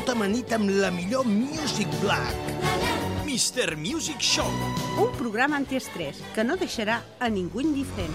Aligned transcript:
Tot 0.00 0.14
amanit 0.14 0.48
amb 0.56 0.70
la 0.80 0.88
millor 0.88 1.26
Music 1.28 1.90
Black. 2.00 2.36
Mr. 3.26 3.76
Music 3.76 4.22
Show. 4.24 4.48
un 4.96 5.10
programa 5.18 5.58
antiestrès 5.60 6.22
que 6.32 6.40
no 6.42 6.56
deixarà 6.56 7.02
a 7.20 7.28
ningú 7.28 7.60
indiferent. 7.60 8.14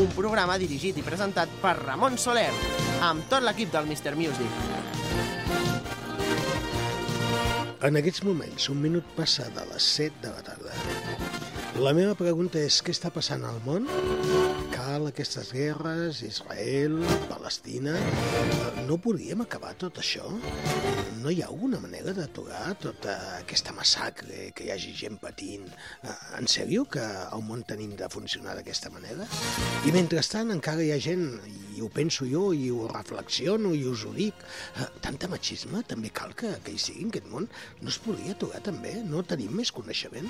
Un 0.00 0.08
programa 0.16 0.56
dirigit 0.56 0.96
i 0.96 1.04
presentat 1.04 1.52
per 1.60 1.74
Ramon 1.82 2.16
Soler, 2.16 2.48
amb 3.04 3.28
tot 3.28 3.44
l'equip 3.44 3.68
del 3.74 3.84
Mr. 3.84 4.16
Music. 4.16 4.48
En 7.84 8.00
aquests 8.00 8.24
moments, 8.24 8.70
un 8.72 8.80
minut 8.80 9.04
passa 9.18 9.50
de 9.52 9.68
les 9.68 9.92
7 10.00 10.24
de 10.24 10.32
la 10.32 10.40
tarda. 10.40 10.72
La 11.84 11.92
meva 11.92 12.16
pregunta 12.16 12.64
és 12.64 12.80
què 12.80 12.96
està 12.96 13.12
passant 13.12 13.44
al 13.44 13.60
món? 13.68 13.84
Cal 14.98 15.06
aquestes 15.06 15.52
guerres, 15.54 16.22
Israel, 16.26 16.96
Palestina... 17.30 17.92
Eh, 17.94 18.82
No 18.88 18.96
podríem 18.98 19.42
acabar 19.44 19.74
tot 19.78 20.00
això? 20.00 20.24
No 21.20 21.30
hi 21.30 21.42
ha 21.42 21.46
alguna 21.52 21.78
manera 21.78 22.14
d'aturar 22.16 22.72
tota 22.82 23.12
aquesta 23.36 23.74
massacre, 23.76 24.48
que 24.56 24.64
hi 24.64 24.72
hagi 24.74 24.94
gent 24.98 25.20
patint? 25.22 25.68
Eh, 26.02 26.16
En 26.40 26.50
sèrio 26.50 26.82
que 26.90 27.04
el 27.04 27.44
món 27.46 27.62
tenim 27.68 27.92
de 28.00 28.08
funcionar 28.10 28.56
d'aquesta 28.58 28.90
manera? 28.90 29.28
I 29.86 29.94
mentrestant 29.94 30.50
encara 30.56 30.82
hi 30.82 30.90
ha 30.96 30.98
gent, 31.04 31.28
i 31.46 31.84
ho 31.84 31.92
penso 31.94 32.26
jo, 32.26 32.48
i 32.56 32.66
ho 32.74 32.88
reflexiono, 32.90 33.76
i 33.78 33.84
us 33.86 34.02
ho 34.08 34.10
dic, 34.18 34.42
eh, 34.80 34.88
tanta 35.04 35.30
machisme 35.30 35.84
també 35.86 36.10
cal 36.10 36.34
que, 36.34 36.56
que 36.64 36.74
hi 36.74 36.82
sigui 36.88 37.06
en 37.06 37.14
aquest 37.14 37.30
món? 37.30 37.46
No 37.84 37.94
es 37.94 38.00
podria 38.02 38.34
aturar 38.34 38.64
també? 38.66 38.96
No 39.06 39.22
tenim 39.22 39.54
més 39.62 39.70
coneixement? 39.70 40.26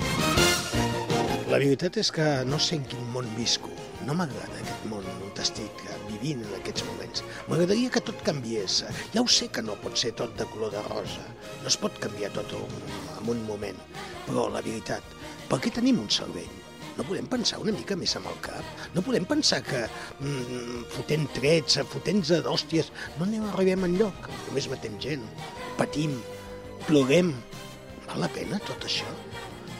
La 1.49 1.57
veritat 1.57 2.03
és 2.05 2.13
que 2.13 2.29
no 2.45 2.61
sé 2.61 2.83
en 2.83 2.91
quin 2.91 3.07
món 3.15 3.31
visco. 3.39 3.73
No 4.09 4.15
m'agrada 4.17 4.57
aquest 4.57 4.85
món 4.89 5.05
on 5.05 5.41
estic 5.43 5.83
eh, 5.85 5.97
vivint 6.09 6.41
en 6.47 6.55
aquests 6.57 6.85
moments. 6.89 7.23
M'agradaria 7.51 7.91
que 7.93 8.01
tot 8.07 8.23
canviés. 8.25 8.79
Ja 9.13 9.21
ho 9.21 9.29
sé 9.29 9.51
que 9.53 9.61
no 9.67 9.75
pot 9.83 10.01
ser 10.01 10.15
tot 10.17 10.33
de 10.39 10.47
color 10.49 10.73
de 10.73 10.85
rosa. 10.87 11.27
No 11.61 11.69
es 11.69 11.77
pot 11.83 11.99
canviar 12.01 12.31
tot 12.33 12.55
en 12.57 13.29
un 13.35 13.45
moment. 13.51 13.77
Però 14.25 14.47
la 14.55 14.65
veritat, 14.65 15.05
per 15.51 15.61
què 15.61 15.75
tenim 15.77 16.01
un 16.01 16.09
cervell? 16.09 16.57
No 16.97 17.05
podem 17.05 17.29
pensar 17.31 17.61
una 17.61 17.77
mica 17.77 17.99
més 18.01 18.17
amb 18.17 18.33
el 18.33 18.41
cap? 18.49 18.73
No 18.97 19.05
podem 19.05 19.29
pensar 19.29 19.61
que 19.69 19.85
mm, 19.85 20.89
fotent 20.97 21.29
trets, 21.37 21.77
fotent 21.93 22.25
d'hòsties, 22.33 22.89
no 23.19 23.29
anem 23.29 23.45
arribem 23.53 23.85
enlloc. 23.93 24.33
Només 24.49 24.73
matem 24.73 24.97
gent, 25.05 25.29
patim, 25.77 26.17
ploguem. 26.89 27.37
Val 28.09 28.25
la 28.25 28.33
pena 28.33 28.57
tot 28.65 28.89
això? 28.89 29.13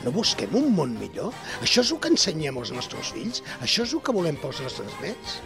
No 0.03 0.13
busquem 0.15 0.53
un 0.55 0.69
món 0.75 0.93
millor? 0.99 1.33
Això 1.63 1.83
és 1.83 1.91
el 1.91 1.99
que 2.03 2.11
ensenyem 2.13 2.59
als 2.59 2.71
nostres 2.75 3.11
fills? 3.15 3.43
Això 3.65 3.83
és 3.87 3.95
el 3.95 4.03
que 4.05 4.15
volem 4.15 4.39
pels 4.39 4.61
nostres 4.63 4.95
nets? 5.03 5.39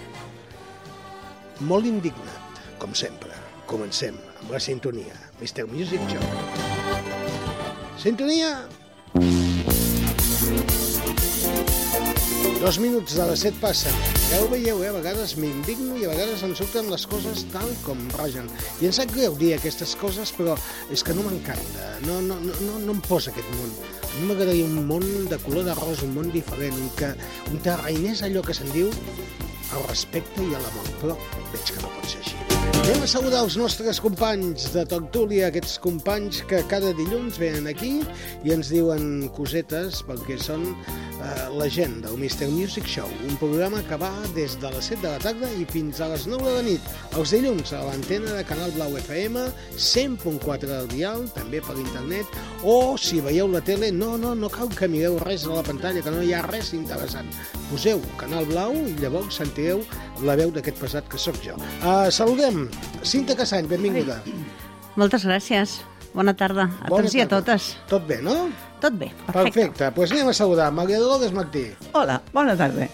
Molt 1.70 1.90
indignat, 1.90 2.62
com 2.82 2.94
sempre. 2.98 3.34
Comencem 3.70 4.18
amb 4.42 4.54
la 4.54 4.62
sintonia. 4.62 5.18
Mr. 5.40 5.66
Music 5.72 6.04
Show. 6.12 6.28
Sintonia! 8.04 9.43
Dos 12.64 12.78
minuts 12.80 13.18
de 13.20 13.24
les 13.28 13.42
set 13.44 13.56
passen. 13.60 13.96
Ja 14.30 14.38
ho 14.40 14.46
veieu, 14.48 14.78
eh? 14.86 14.88
A 14.88 14.94
vegades 14.96 15.34
m'indigno 15.36 15.98
i 16.00 16.06
a 16.08 16.12
vegades 16.14 16.46
em 16.48 16.54
surten 16.56 16.88
les 16.88 17.04
coses 17.12 17.42
tal 17.52 17.68
com 17.84 18.00
rogen. 18.16 18.48
I 18.80 18.88
em 18.88 18.94
sap 18.96 19.12
greu 19.12 19.36
dir 19.36 19.50
aquestes 19.58 19.98
coses, 20.00 20.32
però 20.38 20.56
és 20.88 21.04
que 21.04 21.12
no 21.18 21.28
m'encanta. 21.28 21.90
No, 22.08 22.22
no, 22.24 22.40
no, 22.40 22.56
no, 22.78 22.96
em 22.96 23.04
posa 23.04 23.36
aquest 23.36 23.52
món. 23.58 23.76
A 24.08 24.14
mi 24.16 24.32
m'agradaria 24.32 24.72
un 24.72 24.88
món 24.88 25.04
de 25.28 25.44
color 25.44 25.68
de 25.68 25.76
rosa, 25.82 26.08
un 26.08 26.16
món 26.16 26.32
diferent, 26.32 26.80
un 26.80 26.90
que, 26.96 27.12
un 27.52 27.60
que 27.68 27.78
reinés 27.84 28.24
allò 28.24 28.48
que 28.48 28.56
se'n 28.56 28.72
diu 28.72 28.96
el 28.96 29.88
respecte 29.92 30.40
i 30.40 30.56
l'amor, 30.56 30.92
però 31.04 31.20
veig 31.52 31.68
que 31.68 31.84
no 31.84 31.92
pot 32.00 32.14
ser 32.16 32.24
així. 32.24 32.53
Anem 32.84 33.04
a 33.04 33.08
saludar 33.08 33.42
els 33.46 33.56
nostres 33.60 34.00
companys 34.04 34.70
de 34.74 34.84
Toctúlia, 34.88 35.48
aquests 35.48 35.78
companys 35.84 36.42
que 36.50 36.60
cada 36.72 36.92
dilluns 36.98 37.40
venen 37.40 37.70
aquí 37.72 37.94
i 38.44 38.54
ens 38.56 38.72
diuen 38.74 39.30
cosetes 39.38 40.02
pel 40.08 40.20
que 40.28 40.38
són 40.40 40.66
eh, 41.24 41.48
la 41.56 41.68
gent 41.72 42.02
del 42.04 42.18
Mr. 42.18 42.50
Music 42.52 42.88
Show, 42.90 43.08
un 43.28 43.38
programa 43.42 43.82
que 43.88 43.98
va 44.00 44.12
des 44.36 44.58
de 44.60 44.72
les 44.76 44.92
7 44.92 45.02
de 45.02 45.14
la 45.14 45.22
tarda 45.24 45.50
i 45.60 45.66
fins 45.72 46.02
a 46.04 46.10
les 46.12 46.28
9 46.28 46.44
de 46.44 46.56
la 46.58 46.66
nit, 46.68 46.92
els 47.20 47.34
dilluns 47.36 47.74
a 47.74 47.84
l'antena 47.88 48.36
de 48.38 48.46
Canal 48.52 48.76
Blau 48.76 48.98
FM, 49.00 49.48
100.4 49.78 50.70
del 50.70 50.92
dial, 50.92 51.28
també 51.36 51.64
per 51.64 51.78
internet, 51.80 52.40
o 52.64 52.96
si 53.00 53.24
veieu 53.24 53.48
la 53.52 53.64
tele, 53.64 53.92
no, 53.96 54.18
no, 54.20 54.36
no 54.36 54.52
cal 54.52 54.72
que 54.76 54.92
mireu 54.92 55.20
res 55.24 55.48
a 55.48 55.56
la 55.56 55.66
pantalla, 55.66 56.04
que 56.04 56.14
no 56.14 56.24
hi 56.24 56.36
ha 56.36 56.44
res 56.48 56.74
interessant. 56.76 57.32
Poseu 57.72 58.04
Canal 58.20 58.46
Blau 58.52 58.76
i 58.76 58.96
llavors 59.00 59.40
sentireu 59.40 59.82
la 60.24 60.36
veu 60.40 60.52
d'aquest 60.54 60.78
pesat 60.80 61.08
que 61.10 61.20
sóc 61.20 61.40
jo. 61.44 61.56
Uh, 61.82 62.10
saludem, 62.14 62.53
Cinta 63.04 63.36
Cassany, 63.36 63.68
benvinguda. 63.68 64.20
Moltes 64.96 65.26
gràcies. 65.26 65.80
Bona 66.14 66.36
tarda 66.38 66.68
a 66.70 66.90
Bona 66.92 67.08
tots 67.08 67.16
i 67.18 67.22
a 67.24 67.28
tarda. 67.28 67.42
totes. 67.54 67.72
Tot 67.90 68.04
bé, 68.06 68.20
no? 68.22 68.50
Tot 68.80 68.94
bé, 68.94 69.08
perfecte. 69.26 69.34
Perfecte, 69.34 69.84
doncs 69.88 69.96
pues 69.96 70.12
anem 70.14 70.28
a 70.30 70.34
saludar. 70.38 70.72
Maria 70.72 71.00
Dolores 71.02 71.34
Martí. 71.34 71.66
Hola, 71.94 72.22
bona 72.34 72.54
tarda. 72.56 72.88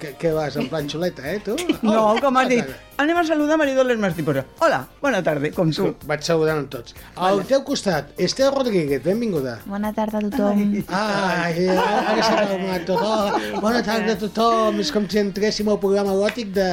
Que, 0.00 0.14
que 0.16 0.30
vas 0.32 0.54
en 0.56 0.66
plan 0.70 0.86
xuleta, 0.88 1.20
eh, 1.28 1.40
tu? 1.44 1.52
No, 1.82 1.90
Hola, 2.08 2.20
com 2.24 2.36
has 2.40 2.46
bona 2.46 2.48
dit, 2.48 2.60
tarda. 2.64 2.96
anem 3.04 3.18
a 3.20 3.24
saludar 3.28 3.58
Maridoles 3.60 3.98
Martí, 4.00 4.22
però... 4.24 4.40
Hola, 4.64 4.78
bona 5.02 5.18
tarda, 5.22 5.50
com 5.52 5.68
tu. 5.76 5.90
Vaig 6.08 6.22
saludant 6.24 6.62
amb 6.62 6.70
tots. 6.72 6.94
Al 7.20 7.42
teu 7.44 7.60
costat, 7.68 8.14
Esther 8.16 8.48
Rodríguez, 8.54 9.02
benvinguda. 9.04 9.58
Bona 9.68 9.90
tarda 9.92 10.22
a 10.22 10.24
tothom. 10.24 10.62
Ai, 10.88 11.66
ara 11.74 12.24
s'ha 12.24 12.46
calmat 12.48 12.86
tot. 12.88 13.02
Oh, 13.04 13.60
bona 13.60 13.82
tarda 13.84 14.14
a 14.16 14.20
tothom. 14.22 14.80
És 14.80 14.88
com 14.96 15.04
si 15.12 15.20
entréssim 15.20 15.68
al 15.68 15.76
programa 15.84 16.16
gòtic 16.16 16.54
de, 16.56 16.68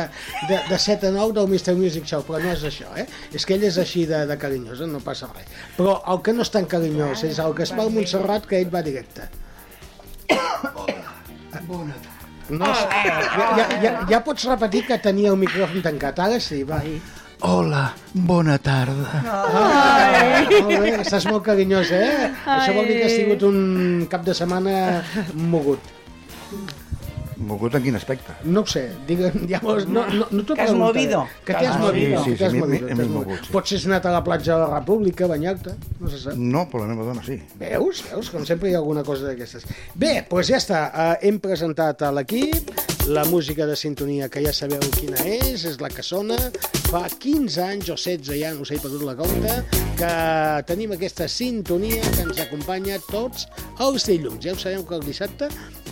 de, 0.48 0.62
de 0.72 0.80
7 0.88 1.10
a 1.12 1.16
9 1.18 1.36
del 1.42 1.52
Mr. 1.52 1.76
Music 1.82 2.08
Show, 2.08 2.24
però 2.30 2.40
no 2.46 2.54
és 2.56 2.64
això, 2.72 2.94
eh? 2.96 3.04
És 3.36 3.44
que 3.44 3.58
ell 3.60 3.68
és 3.68 3.82
així 3.84 4.06
de, 4.08 4.24
de 4.32 4.40
carinyosa, 4.40 4.88
no 4.88 5.04
passa 5.04 5.28
res. 5.36 5.52
Però 5.76 6.00
el 6.16 6.24
que 6.24 6.32
no 6.38 6.48
és 6.48 6.54
tan 6.56 6.64
carinyós 6.72 7.28
és 7.28 7.44
el 7.44 7.52
Gaspar 7.60 7.90
Montserrat, 7.92 8.48
que 8.48 8.64
ell 8.64 8.72
va 8.72 8.86
directe. 8.88 9.28
No, 12.50 12.66
ja, 12.72 13.22
ja, 13.58 13.66
ja, 13.84 13.92
ja 14.08 14.20
pots 14.24 14.46
repetir 14.48 14.86
que 14.88 14.98
tenia 15.04 15.34
el 15.34 15.40
micròfon 15.40 15.84
tancat, 15.84 16.20
ara 16.24 16.40
sí, 16.40 16.62
va. 16.68 16.80
Hola, 17.48 17.84
bona 18.14 18.56
tarda. 18.58 19.20
Ai. 19.62 20.48
Molt 20.64 20.80
bé, 20.82 20.94
estàs 21.04 21.28
molt 21.30 21.44
carinyós, 21.46 21.92
eh? 21.94 22.32
Això 22.48 22.74
vol 22.74 22.88
dir 22.90 22.98
que 23.02 23.10
has 23.10 23.18
tingut 23.20 23.46
un 23.46 24.08
cap 24.10 24.24
de 24.26 24.34
setmana 24.38 25.04
mogut. 25.36 25.94
Mogut 27.38 27.76
en 27.78 27.84
quin 27.84 27.96
aspecte? 27.96 28.34
No 28.46 28.62
ho 28.62 28.66
sé, 28.66 28.88
digue, 29.08 29.32
ja, 29.50 29.60
no, 29.64 29.76
no, 29.86 30.26
no 30.32 30.44
t'ho 30.44 30.56
Que 30.56 30.62
has 30.64 30.72
preguntaré. 30.72 30.78
movido. 30.80 31.20
Que 31.46 31.54
t'hi 31.54 31.66
has 31.66 31.76
Ah, 31.76 31.78
sí, 31.78 31.86
movido. 31.86 32.24
sí, 32.24 32.30
que 32.32 32.38
t'hi 32.38 32.44
has 32.46 32.52
sí, 32.52 32.58
m'he- 32.58 32.66
movido, 32.66 32.88
m'he 32.88 32.96
t'has 32.96 33.08
mogut, 33.14 33.44
sí. 33.46 33.52
Potser 33.54 33.78
has 33.78 33.86
anat 33.86 34.06
a 34.10 34.12
la 34.16 34.24
platja 34.24 34.56
de 34.58 34.60
la 34.68 34.80
República 34.80 35.26
a 35.26 35.28
banyar-te, 35.28 35.76
no 36.00 36.10
se 36.10 36.20
sap. 36.24 36.34
No, 36.36 36.66
però 36.72 36.88
la 36.88 36.94
meva 36.96 37.06
dona 37.12 37.24
sí. 37.24 37.38
Veus? 37.60 38.04
Veus? 38.10 38.30
Com 38.34 38.46
sempre 38.46 38.72
hi 38.72 38.74
ha 38.74 38.82
alguna 38.82 39.04
cosa 39.04 39.28
d'aquestes. 39.30 39.68
Bé, 39.96 40.26
doncs 40.30 40.50
ja 40.50 40.58
està. 40.58 40.82
Uh, 40.90 41.16
hem 41.22 41.38
presentat 41.40 42.02
a 42.02 42.12
l'equip 42.12 42.74
la 43.08 43.24
música 43.24 43.66
de 43.66 43.76
sintonia, 43.80 44.28
que 44.28 44.42
ja 44.44 44.52
sabeu 44.52 44.82
quina 44.98 45.16
és, 45.24 45.64
és 45.64 45.78
la 45.80 45.88
que 45.94 46.04
sona. 46.04 46.36
Fa 46.90 47.06
15 47.08 47.62
anys 47.64 47.90
o 47.94 47.96
16, 47.96 48.34
ja 48.42 48.50
no 48.56 48.66
us 48.66 48.72
he 48.72 48.80
perdut 48.84 49.04
la 49.08 49.16
compte, 49.16 49.54
que 49.98 50.12
tenim 50.68 50.92
aquesta 50.96 51.28
sintonia 51.32 52.02
que 52.16 52.26
ens 52.26 52.42
acompanya 52.44 52.98
tots 53.08 53.46
els 53.80 54.04
dilluns. 54.10 54.44
Ja 54.44 54.52
ho 54.54 54.60
sabeu 54.60 54.84
que 54.88 54.96
el 55.00 55.06
dissabte 55.08 55.48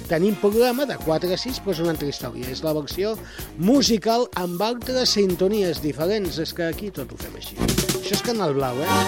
tenim 0.09 0.35
programa 0.41 0.85
de 0.85 0.97
4 1.01 1.33
a 1.33 1.39
6, 1.39 1.61
però 1.63 1.75
és 1.75 1.81
una 1.83 1.93
altra 1.95 2.09
història. 2.09 2.47
És 2.51 2.63
la 2.65 2.73
versió 2.77 3.15
musical 3.57 4.27
amb 4.39 4.61
altres 4.61 5.15
sintonies 5.17 5.81
diferents. 5.83 6.39
És 6.41 6.53
que 6.55 6.67
aquí 6.67 6.91
tot 6.93 7.11
ho 7.11 7.19
fem 7.19 7.35
així. 7.39 7.57
Això 7.59 8.15
és 8.17 8.23
Canal 8.25 8.55
Blau, 8.57 8.79
eh? 8.83 8.99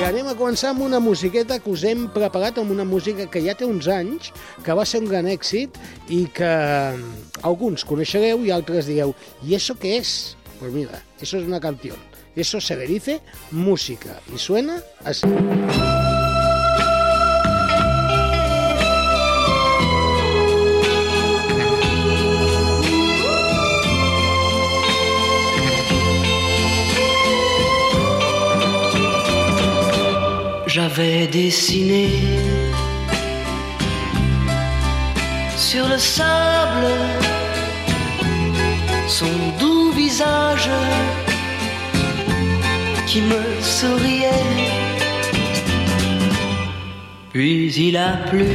I 0.00 0.06
anem 0.08 0.28
a 0.32 0.36
començar 0.38 0.72
amb 0.72 0.84
una 0.84 1.00
musiqueta 1.00 1.58
que 1.62 1.72
us 1.72 1.86
hem 1.88 2.08
preparat 2.12 2.60
amb 2.60 2.74
una 2.74 2.84
música 2.84 3.26
que 3.30 3.42
ja 3.44 3.56
té 3.56 3.68
uns 3.68 3.88
anys, 3.88 4.32
que 4.64 4.76
va 4.76 4.84
ser 4.88 5.02
un 5.02 5.10
gran 5.10 5.28
èxit 5.30 5.78
i 6.12 6.26
que 6.36 6.52
alguns 7.42 7.86
coneixereu 7.88 8.44
i 8.44 8.52
altres 8.52 8.86
digueu, 8.86 9.14
¿y 9.42 9.54
eso 9.54 9.74
qué 9.78 9.96
es? 9.96 10.36
Pues 10.60 10.72
mira, 10.72 11.02
eso 11.20 11.38
es 11.38 11.44
una 11.44 11.60
canción. 11.60 11.96
Eso 12.36 12.60
se 12.60 12.76
le 12.76 12.86
dice 12.86 13.20
música 13.50 14.20
y 14.34 14.38
suena 14.38 14.82
así. 15.04 15.26
J'avais 30.74 31.26
dessiné 31.26 32.08
sur 35.54 35.86
le 35.86 35.98
sable 35.98 36.86
son 39.06 39.34
doux 39.60 39.92
visage 39.92 40.70
qui 43.06 43.20
me 43.20 43.42
souriait. 43.60 44.48
Puis 47.32 47.74
il 47.74 47.98
a 47.98 48.12
plu 48.30 48.48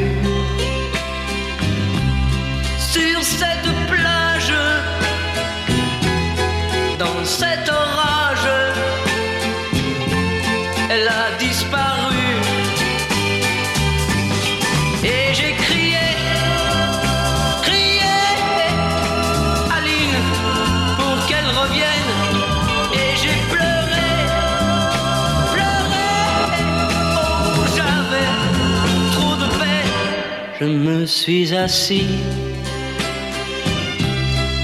suis 31.08 31.56
assis 31.56 32.20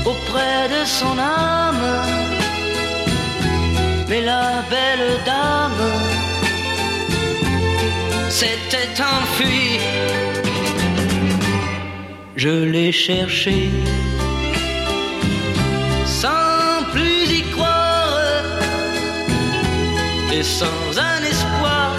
auprès 0.05 0.67
de 0.67 0.85
son 0.85 1.17
âme. 1.17 1.87
Mais 4.09 4.21
la 4.21 4.63
belle 4.69 5.19
dame 5.25 5.85
s'était 8.29 9.01
enfuie. 9.01 9.79
Je 12.35 12.49
l'ai 12.49 12.91
cherché 12.91 13.69
sans 16.05 16.83
plus 16.91 17.39
y 17.39 17.41
croire 17.53 18.19
et 20.33 20.43
sans 20.43 20.99
un 20.99 21.23
espoir 21.23 21.95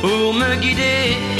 pour 0.00 0.32
me 0.34 0.54
guider. 0.56 1.31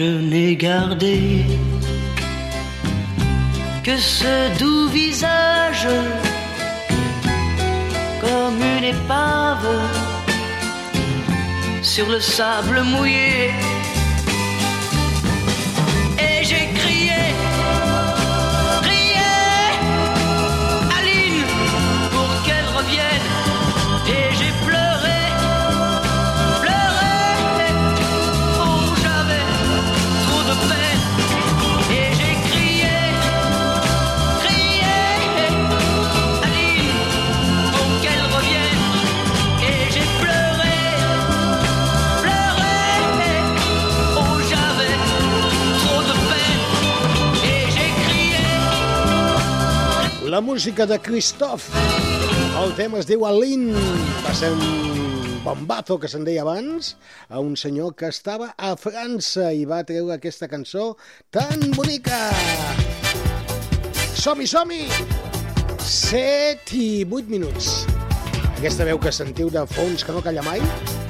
Je 0.00 0.06
n'ai 0.06 0.56
gardé 0.56 1.44
que 3.84 3.98
ce 3.98 4.58
doux 4.58 4.88
visage 4.88 5.88
comme 8.22 8.62
une 8.62 8.84
épave 8.94 9.68
sur 11.82 12.08
le 12.08 12.18
sable 12.18 12.80
mouillé. 12.80 13.50
La 50.30 50.40
música 50.40 50.86
de 50.86 50.96
Christoph. 51.00 51.64
El 52.62 52.74
tema 52.78 53.00
es 53.00 53.06
diu 53.08 53.24
Aline. 53.26 53.74
Va 54.22 54.30
ser 54.38 54.52
un 54.54 55.40
bombazo 55.42 55.96
que 55.98 56.06
se'n 56.12 56.22
deia 56.22 56.44
abans 56.44 56.92
a 57.26 57.42
un 57.42 57.56
senyor 57.58 57.96
que 57.98 58.06
estava 58.14 58.52
a 58.54 58.76
França 58.78 59.48
i 59.50 59.64
va 59.66 59.80
treure 59.88 60.14
aquesta 60.14 60.46
cançó 60.46 60.92
tan 61.34 61.66
bonica. 61.74 62.20
Som-hi, 64.22 64.46
som-hi! 64.46 64.84
7 65.82 66.78
i 66.78 66.88
8 67.02 67.26
minuts. 67.26 67.72
Aquesta 68.54 68.86
veu 68.86 69.02
que 69.02 69.10
sentiu 69.10 69.50
de 69.50 69.66
fons 69.74 70.06
que 70.06 70.14
no 70.14 70.22
calla 70.22 70.46
mai, 70.46 70.62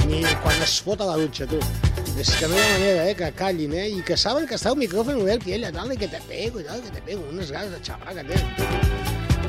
ni 0.09 0.25
quan 0.41 0.65
es 0.65 0.81
fot 0.81 1.05
a 1.05 1.13
la 1.13 1.21
dutxa, 1.21 1.51
tu. 1.51 1.61
És 2.21 2.29
que 2.37 2.49
no 2.53 2.53
hi 2.53 2.61
ha 2.61 2.73
manera, 2.75 3.05
eh, 3.09 3.15
que 3.17 3.31
callin, 3.33 3.73
eh, 3.73 3.87
i 3.97 4.03
que 4.05 4.17
saben 4.21 4.45
que 4.49 4.59
està 4.59 4.75
el 4.75 4.77
micròfon 4.77 5.23
obert 5.23 5.47
i 5.49 5.55
ella, 5.57 5.71
tal, 5.73 5.89
i 5.95 5.97
que 5.97 6.09
te 6.13 6.19
pego, 6.29 6.61
tal, 6.67 6.83
que 6.85 6.93
te 6.93 7.01
pego, 7.07 7.23
unes 7.33 7.49
ganes 7.55 7.73
de 7.73 7.79
xerrar 7.87 8.13
que 8.13 8.25
tenen. 8.29 8.91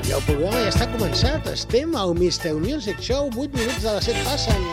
I 0.07 0.13
el 0.15 0.23
programa 0.23 0.61
ja 0.63 0.69
està 0.71 0.87
començat. 0.93 1.49
Estem 1.51 1.97
al 1.99 2.15
Mr. 2.15 2.53
Music 2.63 3.03
Show, 3.03 3.27
8 3.35 3.59
minuts 3.59 3.83
de 3.83 3.97
les 3.97 4.07
7 4.07 4.23
passen. 4.23 4.63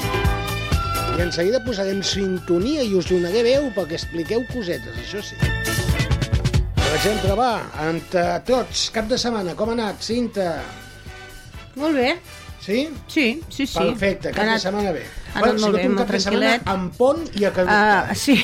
I 1.19 1.25
en 1.27 1.35
seguida 1.35 1.59
posarem 1.67 2.05
sintonia 2.07 2.87
i 2.87 2.95
us 2.95 3.11
donaré 3.11 3.43
veu 3.49 3.67
perquè 3.75 3.99
expliqueu 3.99 4.47
cosetes, 4.53 5.03
això 5.03 5.25
sí. 5.33 5.41
Per 6.79 6.93
exemple, 7.01 7.35
va, 7.35 7.53
entre 7.89 8.29
tots, 8.47 8.93
cap 8.95 9.11
de 9.11 9.19
setmana, 9.19 9.59
com 9.59 9.75
ha 9.75 9.81
anat, 9.81 10.07
Cinta? 10.07 10.53
Molt 11.75 11.99
bé. 11.99 12.13
Sí? 12.69 12.83
Sí, 13.09 13.41
sí, 13.49 13.65
sí. 13.67 13.79
Perfecte, 13.79 14.31
cap 14.37 14.45
de 14.45 14.59
setmana 14.61 14.91
bé. 14.93 15.03
ha 15.33 15.39
anat 15.41 15.55
ha 15.55 15.61
molt 15.63 15.77
bé, 15.79 15.85
molt 15.89 16.03
cap 16.03 16.11
de 16.13 16.19
setmana 16.21 16.51
tranquil·let. 16.59 16.67
amb 16.69 16.97
pont 16.99 17.23
i 17.41 17.45
a 17.45 17.49
Ah, 17.49 17.53
caducat. 17.57 18.17
sí. 18.21 18.35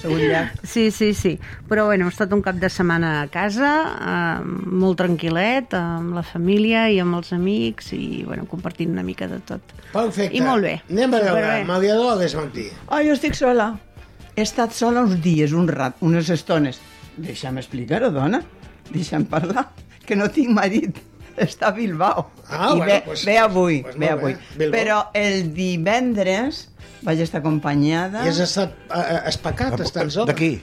Segon 0.00 0.20
llac. 0.22 0.54
Sí, 0.72 0.90
sí, 0.90 1.12
sí. 1.12 1.34
Però 1.68 1.84
bueno, 1.84 2.06
ha 2.06 2.08
estat 2.14 2.32
un 2.32 2.40
cap 2.40 2.56
de 2.56 2.70
setmana 2.72 3.10
a 3.20 3.26
casa, 3.28 3.72
eh, 4.00 4.44
molt 4.46 4.96
tranquil·let, 5.02 5.74
amb 5.76 6.14
la 6.16 6.22
família 6.24 6.86
i 6.90 6.98
amb 7.02 7.18
els 7.20 7.32
amics 7.36 7.92
i 7.92 8.22
bueno, 8.24 8.46
compartint 8.48 8.90
una 8.96 9.02
mica 9.04 9.28
de 9.28 9.40
tot. 9.44 9.60
Perfecte. 9.92 10.34
I 10.36 10.40
molt 10.40 10.64
bé. 10.64 10.78
Anem 10.90 11.14
a 11.14 11.20
veure. 11.26 11.64
Maria 11.68 11.94
Dolores 11.98 12.34
Martí. 12.40 12.70
Oh, 12.88 13.02
jo 13.04 13.12
estic 13.12 13.34
sola. 13.36 13.74
He 14.34 14.42
estat 14.42 14.72
sola 14.72 15.02
uns 15.04 15.20
dies, 15.24 15.52
un 15.52 15.68
rat, 15.68 15.96
unes 16.00 16.30
estones. 16.32 16.80
Deixa'm 17.16 17.58
explicar-ho, 17.60 18.10
dona. 18.12 18.40
Deixa'm 18.92 19.24
parlar. 19.28 19.68
Que 20.06 20.16
no 20.16 20.28
tinc 20.30 20.48
marit. 20.56 20.98
Està 21.46 21.68
a 21.68 21.74
Bilbao. 21.76 22.30
Ah, 22.48 22.70
I 22.72 22.76
bueno, 22.78 22.86
ve, 22.92 23.02
pues- 23.06 23.24
ve 23.26 23.38
avui, 23.38 23.82
pues 23.82 23.96
ve 23.98 24.06
molt 24.10 24.22
bé. 24.22 24.32
avui. 24.32 24.36
Bilbao. 24.56 24.76
Però 24.80 24.98
el 25.14 25.52
divendres 25.54 26.68
vaig 27.06 27.20
estar 27.20 27.40
acompanyada... 27.40 28.24
I 28.24 28.28
has 28.32 28.40
estat 28.42 28.72
eh, 28.90 29.20
especat 29.30 29.80
estant 29.84 30.10
sola. 30.10 30.32
D'aquí? 30.32 30.54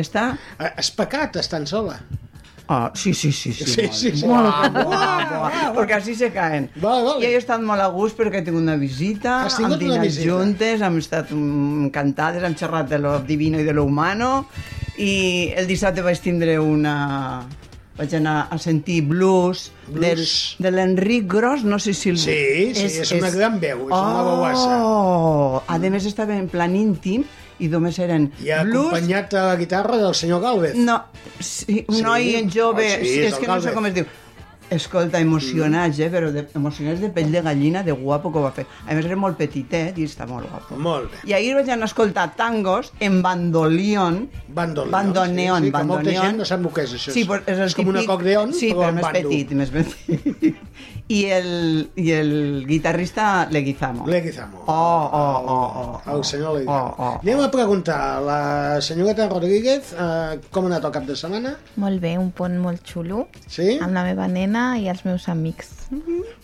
Està... 0.00 0.30
Eh, 0.58 0.70
Especat 0.80 1.36
estant 1.42 1.66
sola. 1.68 1.98
Ah, 2.66 2.90
sí, 2.96 3.12
sí, 3.12 3.28
sí. 3.30 3.52
Sí, 3.52 3.64
Sí, 3.68 3.88
sí, 3.92 4.10
sí. 4.16 4.24
Buah, 4.24 5.72
perquè 5.76 5.98
així 5.98 6.14
se 6.16 6.30
caen. 6.32 6.70
Vale, 6.80 7.02
vale. 7.04 7.20
I 7.20 7.34
he 7.34 7.36
estat 7.36 7.60
molt 7.60 7.84
a 7.84 7.90
gust 7.92 8.16
perquè 8.16 8.40
he 8.40 8.44
tingut 8.46 8.62
una 8.64 8.78
visita, 8.80 9.42
Has 9.44 9.58
tingut 9.58 9.76
hem 9.82 9.90
una 9.90 9.98
dinat 9.98 10.06
visita. 10.08 10.30
juntes, 10.30 10.80
hem 10.86 10.96
estat 11.02 11.34
encantades, 11.36 12.46
hem 12.48 12.56
xerrat 12.56 12.88
de 12.88 12.98
lo 13.04 13.18
divino 13.28 13.60
i 13.60 13.66
de 13.68 13.74
lo 13.76 13.84
humano, 13.84 14.46
i 14.96 15.52
el 15.58 15.68
dissabte 15.68 16.00
vaig 16.06 16.22
tindre 16.24 16.56
una... 16.62 17.44
Vaig 17.94 18.14
anar 18.18 18.48
a 18.50 18.56
sentir 18.58 19.02
blues, 19.06 19.68
Blues. 19.86 20.56
Del, 20.58 20.64
de 20.66 20.70
l'Enric 20.74 21.28
Gros, 21.30 21.62
no 21.62 21.78
sé 21.78 21.92
si... 21.94 22.10
El... 22.10 22.18
Sí, 22.18 22.74
sí, 22.74 22.88
és 23.04 23.12
una 23.14 23.30
gran 23.30 23.60
veu, 23.62 23.84
és 23.86 23.94
una 23.94 24.24
veuassa. 24.26 24.78
Oh! 24.82 25.62
A 25.68 25.78
més, 25.78 26.08
estava 26.10 26.34
en 26.34 26.48
plan 26.50 26.74
íntim 26.74 27.22
i 27.62 27.68
només 27.70 28.00
eren 28.02 28.32
I 28.42 28.50
ha 28.50 28.64
blues 28.66 28.88
acompanyat 28.90 29.36
a 29.38 29.44
la 29.52 29.56
guitarra 29.60 29.96
del 30.00 30.14
senyor 30.18 30.40
Galvez. 30.42 30.74
no, 30.74 30.96
sí, 31.38 31.84
un 31.86 31.94
Sí? 31.94 32.02
noi 32.02 32.50
jove, 32.50 32.82
Oh, 32.82 33.04
sí, 33.04 33.20
és 33.20 33.32
és 33.32 33.38
que 33.38 33.46
no 33.46 33.60
sé 33.60 33.70
Galvez. 33.70 33.74
com 33.78 33.86
es 33.86 33.94
diu. 33.94 34.04
Escolta, 34.70 35.20
emocionats, 35.20 35.98
eh? 36.00 36.08
Però 36.10 36.30
de, 36.32 36.46
emocionats 36.54 37.00
de 37.00 37.10
pell 37.10 37.30
de 37.32 37.42
gallina, 37.42 37.82
de 37.82 37.92
guapo 37.92 38.32
que 38.32 38.38
ho 38.38 38.42
va 38.42 38.52
fer. 38.52 38.66
A 38.86 38.94
més, 38.94 39.04
era 39.06 39.16
molt 39.16 39.36
petitet 39.38 39.98
i 39.98 40.06
està 40.08 40.26
molt 40.26 40.48
guapo. 40.50 40.76
Molt 40.80 41.10
bé. 41.12 41.20
I 41.30 41.34
ahir 41.36 41.54
vaig 41.54 41.68
anar 41.70 41.88
a 41.88 41.92
escoltar 41.92 42.30
tangos 42.36 42.92
en 43.00 43.20
bandoleón. 43.22 44.30
Bandoneon. 44.48 44.90
Bandoneon, 44.90 45.60
sí, 45.60 45.66
sí, 45.66 45.72
que 45.72 45.84
molta 45.84 45.94
bandoneon. 46.02 46.24
gent 46.26 46.38
no 46.38 46.44
sap 46.48 46.64
que 46.74 46.82
és 46.88 46.94
això. 46.96 47.12
Sí, 47.12 47.24
però 47.28 47.42
és, 47.46 47.58
el 47.58 47.66
és 47.68 47.74
com 47.74 47.88
un 47.88 47.94
típic- 47.98 48.08
acordeon, 48.10 48.52
sí, 48.54 48.70
però, 48.72 48.88
però 48.88 48.92
més 48.94 49.02
bando. 49.04 49.28
petit, 49.28 49.52
més 49.52 49.70
petit. 49.70 50.56
I 51.06 51.18
el, 51.28 51.90
I 52.00 52.10
el 52.16 52.30
guitarrista 52.66 53.46
Leguizamo. 53.50 54.06
Leguizamo. 54.08 54.62
Oh, 54.66 55.10
oh, 55.12 55.42
oh, 55.54 56.00
oh. 56.06 56.16
El 56.16 56.24
senyor 56.24 56.54
Leguizamo. 56.56 56.94
Oh, 56.96 57.04
oh, 57.04 57.18
Anem 57.20 57.42
a 57.44 57.50
preguntar 57.52 57.98
a 58.16 58.20
la 58.24 58.80
senyoreta 58.80 59.26
Rodríguez 59.28 59.92
eh, 59.92 60.38
com 60.50 60.64
ha 60.64 60.70
anat 60.72 60.86
el 60.88 60.94
cap 60.96 61.04
de 61.04 61.16
setmana. 61.20 61.52
Molt 61.82 62.00
bé, 62.00 62.14
un 62.16 62.30
pont 62.32 62.56
molt 62.56 62.80
xulo, 62.88 63.26
Sí? 63.46 63.74
amb 63.84 63.92
la 63.92 64.02
meva 64.06 64.26
nena, 64.32 64.53
nena 64.54 64.78
i 64.78 64.88
els 64.88 65.02
meus 65.04 65.26
amics. 65.28 65.70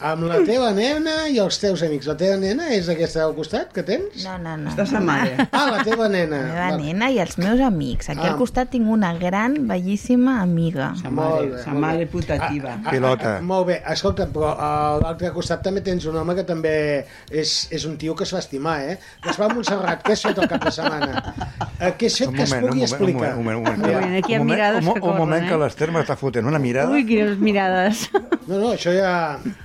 Amb 0.01 0.25
la 0.29 0.41
teva 0.47 0.71
nena 0.75 1.29
i 1.31 1.39
els 1.43 1.59
teus 1.63 1.83
amics. 1.87 2.07
La 2.11 2.17
teva 2.19 2.37
nena 2.41 2.69
és 2.75 2.89
aquesta 2.93 3.23
al 3.25 3.35
costat 3.37 3.71
que 3.75 3.83
tens? 3.87 4.25
No, 4.25 4.37
no, 4.43 4.57
no. 4.61 4.71
Està 4.71 4.87
sa 4.89 5.01
mare. 5.01 5.47
Ah, 5.51 5.67
la 5.71 5.85
teva 5.87 6.09
nena. 6.11 6.41
La 6.47 6.67
meva 6.73 6.79
nena 6.83 7.09
i 7.15 7.19
els 7.23 7.37
meus 7.41 7.61
amics. 7.65 8.11
Aquí 8.13 8.21
Ah. 8.25 8.33
al 8.33 8.39
costat 8.39 8.71
tinc 8.71 8.89
una 8.91 9.13
gran, 9.19 9.57
bellíssima 9.69 10.41
amiga. 10.43 10.93
Sa 11.01 11.11
mare, 11.11 11.47
bé, 11.51 11.63
sa 11.63 11.73
mare 11.75 12.07
putativa. 12.07 12.77
Ah, 12.85 12.91
Pilota. 12.91 13.37
ah, 13.39 13.41
molt 13.43 13.67
bé, 13.69 13.83
escolta, 13.95 14.27
però 14.29 14.55
a 14.59 14.99
l'altre 15.03 15.31
costat 15.33 15.63
també 15.63 15.81
tens 15.81 16.05
un 16.07 16.17
home 16.17 16.35
que 16.35 16.45
també 16.45 17.07
és, 17.31 17.69
és 17.71 17.85
un 17.87 17.97
tio 17.99 18.15
que 18.15 18.25
es 18.25 18.33
va 18.35 18.39
estimar, 18.41 18.81
eh? 18.83 18.99
Gaspar 19.25 19.53
Montserrat, 19.55 20.03
què 20.05 20.13
has 20.13 20.23
fet 20.23 20.39
el 20.39 20.49
cap 20.49 20.65
de 20.65 20.71
setmana? 20.71 21.35
Eh, 21.81 21.93
què 21.99 22.07
has 22.07 22.19
fet 22.19 22.29
Un 22.29 22.35
que 22.35 22.43
es 22.43 22.51
moment, 22.51 22.65
un 22.65 22.71
pugui 22.71 22.81
moment, 22.81 22.81
un 22.81 22.83
explicar? 22.83 23.35
moment, 23.37 23.57
un 23.57 23.63
moment. 23.65 23.85
Un 23.85 23.95
moment, 23.95 24.17
aquí 24.23 24.33
hi 24.33 24.37
ha 24.37 24.41
Un 24.41 24.47
moment, 24.47 24.59
mirades 24.59 24.81
un, 24.81 24.85
mo- 24.85 24.95
que 24.95 25.01
Un 25.01 25.17
moment 25.17 25.31
corren, 25.41 25.49
que 25.49 25.55
eh? 25.55 25.59
l'Ester 25.65 25.91
m'està 25.91 26.17
fotent 26.17 26.47
una 26.47 26.59
mirada. 26.59 26.91
Ui, 26.91 27.05
quines 27.07 27.39
mirades. 27.39 28.00
No, 28.47 28.57
no, 28.59 28.73
això 28.75 28.93
ja 28.97 29.13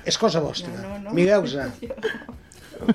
és 0.06 0.18
cosa 0.22 0.42
vostra. 0.44 0.72
No, 0.76 0.90
no, 0.96 1.00
no. 1.10 1.14
Mireu-se. 1.18 1.70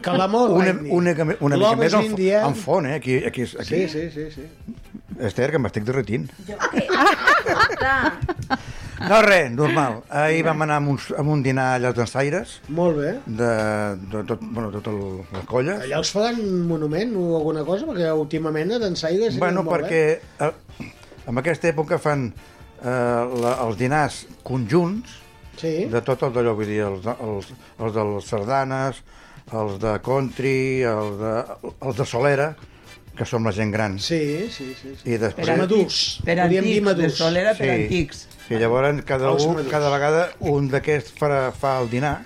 Que 0.04 0.12
l'amor 0.12 0.50
Una, 0.58 0.74
una, 0.92 1.12
una, 1.24 1.36
una 1.40 1.56
mica 1.56 1.76
més 1.80 1.94
en, 1.96 2.04
in 2.04 2.10
fo- 2.12 2.16
the 2.20 2.26
air. 2.34 2.44
en 2.46 2.54
font, 2.54 2.86
eh? 2.86 2.94
Aquí, 3.00 3.16
aquí, 3.24 3.42
aquí. 3.48 3.64
Sí, 3.64 3.88
sí, 3.88 4.10
sí, 4.12 4.26
sí. 4.34 4.44
Esther, 5.20 5.50
que 5.54 5.58
m'estic 5.60 5.84
derretint. 5.88 6.28
No, 9.08 9.22
res, 9.24 9.48
normal. 9.56 10.02
Ahir 10.12 10.42
vam 10.44 10.60
anar 10.66 10.76
amb 10.82 10.90
un, 10.92 10.98
amb 11.16 11.32
un 11.32 11.42
dinar 11.42 11.70
allà 11.78 11.88
als 11.90 11.96
dansaires, 11.96 12.58
Molt 12.68 12.98
bé. 13.00 13.12
de, 13.24 13.48
de 14.12 14.22
tot, 14.28 14.42
bueno, 14.44 14.68
tot 14.74 14.90
el, 14.92 14.98
la 15.32 15.40
colla. 15.48 15.78
Allà 15.86 16.02
us 16.04 16.10
faran 16.12 16.36
monument 16.68 17.14
o 17.16 17.30
alguna 17.38 17.64
cosa? 17.64 17.88
Perquè 17.88 18.10
últimament 18.12 18.76
a 18.76 18.80
dansaires... 18.82 19.38
Bueno, 19.40 19.64
perquè 19.64 20.02
eh, 20.20 20.50
en 21.24 21.40
aquesta 21.40 21.70
època 21.72 21.96
fan 22.02 22.28
eh, 22.28 22.90
la, 23.40 23.56
els 23.64 23.80
dinars 23.80 24.26
conjunts 24.44 25.16
Sí. 25.60 25.84
de 25.92 26.00
tot 26.06 26.22
el 26.26 26.32
d'allò, 26.32 26.54
vull 26.56 26.66
dir, 26.70 26.80
els, 26.86 27.02
de- 27.04 27.16
els, 27.26 27.52
els 27.78 27.94
de 27.94 28.04
les 28.14 28.24
sardanes, 28.32 29.02
els 29.52 29.78
de 29.82 29.94
country, 30.06 30.82
els 30.88 31.18
de, 31.20 31.34
els 31.82 31.96
de 32.00 32.06
Solera, 32.06 32.50
que 33.16 33.26
som 33.28 33.44
la 33.44 33.52
gent 33.52 33.72
gran. 33.74 33.98
Sí, 34.00 34.48
sí, 34.50 34.70
sí. 34.78 34.94
sí. 34.96 35.10
I 35.12 35.18
després... 35.20 35.46
Per 35.50 35.56
madurs. 35.60 36.00
Per 36.24 36.36
Podríem 36.38 36.50
dir 36.50 36.58
antics, 36.62 36.76
de 36.80 36.84
madurs. 36.88 37.16
solera 37.18 37.54
per 37.58 37.66
Sí. 37.66 37.72
antics. 37.82 38.26
I 38.50 38.58
llavors 38.58 39.02
cada, 39.06 39.30
un, 39.34 39.54
madurs. 39.54 39.68
cada 39.70 39.90
vegada 39.92 40.22
un 40.40 40.68
d'aquests 40.72 41.12
farà, 41.18 41.40
fa 41.52 41.76
el 41.82 41.90
dinar 41.92 42.16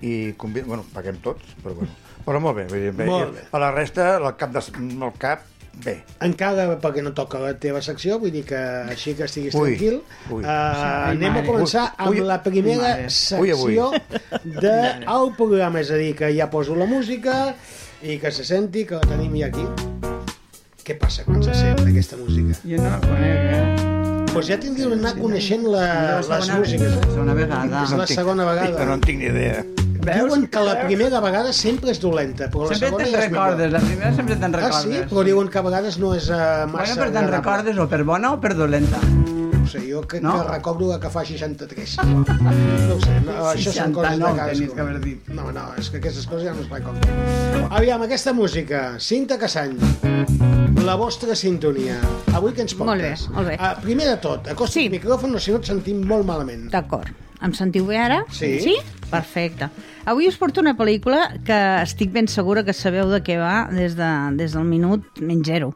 i 0.00 0.32
convida, 0.38 0.66
bueno, 0.70 0.84
paguem 0.94 1.18
tots, 1.24 1.42
però 1.64 1.74
bueno. 1.74 1.90
Però 2.28 2.40
molt 2.44 2.56
bé, 2.60 2.66
vull 2.70 2.82
dir, 2.84 2.92
bé. 2.92 3.06
Molt 3.08 3.34
bé. 3.34 3.42
A 3.50 3.58
la 3.58 3.70
resta, 3.72 4.10
el 4.20 4.28
cap, 4.36 4.52
de, 4.54 4.62
el 4.78 5.12
cap 5.18 5.42
bé. 5.84 5.94
Encara, 6.24 6.66
perquè 6.82 7.02
no 7.02 7.12
toca 7.16 7.38
la 7.42 7.52
teva 7.60 7.80
secció, 7.84 8.18
vull 8.18 8.32
dir 8.34 8.44
que 8.48 8.58
així 8.90 9.14
que 9.14 9.24
estiguis 9.28 9.54
Ui, 9.54 9.76
tranquil, 9.76 10.00
ui. 10.30 10.42
uh, 10.42 10.48
anem 11.12 11.30
a 11.30 11.34
mare. 11.38 11.46
començar 11.46 11.86
amb 11.96 12.10
Ui, 12.10 12.20
la 12.26 12.40
primera 12.42 12.82
mare. 12.82 13.04
Ui, 13.38 13.52
secció 13.54 13.90
del 14.44 15.32
programa, 15.36 15.80
és 15.80 15.90
a 15.90 15.96
dir, 16.00 16.14
que 16.18 16.32
ja 16.36 16.48
poso 16.50 16.74
la 16.78 16.86
música 16.86 17.54
i 18.02 18.18
que 18.18 18.30
se 18.32 18.44
senti 18.44 18.84
que 18.86 18.94
la 18.98 19.06
tenim 19.06 19.34
ja 19.38 19.46
aquí. 19.52 19.64
Què 20.84 20.94
passa 20.98 21.24
quan 21.26 21.42
se 21.44 21.52
sent 21.54 21.82
aquesta 21.84 22.16
música? 22.16 22.56
Jo 22.64 22.78
no 22.80 22.88
la 22.94 23.00
conec, 23.04 23.52
eh? 23.52 23.64
Doncs 24.28 24.32
pues 24.32 24.46
ja 24.52 24.56
tindríeu 24.60 24.90
d'anar 24.92 25.14
coneixent 25.16 25.64
la, 25.66 26.20
La 26.22 26.38
les 26.38 26.50
músiques. 26.52 26.94
la 26.94 27.10
segona 27.10 27.34
vegada. 27.34 27.82
És 27.84 27.92
la 27.96 28.06
segona 28.06 28.44
vegada. 28.44 28.84
No 28.86 28.94
en 28.94 29.00
tinc 29.00 29.18
ni 29.18 29.26
idea. 29.32 29.64
Diuen 29.98 30.46
que 30.48 30.60
la 30.64 30.74
primera 30.86 31.20
vegada 31.20 31.52
sempre 31.52 31.90
és 31.90 32.00
dolenta, 32.00 32.48
però 32.50 32.68
la 32.68 32.76
Sempre 32.76 32.88
segona 32.88 33.04
ja 33.04 33.18
és 33.18 33.24
recordes, 33.30 33.66
millor. 33.66 33.72
la 33.72 33.86
primera 33.86 34.12
sempre 34.14 34.36
te'n 34.36 34.54
Ah, 34.54 34.58
recordes. 34.58 34.82
sí? 35.00 35.14
Però 35.14 35.24
diuen 35.24 35.48
que 35.48 35.58
a 35.58 35.62
vegades 35.62 35.98
no 35.98 36.14
és 36.14 36.28
uh, 36.30 36.66
massa 36.70 36.94
Bueno, 36.94 37.02
però 37.02 37.12
te'n 37.18 37.30
recordes 37.32 37.78
o 37.78 37.88
per 37.88 38.04
bona 38.04 38.32
o 38.32 38.40
per 38.40 38.54
dolenta. 38.54 38.98
No 39.58 39.66
sé, 39.66 39.82
jo 39.90 40.00
que, 40.08 40.20
No? 40.20 40.32
que 40.42 40.48
recordo 40.52 40.88
la 40.88 40.98
que 41.00 41.10
fa 41.10 41.24
63. 41.26 41.96
No 42.04 42.22
ho 42.94 43.00
sé, 43.00 43.20
no, 43.20 43.32
això 43.52 43.72
són 43.72 43.92
coses 43.92 44.16
de 44.16 44.24
69 44.24 44.36
cadascú. 44.38 44.74
que 44.74 44.80
haver 44.80 45.00
dit. 45.00 45.28
No, 45.28 45.50
no, 45.52 45.66
és 45.76 45.90
que 45.90 45.98
aquestes 45.98 46.26
coses 46.26 46.44
ja 46.48 46.54
no 46.54 46.62
es 46.62 46.70
recordo. 46.70 47.00
Aviam, 47.70 48.00
aquesta 48.02 48.32
música, 48.32 48.94
Cinta 48.98 49.36
Cassany, 49.36 49.76
la 50.84 50.94
vostra 50.96 51.34
sintonia. 51.36 51.98
Avui 52.36 52.52
què 52.54 52.62
ens 52.64 52.74
portes? 52.76 53.26
Molt 53.28 53.34
bé, 53.34 53.34
molt 53.34 53.48
bé. 53.50 53.56
Uh, 53.58 53.80
primer 53.82 54.06
de 54.08 54.16
tot, 54.22 54.48
acosta 54.48 54.78
Sí. 54.78 54.86
el 54.86 54.92
micròfon, 54.92 55.34
o 55.34 55.38
si 55.38 55.50
no 55.50 55.58
et 55.58 55.64
sentim 55.66 56.02
molt 56.06 56.24
malament. 56.26 56.70
D'acord. 56.70 57.08
Em 57.42 57.52
sentiu 57.54 57.86
bé 57.86 57.96
ara? 57.98 58.24
Sí. 58.30 58.58
Sí? 58.60 58.76
Perfecte. 59.10 59.68
Avui 60.04 60.26
us 60.26 60.36
porto 60.36 60.60
una 60.60 60.74
pel·lícula 60.76 61.38
que 61.44 61.82
estic 61.82 62.10
ben 62.12 62.26
segura 62.28 62.64
que 62.64 62.72
sabeu 62.72 63.08
de 63.08 63.20
què 63.22 63.38
va 63.38 63.68
des, 63.70 63.94
de, 63.96 64.08
des 64.36 64.52
del 64.52 64.64
minut 64.64 65.04
menys 65.20 65.46
zero. 65.46 65.72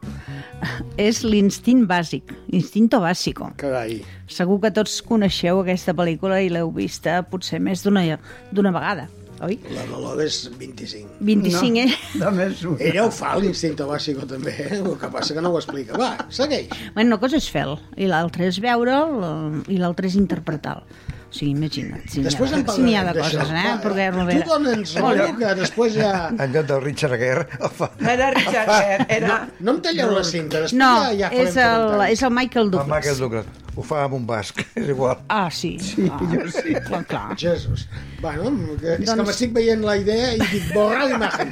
És 0.97 1.23
l'Instint 1.23 1.85
Bàsic, 1.87 2.33
Instinto 2.51 2.99
Básico. 2.99 3.51
Carai. 3.57 4.01
Segur 4.27 4.59
que 4.61 4.71
tots 4.71 5.01
coneixeu 5.01 5.61
aquesta 5.61 5.93
pel·lícula 5.93 6.41
i 6.43 6.49
l'heu 6.49 6.71
vista 6.71 7.21
potser 7.23 7.59
més 7.61 7.83
d'una 7.83 8.71
vegada, 8.71 9.07
oi? 9.47 9.59
La 9.75 9.85
Dolores 9.89 10.39
és 10.43 10.57
25. 10.59 11.17
25, 11.19 11.83
eh? 11.83 12.19
Només 12.21 12.63
un. 12.67 12.77
Ella 12.83 13.07
ho 13.07 13.11
fa, 13.13 13.33
l'instinto 13.41 13.87
bàsico, 13.89 14.27
també, 14.29 14.55
eh? 14.65 14.79
El 14.81 14.93
que 14.99 15.09
passa 15.13 15.35
que 15.35 15.43
no 15.43 15.53
ho 15.53 15.59
explica. 15.59 15.97
Va, 15.99 16.13
segueix. 16.33 16.71
Bueno, 16.95 17.15
una 17.15 17.21
cosa 17.21 17.39
és 17.41 17.49
fer-lo, 17.51 17.79
i 17.97 18.09
l'altra 18.09 18.47
és 18.49 18.59
veure'l, 18.63 19.19
i 19.67 19.81
l'altra 19.81 20.09
és 20.09 20.17
interpretar-lo. 20.19 20.87
O 21.33 21.35
sigui, 21.35 21.51
imagina't, 21.55 22.03
si 22.13 22.19
n'hi 22.21 22.27
Després 22.27 22.51
ha, 22.53 22.57
en 22.59 22.65
de- 22.67 22.73
si 22.75 22.83
n'hi 22.85 22.93
ha 22.95 23.01
de 23.07 23.13
coses, 23.17 23.49
eh? 23.57 23.71
Perquè 23.81 24.05
Tu 24.11 24.17
Rovera... 24.19 24.43
dona'ns 24.51 24.91
rotllo, 25.01 25.25
que 25.39 25.55
després 25.63 25.95
ja... 25.97 26.11
En 26.29 26.53
lloc 26.53 26.67
del 26.69 26.83
Richard 26.83 27.17
Gere, 27.17 27.47
el 27.57 27.73
fa... 27.73 27.89
No 27.97 28.11
era 28.13 28.29
Richard 28.37 28.69
Gere, 28.69 29.07
era... 29.17 29.39
No 29.59 29.73
em 29.73 29.81
talleu 29.81 30.13
la 30.13 30.21
cinta, 30.29 30.61
després 30.61 30.77
No, 30.77 30.91
ja, 31.09 31.25
ja 31.25 31.33
farem 31.33 31.47
és 31.49 31.57
el, 31.57 31.73
comentaris. 31.89 32.13
és 32.19 32.23
el 32.29 32.33
Michael 32.37 32.65
El 32.67 32.71
Douglas. 32.77 32.93
Michael 32.93 33.21
Douglas. 33.25 33.51
Ho 33.73 33.81
fa 33.81 34.03
amb 34.05 34.13
un 34.13 34.25
basc, 34.29 34.59
és 34.77 34.89
igual. 34.93 35.17
Ah, 35.33 35.47
sí. 35.49 35.71
sí 35.81 36.05
ah, 36.05 36.19
jo 36.29 36.43
sí. 36.53 36.75
Clar, 36.85 36.99
clar. 37.09 37.23
Jesús. 37.41 37.87
Bueno, 38.21 38.51
que, 38.77 38.91
és 38.93 38.99
que 39.01 39.07
Doncs- 39.09 39.25
m'estic 39.25 39.55
veient 39.57 39.81
la 39.81 39.95
idea 39.97 40.35
i 40.37 40.43
dic, 40.51 40.67
borrar 40.75 41.07
l'imatge. 41.09 41.47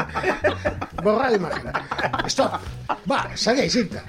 Borrar 1.01 1.31
l'imatge. 1.33 1.73
Stop. 2.29 2.59
Va, 3.09 3.23
segueix, 3.33 3.73
Cinta. 3.73 4.03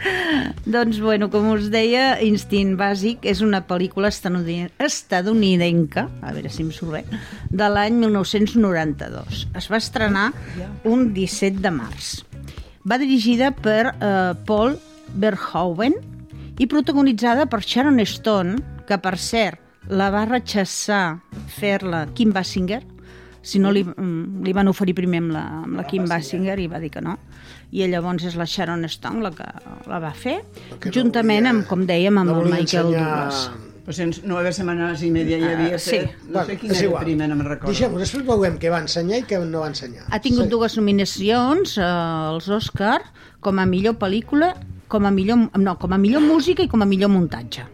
Doncs, 0.69 0.99
bueno, 1.01 1.31
com 1.33 1.49
us 1.55 1.71
deia, 1.73 2.19
Instint 2.21 2.75
Bàsic 2.77 3.25
és 3.33 3.41
una 3.41 3.63
pel·lícula 3.65 4.11
estanudi- 4.13 4.69
estadounidenca, 5.67 6.09
a 6.23 6.33
veure 6.33 6.51
si 6.51 6.63
em 6.63 6.71
surt 6.75 6.93
bé, 6.93 7.03
de 7.51 7.69
l'any 7.71 7.95
1992. 8.03 9.47
Es 9.57 9.69
va 9.71 9.79
estrenar 9.79 10.33
un 10.85 11.13
17 11.15 11.61
de 11.63 11.71
març. 11.71 12.25
Va 12.85 12.99
dirigida 12.99 13.53
per 13.55 13.93
eh, 13.95 14.35
Paul 14.47 14.77
Verhoeven 15.15 15.95
i 16.59 16.67
protagonitzada 16.67 17.47
per 17.47 17.63
Sharon 17.63 18.01
Stone, 18.07 18.57
que, 18.89 18.99
per 18.99 19.17
cert, 19.19 19.61
la 19.89 20.11
va 20.15 20.25
rechaçar 20.27 21.21
fer-la 21.49 22.07
Kim 22.15 22.33
Basinger, 22.33 22.83
si 23.43 23.59
no 23.59 23.73
li, 23.75 23.83
mm, 23.85 24.43
li 24.47 24.53
van 24.55 24.69
oferir 24.71 24.95
primer 24.95 25.19
amb 25.23 25.33
la, 25.35 25.43
amb 25.65 25.75
la 25.81 25.85
Kim 25.91 26.05
Basinger 26.07 26.59
i 26.63 26.69
va 26.71 26.79
dir 26.79 26.91
que 26.95 27.01
no 27.03 27.17
i 27.75 27.87
llavors 27.89 28.23
és 28.29 28.37
la 28.39 28.45
Sharon 28.47 28.85
Stone 28.87 29.23
la 29.25 29.31
que 29.35 29.47
la 29.91 29.99
va 29.99 30.13
fer 30.15 30.37
Perquè 30.71 30.91
no 30.91 30.95
juntament 30.95 31.41
volia- 31.47 31.51
amb, 31.57 31.67
com 31.67 31.83
dèiem, 31.89 32.19
amb 32.21 32.31
no 32.31 32.37
el 32.43 32.51
Michael 32.53 32.93
ensenyar- 32.93 33.09
Douglas 33.09 33.72
Pues 33.85 33.99
en 33.99 34.13
nueve 34.25 34.53
setmanes 34.55 35.03
i 35.03 35.11
media 35.11 35.39
hi 35.39 35.43
havia 35.45 35.75
Ah, 35.75 35.79
sí. 35.79 35.91
fet... 35.97 36.13
No 36.31 36.45
sé 36.47 36.55
quin 36.57 36.71
és 36.71 36.77
era 36.79 36.85
el 36.87 36.91
igual. 36.93 37.05
primer, 37.05 37.29
no 37.29 37.35
me'n 37.35 37.49
recordo. 37.49 37.73
Deixem-ho, 37.73 37.99
després 37.99 38.25
veurem 38.29 38.59
què 38.63 38.71
va 38.71 38.79
ensenyar 38.85 39.19
i 39.19 39.25
què 39.27 39.41
no 39.45 39.61
va 39.65 39.71
ensenyar. 39.73 40.05
ha 40.09 40.21
tingut 40.23 40.45
Sí. 40.47 40.51
dues 40.51 40.77
nominacions 40.77 41.77
eh, 41.79 41.83
als 41.83 42.49
Oscar 42.49 43.01
com 43.41 43.59
a 43.59 43.67
millor 43.67 43.95
pel·lícula 43.99 44.55
com 44.87 45.07
a 45.07 45.11
millor, 45.11 45.49
no, 45.59 45.79
com 45.79 45.93
a 45.93 45.99
millor 45.99 46.21
música 46.23 46.63
i 46.63 46.69
com 46.69 46.83
a 46.83 46.87
millor 46.87 47.09
muntatge 47.11 47.65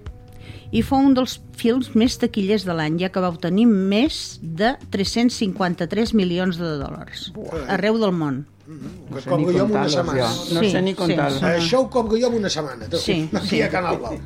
i 0.72 0.82
fou 0.84 0.98
un 1.00 1.14
dels 1.16 1.38
films 1.56 1.94
més 1.96 2.18
taquillers 2.20 2.64
de 2.68 2.74
l'any, 2.76 2.98
ja 3.00 3.08
que 3.08 3.20
va 3.24 3.30
obtenir 3.32 3.66
més 3.66 4.38
de 4.42 4.74
353 4.92 6.14
milions 6.14 6.58
de 6.60 6.76
dòlars 6.82 7.30
arreu 7.68 7.98
del 7.98 8.12
món. 8.12 8.44
Que 8.68 9.22
sé 9.24 9.30
ni 9.32 9.46
cobro 9.46 9.52
jo 9.56 9.64
en 9.64 9.70
una 9.72 9.88
setmana. 9.88 10.18
jo. 10.26 10.54
No 10.54 10.60
Sí, 10.60 10.70
sé 10.74 10.82
ni 10.82 10.90
sí, 10.90 10.96
comptar-los. 10.98 11.38
sí. 11.38 11.44
Això 11.46 11.78
ho 11.80 11.86
cobro 11.88 12.18
jo 12.20 12.26
en 12.28 12.34
una 12.36 12.50
setmana, 12.52 12.84
tu, 12.92 12.98
Sí, 13.00 13.14
aquí 13.32 13.46
sí. 13.48 13.62
a 13.64 13.70
Canal 13.72 13.96
Blau. 13.96 14.18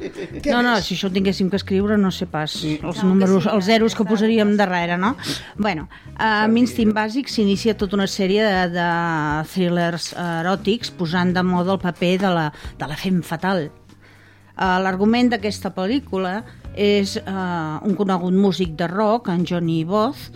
Què 0.42 0.50
no, 0.50 0.62
no, 0.66 0.72
més? 0.74 0.84
si 0.88 0.96
això 0.96 1.06
ho 1.06 1.12
tinguéssim 1.14 1.48
que 1.48 1.60
escriure, 1.60 1.94
no 1.96 2.10
sé 2.10 2.26
pas 2.26 2.56
els 2.64 3.04
números, 3.04 3.46
els 3.46 3.64
zeros 3.64 3.94
que 3.94 4.02
posaríem 4.04 4.56
darrere, 4.58 4.96
no? 4.98 5.12
Bueno, 5.56 5.86
amb 6.18 6.58
Instinct 6.58 6.90
Bàsic 6.96 7.30
s'inicia 7.30 7.76
tota 7.78 7.94
una 7.94 8.08
sèrie 8.10 8.42
de, 8.42 8.64
de 8.74 8.88
thrillers 9.52 10.10
eròtics 10.18 10.90
posant 10.90 11.30
de 11.38 11.42
moda 11.46 11.76
el 11.76 11.78
paper 11.78 12.18
de 12.26 12.34
la, 12.34 12.48
de 12.82 12.88
la 12.90 12.96
fem 12.98 13.22
fatal. 13.22 13.68
Uh, 14.56 14.78
L'argument 14.84 15.30
d'aquesta 15.32 15.70
pel·lícula 15.74 16.42
és 16.76 17.16
uh, 17.20 17.80
un 17.84 17.94
conegut 17.98 18.32
músic 18.36 18.74
de 18.78 18.86
rock, 18.88 19.28
en 19.32 19.44
Johnny 19.48 19.82
Both, 19.84 20.30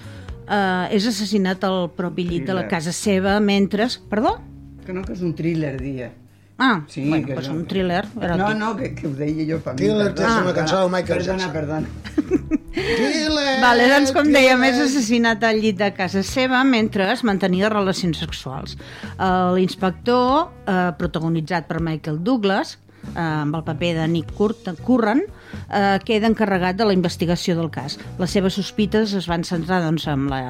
uh, 0.48 0.86
és 0.92 1.06
assassinat 1.08 1.64
al 1.64 1.90
propi 1.96 2.24
llit 2.28 2.46
de 2.48 2.54
la 2.56 2.66
casa 2.68 2.92
seva 2.92 3.38
mentre... 3.40 3.88
Perdó? 4.10 4.38
Que 4.86 4.92
no, 4.94 5.02
que 5.04 5.12
és 5.16 5.22
un 5.26 5.34
thriller, 5.34 5.74
dia. 5.80 6.12
Ah, 6.58 6.84
Sí, 6.88 7.02
bueno, 7.08 7.26
que 7.26 7.34
pues 7.36 7.44
és 7.48 7.52
un 7.52 7.66
thriller 7.68 8.06
eròtic. 8.16 8.40
No, 8.40 8.52
no, 8.56 8.68
que, 8.78 8.94
que 8.96 9.08
ho 9.08 9.10
deia 9.12 9.44
jo 9.44 9.58
per 9.60 9.74
mi. 9.74 9.82
Thriller 9.82 10.12
és 10.14 10.36
una 10.40 10.54
cançó 10.56 10.78
del 10.80 10.92
Michael 10.94 11.18
perdona, 11.20 11.50
Jackson. 11.50 11.52
Perdona, 11.52 12.56
Thriller, 12.76 13.60
Vale, 13.60 13.88
doncs 13.90 14.12
com 14.12 14.22
thriller. 14.24 14.40
dèiem, 14.40 14.64
és 14.70 14.78
assassinat 14.86 15.44
al 15.48 15.60
llit 15.60 15.76
de 15.80 15.90
casa 15.96 16.22
seva 16.24 16.62
mentre 16.64 17.10
es 17.12 17.22
mantenia 17.28 17.68
relacions 17.72 18.20
sexuals. 18.24 18.76
Eh, 19.16 19.28
L'inspector, 19.56 20.48
eh, 20.64 20.78
protagonitzat 20.98 21.68
per 21.68 21.80
Michael 21.84 22.22
Douglas, 22.24 22.76
eh, 23.14 23.20
amb 23.20 23.56
el 23.56 23.64
paper 23.66 23.92
de 24.00 24.08
Nick 24.08 24.32
Curt, 24.36 24.68
Curran, 24.84 25.22
eh, 25.22 25.98
queda 26.04 26.28
encarregat 26.30 26.76
de 26.76 26.86
la 26.88 26.94
investigació 26.96 27.56
del 27.58 27.70
cas. 27.70 27.98
Les 28.18 28.30
seves 28.30 28.58
sospites 28.58 29.14
es 29.14 29.28
van 29.30 29.44
centrar 29.44 29.82
doncs, 29.84 30.06
amb 30.10 30.30
la 30.32 30.40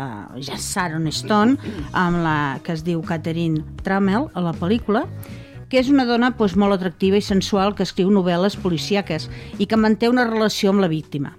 ja 0.41 0.59
Sharon 0.59 1.07
Stone, 1.13 1.57
amb 1.93 2.23
la 2.25 2.37
que 2.65 2.77
es 2.77 2.85
diu 2.87 3.03
Catherine 3.07 3.65
Trammell 3.83 4.31
a 4.35 4.45
la 4.45 4.55
pel·lícula, 4.57 5.07
que 5.69 5.81
és 5.81 5.91
una 5.91 6.07
dona 6.07 6.31
doncs, 6.37 6.57
molt 6.57 6.77
atractiva 6.77 7.19
i 7.19 7.25
sensual 7.25 7.75
que 7.75 7.87
escriu 7.87 8.11
novel·les 8.13 8.59
policíaques 8.63 9.31
i 9.59 9.67
que 9.67 9.81
manté 9.81 10.09
una 10.09 10.29
relació 10.29 10.71
amb 10.71 10.85
la 10.85 10.93
víctima. 10.93 11.35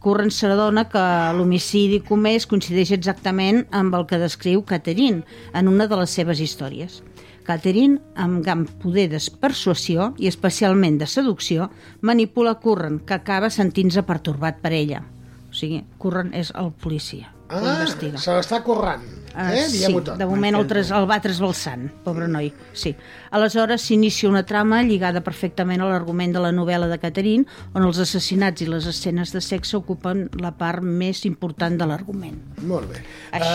Curran 0.00 0.30
s'adona 0.32 0.86
que 0.88 1.00
l'homicidi 1.36 1.98
comès 2.00 2.46
coincideix 2.48 2.94
exactament 2.96 3.66
amb 3.76 3.94
el 3.98 4.06
que 4.08 4.20
descriu 4.20 4.62
Catherine 4.64 5.26
en 5.52 5.68
una 5.68 5.86
de 5.90 5.98
les 6.00 6.14
seves 6.16 6.40
històries. 6.40 7.02
Catherine, 7.44 7.98
amb 8.14 8.42
gran 8.44 8.66
poder 8.66 9.08
de 9.10 9.20
persuasió 9.40 10.14
i 10.18 10.28
especialment 10.28 10.98
de 11.00 11.06
seducció, 11.06 11.70
manipula 12.00 12.54
Curran, 12.60 13.00
que 13.00 13.14
acaba 13.14 13.50
sentint-se 13.50 14.02
pertorbat 14.02 14.60
per 14.60 14.72
ella. 14.72 15.02
O 15.50 15.54
sigui, 15.54 15.84
Curran 15.98 16.34
és 16.34 16.52
el 16.54 16.72
policia. 16.72 17.32
que 17.50 17.56
Ah, 17.56 17.80
investiga. 17.80 18.18
se 18.18 18.30
l'està 18.30 18.62
currant. 18.62 19.02
Uh, 19.34 19.48
Eh? 19.54 19.64
sí, 19.68 19.78
Diguem-ho 19.78 20.02
tot. 20.04 20.18
de 20.18 20.26
moment 20.26 20.54
el, 20.56 20.66
tres, 20.66 20.90
el 20.90 21.08
va 21.10 21.20
trasbalsant, 21.20 21.88
pobre 22.04 22.28
noi. 22.28 22.52
Sí. 22.72 22.94
Aleshores 23.30 23.82
s'inicia 23.82 24.28
una 24.28 24.42
trama 24.44 24.82
lligada 24.82 25.20
perfectament 25.22 25.80
a 25.80 25.86
l'argument 25.90 26.32
de 26.34 26.40
la 26.42 26.50
novel·la 26.52 26.88
de 26.90 26.98
Catherine, 26.98 27.44
on 27.74 27.84
els 27.86 27.98
assassinats 28.02 28.62
i 28.62 28.66
les 28.66 28.86
escenes 28.90 29.32
de 29.32 29.40
sexe 29.40 29.76
ocupen 29.78 30.28
la 30.40 30.50
part 30.58 30.82
més 30.82 31.24
important 31.28 31.78
de 31.78 31.86
l'argument. 31.86 32.36
Molt 32.62 32.90
bé. 32.90 33.02
Així- 33.32 33.48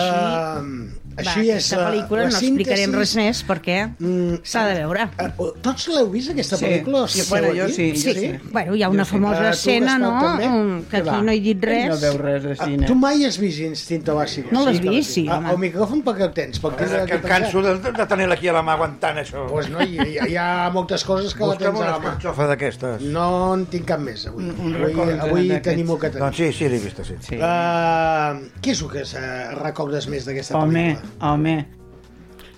Uh, 0.56 0.88
així 1.16 1.40
Va, 1.40 1.42
és 1.42 1.50
aquesta 1.50 1.76
la, 1.76 1.90
pel·lícula 1.90 2.22
la 2.24 2.28
no 2.30 2.38
explicarem 2.38 2.92
res 2.94 3.14
més 3.16 3.44
perquè 3.46 3.76
Mm, 3.98 4.34
s'ha 4.42 4.64
de 4.68 4.74
veure. 4.80 5.08
Uh, 5.38 5.50
tots 5.62 5.88
l'heu 5.88 6.10
vist, 6.10 6.30
aquesta 6.30 6.56
Sí. 6.56 6.64
pel·lícula? 6.64 7.06
Sí, 7.08 7.22
bueno, 7.28 7.48
jo 7.54 7.64
aquí? 7.64 7.72
sí, 7.72 7.92
jo 7.92 8.20
sí. 8.20 8.32
Bueno, 8.52 8.74
hi 8.74 8.82
ha 8.82 8.88
una 8.88 9.04
Jo 9.04 9.10
sí. 9.10 9.10
famosa 9.12 9.40
Ah, 9.40 9.50
tu, 9.50 9.56
escena, 9.56 9.98
no?, 9.98 10.10
també? 10.20 10.48
Mm, 10.48 10.82
que 10.90 10.96
aquí 10.98 11.08
va? 11.08 11.22
no 11.22 11.30
he 11.32 11.40
dit 11.40 11.62
res. 11.64 11.88
No 11.88 11.98
veu 11.98 12.18
res 12.18 12.42
de 12.42 12.52
Ah, 12.58 12.64
cine. 12.64 12.86
tu 12.86 12.94
mai 12.94 13.24
has 13.24 13.38
vist 13.38 13.60
Instinto 13.60 14.14
Básico? 14.14 14.48
No 14.52 14.64
l'has 14.64 14.80
vist? 14.80 15.10
Sí, 15.10 15.26
Ah, 15.28 15.38
home. 15.38 15.50
El 15.52 15.58
micròfon 15.58 16.02
per 16.02 16.14
què 16.16 16.22
el 16.24 16.32
tens? 16.32 16.58
Per 16.60 16.72
tindre 16.76 17.04
Que 17.06 17.14
em 17.14 17.22
canso 17.22 17.62
de, 17.62 17.78
de 17.92 18.06
tenir-la 18.06 18.34
aquí 18.34 18.48
a 18.48 18.52
la 18.52 18.62
mà 18.62 18.72
aguantant, 18.74 19.16
això. 19.18 19.46
Pues 19.48 19.65
no, 19.72 19.80
hi, 19.84 19.96
hi, 20.00 20.18
hi 20.30 20.36
ha 20.40 20.70
moltes 20.74 21.04
coses 21.04 21.34
que 21.34 21.40
la 21.44 21.54
Busca'm 21.54 21.74
tens 21.76 21.84
a 21.84 21.90
la 21.90 21.98
mà. 21.98 22.02
escarxofa 22.12 22.46
d'aquestes. 22.50 23.02
No 23.12 23.26
en 23.54 23.66
tinc 23.72 23.86
cap 23.88 24.00
més, 24.00 24.26
avui. 24.30 24.44
Un- 24.44 24.60
un 24.66 24.76
avui 24.80 25.18
avui 25.28 25.60
tenim 25.62 25.90
el 25.90 25.98
que 26.02 26.10
tenim. 26.10 26.24
Doncs 26.26 26.36
sí, 26.42 26.52
sí, 26.52 26.68
l'he 26.72 26.78
vista, 26.82 27.04
sí. 27.04 27.16
Sí. 27.20 27.36
Uh, 27.36 28.46
què 28.62 28.72
és 28.74 28.82
el 28.82 28.90
que 28.92 29.04
se 29.08 29.22
recordes 29.60 30.08
més 30.12 30.24
d'aquesta 30.28 30.56
Home, 30.58 30.84
pel·lícula? 30.96 31.32
home. 31.32 31.56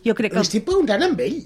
Jo 0.07 0.15
crec 0.15 0.33
que... 0.33 0.39
Li 0.43 0.47
estic 0.47 0.65
preguntant 0.65 1.03
amb 1.09 1.21
ell. 1.21 1.41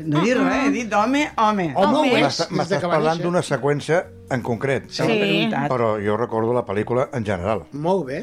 No 0.00 0.20
he 0.20 0.24
dit 0.24 0.36
res, 0.38 0.66
he 0.66 0.70
dit 0.70 0.92
home, 0.94 1.24
home. 1.36 1.64
Home, 1.74 1.94
ho 1.96 2.02
Home. 2.04 2.20
M'estàs 2.56 2.84
parlant 2.88 3.18
d'una 3.20 3.42
seqüència 3.42 4.04
en 4.30 4.40
concret. 4.46 4.86
S'ha 4.94 5.04
preguntat. 5.08 5.66
Però 5.72 5.96
jo 6.00 6.16
recordo 6.16 6.54
la 6.56 6.62
pel·lícula 6.64 7.08
en 7.12 7.24
general. 7.26 7.64
Molt 7.72 8.06
bé. 8.06 8.20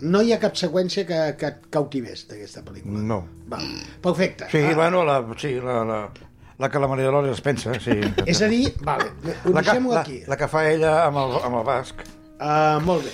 No 0.00 0.20
hi 0.22 0.32
ha 0.32 0.38
cap 0.38 0.54
seqüència 0.56 1.04
que, 1.08 1.18
que 1.40 1.46
et 1.52 1.64
cautivés 1.74 2.26
d'aquesta 2.30 2.62
pel·lícula. 2.66 3.00
No. 3.02 3.22
Va, 3.50 3.58
perfecte. 4.04 4.46
Sí, 4.52 4.60
Ah, 4.62 4.74
bueno, 4.78 5.04
la, 5.04 5.20
sí, 5.36 5.54
la, 5.64 5.80
la, 5.84 5.98
la 6.58 6.68
que 6.70 6.78
la 6.78 6.88
Maria 6.88 7.06
Dolores 7.10 7.32
es 7.38 7.40
pensa, 7.42 7.74
sí. 7.80 7.96
És 8.26 8.42
a 8.42 8.48
dir, 8.50 8.74
vale, 8.86 9.10
ho 9.44 9.50
la 9.54 9.62
que, 9.62 9.72
deixem 9.72 9.88
la, 9.90 10.00
aquí. 10.04 10.20
la 10.28 10.36
que 10.38 10.48
fa 10.48 10.68
ella 10.70 10.92
amb 11.06 11.18
el, 11.24 11.36
amb 11.48 11.60
el 11.62 11.66
basc. 11.66 12.04
Uh, 12.38 12.78
molt 12.86 13.02
bé. 13.02 13.10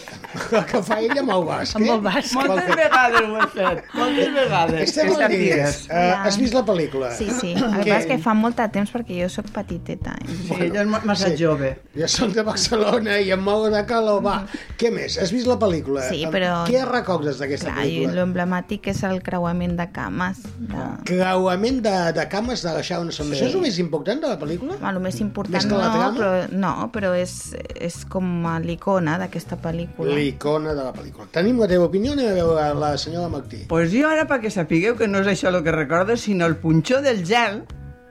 La 0.53 0.61
que 0.69 0.81
fa 0.85 0.99
ella 1.01 1.23
amb 1.23 1.31
el 1.33 1.45
basc. 1.49 1.77
Amb 1.79 1.87
eh? 1.87 1.93
el 1.95 2.01
basc. 2.05 2.35
Moltes 2.37 2.75
vegades 2.77 3.23
ho 3.25 3.37
he 3.41 3.47
fet, 3.55 3.79
moltes 3.97 4.33
vegades. 4.35 4.81
Estem 4.85 5.13
al 5.15 5.21
sàpigues. 5.23 5.79
Uh, 5.89 6.27
has 6.27 6.37
vist 6.41 6.57
la 6.57 6.63
pel·lícula? 6.67 7.13
Sí, 7.17 7.29
sí. 7.33 7.55
El 7.57 7.87
que 7.87 8.01
que 8.11 8.19
fa 8.21 8.35
molt 8.37 8.59
de 8.61 8.67
temps 8.75 8.93
perquè 8.93 9.17
jo 9.23 9.31
sóc 9.33 9.49
petiteta. 9.55 10.13
Sí, 10.29 10.59
ella 10.67 10.83
és 10.83 10.91
massa 10.93 11.31
Sí. 11.31 11.39
jove. 11.41 11.71
Jo 11.97 12.09
soc 12.11 12.35
de 12.37 12.45
Barcelona 12.45 13.17
i 13.23 13.31
em 13.33 13.41
mouen 13.41 13.73
de 13.73 13.81
calor, 13.89 14.21
va. 14.25 14.35
Què 14.77 14.91
més? 14.93 15.17
Has 15.23 15.33
vist 15.33 15.49
la 15.49 15.57
pel·lícula? 15.63 16.05
Sí, 16.11 16.27
però- 16.29 16.67
Què 16.69 16.85
recordes 16.85 17.41
d'aquesta 17.41 17.73
Clar, 17.73 17.87
i 17.87 17.95
pel·lícula? 18.05 18.19
l'emblemàtic 18.21 18.89
és 18.93 19.03
el 19.09 19.23
creuament 19.23 19.79
de 19.79 19.89
cames. 19.91 20.43
De... 20.59 20.85
Creuament 21.09 21.81
de, 21.81 21.97
de 22.13 22.29
cames 22.29 22.63
de 22.63 22.77
la 22.77 22.83
Sharon 22.83 23.09
Stone. 23.09 23.33
Sí. 23.33 23.41
Això 23.41 23.49
és 23.49 23.55
el 23.55 23.65
més 23.65 23.79
important 23.79 24.21
de 24.21 24.29
la 24.29 24.39
pel·lícula? 24.39 24.77
Bueno, 24.77 24.99
el 24.99 25.03
més 25.09 25.21
important 25.21 25.55
Més 25.55 25.67
no, 25.71 25.81
però, 25.81 26.31
no, 26.53 26.75
però 26.93 27.15
és, 27.17 27.55
és 27.81 28.03
com 28.11 28.29
l'icona 28.61 29.14
d'aquesta 29.21 29.59
pel·lícula. 29.61 30.15
L'icona 30.17 30.75
de 30.75 30.83
la 30.83 30.93
pel·lícula. 30.97 31.29
Tenim 31.35 31.61
la 31.63 31.69
teva 31.71 31.89
opinió? 31.91 32.13
Anem 32.13 32.33
a 32.33 32.35
veure 32.41 32.67
la 32.81 32.93
senyora 32.99 33.31
Martí. 33.33 33.65
Pues 33.69 33.93
jo 33.95 34.09
ara, 34.11 34.27
perquè 34.31 34.51
sapigueu 34.51 34.99
que 34.99 35.09
no 35.09 35.23
és 35.25 35.31
això 35.35 35.53
el 35.53 35.63
que 35.65 35.73
recordo, 35.75 36.17
sinó 36.17 36.47
el 36.47 36.57
punxó 36.61 37.01
del 37.05 37.25
gel, 37.27 37.63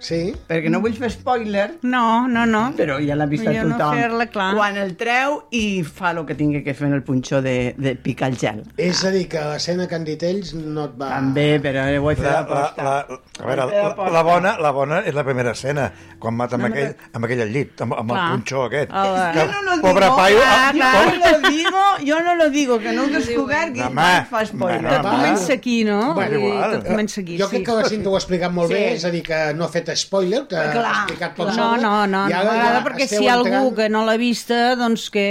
Sí? 0.04 0.34
perquè 0.50 0.70
no 0.70 0.82
vull 0.84 0.94
fer 1.00 1.10
spoiler, 1.14 1.78
No, 1.82 2.28
no, 2.28 2.46
no. 2.46 2.64
però 2.76 2.98
ja 3.00 3.16
l'ha 3.16 3.26
vist 3.32 3.48
a 3.48 3.52
Millor 3.54 3.66
no 3.72 3.78
tothom. 3.78 3.96
fer-la, 4.02 4.26
clar. 4.28 4.50
Quan 4.58 4.78
el 4.78 4.96
treu 5.00 5.38
i 5.56 5.84
fa 5.88 6.12
el 6.12 6.26
que 6.28 6.36
tingui 6.36 6.62
que 6.64 6.74
fer 6.76 6.88
en 6.90 6.94
el 6.98 7.04
punxó 7.08 7.42
de, 7.42 7.74
de 7.78 7.96
picar 7.96 8.30
el 8.34 8.38
gel. 8.38 8.64
És 8.78 9.04
a 9.08 9.12
dir, 9.16 9.28
que 9.32 9.40
l'escena 9.40 9.88
que 9.88 9.96
han 9.96 10.04
dit 10.04 10.22
ells 10.28 10.54
no 10.54 10.86
et 10.90 10.98
va... 11.00 11.10
També, 11.16 11.48
però 11.64 11.86
ho 12.02 12.12
he 12.12 12.16
fet 12.20 12.26
La, 12.26 12.34
la, 12.34 12.40
aposta. 12.42 12.84
la, 12.84 12.98
a 13.40 13.48
veure, 13.48 13.68
la, 13.72 14.10
la, 14.18 14.24
bona, 14.28 14.56
la 14.60 14.72
bona 14.76 15.00
és 15.08 15.16
la 15.16 15.24
primera 15.24 15.52
escena, 15.56 15.88
quan 16.20 16.36
mata 16.36 16.56
amb, 16.60 16.68
aquell, 16.70 16.94
amb 17.14 17.26
aquell 17.30 17.42
al 17.48 17.54
llit, 17.56 17.80
amb, 17.88 17.96
amb 18.04 18.12
el 18.12 18.18
Clar. 18.18 18.30
punxó 18.36 18.64
aquest. 18.68 18.92
El- 18.92 19.22
Que, 19.34 19.40
Yo 19.40 19.62
no 19.62 19.62
lo 19.76 19.82
pobre 19.82 20.06
digo, 20.06 20.18
paio... 20.18 20.38
ah, 20.44 20.68
ah, 20.68 20.74
yo 20.74 20.84
pobre- 20.84 21.20
no 21.20 21.32
lo 21.40 21.50
digo, 21.50 21.82
yo 22.04 22.20
no 22.24 22.36
lo 22.36 22.50
digo, 22.50 22.80
que 22.80 22.92
no 22.92 23.04
ho 23.04 23.08
descobert 23.08 23.76
i 23.78 23.82
Home, 23.82 23.94
mai 23.96 24.26
fa 24.30 24.46
spoiler. 24.46 24.82
bueno, 24.82 25.02
Tot 25.02 25.12
comença 25.12 25.54
aquí, 25.54 25.84
no? 25.86 26.14
Bueno. 26.14 26.40
Tot 26.74 26.88
comença 26.88 27.22
aquí, 27.22 27.38
jo 27.40 27.48
sí. 27.48 27.56
crec 27.56 27.66
que 27.68 27.78
la 27.80 27.88
Cinta 27.90 28.10
ho 28.10 28.16
ha 28.16 28.20
explicat 28.20 28.52
molt 28.52 28.68
Sí. 28.70 28.74
bé, 28.76 28.94
és 28.98 29.06
a 29.06 29.10
dir, 29.14 29.24
que 29.24 29.40
no 29.56 29.66
ha 29.66 29.70
fet 29.70 29.90
spoiler, 30.00 30.44
que 30.50 30.56
ha 30.58 30.72
Clar, 30.74 30.92
explicat 31.04 31.36
per 31.38 31.46
No, 31.56 31.68
no, 31.78 31.92
no, 32.08 32.22
i 32.28 32.34
no 32.34 32.42
m'agrada 32.48 32.80
ja 32.80 32.84
perquè 32.86 33.08
si 33.10 33.20
hi 33.24 33.28
ha 33.28 33.34
algú 33.38 33.48
entrant- 33.50 33.76
que 33.78 33.88
no 33.94 34.04
l'ha 34.08 34.16
vista, 34.22 34.60
doncs 34.80 35.10
que, 35.14 35.26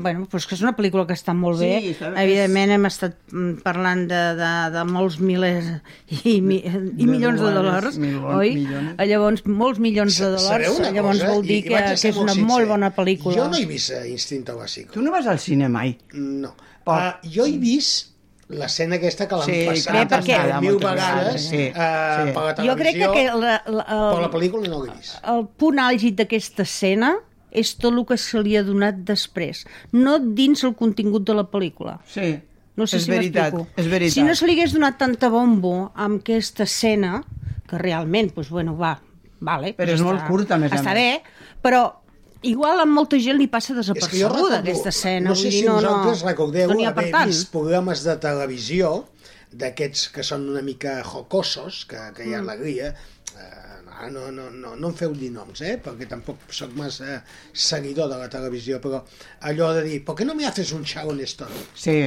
bueno, 0.00 0.26
doncs 0.32 0.46
que 0.46 0.54
és 0.58 0.62
una 0.64 0.72
pel·lícula 0.76 1.06
que 1.06 1.14
està 1.16 1.34
molt 1.36 1.60
bé. 1.60 1.72
Sí, 1.82 1.94
Evidentment 2.24 2.74
hem 2.76 2.86
estat 2.90 3.16
mm, 3.32 3.60
parlant 3.66 4.06
de, 4.10 4.22
de, 4.40 4.52
de 4.76 4.84
molts 4.90 5.18
milers 5.20 5.70
i, 6.24 6.40
mi, 6.40 6.60
i 6.64 7.06
milions 7.06 7.40
de 7.40 7.46
dòlars, 7.52 7.86
dòlars, 7.86 7.98
milions, 8.02 8.34
oi? 8.40 8.54
milions. 8.60 8.96
Llavors, 9.12 9.44
molts 9.46 9.78
milions 9.82 10.20
de 10.22 10.32
dòlars, 10.36 10.80
llavors 10.92 11.20
cosa? 11.22 11.32
vol 11.32 11.42
dir 11.46 11.62
que, 11.68 11.76
que 11.76 12.10
és 12.12 12.16
una 12.16 12.32
sincer. 12.34 12.48
molt 12.50 12.68
bona 12.68 12.92
pel·lícula. 12.96 13.36
Jo 13.36 13.48
no 13.52 13.58
he 13.60 13.66
vist 13.68 13.90
eh, 13.94 14.04
Instinto 14.10 14.56
Básico. 14.56 14.92
Tu 14.96 15.02
no 15.02 15.10
vas 15.14 15.26
al 15.26 15.38
cine 15.38 15.68
mai? 15.68 15.96
No. 16.14 16.54
Poc. 16.86 16.94
Uh, 16.96 17.30
jo 17.34 17.44
he 17.46 17.56
vist 17.58 18.12
l'escena 18.48 18.96
aquesta 19.00 19.26
que 19.26 19.36
l'han 19.40 19.48
Sí, 19.48 19.56
passat 19.66 19.92
Bé, 19.96 20.02
perquè- 20.06 20.36
perquè... 20.38 20.60
mil 20.62 20.76
vegades 20.78 21.02
vegades, 21.02 21.46
sí, 21.48 21.62
uh, 21.70 22.26
sí. 22.26 22.32
per 22.36 22.42
la 22.44 22.54
televisió, 22.54 22.66
Jo 22.72 22.76
crec 22.78 22.94
que, 23.00 23.08
que 23.14 23.24
la, 23.32 23.54
la, 23.66 23.84
però 23.86 24.20
la 24.20 24.26
el, 24.28 24.32
pel·lícula 24.36 24.68
no 24.70 24.82
vist. 24.86 25.16
el 25.26 25.46
punt 25.58 25.80
àlgid 25.82 26.14
d'aquesta 26.20 26.62
escena 26.62 27.14
és 27.50 27.72
tot 27.80 27.94
el 27.96 28.04
que 28.06 28.16
se 28.20 28.42
li 28.44 28.54
ha 28.56 28.62
donat 28.62 29.00
després, 29.08 29.64
no 29.92 30.18
dins 30.20 30.62
el 30.64 30.74
contingut 30.76 31.24
de 31.26 31.34
la 31.34 31.46
pel·lícula. 31.50 31.98
Sí. 32.06 32.36
No 32.76 32.84
sé 32.86 32.98
és 32.98 33.06
si 33.06 33.10
veritat, 33.10 33.54
és 33.80 33.86
veritat. 33.88 34.12
Si 34.12 34.22
no 34.22 34.34
se 34.36 34.44
li 34.46 34.52
hagués 34.52 34.74
donat 34.76 34.98
tanta 35.00 35.30
bombo 35.32 35.90
amb 35.94 36.20
aquesta 36.20 36.64
escena, 36.68 37.22
que 37.66 37.78
realment, 37.80 38.34
doncs, 38.36 38.50
bueno, 38.52 38.76
va, 38.76 38.98
vale, 39.40 39.72
Però 39.78 39.94
és 39.94 40.02
molt 40.04 40.26
curta, 40.28 40.54
a 40.54 40.58
més 40.58 40.70
a 40.72 40.76
Està 40.76 40.92
més. 40.92 41.00
bé, 41.24 41.54
però 41.64 41.80
igual 42.42 42.80
a 42.80 42.86
molta 42.86 43.18
gent 43.22 43.38
li 43.40 43.48
passa 43.48 43.74
desapercebuda 43.74 44.34
recordo, 44.34 44.56
aquesta 44.60 44.92
escena. 44.92 45.30
no 45.30 45.36
sé 45.36 45.50
si 45.50 45.64
vosaltres 45.66 46.22
no, 46.22 46.28
recordeu 46.28 46.72
no 46.72 46.88
haver 46.88 47.10
tant. 47.10 47.30
vist 47.30 47.50
programes 47.52 48.04
de 48.06 48.16
televisió 48.22 49.06
d'aquests 49.56 50.08
que 50.12 50.24
són 50.26 50.48
una 50.52 50.62
mica 50.62 50.98
jocosos, 51.06 51.84
que, 51.88 52.00
que 52.16 52.26
hi 52.26 52.34
ha 52.34 52.42
alegria, 52.42 52.90
eh, 53.38 54.10
no, 54.12 54.30
no, 54.30 54.50
no, 54.50 54.74
no 54.76 54.90
em 54.90 54.96
feu 54.98 55.14
dir 55.16 55.30
noms, 55.32 55.62
eh? 55.64 55.76
perquè 55.82 56.08
tampoc 56.10 56.44
sóc 56.52 56.74
massa 56.76 57.22
seguidor 57.52 58.10
de 58.12 58.18
la 58.20 58.28
televisió, 58.32 58.80
però 58.82 59.00
allò 59.48 59.72
de 59.78 59.86
dir, 59.86 60.02
per 60.04 60.18
què 60.18 60.26
no 60.28 60.36
me 60.36 60.44
haces 60.48 60.74
un 60.76 60.84
Sharon 60.84 61.22
Stone? 61.24 61.64
Sí. 61.74 61.98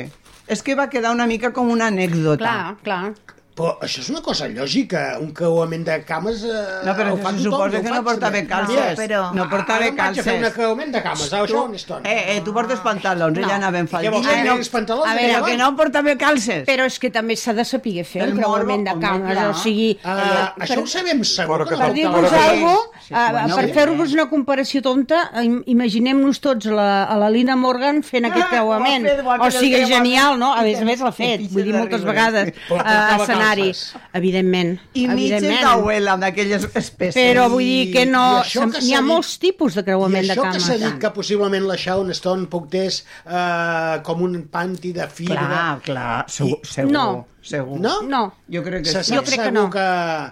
És 0.49 0.61
que 0.65 0.75
va 0.77 0.89
quedar 0.89 1.13
una 1.13 1.27
mica 1.29 1.51
com 1.53 1.69
una 1.69 1.89
anècdota. 1.89 2.41
Clar, 2.41 2.77
clar. 2.85 3.38
Però 3.59 3.73
això 3.83 3.99
és 3.99 4.09
una 4.13 4.21
cosa 4.23 4.47
lògica, 4.47 5.01
un 5.19 5.33
creuament 5.35 5.83
de 5.85 5.97
cames 6.07 6.43
eh, 6.47 6.63
No, 6.85 6.93
però 6.95 7.11
ho 7.13 7.17
se 7.17 7.23
fa 7.25 7.31
tothom, 7.33 7.43
suposa 7.43 7.81
que 7.83 7.91
no 7.91 8.03
portava 8.07 8.41
calces. 8.47 8.79
No, 8.79 9.03
però- 9.03 9.23
No 9.35 9.47
portava 9.51 9.79
Ara 9.79 9.87
em 9.89 9.95
vaig 9.97 10.19
a 10.19 10.23
fer 10.23 10.33
un 10.37 10.41
calces. 10.41 10.53
creuament 10.55 10.93
de 10.95 11.01
cames, 11.03 11.33
a 11.33 11.41
Sharon 11.45 11.75
Stone. 11.75 12.09
Eh, 12.09 12.37
eh, 12.37 12.41
tu 12.45 12.53
portes 12.53 12.79
pantalons, 12.79 13.37
No. 13.37 13.45
ella 13.45 13.55
anava 13.57 13.79
en 13.79 13.87
què 13.87 14.09
vols, 14.09 14.25
faldilla. 14.25 14.43
que 14.43 14.49
no, 14.49 14.55
tens 14.55 14.69
pantalons 14.69 15.07
a 15.09 15.15
veure, 15.15 15.43
que 15.51 15.57
no 15.57 15.75
portava 15.75 16.15
calces. 16.17 16.65
Però 16.67 16.85
és 16.85 16.99
que 16.99 17.09
també 17.11 17.35
s'ha 17.35 17.53
de 17.53 17.65
saber 17.65 18.03
fer 18.05 18.21
El 18.23 18.33
creuament 18.37 18.85
de 18.87 18.95
cames, 18.99 19.37
o 19.49 19.53
sigui... 19.53 19.89
Uh, 20.03 20.07
eh, 20.09 20.63
això 20.65 20.81
ho 20.81 20.87
sabem 20.87 21.23
segur. 21.23 21.67
Per 21.67 21.91
dir-vos 21.93 22.31
alguna 22.31 22.75
cosa, 22.79 23.31
bueno, 23.31 23.55
per 23.55 23.69
fer-vos 23.73 24.13
una 24.13 24.29
comparació 24.29 24.81
tonta, 24.81 25.29
im- 25.43 25.63
imaginem-nos 25.65 26.39
tots 26.39 26.65
la, 26.71 27.03
a 27.03 27.17
la 27.17 27.29
Lina 27.29 27.55
Morgan 27.55 28.01
fent 28.03 28.25
aquest 28.25 28.45
Ah, 28.45 28.49
creuament. 28.49 29.05
O 29.39 29.51
sigui, 29.51 29.83
genial, 29.85 30.37
no? 30.39 30.53
A 30.53 30.61
més 30.63 30.79
a 30.79 30.85
més 30.85 30.99
l'ha 31.03 31.11
fet, 31.11 31.41
vull 31.51 31.63
dir, 31.67 31.73
moltes 31.75 32.03
vegades 32.07 32.53
Però 32.69 33.25
calces. 33.55 33.95
Evidentment, 34.13 34.79
I 34.93 35.07
mitges 35.07 35.41
d'abuela, 35.63 36.17
d'aquelles 36.21 36.67
espècies. 36.73 37.15
Però 37.17 37.47
vull 37.49 37.63
dir 37.65 37.91
que 37.93 38.05
no... 38.05 38.41
I 38.45 38.59
N'hi 38.59 38.93
ha 38.93 39.01
dit- 39.01 39.07
molts 39.07 39.37
tipus 39.39 39.75
de 39.75 39.81
I 39.81 39.89
creuament 39.89 40.27
de 40.27 40.33
això 40.35 40.43
que 40.43 40.51
cames. 40.53 40.67
s'ha 40.67 40.77
dit 40.77 40.99
que 41.01 41.09
possiblement 41.15 41.65
la 41.67 41.75
Sharon 41.77 42.11
Stone 42.13 42.47
portés 42.47 43.03
eh, 43.25 43.99
com 44.03 44.21
un 44.23 44.37
panty 44.51 44.93
de 44.93 45.07
fibra... 45.07 45.45
Clar, 45.47 45.81
clar, 45.85 46.25
segur, 46.29 46.59
I- 46.63 46.73
segur. 46.75 46.91
No, 46.91 47.27
segur. 47.41 47.79
No? 47.79 48.01
No. 48.03 48.33
Jo 48.51 48.61
crec 48.63 48.83
que 48.83 48.89
Se 48.91 49.03
sí. 49.03 49.15
Jo 49.15 49.21
crec 49.23 49.41
que 49.43 49.51
no. 49.51 49.69
que, 49.69 49.85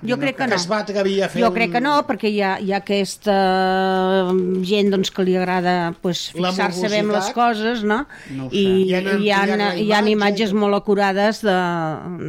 Jo 0.10 0.18
crec 0.20 0.36
que 0.38 0.48
no. 0.48 0.56
es 0.56 0.66
va 0.70 0.80
atrevir 0.80 1.24
a 1.24 1.30
fer 1.30 1.42
Jo 1.42 1.48
un- 1.50 1.54
crec 1.56 1.72
que 1.72 1.82
no, 1.82 1.94
perquè 2.08 2.30
hi 2.32 2.42
ha, 2.42 2.60
hi 2.60 2.74
ha 2.74 2.78
aquesta 2.78 3.38
gent 4.68 4.92
doncs, 4.94 5.12
que 5.12 5.24
li 5.24 5.36
agrada 5.40 5.94
pues, 6.02 6.28
fixar-se 6.36 6.90
bé 6.92 7.00
amb 7.04 7.12
les 7.16 7.30
coses, 7.36 7.84
no? 7.84 8.06
No. 8.36 8.50
I 8.52 8.66
Hi 8.90 8.94
ha- 8.94 9.02
hi, 9.02 9.08
ha, 9.08 9.18
hi 9.18 9.32
ha 9.32 9.74
hi 9.76 9.92
ha 9.92 10.00
imatges. 10.02 10.12
imatges 10.18 10.54
molt 10.54 10.76
acurades, 10.76 11.42
de, 11.42 11.58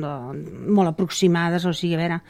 de, 0.02 0.12
molt 0.68 0.88
aproximades, 0.94 1.64
o 1.66 1.72
sigui, 1.72 1.94
a 1.98 2.02
veure, 2.04 2.20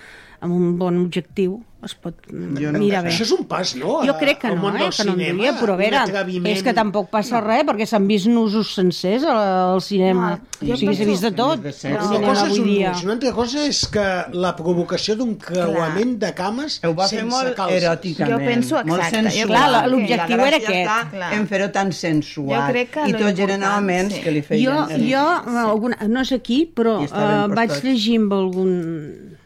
amb 0.41 0.55
un 0.55 0.77
bon 0.79 1.01
objectiu 1.05 1.61
es 1.87 1.93
pot 1.95 2.15
Jo 2.29 2.73
no 2.73 2.79
mirar 2.81 3.05
bé. 3.05 3.11
Això 3.13 3.23
és 3.23 3.31
un 3.37 3.45
pas, 3.47 3.71
no? 3.79 4.01
Jo 4.05 4.15
crec 4.19 4.41
que 4.43 4.49
no, 4.51 4.57
món 4.65 4.75
eh, 4.77 4.81
del 4.83 4.91
que 4.97 5.05
no 5.07 5.13
en 5.13 5.19
cinema, 5.21 5.39
duia, 5.39 5.53
però 5.61 5.75
a 5.75 5.79
veure, 5.79 5.97
atreviment- 6.01 6.57
és 6.57 6.63
que 6.67 6.73
tampoc 6.75 7.07
passa 7.13 7.39
res, 7.41 7.63
perquè 7.69 7.87
s'han 7.87 8.09
vist 8.11 8.27
nusos 8.27 8.73
sencers 8.75 9.23
al, 9.31 9.81
cinema. 9.81 10.31
No, 10.59 10.67
jo 10.67 10.75
o 10.75 10.77
sigui, 10.81 10.97
s'ha 10.99 11.07
vist 11.07 11.23
de 11.23 11.31
tot. 11.39 11.63
De 11.63 11.71
sexe. 11.73 12.03
Una 12.09 12.21
cosa 12.27 12.49
és 12.51 12.59
un 12.59 12.67
dia. 12.67 12.91
nus, 12.91 13.05
una 13.05 13.13
altra 13.15 13.33
cosa 13.33 13.63
és 13.69 13.85
que 13.95 14.07
la 14.35 14.57
provocació 14.59 15.15
d'un 15.17 15.37
creuament 15.37 16.17
de 16.19 16.33
cames 16.35 16.81
Ho 16.83 16.95
va 16.99 17.07
fer 17.07 17.21
sense 17.21 17.31
molt 17.37 17.55
calces. 17.55 17.83
eròticament. 17.85 18.33
Jo 18.35 18.39
penso 18.51 18.75
molt 18.83 19.03
exacte, 19.05 19.23
jo 19.23 19.31
sensual. 19.31 19.71
Clar, 19.71 19.89
l'objectiu 19.89 20.41
era 20.51 20.57
aquest. 20.57 21.11
Clar. 21.15 21.33
En 21.39 21.47
fer-ho 21.47 21.71
tan 21.71 21.93
sensual. 21.93 22.59
Jo 22.59 22.73
crec 22.73 22.91
que 22.99 23.09
I 23.09 23.13
tots 23.23 23.39
eren 23.47 23.63
homes 23.63 24.13
sí. 24.15 24.21
que 24.27 24.31
li 24.35 24.43
feien... 24.43 24.67
Jo, 24.67 24.89
el- 24.99 25.07
jo 25.13 25.25
alguna, 25.69 25.97
no 26.09 26.21
és 26.27 26.33
aquí, 26.33 26.65
però 26.75 26.99
uh, 27.07 27.47
vaig 27.55 27.71
llegir 27.85 28.19
amb, 28.19 28.33
algun, 28.33 29.38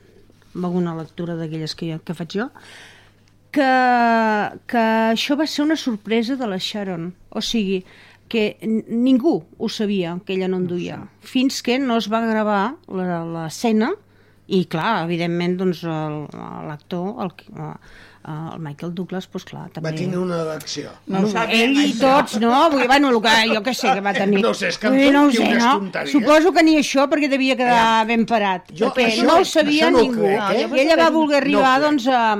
amb 0.55 0.65
alguna 0.69 0.95
lectura 0.99 1.37
d'aquelles 1.39 1.75
que, 1.75 1.93
jo- 1.93 2.01
que 2.05 2.15
faig 2.15 2.37
jo, 2.39 2.49
que, 3.53 3.69
que 4.71 4.83
això 5.13 5.37
va 5.37 5.47
ser 5.47 5.65
una 5.67 5.77
sorpresa 5.77 6.37
de 6.41 6.47
la 6.49 6.59
Sharon. 6.61 7.11
O 7.31 7.41
sigui, 7.45 7.83
que 8.33 8.57
ningú 8.89 9.43
ho 9.59 9.69
sabia, 9.69 10.15
que 10.25 10.35
ella 10.39 10.49
no 10.49 10.57
en 10.63 10.67
duia, 10.71 11.03
fins 11.21 11.61
que 11.63 11.79
no 11.79 11.99
es 12.01 12.09
va 12.13 12.23
gravar 12.25 12.77
la- 12.89 13.25
l'escena 13.29 13.91
i, 14.49 14.65
clar, 14.73 15.05
evidentment, 15.05 15.59
doncs, 15.61 15.83
el- 15.85 16.25
l'actor, 16.69 17.13
el, 17.27 17.35
el, 17.53 17.75
el 18.29 18.61
Michael 18.63 18.93
Douglas, 18.95 19.27
doncs, 19.33 19.45
clar, 19.49 19.65
també... 19.75 19.91
Va 19.91 19.97
tenir 19.97 20.19
una 20.21 20.39
elecció. 20.45 20.93
No 21.11 21.23
ho 21.25 21.31
sabem, 21.33 21.51
Ell 21.59 21.81
i 21.83 21.93
tots, 21.99 22.37
no? 22.43 22.53
Vull 22.71 22.85
dir, 22.85 22.89
bueno, 22.93 23.11
el 23.11 23.19
que, 23.25 23.35
jo 23.51 23.63
què 23.67 23.75
sé 23.75 23.95
que 23.97 24.05
va 24.05 24.13
tenir. 24.15 24.43
No 24.45 24.53
sé, 24.55 24.69
és 24.71 24.79
que 24.79 24.87
em 24.93 25.13
no 25.13 25.25
ho 25.27 25.33
sé, 25.35 25.49
no? 25.59 25.73
Suposo 26.13 26.53
que 26.55 26.63
ni 26.63 26.77
això, 26.79 27.09
perquè 27.11 27.29
devia 27.33 27.57
quedar 27.59 28.07
ben 28.07 28.25
parat. 28.27 28.71
Jo 28.79 28.93
això- 28.95 29.27
no 29.27 29.41
ho 29.41 29.45
sabia 29.45 29.91
no 29.91 30.03
ningú. 30.05 30.23
crec, 30.23 30.51
eh? 30.55 30.69
I 30.77 30.81
ella 30.87 30.97
va 31.03 31.11
voler 31.11 31.41
arribar, 31.43 31.79
No 31.81 31.87
doncs, 31.89 32.07
a, 32.07 32.37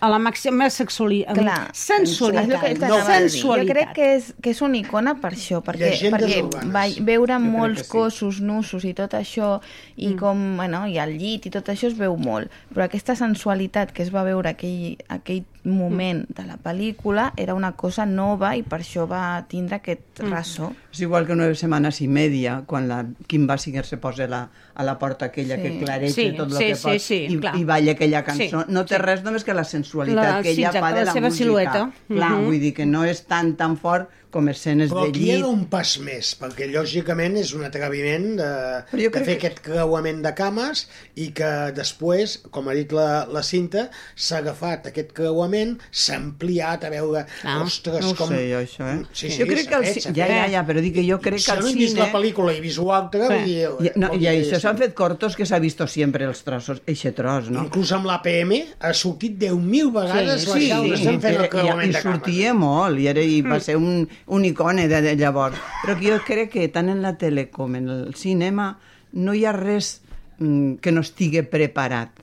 a 0.00 0.08
la 0.10 0.18
màxima 0.18 0.68
sexualitat. 0.70 1.38
Clar. 1.38 1.70
sensualitat. 1.72 2.78
No, 2.82 2.98
sensualitat. 3.06 3.68
Jo 3.68 3.72
crec 3.72 3.94
que 3.96 4.08
és, 4.16 4.32
que 4.42 4.52
és 4.52 4.60
una 4.64 4.78
icona 4.78 5.14
per 5.20 5.32
això, 5.32 5.62
perquè, 5.64 5.94
perquè 6.12 6.42
va, 6.74 6.84
veure 7.06 7.38
crec 7.38 7.48
molts 7.56 7.84
sí. 7.84 7.90
cossos, 7.92 8.40
nusos 8.44 8.84
i 8.84 8.94
tot 8.96 9.16
això, 9.16 9.56
i 9.96 10.10
mm. 10.10 10.18
com, 10.20 10.44
bueno, 10.60 10.84
i 10.90 10.98
el 11.02 11.16
llit 11.20 11.48
i 11.48 11.54
tot 11.54 11.70
això 11.72 11.88
es 11.90 11.98
veu 11.98 12.18
molt. 12.20 12.52
Però 12.74 12.86
aquesta 12.88 13.16
sensualitat 13.18 13.94
que 13.94 14.04
es 14.04 14.12
va 14.14 14.26
veure 14.26 14.52
aquell, 14.52 14.96
aquell 15.08 15.44
moment 15.64 16.26
de 16.28 16.44
la 16.44 16.56
pel·lícula 16.58 17.32
era 17.36 17.54
una 17.54 17.72
cosa 17.72 18.04
nova 18.06 18.54
i 18.56 18.62
per 18.62 18.80
això 18.80 19.06
va 19.08 19.44
tindre 19.48 19.76
aquest 19.76 20.20
ressò. 20.20 20.70
És 20.92 21.00
igual 21.00 21.26
que 21.26 21.34
nueve 21.34 21.54
setmanes 21.54 22.00
i 22.02 22.08
media, 22.08 22.62
quan 22.66 22.86
la 22.88 23.04
Kim 23.26 23.46
Basinger 23.46 23.84
se 23.86 23.96
posa 23.96 24.26
la, 24.28 24.48
a 24.74 24.82
la 24.84 24.98
porta 24.98 25.26
aquella 25.26 25.56
Sí. 25.56 25.62
que 25.62 25.78
clareja 25.84 26.14
Sí, 26.14 26.32
tot 26.36 26.50
el 26.52 26.56
sí, 26.56 26.64
que 26.66 26.74
sí, 26.76 26.82
pot 26.88 26.98
sí, 27.00 27.26
i, 27.30 27.38
clar. 27.38 27.56
i 27.56 27.64
balla 27.64 27.92
aquella 27.92 28.24
cançó. 28.24 28.60
Sí, 28.64 28.72
no 28.72 28.84
té 28.84 28.96
sí. 28.96 29.02
res 29.02 29.22
només 29.24 29.44
que 29.44 29.54
la 29.54 29.64
sensualitat 29.64 30.24
La- 30.36 30.42
que 30.42 30.52
sí, 30.54 30.60
ella 30.60 30.68
exacte, 30.68 30.80
fa 30.80 30.92
de 30.92 31.00
la 31.00 31.04
la, 31.04 31.12
seva 31.12 31.28
música. 31.28 31.44
silueta. 31.44 31.92
Clar, 32.08 32.30
Mhm. 32.30 32.44
vull 32.44 32.60
dir 32.60 32.74
que 32.74 32.86
no 32.86 33.04
és 33.04 33.24
tan 33.26 33.54
tan 33.56 33.76
fort 33.76 34.10
com 34.34 34.48
escenes 34.50 34.90
Però 34.90 35.04
de 35.06 35.12
aquí 35.14 35.22
llit. 35.28 35.36
era 35.38 35.48
un 35.48 35.64
pas 35.70 35.94
més, 36.02 36.32
perquè 36.40 36.66
lògicament 36.72 37.38
és 37.40 37.52
un 37.54 37.62
atreviment 37.68 38.26
de, 38.40 38.50
Però 38.90 39.10
de 39.14 39.22
fer 39.24 39.38
que- 39.38 39.38
aquest 39.38 39.60
creuament 39.64 40.20
de 40.24 40.32
cames 40.36 40.84
i 41.22 41.28
que 41.36 41.50
després, 41.76 42.40
com 42.50 42.68
ha 42.68 42.74
dit 42.76 42.90
la, 42.92 43.24
la 43.30 43.42
cinta, 43.46 43.86
s'ha 44.16 44.40
agafat 44.42 44.90
aquest 44.90 45.12
creuament, 45.16 45.76
s'ha 45.90 46.18
ampliat 46.18 46.84
a 46.84 46.90
veure, 46.92 47.24
Ah, 47.44 47.60
ostres, 47.62 48.00
No 48.04 48.10
ho 48.12 48.18
com... 48.18 48.28
sé, 48.34 48.42
jo, 48.50 48.58
això, 48.64 48.86
eh? 48.90 49.00
Sí, 49.12 49.30
sí, 49.30 49.38
jo 49.42 49.46
crec 49.48 49.68
que 49.70 49.78
el, 49.78 49.84
fet, 49.86 50.08
ja, 50.16 50.26
ja, 50.28 50.44
ja, 50.50 50.64
però 50.66 50.82
dic 50.82 50.94
que 50.98 51.04
jo 51.06 51.20
crec 51.22 51.38
si 51.40 51.46
que 51.46 51.52
al 51.56 51.62
no 51.62 51.68
he 51.70 51.74
vist 51.78 51.94
cine... 51.94 52.04
la 52.06 52.10
pel·lícula 52.12 52.54
i 52.56 52.60
vist 52.64 52.80
l'altra, 52.82 53.28
Sí. 53.28 53.34
vull 53.34 53.46
dir, 53.84 53.90
I, 53.90 53.92
no, 54.00 54.08
vol 54.12 54.22
I 54.24 54.28
això 54.32 54.60
s'han 54.62 54.76
sí. 54.78 54.82
fet 54.84 54.94
cortos 54.98 55.36
que 55.38 55.46
s'ha 55.46 55.60
vist 55.62 55.80
sempre 55.94 56.24
els 56.26 56.42
trossos, 56.46 56.80
eixe 56.90 57.12
tros, 57.16 57.50
no? 57.52 57.64
Inclús 57.68 57.92
amb 57.96 58.06
l'APM 58.08 58.54
ha 58.80 58.92
sortit 58.96 59.36
10.000 59.38 59.92
vegades 59.94 60.42
Sí, 60.44 60.48
la 60.48 60.54
sí, 60.54 60.66
sí. 60.66 60.70
El 60.74 60.86
i, 60.86 60.88
i 60.88 61.18
de 61.18 61.50
cames. 61.50 62.02
sortia 62.02 62.54
molt 62.56 62.98
i, 62.98 63.06
era, 63.10 63.20
i 63.22 63.40
va 63.44 63.58
ser 63.60 63.76
un, 63.76 64.08
un 64.26 64.44
icone 64.44 64.88
de, 64.88 65.02
de 65.02 65.16
llavors 65.16 65.58
però 65.84 65.98
que 65.98 66.10
jo 66.12 66.18
crec 66.24 66.50
que 66.52 66.68
tant 66.68 66.88
en 66.88 67.02
la 67.02 67.16
tele 67.18 67.50
com 67.50 67.74
en 67.76 67.88
el 67.88 68.14
cinema 68.14 68.78
no 69.12 69.34
hi 69.34 69.44
ha 69.44 69.52
res 69.52 70.00
mm, 70.38 70.74
que 70.80 70.92
no 70.92 71.00
estigui 71.04 71.42
preparat 71.42 72.20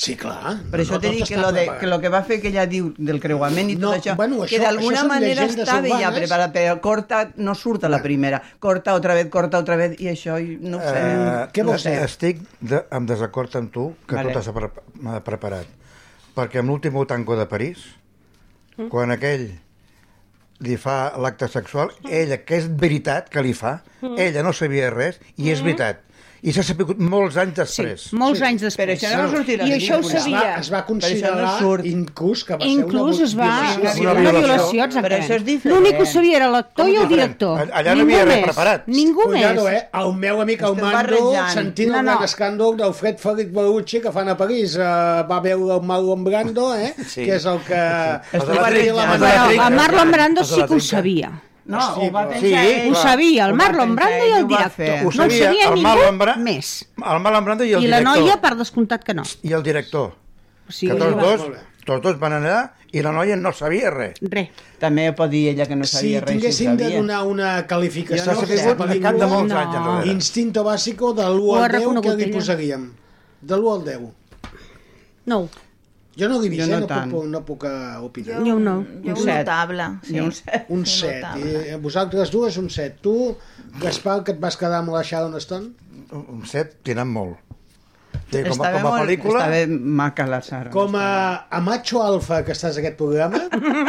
Sí, 0.00 0.14
clar. 0.16 0.54
per 0.72 0.78
això 0.80 0.94
no 0.96 1.00
t'he 1.02 1.08
tot 1.10 1.16
dit 1.18 1.28
que 1.28 1.36
lo, 1.36 1.50
de, 1.52 1.66
que 1.78 1.86
lo 1.86 1.98
que 2.00 2.08
va 2.08 2.22
fer 2.24 2.38
que 2.40 2.48
ella 2.48 2.62
diu 2.64 2.86
del 2.96 3.18
creuament 3.20 3.68
i 3.68 3.74
tot 3.74 3.82
No, 3.82 3.90
això, 3.92 4.14
bueno, 4.16 4.38
que 4.46 4.56
això- 4.56 4.62
d'alguna 4.62 4.96
això 4.96 5.00
són 5.02 5.08
manera 5.10 5.44
estava 5.44 5.98
ja 6.00 6.12
preparat, 6.14 6.54
però 6.54 6.76
corta, 6.80 7.18
no 7.36 7.54
surt 7.54 7.84
a 7.84 7.90
la 7.92 7.98
primera, 8.00 8.40
corta 8.58 8.94
otra 8.96 9.12
vez, 9.18 9.28
corta 9.28 9.58
otra 9.58 9.76
vez, 9.76 9.98
i 10.00 10.08
això 10.08 10.38
i 10.40 10.56
no 10.62 10.78
ho 10.78 10.80
sé. 10.80 11.02
Eh, 11.04 11.48
Què 11.52 11.64
vols 11.68 11.84
dir? 11.84 11.92
Estic 12.06 12.40
de, 12.62 12.80
en 12.96 13.04
desacord 13.10 13.54
amb 13.60 13.70
tu, 13.74 13.90
que 14.08 14.16
Vale. 14.16 14.32
tot 14.32 14.54
pre 14.56 14.70
m'ha 15.04 15.20
preparat. 15.26 15.66
Perquè 16.38 16.62
amb 16.62 16.70
l'últim 16.72 16.96
tango 17.04 17.36
de 17.36 17.44
París, 17.46 17.84
Mm. 18.78 18.88
quan 18.88 19.10
aquell 19.10 19.50
li 20.60 20.76
fa 20.76 21.12
l'acte 21.18 21.48
sexual, 21.48 21.90
ella, 22.08 22.36
que 22.44 22.56
és 22.60 22.68
veritat 22.68 23.28
que 23.32 23.42
li 23.42 23.54
fa, 23.56 23.82
Mm. 24.02 24.16
ella 24.18 24.42
no 24.42 24.52
sabia 24.56 24.88
res, 24.90 25.18
i 25.36 25.50
és 25.52 25.60
veritat. 25.62 25.98
I 26.42 26.52
s'ha 26.56 26.62
sabut 26.62 26.96
molts 26.98 27.36
anys 27.36 27.50
Sí, 27.52 27.60
després. 27.60 28.12
molts 28.16 28.38
Sí. 28.38 28.44
anys 28.46 28.62
després. 28.62 28.86
Però 28.88 28.96
això 28.96 29.16
no 29.16 29.22
va 29.28 29.36
sortir 29.36 29.54
a 29.60 29.62
la 29.62 29.68
I 29.68 29.72
això 29.76 29.96
ho. 29.96 30.00
Es 30.00 30.06
va, 30.14 30.20
sabia. 30.20 30.56
es 30.60 30.70
va 30.72 30.78
això 30.78 30.86
considerar 30.86 31.36
no 31.36 31.58
surt. 31.58 31.84
inclús 31.86 32.44
que 32.44 32.56
va 32.56 32.64
Inclús 32.64 33.16
ser 33.16 33.24
es 33.26 33.34
una 33.34 33.44
va... 33.44 33.76
violació. 33.76 34.02
Una 34.02 34.10
Una 34.12 34.20
violació. 34.20 34.46
violació, 34.46 34.84
exactament. 34.84 35.04
Però 35.20 35.24
això 35.26 35.36
és 35.36 35.44
diferent. 35.44 35.76
L'únic 35.76 35.96
que 35.96 36.02
ho 36.02 36.06
sabia 36.06 36.36
era 36.38 36.48
l'actor 36.48 36.88
i 36.88 36.96
el 36.96 37.08
director. 37.08 37.60
Allà 37.60 37.94
no 37.94 38.04
Ningú 38.04 38.12
havia 38.14 38.24
res 38.24 38.44
preparat. 38.44 38.86
Ningú 38.86 39.22
Cuidado, 39.24 39.64
més. 39.64 39.72
eh? 39.74 39.88
El 39.92 40.14
meu 40.14 40.40
amic 40.40 40.62
el 40.62 40.68
Estem 40.70 40.84
Mando, 40.84 40.96
barrejant. 40.96 41.52
sentint 41.52 41.90
No, 41.90 41.98
el 41.98 42.04
no. 42.06 42.12
gran 42.12 42.24
escàndol 42.28 42.76
del 42.76 42.94
Fred 42.94 43.18
Félix 43.18 43.52
Barucci 43.52 44.00
que 44.00 44.10
fan 44.12 44.28
a 44.28 44.36
París, 44.36 44.76
eh, 44.76 44.80
va 44.80 45.40
veure 45.40 45.74
el 45.74 45.82
Marlon 45.82 46.24
Brando, 46.24 46.74
eh? 46.74 46.94
Sí. 47.06 47.24
que 47.26 47.34
és 47.36 47.44
el 47.44 47.58
que... 47.60 47.74
Va 47.74 48.20
de 48.70 48.92
la 48.92 49.06
manera- 49.06 49.46
trinca. 49.46 49.66
el 49.68 49.74
Marlon 49.74 50.10
Brando 50.10 50.44
sí 50.44 50.62
que 50.66 50.74
ho 50.74 50.80
sabia. 50.80 51.42
No, 51.70 51.78
Hosti, 51.78 52.06
ho 52.08 52.12
va 52.12 52.22
pensar 52.28 52.40
Sí, 52.42 52.52
ell. 52.54 52.90
Ho 52.90 52.94
sabia 52.98 53.46
el 53.46 53.54
Marlon 53.54 53.94
Brando 53.96 54.26
i 54.26 54.30
el 54.40 54.46
director. 54.48 54.88
Ho 54.90 55.02
No 55.02 55.08
ho 55.08 55.12
sabia 55.12 55.44
sabia 55.46 55.68
el 55.68 55.74
ningú 55.74 55.82
Marlon 55.88 56.18
Bra- 56.18 56.36
més. 56.36 56.70
El 56.98 57.20
Marlon 57.20 57.44
Brando 57.44 57.64
i 57.64 57.72
el 57.72 57.84
I 57.84 57.86
la 57.88 58.00
director. 58.00 58.22
noia, 58.24 58.40
per 58.42 58.56
descomptat 58.58 59.04
que 59.04 59.14
no. 59.14 59.22
I 59.42 59.52
el 59.52 59.62
director. 59.62 60.12
O 60.68 60.72
sigui, 60.72 60.92
Que 60.92 60.98
tots 60.98 61.16
dos, 61.22 61.46
tots 61.86 62.02
dos 62.02 62.18
van 62.18 62.32
anar 62.40 62.58
i 62.92 63.02
la 63.02 63.12
noia 63.14 63.36
no 63.36 63.52
sabia 63.52 63.90
res. 63.90 64.18
Res. 64.20 64.48
També 64.82 65.12
pot 65.14 65.30
dir 65.30 65.48
ella 65.50 65.66
que 65.66 65.76
no 65.76 65.84
Si 65.84 65.96
sabia 65.96 66.20
res. 66.20 66.30
tinguéssim 66.34 66.72
ho 66.72 66.76
de 66.76 66.90
donar 66.96 67.22
una 67.24 67.66
qualificació 67.68 68.24
S'ha 68.24 68.32
a 68.32 68.42
aquesta 68.42 68.64
sabut 68.70 68.90
al 68.90 69.00
cap 69.00 69.14
de 69.14 69.26
molts 69.26 69.52
No. 69.52 69.58
anys 69.60 69.74
enrere. 69.76 70.10
instinto 70.12 70.64
bàsico 70.64 71.12
de 71.14 71.22
l'1 71.22 71.40
Ho 71.50 71.54
ha 71.56 71.64
al 71.64 71.70
10, 71.70 71.80
reconegut 71.80 72.12
què 72.18 72.26
li 72.26 72.32
posaríem? 72.32 72.90
De 73.40 73.54
l'1 73.56 73.72
al 73.78 73.84
10. 73.84 74.00
No. 75.26 75.48
Jo 76.20 76.28
no 76.28 76.38
vist, 76.42 76.58
Jo 76.60 76.66
no 76.70 76.76
eh? 76.76 76.80
no, 76.84 76.86
tant. 76.90 77.10
puc, 77.14 77.26
no 77.32 77.40
puc 77.48 77.64
eh, 77.64 77.96
opinar. 78.04 78.40
Jo 78.46 78.58
no. 78.60 78.76
Jo 79.04 79.14
Un 79.14 79.16
un 79.16 79.22
set. 79.24 79.38
notable. 79.46 79.86
Sí. 80.06 80.16
Jo 80.18 80.24
un 80.28 80.32
set. 80.38 80.66
Un 80.68 80.86
Sí, 80.86 80.98
7. 81.00 81.20
notable. 81.20 81.68
I 81.72 81.78
vosaltres 81.88 82.30
dues 82.34 82.56
un 82.60 82.68
7. 82.70 82.98
Tu, 83.02 83.14
Gaspar, 83.80 84.18
que 84.24 84.32
et 84.36 84.40
vas 84.42 84.56
quedar 84.60 84.80
amb 84.84 84.92
la 84.94 85.02
Sharon 85.06 85.36
Stone? 85.40 85.72
Un 86.12 86.44
set 86.46 86.78
tirant 86.86 87.08
molt. 87.10 87.38
Sí, 88.30 88.44
com, 88.46 88.60
a, 88.62 88.68
com 88.70 88.84
a 88.86 88.90
molt- 88.90 89.00
pel·lícula... 89.04 89.40
Estava 89.42 89.78
maca 90.00 90.26
la 90.30 90.38
Sara. 90.42 90.70
Com 90.70 90.94
a, 90.98 91.08
a 91.50 91.60
macho 91.66 91.98
alfa 92.02 92.44
que 92.46 92.52
estàs 92.54 92.76
a 92.76 92.82
aquest 92.82 92.96
programa, 92.98 93.40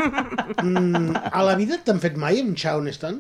mm, 0.64 1.16
a 1.32 1.44
la 1.46 1.56
vida 1.60 1.78
t'han 1.86 2.00
fet 2.02 2.18
mai 2.18 2.42
un 2.42 2.56
Sharon 2.58 2.88
Stone? 2.94 3.20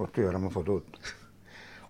Hòstia, 0.00 0.28
ara 0.30 0.38
m'ha 0.40 0.48
fotut. 0.54 0.96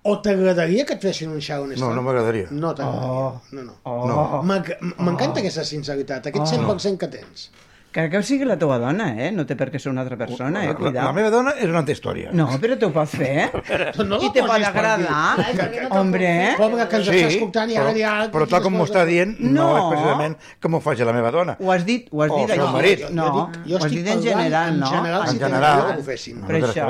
O 0.02 0.14
t'agradaria 0.24 0.86
que 0.88 0.94
et 0.96 1.02
fessin 1.02 1.28
un 1.28 1.40
Sharon 1.44 1.68
No, 1.68 1.76
Stone? 1.76 1.94
no 1.94 2.02
m'agradaria. 2.02 2.46
No 2.50 2.74
t'agradaria. 2.74 3.10
Oh. 3.10 3.40
No, 3.52 3.62
no. 3.64 3.74
Oh. 3.84 4.06
No. 4.08 4.42
M'ag- 4.48 4.76
M'encanta 4.98 5.40
aquesta 5.40 5.64
sinceritat, 5.64 6.26
aquest 6.30 6.54
100% 6.56 6.96
que 6.96 7.08
tens. 7.08 7.50
Que 7.90 8.04
que 8.08 8.20
sigui 8.22 8.44
la 8.46 8.54
teva 8.56 8.76
dona, 8.78 9.08
eh? 9.18 9.32
No 9.34 9.42
té 9.44 9.56
per 9.58 9.66
què 9.72 9.80
ser 9.82 9.90
una 9.90 10.02
altra 10.04 10.14
persona, 10.16 10.60
eh? 10.62 10.68
La, 10.68 10.72
la, 10.72 10.78
Cuidao. 10.78 11.04
la 11.08 11.12
meva 11.12 11.30
dona 11.34 11.50
és 11.58 11.66
una 11.66 11.80
altra 11.82 11.92
història. 11.96 12.30
No, 12.32 12.46
però 12.62 12.76
t'ho 12.78 12.92
pot 12.94 13.08
fer. 13.10 13.48
No 14.06 14.20
I 14.22 14.30
te 14.30 14.44
pot 14.44 14.52
posis 14.52 14.68
per 14.70 14.84
agradar. 14.86 15.90
Hombre, 15.98 16.30
Pobra 16.56 16.86
que 16.88 17.00
ens 17.00 17.08
Sí, 17.10 17.16
està 17.18 17.32
escoltant 17.34 17.68
i 17.74 17.76
ara 17.76 17.90
però, 17.90 17.98
ja... 17.98 18.12
però 18.30 18.46
tal 18.48 18.62
com 18.62 18.76
m'ho 18.78 18.86
està 18.86 19.02
dient, 19.08 19.34
no. 19.40 19.50
No. 19.50 19.66
és 19.80 19.88
precisament 19.96 20.36
com 20.62 20.78
ho 20.78 20.80
faci 20.86 21.04
la 21.04 21.12
meva 21.18 21.32
dona. 21.34 21.56
ho 21.58 21.72
has 21.74 21.84
dit, 21.84 22.06
ho 22.12 22.22
has 22.22 22.30
O 22.30 22.38
dit 22.38 22.54
el 22.54 22.62
seu 22.62 22.70
marit. 22.78 23.04
No, 23.10 23.26
jo, 23.26 23.42
dic, 23.50 23.58
jo 23.66 23.74
ho 23.74 23.78
has 23.82 23.84
estic 23.90 23.98
dit 24.04 24.12
en 24.14 24.22
general, 24.22 24.70
en 24.72 24.80
no? 24.80 24.86
general, 24.94 25.26
si 25.28 25.34
En 25.34 25.42
general. 25.48 25.82
que 25.90 25.98
ho 26.00 26.04
fessin. 26.12 26.40
No. 26.40 26.46
Per 26.46 26.62
això, 26.62 26.88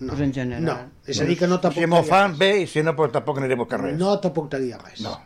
veure. 0.00 0.10
pues 0.12 0.20
en 0.26 0.34
general. 0.34 0.64
No, 0.64 0.76
és 1.06 1.20
a 1.20 1.24
dir 1.24 1.36
que 1.38 1.46
no 1.46 1.56
Si 1.56 1.62
t'aportaria 1.62 1.88
m'ho 1.92 2.02
fan 2.04 2.30
res. 2.30 2.38
bé 2.38 2.50
i 2.62 2.66
si 2.66 2.82
no, 2.82 2.94
pues, 2.96 3.12
tampoc 3.12 3.38
aniré 3.38 3.54
a 3.54 3.62
buscar 3.62 3.80
res. 3.80 3.96
No 3.98 4.18
t'aportaria 4.20 4.78
res. 4.84 5.00
No. 5.00 5.16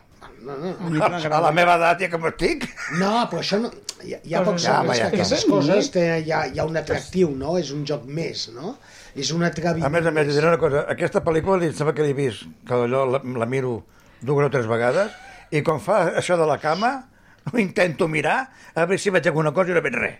No, 0.41 0.55
no. 0.57 0.71
M'agrada. 0.89 1.37
A 1.37 1.41
la 1.43 1.51
meva 1.53 1.75
edat, 1.77 1.99
ja 2.01 2.07
com 2.09 2.23
estic... 2.25 2.63
No, 2.97 3.11
però 3.29 3.43
això 3.43 3.59
no... 3.61 3.69
Hi 4.01 4.15
ha, 4.15 4.19
hi 4.25 4.33
ha 4.33 4.39
pocs 4.41 4.63
Ja, 4.63 4.79
ja, 4.79 4.87
va, 4.87 4.95
ja 4.97 5.09
que 5.11 5.19
aquestes 5.19 5.43
coses 5.45 5.91
té, 5.93 6.05
hi, 6.25 6.31
ha, 6.33 6.39
hi 6.49 6.57
ha 6.57 6.65
un 6.65 6.79
atractiu, 6.79 7.29
no? 7.37 7.59
És 7.61 7.69
un 7.75 7.83
joc 7.85 8.07
més, 8.09 8.47
no? 8.55 8.71
És 9.13 9.29
un 9.35 9.43
atreviment. 9.45 9.85
A 9.85 9.91
més 9.93 10.07
a 10.09 10.13
més, 10.15 10.31
diré 10.33 10.47
una 10.49 10.57
cosa, 10.57 10.87
aquesta 10.89 11.21
pel·lícula 11.21 11.59
li 11.61 11.69
sembla 11.77 11.93
que 11.93 12.07
l'he 12.07 12.15
vist, 12.17 12.47
que 12.65 12.73
allò 12.73 13.03
la, 13.05 13.21
la 13.21 13.45
miro 13.45 13.75
dues 14.21 14.47
o 14.47 14.49
tres 14.49 14.65
vegades, 14.65 15.13
i 15.53 15.61
quan 15.61 15.77
fa 15.83 16.07
això 16.17 16.39
de 16.41 16.47
la 16.49 16.57
cama, 16.57 16.95
ho 17.51 17.57
intento 17.61 18.07
mirar, 18.09 18.39
a 18.73 18.85
veure 18.87 18.97
si 18.97 19.13
veig 19.13 19.27
alguna 19.29 19.53
cosa 19.53 19.69
i 19.69 19.77
no 19.77 19.85
veig 19.85 19.99
res. 20.01 20.17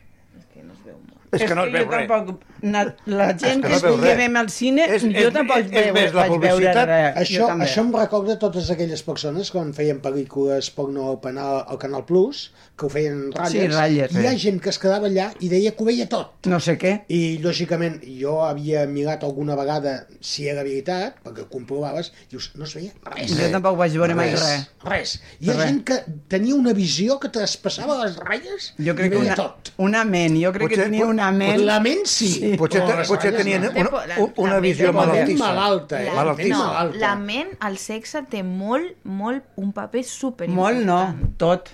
És 1.32 1.44
que 1.48 1.56
no 1.56 1.64
es 1.66 1.72
veu 1.74 1.86
res. 1.90 2.08
tampoc... 2.08 2.42
Na, 2.62 2.82
la 3.10 3.30
gent 3.40 3.62
que 3.64 3.68
que, 3.68 3.70
no 3.70 3.76
es 3.78 3.82
veu 3.86 3.96
res. 3.98 4.18
veiem 4.18 4.36
al 4.38 4.50
cine, 4.54 4.84
És- 4.86 5.02
jo 5.04 5.10
és- 5.10 5.34
tampoc 5.34 5.58
és 5.64 5.70
veu, 5.72 5.94
més 5.96 6.14
la 6.14 6.22
vaig 6.28 6.32
veure 6.34 6.50
publicitat. 6.52 6.88
res. 6.90 7.16
Això, 7.24 7.48
això 7.66 7.82
em 7.86 7.94
recorda 7.96 8.36
totes 8.42 8.70
aquelles 8.70 9.02
persones 9.04 9.50
quan 9.52 9.72
feien 9.74 10.02
pel·lícules 10.04 10.70
porno 10.76 11.08
al 11.10 11.20
canal, 11.24 11.64
al 11.68 11.78
canal 11.80 12.04
Plus, 12.06 12.52
que 12.78 12.86
ho 12.86 12.90
feien 12.90 13.32
ratlles, 13.32 13.72
Sí, 13.72 13.78
ratlles, 13.78 14.12
i 14.12 14.20
hi 14.22 14.28
ha 14.28 14.32
sí. 14.36 14.40
gent 14.44 14.60
que 14.62 14.70
es 14.70 14.78
quedava 14.82 15.08
allà 15.08 15.30
i 15.40 15.50
deia 15.50 15.72
que 15.72 15.84
ho 15.84 15.86
veia 15.88 16.08
tot. 16.10 16.34
No 16.52 16.60
sé 16.60 16.78
què. 16.78 16.94
I, 17.08 17.40
lògicament, 17.42 18.02
jo 18.20 18.42
havia 18.44 18.86
mirat 18.88 19.24
alguna 19.24 19.56
vegada 19.56 20.08
si 20.20 20.48
era 20.50 20.64
veritat, 20.64 21.16
perquè 21.24 21.46
ho 21.46 21.50
comprovaves, 21.50 22.12
i 22.28 22.36
dius, 22.36 22.52
no 22.56 22.66
es 22.66 22.76
veia 22.76 22.92
res. 23.16 23.32
Jo 23.38 23.50
tampoc 23.56 23.78
vaig 23.78 23.96
veure 23.98 24.16
mai 24.16 24.32
res. 24.36 24.68
Res. 24.84 25.16
Hi 25.40 25.50
ha 25.50 25.54
Res. 25.54 25.64
gent 25.66 25.84
que 25.86 26.00
tenia 26.28 26.56
una 26.56 26.74
visió 26.74 27.20
que 27.22 27.30
traspassava 27.30 28.00
les 28.04 28.18
ratlles 28.18 28.74
Jo 28.78 28.96
crec 28.98 29.08
i 29.08 29.16
que 29.16 29.18
veia 29.22 29.34
una, 29.34 29.36
tot. 29.40 29.74
una 29.78 30.04
ment, 30.06 30.36
jo 30.42 30.52
crec 30.52 30.68
Potser- 30.70 30.76
que 30.86 30.90
tenia 30.90 31.06
una 31.06 31.21
ment... 31.30 31.62
La 31.68 31.76
ment 31.84 32.02
sí. 32.10 32.30
Sí. 32.34 32.50
Potser, 32.58 32.82
te, 32.88 32.96
potser 33.08 33.32
tenien 33.36 33.62
no. 33.68 33.70
una, 33.76 34.30
una 34.42 34.54
la 34.56 34.60
visió 34.64 34.90
malaltissa. 34.96 35.44
malalta, 35.52 36.00
eh? 36.02 36.10
Malaltissa. 36.16 36.56
no, 36.58 36.66
Malalta. 36.72 36.98
la 37.04 37.12
ment, 37.20 37.52
el 37.70 37.78
sexe 37.78 38.24
té 38.32 38.42
molt, 38.42 38.96
molt, 39.04 39.44
un 39.62 39.70
paper 39.78 40.04
super 40.04 40.50
Molt 40.50 40.82
no, 40.88 41.02
tot. 41.38 41.70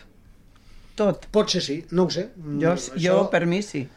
Tot. 0.97 1.27
Pot 1.31 1.49
ser 1.53 1.61
sí, 1.61 1.85
no 1.91 2.03
ho 2.07 2.09
sé. 2.09 2.31
Jo, 2.35 2.43
Mm, 2.43 2.59
jo 2.59 2.73
això- 2.73 3.29
per 3.29 3.45
mi 3.45 3.61
sí. 3.61 3.87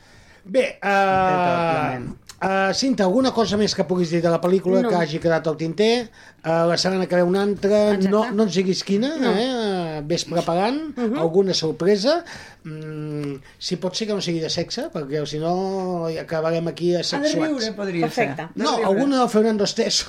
Bé, 0.45 0.79
uh. 0.85 1.99
Uh, 2.43 2.73
Cinta, 2.75 3.05
alguna 3.05 3.33
cosa 3.33 3.57
més 3.61 3.75
que 3.75 3.85
puguis 3.85 4.11
dir 4.11 4.21
de 4.23 4.31
la 4.31 4.41
pel·lícula 4.41 4.83
No. 4.83 4.89
que 4.89 4.97
hagi 4.97 5.19
quedat 5.21 5.47
al 5.47 5.57
tinter? 5.57 6.09
Uh, 6.45 6.65
la 6.71 6.77
setmana 6.81 7.07
que 7.07 7.17
ve 7.17 7.23
una 7.23 7.43
altra, 7.43 7.91
Exacte. 7.93 8.09
no, 8.09 8.31
no 8.33 8.45
ens 8.45 8.55
diguis 8.55 8.83
quina, 8.85 9.15
No. 9.21 9.33
eh? 9.37 10.01
Ves 10.05 10.25
preparant 10.25 10.97
Mhm. 10.97 11.19
alguna 11.19 11.53
sorpresa. 11.55 12.25
Mm, 12.65 13.37
si 13.59 13.77
pot 13.77 13.95
ser 13.97 14.07
que 14.09 14.15
no 14.15 14.21
sigui 14.21 14.41
de 14.41 14.51
sexe, 14.51 14.89
perquè 14.93 15.25
si 15.27 15.39
no 15.39 16.07
acabarem 16.21 16.67
aquí 16.69 16.91
Ha 16.95 16.99
de 16.99 17.01
asexuats. 17.01 17.35
riure, 17.49 17.73
podria 17.73 18.07
Perfecte. 18.07 18.37
ser. 18.43 18.49
No, 18.55 18.77
alguna 18.87 19.19
del 19.21 19.29
Fernando 19.29 19.65
Estés. 19.65 20.07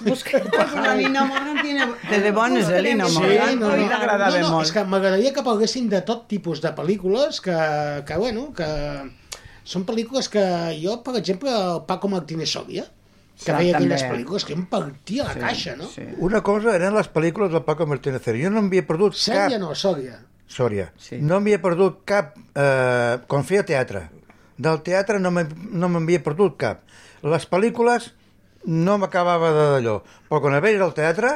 La 0.75 0.95
Lina 0.95 1.25
Morgan 1.25 1.61
tiene... 1.61 1.85
Té 2.09 2.19
de 2.19 2.31
bones, 2.31 2.67
eh, 2.69 2.81
Lina 2.81 3.07
Sí, 3.07 3.15
Morgan? 3.19 3.59
no, 3.59 3.69
mi 3.69 3.83
no, 3.85 3.89
no, 3.89 4.39
no, 4.39 4.49
molt. 4.51 4.65
és 4.67 4.71
que 4.71 4.83
m'agradaria 4.83 5.33
que 5.33 5.43
parlessin 5.43 5.89
de 5.89 6.01
tot 6.01 6.27
tipus 6.27 6.61
de 6.61 6.73
pel·lícules 6.75 7.39
que, 7.41 8.03
que 8.05 8.17
bueno, 8.17 8.53
que 8.53 8.65
són 9.63 9.85
pel·lícules 9.85 10.29
que 10.31 10.43
jo, 10.81 10.97
per 11.05 11.15
exemple, 11.19 11.51
el 11.51 11.83
Paco 11.89 12.09
Martínez 12.11 12.51
Sòria, 12.53 12.85
que 13.41 13.49
també. 13.49 13.71
aquelles 13.73 14.03
pel·lícules 14.05 14.45
que 14.45 14.55
em 14.57 14.65
partia 14.69 15.27
la 15.27 15.35
caixa, 15.37 15.75
no? 15.79 15.89
Sí. 15.89 16.05
Una 16.21 16.41
cosa 16.45 16.75
eren 16.77 16.95
les 16.97 17.09
pel·lícules 17.11 17.51
del 17.53 17.63
Paco 17.65 17.87
Martínez 17.89 18.23
Sòria. 18.25 18.47
Jo 18.47 18.53
no 18.53 18.63
m'havia 18.65 18.85
perdut 18.87 19.17
Sèrie 19.17 19.57
cap... 19.57 19.61
no, 19.63 19.73
Sòria. 19.77 20.19
Sòria. 20.51 20.89
Sí. 20.99 21.21
No 21.21 21.39
m'havia 21.39 21.61
perdut 21.63 22.01
cap... 22.05 22.35
Eh, 22.53 23.21
quan 23.27 23.45
feia 23.47 23.65
teatre. 23.67 24.07
Del 24.61 24.81
teatre 24.85 25.17
no 25.21 25.31
m'havia 25.33 26.21
perdut 26.21 26.57
cap. 26.61 26.83
Les 27.25 27.47
pel·lícules 27.49 28.11
no 28.65 28.97
m'acabava 29.01 29.51
de 29.55 29.65
d'allò. 29.75 29.95
Però 30.29 30.41
quan 30.43 30.59
veies 30.61 30.81
al 30.81 30.93
teatre, 30.97 31.31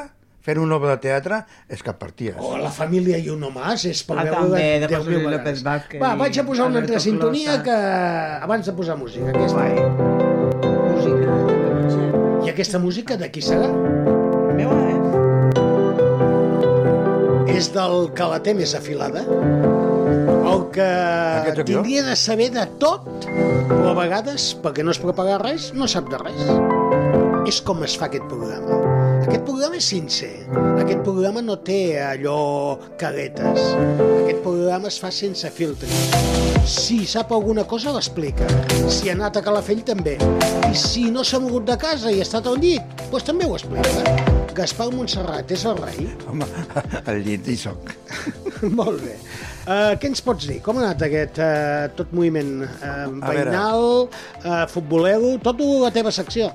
fent 0.45 0.59
una 0.61 0.77
obra 0.77 0.93
de 0.95 1.01
teatre, 1.07 1.41
és 1.67 1.81
que 1.83 1.93
parties. 1.97 2.37
O 2.39 2.55
La 2.61 2.69
família 2.73 3.17
i 3.17 3.29
uno 3.33 3.49
más, 3.53 3.85
és 3.89 4.03
per 4.05 4.19
Ah, 4.19 4.23
veure 4.27 4.37
també, 4.45 4.65
de 4.85 4.87
10.000 4.91 5.17
José. 5.17 5.31
López 5.35 5.63
Vázquez 5.65 6.01
Va, 6.01 6.13
vaig 6.19 6.37
a 6.39 6.45
posar 6.45 6.67
una 6.69 6.79
altra 6.83 6.99
sintonia 7.01 7.57
que... 7.65 7.77
abans 8.45 8.65
de 8.69 8.73
posar 8.77 8.97
música. 8.97 9.29
Aquesta. 9.33 9.57
Guai. 9.57 9.73
Música. 10.93 12.45
I 12.45 12.49
aquesta 12.53 12.77
música 12.79 13.17
de 13.17 13.31
qui 13.33 13.41
serà? 13.41 13.67
Meva, 14.55 14.77
eh? 14.85 14.93
és 17.55 17.69
del 17.71 18.09
que 18.15 18.25
la 18.27 18.39
té 18.43 18.51
més 18.53 18.73
afilada, 18.75 19.21
el 19.25 20.63
que 20.75 20.87
tindria 21.63 22.03
de 22.03 22.15
saber 22.19 22.49
de 22.51 22.65
tot, 22.81 23.07
però 23.69 23.93
a 23.93 23.97
vegades, 24.01 24.49
perquè 24.63 24.83
no 24.83 24.91
es 24.91 24.99
prepara 24.99 25.37
res, 25.41 25.69
no 25.73 25.87
sap 25.87 26.09
de 26.11 26.19
res. 26.19 26.41
És 27.47 27.61
com 27.63 27.81
es 27.87 27.95
fa 27.97 28.09
aquest 28.09 28.27
programa. 28.27 28.81
Aquest 29.35 29.49
programa 29.49 29.75
és 29.75 29.87
sincer. 29.91 30.29
Aquest 30.79 31.01
programa 31.03 31.41
no 31.43 31.57
té 31.59 31.97
allò 31.99 32.79
caretes. 32.95 33.65
Aquest 34.21 34.37
programa 34.45 34.87
es 34.87 34.95
fa 35.03 35.09
sense 35.11 35.49
filtre. 35.51 35.89
Si 36.71 37.01
sap 37.03 37.33
alguna 37.35 37.65
cosa, 37.67 37.91
l'explica. 37.91 38.47
Si 38.87 39.09
ha 39.11 39.15
anat 39.17 39.35
a 39.35 39.41
Calafell, 39.43 39.81
també. 39.83 40.13
I 40.69 40.79
si 40.79 41.09
no 41.11 41.25
s'ha 41.27 41.41
mogut 41.43 41.67
de 41.67 41.75
casa 41.81 42.13
i 42.15 42.21
ha 42.21 42.23
estat 42.23 42.47
al 42.47 42.61
llit, 42.63 43.03
doncs 43.11 43.25
també 43.27 43.49
ho 43.49 43.57
explica. 43.57 44.13
Gaspar 44.55 44.87
Montserrat 44.93 45.51
és 45.51 45.67
el 45.67 45.83
rei. 45.83 46.07
Home, 46.31 46.47
al 47.03 47.19
llit 47.27 47.51
hi 47.51 47.57
soc. 47.59 47.91
Molt 48.79 49.03
bé. 49.03 49.17
Uh, 49.65 49.99
què 49.99 50.13
ens 50.13 50.23
pots 50.23 50.47
dir? 50.47 50.61
Com 50.63 50.79
ha 50.79 50.85
anat 50.85 51.03
aquest 51.09 51.43
uh, 51.43 51.89
tot 51.99 52.15
moviment 52.15 52.63
uh, 52.63 53.11
veïnal, 53.19 54.07
uh, 54.45 54.63
futbolero, 54.71 55.35
tot 55.43 55.59
la 55.83 55.91
teva 55.91 56.15
secció? 56.15 56.53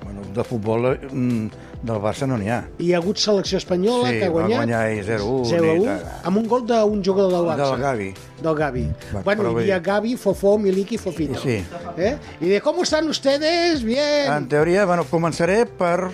Bueno, 0.00 0.24
de 0.32 0.48
futbol 0.48 0.88
mm, 0.94 1.63
del 1.84 1.98
Barça 2.00 2.26
no 2.26 2.38
n'hi 2.40 2.48
ha. 2.48 2.62
Hi 2.80 2.92
ha 2.94 2.98
hagut 3.02 3.18
selecció 3.20 3.58
espanyola 3.60 4.08
Sí, 4.08 4.18
que 4.18 4.24
ha 4.26 4.30
va 4.32 4.34
guanyat 4.38 4.58
guanyar 4.62 4.82
i 4.94 5.02
0-1 5.04 5.48
0 5.50 5.64
i 5.74 5.78
1 5.82 5.84
tal. 5.90 6.12
amb 6.30 6.38
un 6.40 6.46
gol 6.48 6.62
d'un 6.66 7.02
jugador 7.04 7.32
del 7.34 7.44
Barça. 7.50 7.66
Del 7.70 7.80
Gavi. 7.82 8.08
Del 8.42 8.54
Gavi. 8.60 8.84
Va, 9.14 9.20
bueno, 9.26 9.50
hi 9.50 9.64
havia 9.64 9.78
Gavi, 9.84 10.14
Fofó, 10.16 10.56
Milik 10.58 10.92
i 10.96 10.98
Fofito. 10.98 11.40
Sí. 11.42 11.58
Eh? 11.98 12.14
I 12.40 12.48
de 12.54 12.60
com 12.64 12.80
estan 12.82 13.08
ustedes? 13.12 13.82
Bien. 13.84 14.32
En 14.32 14.48
teoria, 14.48 14.86
bueno, 14.88 15.04
començaré 15.10 15.66
per 15.66 16.08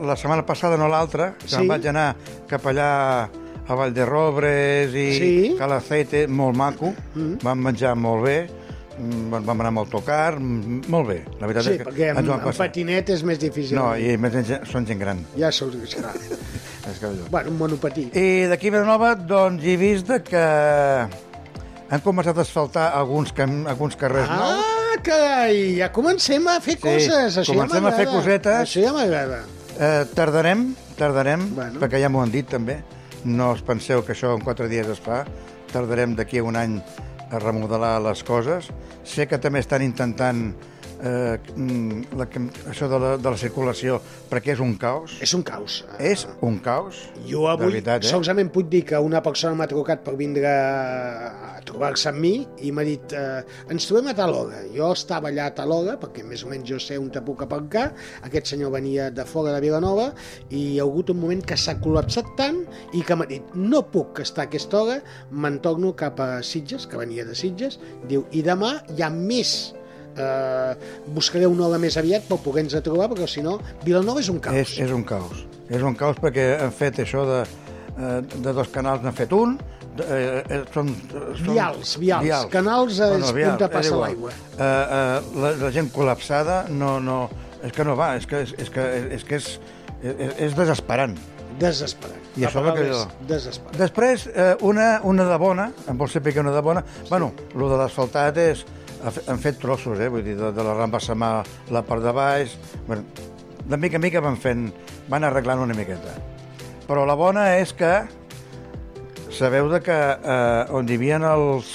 la 0.00 0.16
setmana 0.16 0.46
passada, 0.48 0.78
no 0.80 0.88
l'altra, 0.88 1.34
que 1.38 1.48
Sí. 1.48 1.56
sí. 1.56 1.60
em 1.60 1.68
vaig 1.68 1.86
anar 1.86 2.14
cap 2.48 2.64
allà 2.66 3.28
a 3.68 3.74
Vall 3.76 3.92
de 3.94 4.06
Robres 4.06 4.94
i 4.94 5.08
Sí. 5.18 5.54
Calacete, 5.58 6.26
molt 6.26 6.56
maco, 6.56 6.94
mm. 7.14 7.36
vam 7.44 7.58
menjar 7.68 7.94
molt 7.96 8.24
bé, 8.24 8.38
vam 9.00 9.50
anar 9.60 9.70
amb 9.72 9.80
autocar, 9.82 10.38
molt 10.40 11.08
bé. 11.08 11.18
La 11.40 11.48
veritat 11.48 11.64
Sí, 11.66 11.74
és 11.76 11.80
que 11.80 11.86
perquè 11.88 12.10
amb, 12.12 12.30
amb 12.36 12.56
patinet 12.58 13.10
és 13.14 13.22
més 13.26 13.38
difícil. 13.40 13.78
No, 13.78 13.94
i 13.96 14.16
més 14.20 14.34
gent- 14.36 14.66
són 14.68 14.86
gent 14.88 15.00
gran. 15.00 15.22
Ja 15.38 15.50
sou 15.52 15.70
clar. 15.70 16.14
És 16.90 16.98
que 16.98 17.10
bueno, 17.30 17.50
un 17.52 17.58
monopatí. 17.58 18.06
I 18.16 18.46
d'aquí 18.50 18.70
a 18.70 18.72
Vilanova, 18.74 19.14
doncs, 19.14 19.62
he 19.68 19.76
vist 19.78 20.08
que 20.26 20.40
han 21.90 22.00
començat 22.04 22.38
a 22.38 22.42
asfaltar 22.42 22.88
alguns, 22.96 23.32
cam 23.36 23.66
alguns 23.70 23.96
carrers 24.00 24.30
nous. 24.30 24.62
Ah, 24.64 24.96
carai, 25.04 25.76
ja 25.78 25.90
comencem 25.92 26.46
a 26.48 26.56
fer 26.64 26.76
Sí, 26.78 26.82
coses. 26.82 27.36
Això 27.42 27.52
comencem 27.54 27.84
ja 27.84 27.92
a 27.92 27.96
fer 27.98 28.06
cosetes. 28.10 28.62
Això 28.64 28.84
ja 28.86 28.94
m'agrada. 28.96 29.42
Eh, 29.78 30.04
tardarem, 30.16 30.64
tardarem, 30.98 31.46
bueno. 31.54 31.80
perquè 31.82 32.00
ja 32.02 32.08
m'ho 32.12 32.22
han 32.24 32.32
dit 32.32 32.48
també. 32.48 32.80
No 33.24 33.52
us 33.52 33.62
penseu 33.62 34.02
que 34.04 34.14
això 34.16 34.34
en 34.36 34.42
quatre 34.44 34.68
dies 34.68 34.88
es 34.88 35.00
fa. 35.04 35.24
Tardarem 35.72 36.16
d'aquí 36.18 36.40
a 36.40 36.44
un 36.48 36.56
any 36.56 36.80
a 37.30 37.38
remodelar 37.38 37.98
les 38.02 38.22
coses. 38.26 38.68
Sé 39.06 39.26
que 39.30 39.38
també 39.38 39.62
estan 39.62 39.84
intentant 39.86 40.50
eh, 41.02 41.38
mm, 41.56 42.16
la, 42.18 42.26
això 42.70 42.88
de 42.90 42.98
la, 43.00 43.14
de 43.20 43.32
la 43.32 43.38
circulació 43.40 43.98
perquè 44.30 44.54
és 44.54 44.62
un 44.62 44.76
caos. 44.80 45.16
És 45.24 45.34
un 45.36 45.42
caos. 45.46 45.80
És 45.98 46.26
un 46.46 46.58
caos. 46.64 47.00
Jo 47.28 47.46
avui 47.50 47.72
veritat, 47.72 48.04
eh? 48.04 48.12
solament 48.12 48.52
puc 48.52 48.68
dir 48.70 48.84
que 48.88 49.00
una 49.00 49.22
persona 49.24 49.56
m'ha 49.58 49.68
trucat 49.70 50.04
per 50.06 50.14
vindre 50.18 50.50
a 50.50 51.60
trobar-se 51.66 52.10
amb 52.10 52.22
mi 52.22 52.34
i 52.64 52.72
m'ha 52.74 52.84
dit 52.86 53.14
eh, 53.16 53.42
ens 53.72 53.88
trobem 53.88 54.10
a 54.12 54.16
tal 54.18 54.34
hora. 54.36 54.62
Jo 54.74 54.92
estava 54.94 55.30
allà 55.30 55.50
a 55.50 55.56
tal 55.56 55.74
hora, 55.74 55.96
perquè 56.00 56.24
més 56.26 56.44
o 56.44 56.50
menys 56.52 56.68
jo 56.70 56.80
sé 56.82 56.98
on 57.00 57.10
te 57.12 57.22
puc 57.24 57.44
aparcar. 57.46 57.90
Aquest 58.26 58.52
senyor 58.54 58.74
venia 58.76 59.10
de 59.14 59.26
fora 59.28 59.54
de 59.56 59.64
Vilanova 59.64 60.10
i 60.48 60.60
hi 60.74 60.78
ha 60.78 60.86
hagut 60.86 61.12
un 61.14 61.20
moment 61.22 61.42
que 61.46 61.58
s'ha 61.60 61.76
col·lapsat 61.82 62.34
tant 62.38 62.62
i 62.96 63.04
que 63.06 63.16
m'ha 63.16 63.28
dit 63.30 63.54
no 63.56 63.82
puc 63.92 64.22
estar 64.24 64.46
a 64.46 64.50
aquesta 64.50 64.80
hora, 64.82 65.00
me'n 65.30 65.60
torno 65.64 65.94
cap 65.96 66.20
a 66.22 66.30
Sitges, 66.46 66.86
que 66.90 67.00
venia 67.00 67.26
de 67.26 67.36
Sitges, 67.36 67.78
diu, 68.08 68.24
i 68.32 68.44
demà 68.46 68.76
hi 68.94 69.04
ha 69.04 69.10
més 69.12 69.72
eh, 70.16 70.74
buscaré 71.14 71.46
una 71.46 71.66
hora 71.68 71.78
més 71.82 71.96
aviat 72.00 72.26
per 72.28 72.38
poder-nos 72.44 72.76
trobar, 72.86 73.08
perquè 73.12 73.28
si 73.30 73.42
no, 73.46 73.58
Vilanova 73.84 74.20
és 74.20 74.30
un 74.32 74.40
caos. 74.40 74.56
És, 74.56 74.78
és 74.86 74.94
un 74.94 75.04
caos. 75.04 75.44
És 75.70 75.82
un 75.86 75.94
caos 75.98 76.18
perquè 76.22 76.52
han 76.64 76.72
fet 76.74 76.98
això 77.04 77.26
de, 77.28 77.42
eh, 77.96 78.16
de 78.36 78.52
dos 78.56 78.68
canals, 78.74 79.02
n'han 79.04 79.14
fet 79.16 79.32
un, 79.36 79.58
eh, 80.00 80.42
eh, 80.42 80.62
són, 80.74 80.92
són... 81.38 81.52
Vials, 81.52 81.96
vials. 82.00 82.48
Canals 82.52 82.98
és 83.00 83.32
punta 83.32 83.68
és 83.68 83.74
passa 83.74 83.92
igual. 83.92 84.06
l'aigua. 84.08 84.32
Eh, 84.56 84.64
eh, 84.64 85.42
la, 85.42 85.52
la 85.64 85.70
gent 85.74 85.90
col·lapsada 85.94 86.62
no, 86.70 86.98
no, 87.02 87.20
és 87.62 87.74
que 87.76 87.84
no 87.86 87.96
va, 87.98 88.14
és 88.18 88.26
que 88.26 88.42
és, 88.46 88.54
és, 88.58 88.70
que, 88.72 88.86
és, 89.18 89.26
que 89.28 89.38
és, 89.40 89.52
és, 90.02 90.34
és 90.48 90.56
desesperant. 90.58 91.18
Desesperat. 91.60 92.16
I 92.38 92.44
La 92.44 92.48
això 92.48 92.62
és 92.64 92.76
que 92.78 92.84
jo- 92.88 93.26
Desesperat. 93.28 93.76
Després, 93.76 94.26
eh, 94.32 94.52
una, 94.64 95.00
una 95.04 95.26
de 95.28 95.36
bona, 95.42 95.70
em 95.90 95.98
vol 95.98 96.08
ser 96.08 96.22
picar 96.24 96.44
una 96.46 96.54
de 96.54 96.62
bona, 96.64 96.84
sí. 97.02 97.08
bueno, 97.10 97.32
el 97.54 97.66
de 97.68 97.76
l'asfaltat 97.82 98.38
és, 98.40 98.64
han 99.02 99.42
fet 99.42 99.60
trossos, 99.62 100.00
eh, 100.00 100.08
vull 100.12 100.24
dir, 100.26 100.36
de, 100.38 100.52
de 100.54 100.64
la 100.66 100.76
Rambla 100.76 101.00
Samà, 101.02 101.32
la 101.72 101.82
part 101.86 102.04
de 102.04 102.14
baix, 102.16 102.56
bueno, 102.86 103.04
de 103.66 103.76
mica 103.76 104.00
en 104.00 104.04
mica 104.06 104.22
van 104.24 104.38
fent, 104.40 104.68
van 105.10 105.24
arreglant 105.24 105.62
una 105.66 105.76
miqueta. 105.76 106.16
Però 106.88 107.04
la 107.06 107.14
bona 107.18 107.50
és 107.58 107.72
que 107.76 107.92
sabeu 109.30 109.70
de 109.70 109.82
que 109.84 110.00
eh, 110.16 110.74
on 110.74 110.88
hi 110.88 110.98
havia 110.98 111.20
els, 111.34 111.70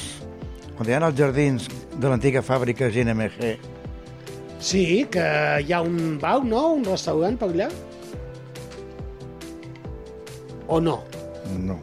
on 0.75 0.83
hi 0.83 0.91
havia 0.91 1.07
els 1.07 1.17
jardins 1.21 1.69
de 1.95 2.11
l'antiga 2.11 2.43
fàbrica 2.43 2.91
GNMG, 2.91 3.55
Sí, 4.65 5.05
que 5.11 5.23
hi 5.61 5.73
ha 5.75 5.81
un 5.85 6.17
bar, 6.17 6.39
no? 6.43 6.61
Un 6.79 6.85
restaurant 6.87 7.35
per 7.37 7.51
allà? 7.51 7.67
O? 10.65 10.79
No. 10.81 10.95
No? 11.61 11.77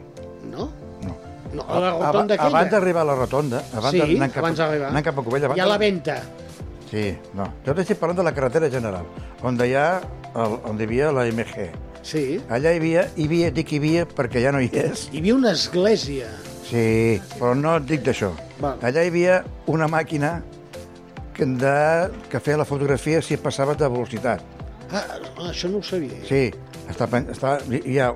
No. 1.53 1.65
A 1.69 1.79
la 1.79 1.91
rotonda 1.93 2.33
aquella. 2.35 2.49
Abans 2.57 2.71
d'arribar 2.71 3.01
a 3.03 3.09
la 3.11 3.15
rotonda, 3.15 3.63
abans 3.73 3.91
Sí, 3.93 3.99
d'anar 4.01 4.29
cap, 4.31 4.43
abans 4.43 4.57
d'arribar. 4.57 4.87
anant 4.89 5.05
cap 5.05 5.19
a 5.19 5.23
Covella... 5.23 5.45
abans 5.51 5.57
Hi 5.59 5.61
ha 5.61 5.67
la 5.69 5.77
venta. 5.77 6.15
Sí, 6.89 7.03
no. 7.37 7.45
Jo 7.65 7.75
t'estic 7.77 7.97
parlant 8.01 8.17
de 8.21 8.25
la 8.25 8.33
carretera 8.33 8.69
general, 8.69 9.05
on 9.41 9.57
hi 9.61 9.73
ha, 9.77 9.87
el, 10.33 10.57
on 10.69 10.79
hi 10.81 10.87
havia 10.87 11.11
la 11.13 11.25
MG. 11.29 11.67
Sí. 12.03 12.23
Allà 12.49 12.73
hi 12.73 12.81
havia, 12.81 13.05
hi 13.15 13.25
havia, 13.29 13.51
dic 13.53 13.71
hi 13.73 13.79
havia 13.81 14.07
perquè 14.09 14.41
ja 14.43 14.51
no 14.51 14.59
hi 14.61 14.69
és. 14.73 15.07
Hi 15.13 15.21
havia 15.21 15.35
una 15.37 15.53
església. 15.55 16.27
Sí, 16.67 17.21
però 17.37 17.53
no 17.55 17.77
et 17.77 17.85
dic 17.89 18.01
d'això. 18.05 18.31
Allà 18.81 19.03
hi 19.03 19.11
havia 19.13 19.43
una 19.71 19.87
màquina 19.87 20.35
que, 21.33 21.45
de, 21.45 21.75
que 22.29 22.39
feia 22.43 22.57
la 22.61 22.65
fotografia 22.65 23.21
si 23.21 23.37
passava 23.37 23.75
de 23.77 23.89
velocitat. 23.89 24.41
Ah, 24.93 25.03
això 25.49 25.69
no 25.71 25.79
ho 25.81 25.85
sabia. 25.85 26.19
Sí, 26.27 26.51
està, 26.91 27.07
està, 27.33 27.53
ha, 27.61 28.09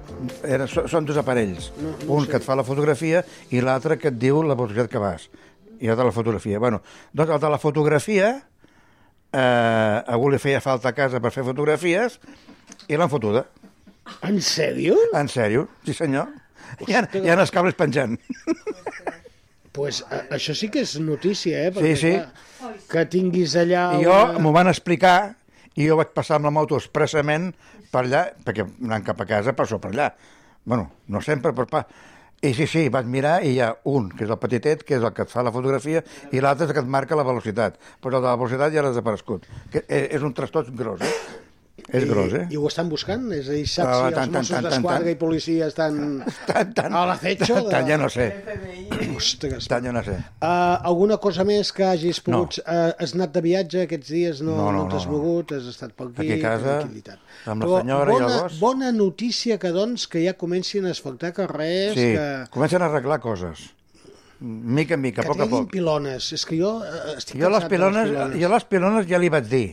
era, 0.47 0.67
són 0.67 1.05
dos 1.07 1.17
aparells. 1.21 1.71
No, 1.81 1.93
no 2.01 2.17
Un 2.19 2.27
que 2.29 2.37
et 2.39 2.45
fa 2.45 2.55
la 2.59 2.65
fotografia 2.67 3.23
i 3.53 3.61
l'altre 3.63 3.97
que 4.01 4.11
et 4.11 4.17
diu 4.19 4.41
la 4.43 4.55
velocitat 4.59 4.89
que 4.91 5.01
vas. 5.01 5.29
I 5.79 5.91
el 5.91 5.97
de 5.99 6.03
la 6.07 6.11
fotografia. 6.15 6.59
Bueno, 6.59 6.81
doncs 7.13 7.35
el 7.35 7.39
de 7.43 7.49
la 7.53 7.59
fotografia, 7.61 8.31
eh, 9.31 9.37
a 9.39 10.03
algú 10.15 10.31
li 10.33 10.39
feia 10.41 10.61
falta 10.63 10.89
a 10.89 10.95
casa 10.97 11.21
per 11.21 11.31
fer 11.35 11.45
fotografies 11.45 12.19
i 12.87 12.97
l'han 12.97 13.11
fotuda. 13.11 13.45
En 14.23 14.39
sèrio? 14.41 14.95
En 15.19 15.27
sèrio, 15.29 15.67
sí 15.85 15.93
senyor. 15.93 16.29
Hi 16.87 16.95
ha, 16.95 17.01
hi 17.13 17.27
ha 17.29 17.35
els 17.39 17.51
cables 17.51 17.75
penjant. 17.79 18.15
pues, 19.75 20.01
a, 20.09 20.23
això 20.35 20.55
sí 20.57 20.69
que 20.73 20.81
és 20.83 20.95
notícia, 20.99 21.67
eh? 21.67 21.73
Sí, 21.75 21.95
sí. 21.99 22.13
Clar, 22.17 22.71
que 22.89 23.03
tinguis 23.13 23.53
allà... 23.59 23.83
I 23.99 24.05
jo 24.07 24.15
una- 24.15 24.39
m'ho 24.41 24.51
van 24.55 24.71
explicar 24.71 25.35
i 25.77 25.87
jo 25.87 25.97
vaig 25.99 26.11
passar 26.17 26.39
amb 26.39 26.49
la 26.49 26.53
moto 26.53 26.77
expressament 26.77 27.51
per 27.93 28.03
allà, 28.03 28.27
perquè 28.45 28.65
anant 28.65 29.05
cap 29.05 29.21
a 29.21 29.29
casa 29.29 29.53
passo 29.57 29.79
per 29.79 29.93
allà. 29.93 30.11
Bueno, 30.65 30.91
no 31.07 31.23
sempre, 31.23 31.53
però... 31.53 31.69
Pa... 31.71 31.85
I 32.37 32.51
sí, 32.53 32.67
sí, 32.69 32.83
vaig 32.93 33.07
mirar 33.09 33.39
i 33.41 33.55
hi 33.55 33.61
ha 33.65 33.71
un, 33.89 34.11
que 34.13 34.27
és 34.27 34.29
el 34.29 34.37
petitet, 34.37 34.83
que 34.85 34.99
és 34.99 35.01
el 35.01 35.09
que 35.17 35.23
et 35.25 35.31
fa 35.31 35.41
la 35.41 35.49
fotografia, 35.55 36.03
i 36.29 36.43
l'altre 36.43 36.67
és 36.67 36.69
el 36.69 36.75
que 36.77 36.83
et 36.83 36.91
marca 36.93 37.17
la 37.17 37.25
velocitat. 37.25 37.79
Però 38.03 38.21
la 38.21 38.35
velocitat 38.37 38.75
ja 38.75 38.83
l'ha 38.85 38.91
desaparegut. 38.93 39.47
Que 39.73 39.81
és, 39.87 40.11
és 40.19 40.25
un 40.25 40.35
trastot 40.37 40.69
gros, 40.77 41.01
eh? 41.01 41.46
És 41.87 42.03
gros, 42.03 42.33
eh? 42.35 42.41
I 42.51 42.57
ho 42.59 42.67
estan 42.67 42.89
buscant? 42.91 43.29
És 43.31 43.47
a 43.47 43.53
dir, 43.55 43.63
saps 43.71 43.87
Ah, 43.93 44.07
si 44.09 44.15
tant, 44.17 44.27
els 44.35 44.49
Mossos 44.49 44.63
d'Esquadra 44.65 45.11
i 45.13 45.15
policia 45.15 45.67
estan 45.71 45.99
Tant, 46.49 46.73
tant, 46.75 46.93
a 46.99 47.05
l'acecho? 47.07 47.53
tant, 47.61 47.69
tant, 47.71 47.87
ja 47.87 47.97
no 48.01 48.09
sé. 48.11 48.25
Ostres. 49.17 49.69
Tant, 49.71 49.85
ja 49.87 49.93
no 49.95 50.01
sé. 50.03 50.17
Uh, 50.43 50.75
alguna 50.91 51.15
cosa 51.23 51.45
més 51.47 51.71
que 51.71 51.85
hagis 51.87 52.19
pogut... 52.25 52.59
Uh, 52.65 52.91
has 52.99 53.13
anat 53.15 53.31
de 53.37 53.43
viatge 53.45 53.85
aquests 53.85 54.11
dies? 54.11 54.41
No, 54.43 54.57
No, 54.57 54.65
no, 54.65 54.71
no, 54.71 54.83
no 54.83 54.91
t'has 54.91 55.05
no, 55.07 55.13
no. 55.13 55.17
mogut? 55.23 55.55
Has 55.55 55.69
estat 55.71 55.95
per 55.95 56.09
aquí? 56.09 56.27
Aquí 56.27 56.37
a 56.37 56.43
casa, 56.43 56.75
amb 57.47 57.63
la 57.63 57.69
Però 57.69 57.79
senyora 57.79 58.11
i 58.11 58.19
el 58.19 58.21
bona, 58.27 58.41
gos. 58.43 58.59
Bona 58.59 58.91
notícia 58.91 59.57
que, 59.61 59.71
doncs, 59.71 60.07
que 60.11 60.25
ja 60.27 60.35
comencin 60.35 60.85
a 60.85 60.91
asfaltar 60.91 61.31
carrers, 61.39 61.95
Sí, 61.95 62.11
que, 62.19 62.27
comencen 62.51 62.83
a 62.83 62.91
arreglar 62.91 63.21
coses. 63.23 63.69
Mica 64.39 64.93
en 64.99 65.01
mica, 65.01 65.23
que 65.23 65.31
a 65.31 65.31
poc 65.33 65.39
a 65.41 65.49
poc. 65.49 65.71
pilones. 65.71 66.27
És 66.35 66.43
que 66.45 66.59
jo 66.59 66.75
uh, 66.83 67.15
estic 67.17 67.39
Jo 67.41 67.49
les 67.49 67.63
de 67.63 67.69
pilones, 67.71 68.11
pilones. 68.11 68.41
jo 68.43 68.49
les 68.53 68.65
pilones 68.69 69.07
ja 69.09 69.17
li 69.23 69.31
vaig 69.33 69.47
dir. 69.49 69.67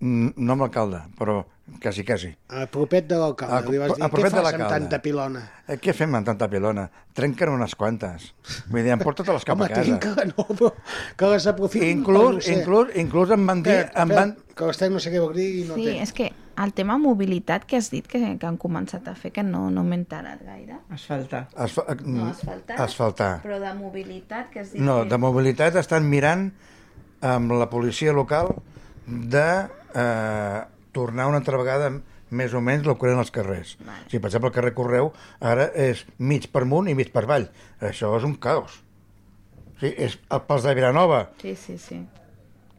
Mm, 0.00 0.28
No 0.36 0.52
amb 0.54 0.62
l'alcalde, 0.62 1.00
però 1.18 1.40
quasi, 1.82 2.04
quasi. 2.06 2.28
A 2.54 2.66
propet 2.70 3.08
de 3.10 3.16
l'alcalde, 3.18 3.70
li 3.72 3.78
vas 3.82 3.96
dir, 3.96 4.04
a 4.04 4.08
què 4.08 4.22
fas 4.22 4.34
amb 4.34 4.44
l'alcalde." 4.44 4.68
tanta 4.74 5.00
pilona? 5.02 5.40
Eh, 5.66 5.76
què 5.82 5.92
fem 5.92 6.14
amb 6.14 6.24
tanta 6.26 6.46
pilona? 6.48 6.84
Trenquen 7.12 7.48
unes 7.50 7.74
quantes. 7.74 8.28
Vull 8.70 8.84
dir, 8.86 8.92
em 8.94 8.98
porta-te-les 9.02 9.44
cap 9.44 9.56
Home, 9.58 9.66
a 9.66 9.68
casa. 9.68 9.82
trinca, 9.98 10.24
no, 10.30 10.46
però 10.54 10.72
que 11.16 11.26
les 11.34 11.46
aprofitin. 11.50 11.98
Inclús, 11.98 12.34
no 12.36 12.40
sé, 12.40 12.52
inclús, 12.60 12.94
inclús 12.94 13.30
em 13.34 13.46
van 13.46 13.62
dir... 13.62 13.72
Que, 13.90 14.02
Em 14.04 14.08
van... 14.14 14.36
que 14.54 14.64
l'Estec 14.70 14.92
no 14.94 15.00
sé 15.02 15.10
què 15.10 15.20
vol 15.20 15.34
dir 15.34 15.48
i 15.64 15.64
no 15.66 15.74
Sí, 15.74 15.84
té. 15.90 15.96
és 16.02 16.12
que 16.14 16.30
el 16.62 16.72
tema 16.74 16.96
mobilitat 16.98 17.64
que 17.66 17.76
has 17.76 17.90
dit 17.90 18.06
que, 18.06 18.22
que 18.38 18.46
han 18.46 18.56
començat 18.58 19.06
a 19.10 19.14
fer, 19.18 19.30
que 19.34 19.42
no, 19.42 19.68
no 19.70 19.82
m'he 19.84 19.98
enterat 19.98 20.40
gaire. 20.46 20.78
Asfaltar. 20.94 21.48
Asfa... 21.56 21.84
No, 22.06 22.30
asfaltar. 22.30 22.78
Asfaltar. 22.86 23.32
Però 23.42 23.58
de 23.62 23.74
mobilitat 23.74 24.50
que 24.54 24.60
has 24.62 24.72
dit 24.72 24.80
No, 24.82 25.02
que... 25.02 25.10
de 25.10 25.18
mobilitat 25.18 25.74
estan 25.76 26.06
mirant 26.08 26.52
amb 27.20 27.50
la 27.58 27.66
policia 27.68 28.12
local 28.14 28.54
de 29.08 29.48
eh, 29.94 30.60
tornar 30.92 31.28
una 31.30 31.40
altra 31.40 31.58
vegada 31.60 31.90
més 32.30 32.52
o 32.52 32.60
menys 32.60 32.84
eren 33.08 33.22
els 33.22 33.32
carrers. 33.32 33.76
Vale. 33.80 34.04
Si, 34.10 34.18
per 34.20 34.28
exemple, 34.28 34.50
el 34.50 34.56
carrer 34.56 34.74
Correu 34.76 35.12
ara 35.40 35.70
és 35.72 36.04
mig 36.18 36.50
per 36.52 36.62
amunt 36.66 36.90
i 36.90 36.96
mig 36.98 37.12
per 37.14 37.24
avall. 37.24 37.48
Això 37.80 38.12
és 38.18 38.26
un 38.28 38.36
caos. 38.36 38.82
Sí, 39.80 39.92
és 39.96 40.18
pels 40.48 40.66
de 40.66 40.74
Vilanova, 40.74 41.28
Sí, 41.40 41.54
sí, 41.56 41.78
sí. 41.78 42.02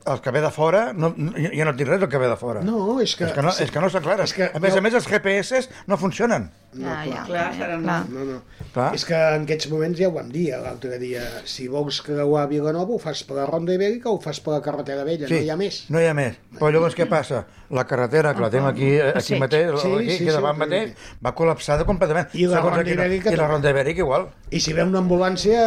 Els 0.10 0.22
que 0.26 0.32
ve 0.32 0.42
de 0.42 0.50
fora, 0.52 0.94
no, 0.94 1.14
no, 1.16 1.32
jo 1.38 1.66
no 1.68 1.72
et 1.74 1.78
dic 1.80 1.88
res 1.88 2.00
del 2.02 2.10
que 2.10 2.18
ve 2.22 2.28
de 2.32 2.38
fora. 2.40 2.62
No, 2.66 3.00
és 3.02 3.16
que... 3.16 3.26
és 3.30 3.34
que 3.36 3.42
no, 3.46 3.52
és 3.66 3.72
que 3.72 3.80
no 3.84 3.90
s'aclara. 3.94 4.24
És 4.26 4.34
que 4.34 4.50
a 4.54 4.60
més 4.60 4.74
jo- 4.74 4.80
a 4.80 4.86
més, 4.86 4.94
els 4.98 5.08
GPS 5.08 5.68
no 5.88 5.98
funcionen. 5.98 6.50
ja, 6.74 7.00
ja, 7.06 7.24
clar, 7.26 7.48
ja, 7.58 7.66
ara 7.66 7.78
no. 7.78 7.84
clar. 7.84 8.00
No, 8.14 8.26
no. 8.26 8.42
Clar. 8.74 8.90
És 8.96 9.06
que 9.06 9.16
en 9.36 9.46
aquests 9.48 9.70
moments 9.72 9.98
ja 9.98 10.08
ho 10.10 10.14
vam 10.14 10.28
dir 10.30 10.50
l'altre 10.54 11.00
dia. 11.02 11.24
Si 11.50 11.68
vols 11.68 12.02
creuar 12.06 12.48
Vilanova, 12.52 12.94
ho 12.94 13.00
fas 13.02 13.24
per 13.26 13.38
la 13.40 13.46
Ronda 13.50 13.74
Ibèrica 13.74 14.10
o 14.12 14.18
ho 14.18 14.22
fas 14.22 14.40
per 14.46 14.54
la 14.54 14.62
carretera 14.62 15.04
vella, 15.08 15.26
no 15.30 15.40
hi 15.40 15.50
ha 15.50 15.58
més. 15.58 15.80
No 15.90 16.02
hi 16.02 16.06
ha 16.10 16.14
més. 16.18 16.38
Però 16.60 16.70
llavors 16.74 16.96
què 16.98 17.08
passa? 17.10 17.46
La 17.70 17.84
carretera, 17.86 18.34
que 18.34 18.42
la 18.42 18.50
tenim 18.50 18.66
aquí, 18.68 18.88
eh, 18.98 19.10
aquí 19.10 19.14
Passeig. 19.14 19.40
mateix, 19.42 19.68
Sí, 19.82 19.88
aquí, 19.94 20.06
sí, 20.10 20.16
aquí 20.16 20.26
sí, 20.26 20.32
davant 20.34 20.56
sí. 20.56 20.60
mateix, 20.64 20.94
va 21.26 21.34
col·lapsada 21.38 21.86
completament. 21.86 22.30
I 22.34 22.46
la 22.50 22.62
Ronda 22.62 22.84
no. 22.84 22.90
Ibèrica 22.96 23.32
I 23.34 23.36
la. 23.38 23.48
Ronda 23.48 23.70
Ibèrica 23.70 24.02
igual. 24.06 24.28
I 24.50 24.60
si 24.60 24.74
ve 24.74 24.84
una 24.84 25.00
ambulància, 25.00 25.60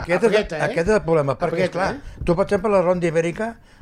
Aquest, 0.00 0.24
aprieta, 0.24 0.56
és, 0.56 0.62
eh? 0.62 0.64
aquest 0.70 0.88
és 0.88 0.94
el 0.96 1.02
problema, 1.04 1.34
perquè, 1.38 1.66
Aprieta, 1.68 1.72
clar, 1.72 1.90
eh? 1.96 2.22
tu, 2.24 2.34
per 2.36 2.44
exemple, 2.46 2.70
la 2.72 2.80
Ronda 2.82 3.06
Ibèrica 3.06 3.25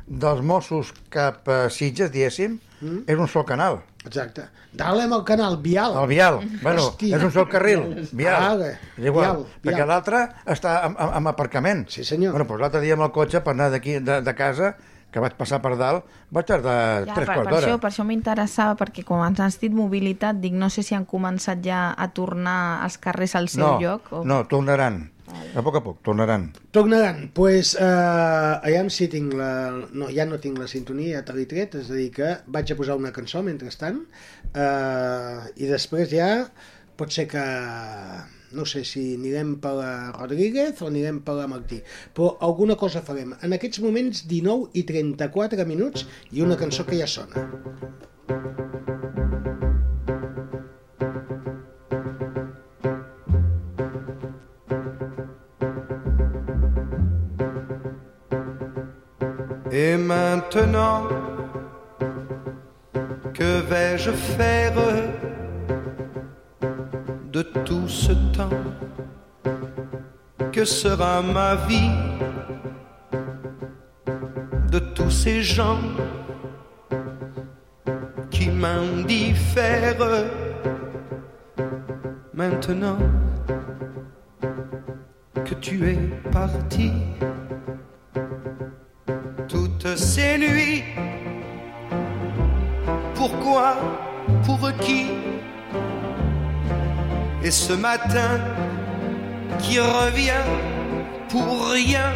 dels 0.07 0.41
Mossos 0.45 0.93
cap 1.09 1.47
a 1.49 1.69
Sitges, 1.69 2.11
diguéssim, 2.11 2.59
Mm. 2.81 3.03
és 3.07 3.17
un 3.17 3.27
sol 3.27 3.45
canal. 3.45 3.79
Exacte. 4.05 4.43
Dalt 4.73 5.01
amb 5.01 5.13
el 5.13 5.23
canal 5.23 5.57
Vial. 5.63 5.95
El 5.97 6.07
vial, 6.07 6.39
bueno, 6.61 6.81
Hòstia. 6.91 7.15
és 7.17 7.23
un 7.23 7.31
sol 7.31 7.47
carril, 7.49 8.07
vial. 8.11 8.61
Ah, 8.61 8.67
és 8.97 9.05
igual, 9.05 9.37
vial, 9.37 9.45
perquè 9.63 9.85
l'altre 9.87 10.19
està 10.45 10.83
amb, 10.83 10.97
amb, 10.99 11.13
amb 11.15 11.27
aparcament. 11.29 11.87
Sí, 11.89 12.03
senyor. 12.03 12.33
Bueno, 12.33 12.45
doncs 12.45 12.61
l'altre 12.61 12.81
dia 12.81 12.93
amb 12.93 13.03
el 13.03 13.11
cotxe, 13.11 13.41
per 13.41 13.53
anar 13.53 13.71
d'aquí, 13.71 13.99
de, 13.99 14.21
de 14.21 14.35
casa, 14.35 14.75
que 15.09 15.19
vaig 15.23 15.33
passar 15.39 15.61
per 15.63 15.77
dalt, 15.79 16.03
vaig 16.29 16.45
tardar 16.45 17.05
Ja, 17.07 17.13
tres 17.15 17.25
quarts 17.29 17.43
per, 17.49 17.53
això, 17.55 17.65
d'hora. 17.71 17.77
per 17.79 17.89
això 17.89 18.03
m'interessava, 18.03 18.75
perquè 18.75 19.03
quan 19.05 19.25
ens 19.29 19.39
has 19.39 19.57
dit 19.61 19.71
mobilitat, 19.71 20.35
dic, 20.41 20.53
no 20.53 20.69
sé 20.69 20.83
si 20.83 20.93
han 20.93 21.05
començat 21.07 21.63
ja 21.63 21.93
a 21.97 22.09
tornar 22.09 22.83
els 22.83 22.97
carrers 22.97 23.33
al 23.35 23.47
seu 23.47 23.63
No, 23.65 23.79
lloc. 23.79 24.11
O... 24.11 24.25
no, 24.25 24.43
tornaran. 24.45 25.09
A 25.25 25.63
poc 25.65 25.79
a 25.79 25.81
poc, 25.81 26.01
tornaran. 26.05 26.49
Tornaran. 26.75 27.29
pues, 27.33 27.73
eh, 27.79 27.85
aviam 27.85 28.89
si 28.89 29.07
tinc 29.09 29.33
la... 29.33 29.51
No, 29.93 30.09
ja 30.13 30.25
no 30.29 30.39
tinc 30.43 30.59
la 30.61 30.67
sintonia, 30.69 31.17
ja 31.17 31.25
te 31.25 31.33
l'he 31.33 31.47
tret, 31.49 31.79
és 31.81 31.89
a 31.89 31.97
dir 31.97 32.11
que 32.13 32.31
vaig 32.45 32.71
a 32.71 32.77
posar 32.77 32.97
una 32.99 33.13
cançó 33.15 33.41
mentrestant 33.45 34.03
eh, 34.53 35.39
i 35.55 35.69
després 35.71 36.11
ja 36.13 36.29
pot 36.95 37.11
ser 37.11 37.25
que 37.31 37.43
no 38.55 38.65
sé 38.69 38.85
si 38.87 39.03
anirem 39.17 39.55
per 39.63 39.73
la 39.79 39.91
Rodríguez 40.15 40.79
o 40.81 40.89
anirem 40.91 41.19
per 41.25 41.35
la 41.39 41.49
Martí, 41.51 41.81
però 42.15 42.35
alguna 42.47 42.77
cosa 42.79 43.03
farem. 43.03 43.35
En 43.43 43.57
aquests 43.57 43.83
moments 43.83 44.23
19 44.31 44.71
i 44.79 44.85
34 44.87 45.67
minuts 45.67 46.07
i 46.31 46.45
una 46.45 46.59
cançó 46.59 46.87
que 46.87 47.01
ja 47.01 47.09
sona. 47.09 47.47
Et 59.77 59.97
maintenant, 59.97 61.03
que 63.33 63.59
vais-je 63.59 64.09
faire 64.11 64.71
de 67.29 67.41
tout 67.41 67.85
ce 67.89 68.13
temps 68.33 68.61
Que 70.53 70.63
sera 70.63 71.21
ma 71.21 71.55
vie 71.67 71.91
de 74.71 74.79
tous 74.79 75.11
ces 75.11 75.41
gens 75.41 75.81
qui 78.31 78.49
m'indiffèrent 78.51 80.23
Maintenant 82.33 82.99
que 85.43 85.53
tu 85.55 85.89
es 85.89 85.99
parti 86.31 86.93
Et 97.45 97.51
ce 97.51 97.73
matin 97.73 98.39
qui 99.59 99.79
revient 99.79 100.45
pour 101.29 101.69
rien. 101.69 102.11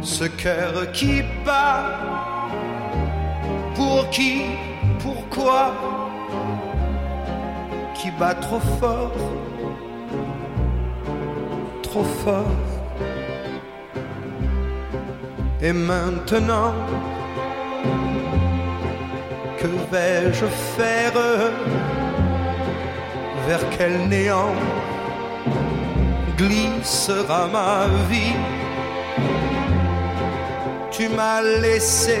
Ce 0.00 0.24
cœur 0.24 0.90
qui 0.92 1.20
bat. 1.44 1.98
Pour 3.74 4.08
qui 4.08 4.40
Pourquoi 5.00 5.74
Qui 7.94 8.10
bat 8.12 8.34
trop 8.36 8.64
fort 8.80 9.12
Trop 11.82 12.04
fort 12.24 12.68
Et 15.60 15.74
maintenant, 15.74 16.72
que 19.58 19.66
vais-je 19.92 20.46
faire? 20.46 21.12
Vers 23.48 23.70
quel 23.70 24.06
néant 24.08 24.54
glissera 26.36 27.46
ma 27.46 27.86
vie 28.10 28.36
Tu 30.90 31.08
m'as 31.08 31.40
laissé 31.40 32.18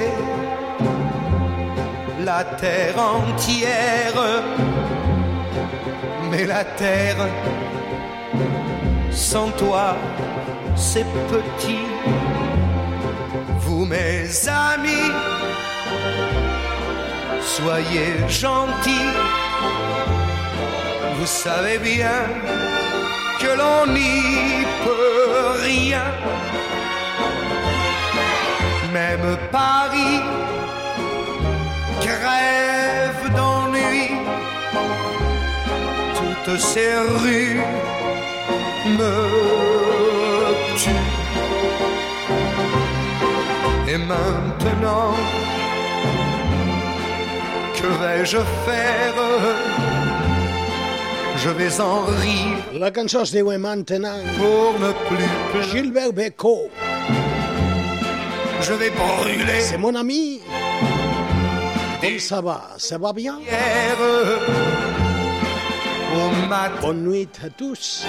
la 2.24 2.44
terre 2.44 2.98
entière, 2.98 4.42
mais 6.30 6.46
la 6.46 6.64
terre 6.64 7.26
sans 9.10 9.50
toi, 9.50 9.96
c'est 10.76 11.06
petit. 11.28 11.84
Vous, 13.60 13.84
mes 13.84 14.26
amis, 14.48 15.12
soyez 17.42 18.14
gentils. 18.28 19.12
Vous 21.18 21.26
savez 21.26 21.78
bien 21.78 22.20
que 23.40 23.50
l'on 23.60 23.92
n'y 23.92 24.64
peut 24.84 25.60
rien. 25.64 26.04
Même 28.92 29.36
Paris 29.50 30.20
crève 32.00 33.34
d'ennui. 33.34 34.10
Toutes 36.14 36.60
ces 36.60 36.94
rues 37.22 37.60
me 38.98 39.14
tuent. 40.76 41.18
Et 43.88 43.98
maintenant, 43.98 45.14
que 47.74 47.86
vais-je 48.00 48.38
faire 48.64 49.14
Je 51.40 51.50
vais 51.50 51.80
en 51.80 52.00
rire 52.04 52.58
La 52.74 52.90
cançó 52.90 53.22
es 53.22 53.30
diu 53.30 53.58
Maintenant. 53.58 54.18
pour 54.36 54.78
ne 54.80 54.92
plus. 55.08 55.70
Gilbert 55.70 56.12
Bécaud. 56.12 56.68
Je 58.60 58.72
vais 58.74 58.90
brûler 58.90 59.60
C'est 59.60 59.78
mon 59.78 59.94
ami. 59.94 60.40
Com 62.00 62.18
ça 62.18 62.40
va? 62.40 62.70
Ça 62.78 62.98
va 62.98 63.12
bien? 63.12 63.38
hier 63.40 63.96
au 66.14 66.48
matin. 66.48 66.72
Bonne 66.80 67.04
nuit 67.04 67.28
à 67.44 67.50
tous. 67.50 68.04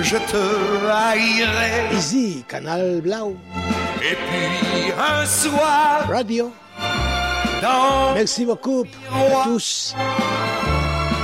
Je 0.00 0.16
te 0.16 0.86
haïrai. 0.90 1.94
Easy, 1.94 2.44
Canal 2.48 3.00
Blau, 3.02 3.36
Et 4.00 4.16
puis 4.16 4.92
un 4.98 5.24
soir, 5.26 6.08
Radio. 6.08 6.50
dans 7.62 8.14
Merci 8.14 8.44
beaucoup 8.44 8.84
à 9.12 9.44
tous. 9.44 9.94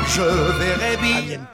Je 0.09 0.23
verrai 0.59 0.97
bien 0.97 1.47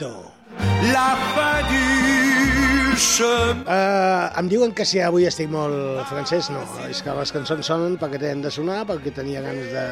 la 0.93 1.17
fin 1.35 1.63
du 1.71 2.97
chemin. 2.97 3.65
Uh, 3.67 4.39
em 4.39 4.49
diuen 4.49 4.73
que 4.77 4.85
si 4.87 5.01
avui 5.03 5.27
estic 5.27 5.49
molt 5.51 6.05
francès, 6.11 6.51
no. 6.55 6.63
És 6.89 7.03
que 7.03 7.15
les 7.17 7.33
cançons 7.35 7.67
sonen 7.67 7.97
perquè 8.01 8.21
tenen 8.21 8.45
de 8.45 8.53
sonar, 8.55 8.85
perquè 8.89 9.15
tenia 9.17 9.43
ganes 9.43 9.73
de, 9.73 9.87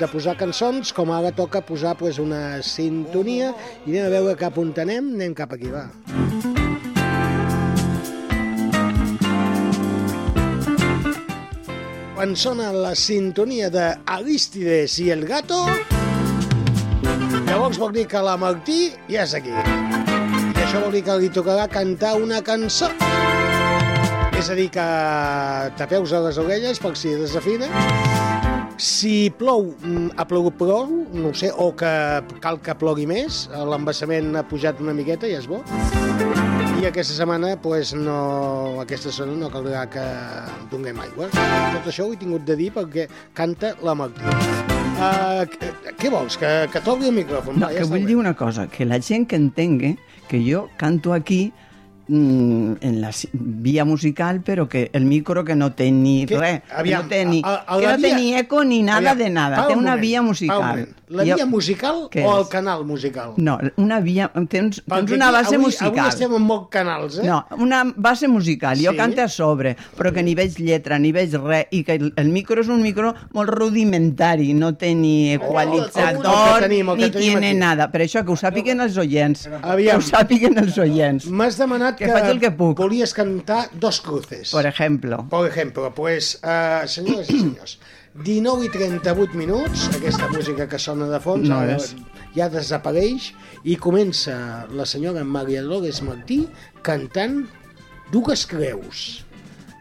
de 0.00 0.10
posar 0.12 0.36
cançons, 0.40 0.92
com 0.92 1.12
ara 1.14 1.32
toca 1.32 1.62
posar 1.64 1.94
pues, 2.00 2.18
una 2.22 2.60
sintonia 2.66 3.52
i 3.86 3.94
anem 3.94 4.08
a 4.08 4.12
veure 4.18 4.36
cap 4.40 4.58
on 4.60 4.74
anem, 4.82 5.14
anem 5.16 5.36
cap 5.38 5.54
aquí, 5.56 5.72
va. 5.72 5.88
Quan 12.12 12.36
sona 12.36 12.70
la 12.76 12.92
sintonia 12.94 13.72
de 13.72 13.88
Aristides 14.06 15.00
i 15.02 15.10
el 15.10 15.24
gato, 15.26 15.64
llavors 17.52 17.76
vol 17.76 17.92
dir 17.92 18.06
que 18.08 18.20
la 18.24 18.38
Martí 18.40 18.94
ja 19.12 19.26
és 19.26 19.34
aquí. 19.36 19.52
I 19.52 20.62
això 20.62 20.80
vol 20.80 20.94
dir 20.96 21.02
que 21.04 21.18
li 21.20 21.28
tocarà 21.32 21.66
cantar 21.68 22.14
una 22.16 22.40
cançó. 22.44 22.88
És 24.38 24.48
a 24.48 24.56
dir, 24.56 24.70
que 24.72 24.86
tapeus 25.76 26.14
a 26.16 26.22
les 26.24 26.40
orelles 26.40 26.80
per 26.82 26.94
si 26.96 27.12
desafina. 27.18 27.68
Si 28.80 29.28
plou, 29.38 29.68
mm, 29.84 30.16
ha 30.16 30.26
plogut 30.26 30.56
prou, 30.58 30.88
no 31.12 31.34
sé, 31.36 31.52
o 31.52 31.70
que 31.76 31.92
cal 32.40 32.58
que 32.64 32.74
plogui 32.74 33.06
més, 33.06 33.44
l'embassament 33.52 34.34
ha 34.34 34.48
pujat 34.48 34.80
una 34.80 34.96
miqueta 34.96 35.28
i 35.28 35.36
és 35.36 35.46
bo. 35.46 35.60
I 36.82 36.86
aquesta 36.86 37.14
setmana, 37.14 37.54
pues, 37.62 37.92
no, 37.94 38.80
aquesta 38.82 39.12
zona 39.14 39.36
no 39.38 39.48
caldrà 39.54 39.84
que 39.90 40.02
donem 40.72 40.98
aigua. 41.04 41.28
Tot 41.30 41.86
això 41.92 42.08
ho 42.08 42.12
he 42.12 42.18
tingut 42.18 42.42
de 42.48 42.56
dir 42.58 42.72
perquè 42.74 43.04
canta 43.38 43.70
la 43.86 43.94
Martí. 43.94 44.24
Uh, 44.98 45.46
què 45.98 46.10
vols? 46.10 46.34
Que, 46.40 46.50
que 46.72 46.82
toqui 46.82 47.06
el 47.10 47.14
micròfon? 47.20 47.60
No, 47.60 47.68
Va, 47.68 47.72
que 47.76 47.84
està 47.84 47.92
vull 47.92 48.02
bé. 48.02 48.10
dir 48.10 48.16
una 48.18 48.34
cosa, 48.38 48.66
que 48.70 48.84
la 48.86 48.98
gent 49.02 49.28
que 49.30 49.38
entengui 49.38 49.94
que 50.28 50.40
jo 50.42 50.64
canto 50.78 51.12
aquí 51.14 51.52
mm, 52.08 52.74
en 52.82 53.00
la 53.00 53.10
via 53.32 53.84
musical, 53.86 54.42
però 54.42 54.66
que 54.68 54.88
el 54.92 55.04
micro 55.06 55.44
que 55.44 55.54
no 55.54 55.70
té 55.78 55.90
ni 55.92 56.26
Que- 56.26 56.38
res, 56.38 56.62
aviam, 56.74 57.06
que 57.06 57.06
no 57.06 57.08
té 57.14 57.24
ni, 57.30 57.42
a- 57.44 57.62
a 57.66 57.78
que 57.78 57.86
no 57.86 57.96
té 57.96 58.08
via- 58.08 58.16
ni 58.18 58.34
eco 58.34 58.64
ni 58.64 58.82
nada 58.82 59.12
Aviam, 59.12 59.18
de 59.18 59.30
nada, 59.30 59.66
té 59.68 59.72
un 59.74 59.80
una 59.86 59.90
moment, 59.94 60.00
via 60.02 60.22
musical. 60.22 60.88
La 61.12 61.26
Jo- 61.28 61.34
via 61.36 61.44
musical 61.46 62.06
Què 62.10 62.22
o 62.24 62.38
el 62.40 62.46
canal 62.48 62.84
musical? 62.88 63.34
No, 63.36 63.58
una 63.76 64.00
via... 64.00 64.30
Tens, 64.48 64.80
tens 64.88 65.10
una 65.12 65.30
base 65.30 65.54
avui, 65.56 65.66
musical. 65.66 65.90
Avui 65.98 66.08
estem 66.08 66.32
en 66.38 66.42
molts 66.48 66.70
canals, 66.72 67.18
eh? 67.20 67.26
No, 67.28 67.42
una 67.60 67.82
base 67.96 68.28
musical. 68.32 68.78
Jo 68.80 68.92
Sí? 68.94 68.96
canto 68.96 69.20
a 69.22 69.28
sobre, 69.28 69.74
però 69.98 70.12
que 70.16 70.22
ni 70.24 70.34
veig 70.34 70.56
lletra, 70.58 70.98
ni 70.98 71.12
veig 71.12 71.34
res, 71.36 71.66
i 71.70 71.82
que 71.84 71.98
el, 72.00 72.28
micro 72.32 72.62
és 72.64 72.68
un 72.72 72.80
micro 72.82 73.12
molt 73.36 73.52
rudimentari, 73.52 74.52
no 74.54 74.72
té 74.78 74.94
ni 74.94 75.32
el 75.34 75.38
que 75.40 75.44
equalitzador, 75.46 76.60
tenim, 76.64 76.88
el 76.90 76.96
que 76.98 77.04
ni 77.04 77.10
tiene 77.10 77.50
aquí. 77.50 77.58
nada. 77.58 77.90
Per 77.92 78.00
això 78.06 78.24
que 78.24 78.32
ho 78.32 78.36
sàpiguen 78.40 78.80
els 78.80 78.96
oients. 78.96 79.46
Aviam. 79.60 79.98
Que 80.00 80.04
ho 80.04 80.08
sàpiguen 80.08 80.58
els 80.62 80.78
oients. 80.78 81.26
M'has 81.28 81.58
demanat 81.60 81.98
Que 81.98 82.08
faig 82.08 82.30
el 82.30 82.40
que 82.40 82.50
puc. 82.50 82.78
volies 82.78 83.12
cantar 83.14 83.68
dos 83.74 84.00
cruces. 84.00 84.50
Por 84.50 84.66
ejemplo. 84.66 85.26
Por 85.28 85.46
ejemplo, 85.48 85.92
pues, 85.94 86.38
uh, 86.42 86.86
senyores 86.88 87.28
i 87.30 87.38
senyors, 87.40 87.78
19 88.14 88.66
i 88.66 88.68
38 88.68 89.32
minuts, 89.40 89.86
aquesta 89.96 90.28
música 90.28 90.66
que 90.68 90.78
sona 90.78 91.06
de 91.08 91.18
fons 91.24 91.48
No 91.48 91.62
ara 91.64 91.78
és. 91.78 91.94
ja 92.36 92.50
desapareix 92.52 93.30
i 93.64 93.76
comença 93.80 94.66
la 94.76 94.84
senyora 94.84 95.22
Maria 95.24 95.62
Dolores 95.64 96.02
Martí 96.04 96.42
cantant 96.84 97.46
dues 98.12 98.44
creus. 98.46 99.22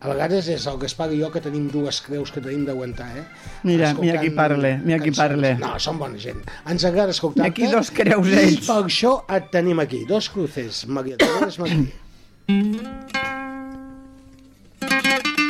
A 0.01 0.07
vegades 0.09 0.47
és 0.49 0.63
el 0.65 0.79
Gaspar 0.81 1.11
i 1.13 1.19
jo 1.19 1.27
que 1.29 1.41
tenim 1.43 1.67
dues 1.69 1.99
creus 2.01 2.31
que 2.33 2.41
tenim 2.41 2.63
d'aguantar, 2.65 3.09
eh? 3.19 3.25
Mira, 3.67 3.91
mira 3.91 3.91
Escoltant 3.91 4.23
qui 4.23 4.31
parle, 4.39 4.71
mira 4.81 4.97
qui 5.03 5.11
parle. 5.13 5.51
No, 5.61 5.75
són 5.77 5.99
bona 6.01 6.17
gent. 6.17 6.39
Ens 6.71 6.87
agrada 6.89 7.13
escoltar-te. 7.13 7.51
Aquí 7.51 7.67
dos 7.69 7.91
creus 7.93 8.31
I 8.31 8.39
ells. 8.39 8.63
per 8.65 8.79
això 8.87 9.13
et 9.29 9.51
tenim 9.53 9.83
aquí. 9.83 10.05
Dos 10.09 10.31
cruces, 10.33 10.87
Maria 10.87 11.19
Dolores 11.21 11.59
Martí. 11.59 11.91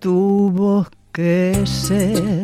Tuvo 0.00 0.86
que 1.12 1.62
ser 1.64 2.42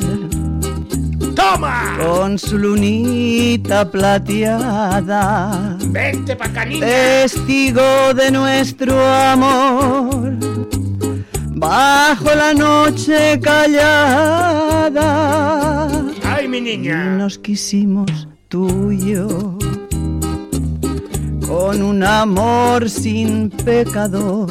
Toma! 1.34 1.96
con 1.98 2.38
su 2.38 2.56
lunita 2.56 3.90
plateada, 3.90 5.76
Vente 5.88 6.36
pa 6.36 6.46
niña. 6.64 6.86
testigo 6.86 8.14
de 8.14 8.30
nuestro 8.30 8.94
amor, 9.04 10.34
bajo 11.50 12.32
la 12.34 12.54
noche 12.54 13.40
callada. 13.42 15.08
Ay, 16.24 16.46
mi 16.48 16.58
Y 16.58 16.60
niña. 16.62 17.16
nos 17.16 17.38
quisimos 17.38 18.28
tú 18.48 18.92
y 18.92 19.12
yo 19.14 19.58
con 21.46 21.82
un 21.82 22.02
amor 22.04 22.88
sin 22.88 23.50
pecado. 23.50 24.46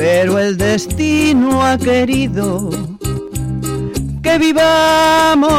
Pero 0.00 0.38
el 0.38 0.56
destino 0.56 1.62
ha 1.62 1.76
querido 1.76 2.70
que 4.22 4.38
vivamos 4.38 5.50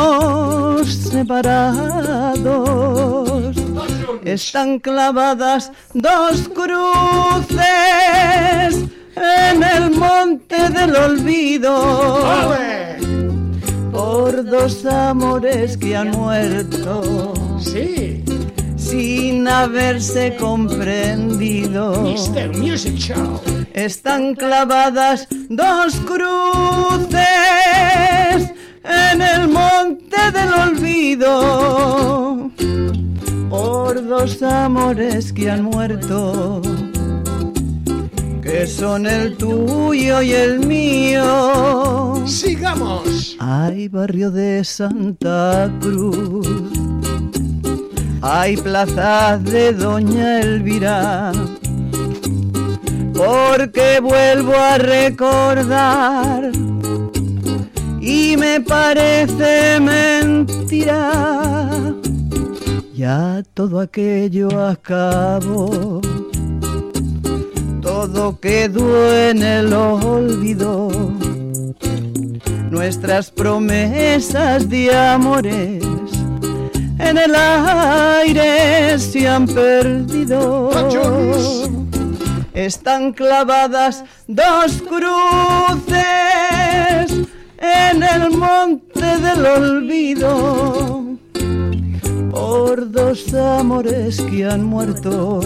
separados. 0.87 2.35
Están 4.25 4.79
clavadas 4.79 5.71
dos 5.93 6.49
cruces 6.49 7.59
en 9.15 9.61
el 9.61 9.91
monte 9.91 10.69
del 10.69 10.95
olvido 10.95 12.23
por 13.91 14.43
dos 14.43 14.83
amores 14.87 15.77
que 15.77 15.95
han 15.95 16.09
muerto. 16.09 17.35
Sí. 17.59 18.23
sin 18.75 19.47
haberse 19.47 20.35
comprendido. 20.37 22.01
Mr. 22.01 22.57
Music 22.57 22.95
Show. 22.97 23.39
Están 23.73 24.35
clavadas 24.35 25.27
dos 25.49 25.95
cruces 26.01 27.21
en 28.83 29.21
el 29.21 29.47
monte 29.47 30.17
del 30.33 30.53
olvido 30.53 32.51
por 33.49 34.05
dos 34.07 34.41
amores 34.43 35.31
que 35.33 35.49
han 35.49 35.63
muerto, 35.63 36.61
que 38.41 38.67
son 38.67 39.05
el 39.07 39.37
tuyo 39.37 40.21
y 40.21 40.31
el 40.31 40.59
mío. 40.59 42.23
Sigamos. 42.25 43.37
Hay 43.39 43.87
barrio 43.87 44.31
de 44.31 44.63
Santa 44.63 45.71
Cruz, 45.79 46.47
hay 48.21 48.57
plaza 48.57 49.37
de 49.37 49.73
Doña 49.73 50.41
Elvira, 50.41 51.31
porque 53.23 53.99
vuelvo 54.01 54.55
a 54.55 54.79
recordar 54.79 56.51
y 57.99 58.35
me 58.35 58.59
parece 58.61 59.79
mentira. 59.79 61.11
Ya 62.95 63.43
todo 63.53 63.79
aquello 63.79 64.49
acabó, 64.67 66.01
todo 67.81 68.39
quedó 68.39 69.13
en 69.13 69.43
el 69.43 69.71
olvido 69.73 70.89
nuestras 72.71 73.29
promesas 73.29 74.67
de 74.69 74.95
amores 74.95 75.83
en 77.01 77.17
el 77.17 77.35
aire 77.35 78.97
se 78.99 79.27
han 79.27 79.47
perdido. 79.47 80.69
Están 82.53 83.13
clavadas 83.13 84.03
dos 84.27 84.81
cruces 84.81 86.01
en 87.57 88.03
el 88.03 88.31
monte 88.31 89.17
del 89.19 89.45
olvido 89.45 91.17
por 92.29 92.91
dos 92.91 93.33
amores 93.33 94.19
que 94.19 94.45
han 94.45 94.65
muerto 94.65 95.39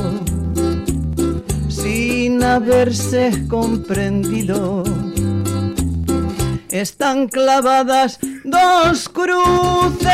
sin 1.69 2.43
haberse 2.43 3.45
comprendido. 3.49 4.83
Están 6.69 7.27
clavadas 7.27 8.17
dos 8.43 9.09
cruces 9.09 10.09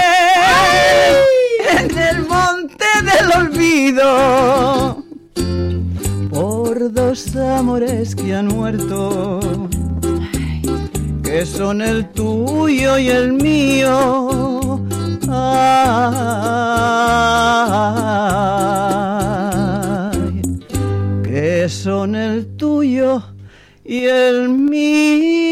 en 1.79 1.97
el 1.97 2.27
monte 2.27 2.85
del 3.01 3.31
olvido 3.31 5.00
dos 7.11 7.35
amores 7.35 8.15
que 8.15 8.33
han 8.33 8.47
muerto, 8.47 9.41
que 11.21 11.45
son 11.45 11.81
el 11.81 12.07
tuyo 12.11 12.97
y 12.97 13.09
el 13.09 13.33
mío. 13.33 14.79
Que 21.21 21.67
son 21.67 22.15
el 22.15 22.47
tuyo 22.55 23.21
y 23.83 24.05
el 24.05 24.47
mío. 24.47 25.51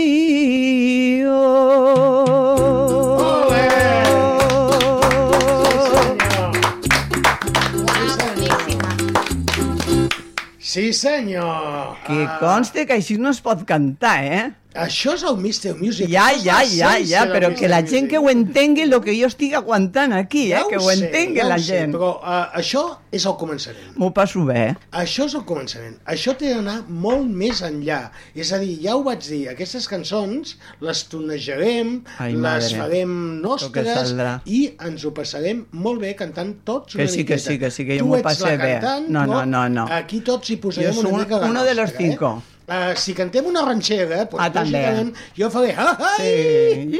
Sí, 10.70 10.94
senyor. 10.94 11.96
Que 12.06 12.28
conste 12.38 12.84
que 12.86 13.00
així 13.00 13.16
no 13.18 13.32
es 13.34 13.40
pot 13.42 13.64
cantar, 13.66 14.18
eh? 14.22 14.42
Això 14.78 15.16
és 15.18 15.24
el 15.26 15.34
Mr. 15.42 15.72
Music. 15.80 16.12
Ja, 16.12 16.28
ja, 16.38 16.60
ja, 16.70 16.92
ja, 17.02 17.24
però 17.26 17.50
que 17.58 17.68
la 17.68 17.80
gent 17.82 18.06
que 18.08 18.20
ho 18.22 18.28
entengui 18.30 18.84
el 18.86 18.94
que 19.02 19.16
jo 19.18 19.26
estic 19.26 19.56
aguantant 19.58 20.14
aquí, 20.14 20.52
eh? 20.52 20.60
Ja 20.60 20.68
que 20.70 20.78
ho 20.78 20.92
sé, 20.92 21.08
entengui 21.08 21.40
ja 21.42 21.48
la 21.50 21.56
ho 21.58 21.64
sé, 21.64 21.80
gent. 21.80 21.96
Però 21.96 22.12
uh, 22.22 22.44
això 22.60 22.84
és 23.12 23.26
el 23.26 23.34
començament. 23.42 23.96
M'ho 23.98 24.12
passo 24.14 24.44
bé. 24.46 24.76
Això 24.94 25.26
és 25.26 25.34
el 25.40 25.42
començament. 25.50 25.96
Això 26.06 26.36
té 26.38 26.52
d'anar 26.54 26.84
molt 26.88 27.26
més 27.26 27.64
enllà. 27.66 28.12
És 28.38 28.54
a 28.54 28.60
dir, 28.62 28.76
ja 28.84 28.94
ho 28.96 29.02
vaig 29.08 29.26
dir, 29.26 29.42
aquestes 29.50 29.88
cançons 29.90 30.54
les 30.86 31.02
tonejarem, 31.10 32.04
Ai, 32.20 32.34
les 32.38 32.40
madre. 32.44 32.78
farem 32.78 33.10
que 33.10 33.42
nostres 33.48 34.14
i 34.46 34.62
ens 34.86 35.06
ho 35.06 35.12
passarem 35.18 35.66
molt 35.72 36.00
bé 36.06 36.14
cantant 36.16 36.54
tots 36.64 36.94
Que 36.94 37.08
una 37.08 37.12
sí, 37.12 37.26
que 37.26 37.36
miqueta. 37.40 37.50
sí, 37.50 37.58
que 37.60 37.72
sí, 37.72 37.86
que 37.90 37.98
jo 38.00 38.06
m'ho 38.06 38.22
passé 38.22 38.56
la 38.56 38.64
bé. 38.64 38.72
cantant, 38.80 39.10
No, 39.10 39.26
no, 39.26 39.46
no, 39.46 39.68
no. 39.68 39.88
Aquí 39.90 40.22
tots 40.22 40.50
hi 40.54 40.58
posarem 40.62 40.94
Jo 40.94 41.08
una 41.08 41.18
mica 41.24 41.40
la 41.40 41.50
uno 41.50 41.64
de 41.64 41.74
los 41.74 41.90
nostra, 41.90 41.98
cinco. 42.06 42.44
Eh? 42.46 42.59
Uh, 42.70 42.94
si 43.02 43.16
cantem 43.18 43.46
una 43.50 43.64
ranxera, 43.66 44.28
pues, 44.30 44.44
Ah, 44.46 44.52
també. 44.54 44.78
lògicament, 44.78 45.16
jo 45.38 45.50
faré... 45.50 45.72
Ah, 45.76 45.98
Sí. 46.20 47.00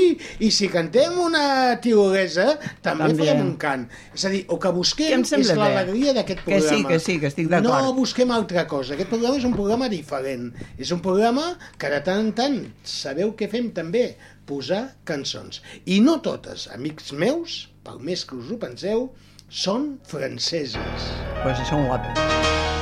I, 0.00 0.18
I 0.46 0.50
si 0.50 0.66
cantem 0.72 1.14
una 1.20 1.76
tirolesa, 1.82 2.56
també, 2.82 3.06
També. 3.10 3.26
farem 3.28 3.42
un 3.44 3.52
cant. 3.60 3.84
És 4.14 4.24
a 4.26 4.32
dir, 4.32 4.40
el 4.48 4.58
que 4.58 4.68
Que 4.70 4.72
busquem 4.74 5.12
em 5.18 5.22
és 5.22 5.52
l'alegria 5.56 6.12
d'aquest 6.16 6.42
Que 6.44 6.58
sí, 6.60 6.66
programa. 6.66 6.88
que 6.88 6.98
sí, 6.98 7.18
que 7.20 7.26
estic 7.30 7.48
d'acord. 7.48 7.84
No 7.84 7.92
busquem 7.94 8.30
altra 8.34 8.66
cosa. 8.66 8.94
Aquest 8.94 9.10
programa 9.10 9.36
és 9.38 9.44
un 9.44 9.54
programa 9.54 9.88
diferent. 9.88 10.50
És 10.78 10.90
un 10.90 11.00
programa 11.00 11.56
que 11.78 11.90
de 11.90 12.00
tant 12.06 12.20
en 12.26 12.32
tant 12.32 12.58
sabeu 12.82 13.34
què 13.36 13.48
fem 13.50 13.70
també? 13.76 14.16
Posar 14.46 14.96
cançons. 15.04 15.62
I 15.86 16.00
no 16.00 16.18
totes, 16.20 16.68
amics 16.74 17.12
meus, 17.12 17.68
per 17.84 17.98
més 18.00 18.24
que 18.24 18.34
us 18.34 18.50
ho 18.50 18.58
penseu, 18.58 19.12
són 19.48 19.98
franceses. 20.06 21.10
Pues 21.42 21.58
són 21.68 21.86
guapes. 21.86 22.79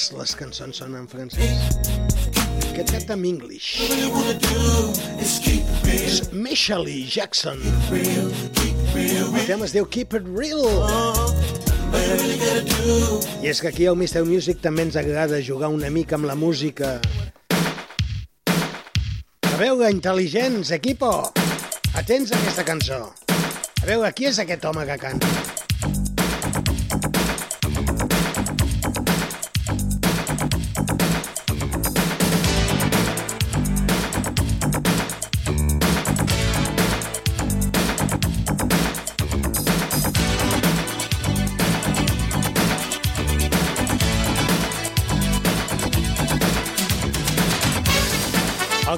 Totes 0.00 0.16
les 0.16 0.32
cançons 0.38 0.78
són 0.80 0.94
en 0.96 1.06
francès? 1.08 1.76
Aquest 2.70 2.92
canta 2.94 3.16
en 3.18 3.24
English. 3.28 3.80
És 5.90 6.20
Michelle 6.32 6.94
Jackson. 7.04 7.60
El 7.92 9.44
tema 9.46 9.66
es 9.66 9.74
diu 9.76 9.84
Keep 9.84 10.16
It 10.16 10.30
Real. 10.32 10.64
I 13.42 13.50
és 13.50 13.60
que 13.60 13.68
aquí 13.68 13.86
al 13.86 13.98
Mr. 13.98 14.24
Music 14.24 14.62
també 14.64 14.88
ens 14.88 14.96
agrada 14.96 15.42
jugar 15.44 15.68
una 15.74 15.90
mica 15.90 16.16
amb 16.16 16.30
la 16.30 16.38
música. 16.38 16.96
A 19.50 19.56
veure, 19.60 19.90
intel·ligents, 19.92 20.72
equipo, 20.72 21.12
atents 21.92 22.32
a 22.32 22.40
aquesta 22.40 22.64
cançó. 22.64 23.04
A 23.82 23.88
veure, 23.88 24.14
qui 24.16 24.30
és 24.30 24.40
aquest 24.40 24.64
home 24.64 24.86
que 24.88 25.00
canta? 25.02 25.49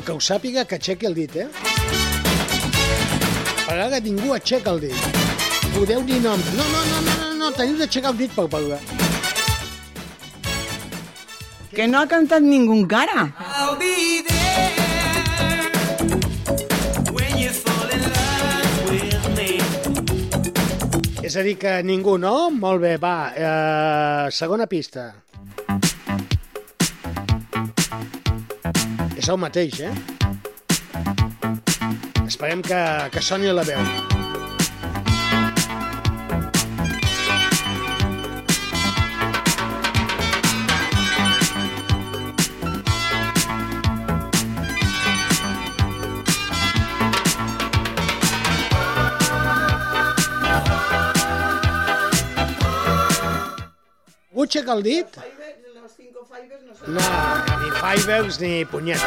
El 0.03 0.07
que 0.07 0.15
ho 0.19 0.23
sàpiga, 0.27 0.65
que 0.67 0.75
aixequi 0.81 1.07
el 1.07 1.13
dit, 1.15 1.35
eh? 1.39 1.45
Per 3.63 3.77
ara 3.85 4.01
ningú 4.03 4.33
aixeca 4.35 4.73
el 4.75 4.81
dit. 4.83 5.05
Podeu 5.77 6.03
dir 6.09 6.17
noms. 6.25 6.49
No, 6.59 6.65
no, 6.73 6.81
no, 6.89 6.97
no, 7.07 7.13
no, 7.21 7.29
no 7.39 7.51
teniu 7.55 7.79
d'aixecar 7.79 8.11
el 8.11 8.19
dit 8.19 8.35
per 8.35 8.49
parlar. 8.51 8.81
Que 11.71 11.87
no 11.87 12.01
ha 12.03 12.09
cantat 12.11 12.43
ningú 12.43 12.75
encara. 12.81 13.29
I'll 13.39 13.79
be 13.79 14.27
there 14.27 14.75
when 17.15 17.39
you 17.39 17.55
fall 17.55 17.95
in 17.95 18.03
love 18.03 18.91
with 18.91 19.23
me. 19.39 19.63
És 21.23 21.39
a 21.39 21.47
dir, 21.47 21.55
que 21.63 21.79
ningú, 21.87 22.19
no? 22.19 22.51
Molt 22.51 22.83
bé, 22.83 22.97
va. 22.99 23.17
Eh, 23.31 24.35
segona 24.35 24.67
pista. 24.67 25.13
És 29.23 29.29
el 29.31 29.37
mateix, 29.39 29.77
eh? 29.79 29.91
Esperem 32.27 32.63
que, 32.67 32.79
que 33.15 33.21
soni 33.23 33.53
la 33.55 33.63
veu. 33.63 33.79
Vull 54.33 54.51
aixecar 54.51 54.75
el 54.81 54.83
dit? 56.33 56.87
No, 56.89 57.03
ni 57.63 57.71
Fivers 57.81 58.41
ni 58.41 58.53
punyetes. 58.71 59.03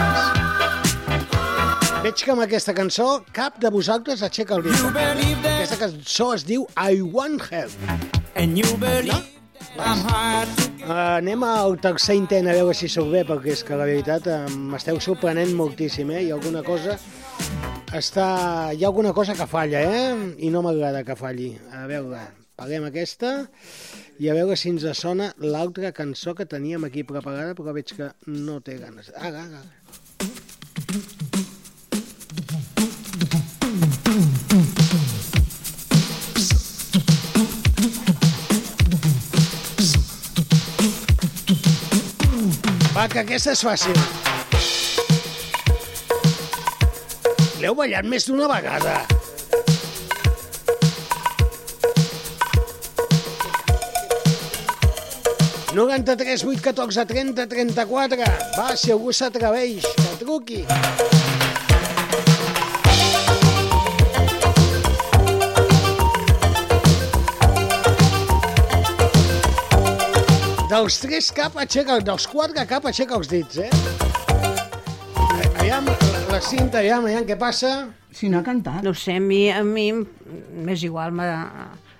Veig 2.05 2.21
que 2.21 2.33
amb 2.35 2.43
aquesta 2.45 2.75
cançó 2.77 3.07
cap 3.33 3.57
de 3.61 3.71
vosaltres 3.73 4.21
aixeca 4.25 4.59
el 4.59 4.67
dit. 4.67 4.77
Aquesta 5.55 5.79
cançó 5.87 6.33
es 6.35 6.45
diu 6.45 6.67
I 6.77 7.01
Want 7.01 7.49
Help. 7.49 7.73
And 8.35 8.59
you 8.59 8.77
believe 8.77 9.25
I'm 9.79 10.05
hard 10.05 10.47
to 10.57 10.65
Uh, 10.85 11.17
anem 11.17 11.41
al 11.41 11.79
tercer 11.81 12.13
intent 12.13 12.45
a 12.45 12.53
veure 12.53 12.75
si 12.77 12.85
sóc 12.93 13.07
bé, 13.09 13.23
perquè 13.25 13.55
és 13.55 13.63
que 13.65 13.73
la 13.73 13.87
veritat 13.89 14.27
m'esteu 14.53 14.99
sorprenent 15.01 15.55
moltíssim, 15.57 16.11
eh? 16.13 16.19
Hi 16.21 16.29
ha 16.29 16.35
alguna 16.35 16.61
cosa... 16.61 16.93
Està... 17.89 18.27
Hi 18.69 18.83
ha 18.83 18.91
alguna 18.91 19.15
cosa 19.17 19.33
que 19.33 19.47
falla, 19.49 19.81
eh? 19.81 20.35
I 20.45 20.51
no 20.53 20.61
m'agrada 20.61 21.01
que 21.07 21.15
falli. 21.17 21.55
A 21.73 21.87
veure, 21.89 22.21
paguem 22.53 22.85
aquesta 22.85 23.31
i 24.17 24.29
a 24.29 24.35
veure 24.37 24.55
si 24.55 24.69
ens 24.71 24.85
sona 24.95 25.31
l'altra 25.43 25.91
cançó 25.91 26.35
que 26.35 26.45
teníem 26.47 26.85
aquí 26.87 27.03
preparada, 27.03 27.55
però 27.57 27.73
veig 27.75 27.91
que 27.97 28.11
no 28.31 28.61
té 28.63 28.77
ganes. 28.79 29.11
Ara, 29.19 29.43
ara. 29.43 29.63
Va, 42.95 43.09
que 43.11 43.19
aquesta 43.19 43.51
és 43.51 43.65
fàcil. 43.67 43.99
L'heu 47.59 47.75
ballat 47.75 48.07
més 48.07 48.29
d'una 48.29 48.47
vegada. 48.47 49.01
...93, 55.75 56.45
8, 56.45 56.61
14, 56.61 57.05
30, 57.05 57.47
34. 57.51 58.17
Va, 58.55 58.67
si 58.79 58.93
algú 58.93 59.11
s'atreveix, 59.11 59.83
que 59.83 60.11
truqui. 60.21 60.61
Dels 70.71 70.99
tres 71.03 71.27
cap 71.35 71.59
aixeca, 71.59 71.99
dels 71.99 72.29
quatre 72.31 72.63
cap 72.71 72.87
aixeca 72.87 73.19
els 73.19 73.27
dits, 73.33 73.59
eh? 73.59 73.69
Aviam, 75.59 75.91
la, 75.91 76.23
la 76.31 76.39
cinta, 76.39 76.79
aviam, 76.79 77.03
aviam 77.03 77.27
què 77.27 77.35
passa. 77.35 77.73
Si 78.15 78.31
no 78.31 78.39
ha 78.39 78.47
cantat. 78.47 78.79
No 78.87 78.95
sé, 78.95 79.19
a 79.19 79.25
mi, 79.27 79.49
a 79.51 79.59
mi 79.67 79.89
m'és 79.91 80.87
igual, 80.87 81.11
me, 81.11 81.27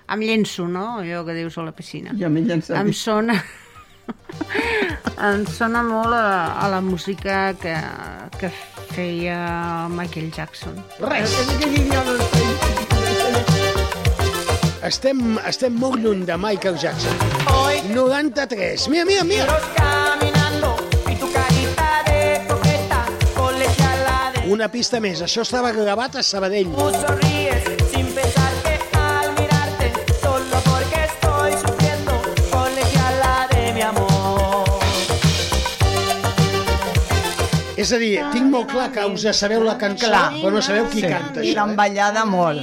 em 0.08 0.24
llenço, 0.24 0.64
no? 0.64 1.02
Allò 1.04 1.26
que 1.28 1.36
dius 1.36 1.60
a 1.60 1.68
la 1.68 1.76
piscina. 1.76 2.16
Jo 2.16 2.32
m'he 2.32 2.48
llançat. 2.48 2.80
Em 2.80 2.96
sona... 2.96 3.36
em 5.28 5.44
sona 5.50 5.82
molt 5.86 6.14
a, 6.14 6.58
a 6.62 6.68
la 6.72 6.80
música 6.80 7.54
que, 7.60 7.74
que 8.38 8.50
feia 8.92 9.88
Michael 9.92 10.30
Jackson. 10.32 10.76
Res. 11.00 11.34
Estem, 14.86 15.22
estem 15.48 15.74
molt 15.82 15.98
lluny 15.98 16.22
de 16.28 16.36
Michael 16.38 16.76
Jackson. 16.78 17.16
93. 17.90 18.88
Mira, 18.92 19.04
mira, 19.04 19.24
mira. 19.24 19.46
tu 21.18 21.26
Una 24.46 24.68
pista 24.70 25.00
més. 25.02 25.24
Això 25.26 25.42
estava 25.42 25.72
gravat 25.74 26.20
a 26.20 26.22
Sabadell. 26.22 26.70
tú 26.70 27.85
És 37.86 37.92
a 37.94 37.98
dir, 38.02 38.16
tinc 38.32 38.48
molt 38.50 38.66
clar 38.72 38.88
que 38.90 39.04
us 39.06 39.22
sabeu 39.38 39.62
la 39.62 39.76
cançó, 39.78 40.08
Clar. 40.10 40.24
però 40.40 40.50
no 40.56 40.62
sabeu 40.64 40.88
qui 40.90 41.04
Sí, 41.04 41.06
canta 41.12 41.38
I 41.44 41.52
això. 41.52 41.54
l'han 41.60 41.70
Eh? 41.70 41.76
ballada 41.78 42.24
molt, 42.26 42.60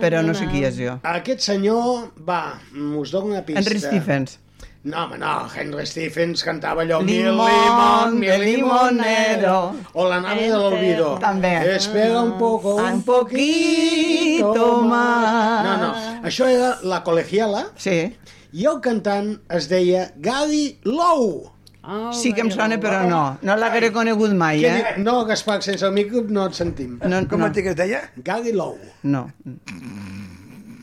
però 0.00 0.22
no 0.24 0.32
sé 0.34 0.46
qui 0.48 0.64
és 0.64 0.78
jo. 0.80 0.94
Aquest 1.02 1.40
senyor, 1.44 2.12
va, 2.26 2.54
us 2.96 3.10
dono 3.12 3.26
una 3.34 3.42
pista. 3.44 3.60
Henry 3.60 3.78
Stephens. 3.80 4.38
No, 4.84 5.04
home, 5.06 5.16
no, 5.16 5.48
Henry 5.54 5.86
Stephens 5.86 6.42
cantava 6.44 6.82
allò... 6.82 6.98
mi 7.02 7.12
Limón, 7.22 8.18
mi 8.18 8.28
limonero. 8.28 9.74
O 9.94 10.08
la 10.08 10.20
nave 10.20 10.42
de 10.50 10.56
l'olvido. 10.58 11.14
També. 11.20 11.54
Espera 11.76 12.20
un 12.20 12.34
poco, 12.38 12.74
un 12.76 12.84
Un 12.94 13.02
poquito 13.02 14.82
más. 14.82 15.64
No, 15.64 15.76
no, 15.78 15.94
això 16.28 16.46
era 16.48 16.78
la 16.82 17.02
colegiala 17.02 17.66
Sí, 17.76 18.14
i 18.52 18.66
el 18.70 18.80
cantant 18.84 19.38
es 19.50 19.68
deia 19.68 20.10
Gary 20.16 20.78
Lowe. 20.84 21.50
Oh, 21.86 22.12
sí 22.16 22.32
que 22.32 22.40
em 22.40 22.50
sona, 22.50 22.78
però 22.80 23.02
no. 23.08 23.22
No 23.44 23.56
l'hagué 23.60 23.90
conegut 23.92 24.32
mai, 24.32 24.62
Què 24.64 24.70
eh? 24.72 24.94
No, 25.04 25.18
Gaspar, 25.28 25.58
sense 25.62 25.84
el 25.84 25.92
micro 25.92 26.22
no 26.32 26.46
et 26.48 26.54
sentim. 26.56 26.94
No, 27.04 27.18
Com 27.28 27.40
no, 27.44 27.50
et 27.50 27.58
es 27.74 27.76
deia? 27.76 28.00
Gary 28.24 28.52
Lowe. 28.56 28.78
no. 29.02 29.26
Em 29.44 30.23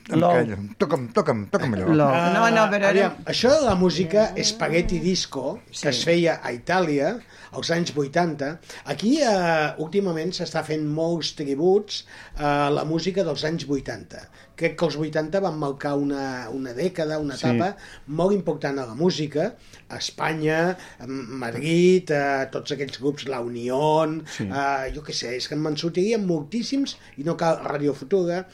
Lou. 0.10 0.32
calla. 0.32 0.58
Toca'm, 0.78 1.08
toca'm, 1.14 1.46
toca'm 1.54 1.74
allò. 1.78 1.88
Lo. 1.94 2.08
No, 2.36 2.50
no, 2.50 2.64
però 2.72 2.90
era... 2.90 2.90
Aviam, 2.90 3.16
això 3.26 3.50
de 3.54 3.62
la 3.66 3.76
música 3.76 4.32
spaghetti 4.44 5.00
disco, 5.00 5.60
que 5.72 5.90
es 5.90 6.04
feia 6.04 6.40
a 6.44 6.52
Itàlia 6.56 7.20
als 7.52 7.70
anys 7.76 7.92
80, 7.96 8.60
aquí 8.86 9.18
eh, 9.22 9.74
últimament 9.84 10.32
s'està 10.32 10.62
fent 10.64 10.86
molts 10.88 11.34
tributs 11.36 12.06
a 12.40 12.70
la 12.72 12.86
música 12.88 13.26
dels 13.28 13.44
anys 13.44 13.66
80. 13.68 14.22
Crec 14.56 14.76
que 14.78 14.86
els 14.86 14.96
80 14.96 15.40
van 15.44 15.58
marcar 15.60 15.96
una, 15.98 16.48
una 16.54 16.72
dècada, 16.78 17.18
una 17.20 17.36
Sí. 17.36 17.48
etapa 17.48 17.76
molt 18.08 18.32
important 18.36 18.80
a 18.80 18.86
la 18.86 18.96
música, 18.96 19.56
a 19.90 19.98
Espanya, 19.98 20.78
a 21.00 21.08
Madrid, 21.08 22.12
a 22.16 22.48
tots 22.54 22.72
aquells 22.76 23.00
grups, 23.02 23.28
la 23.28 23.42
Unión, 23.42 24.22
Sí. 24.38 24.46
eh, 24.48 24.92
jo 24.96 25.02
què 25.04 25.14
sé, 25.14 25.36
és 25.36 25.48
que 25.48 25.56
me'n 25.56 25.76
sortirien 25.78 26.26
moltíssims, 26.26 26.98
i 27.18 27.24
no 27.28 27.36
cal 27.38 27.60
Radio 27.66 27.94
Futura, 27.94 28.46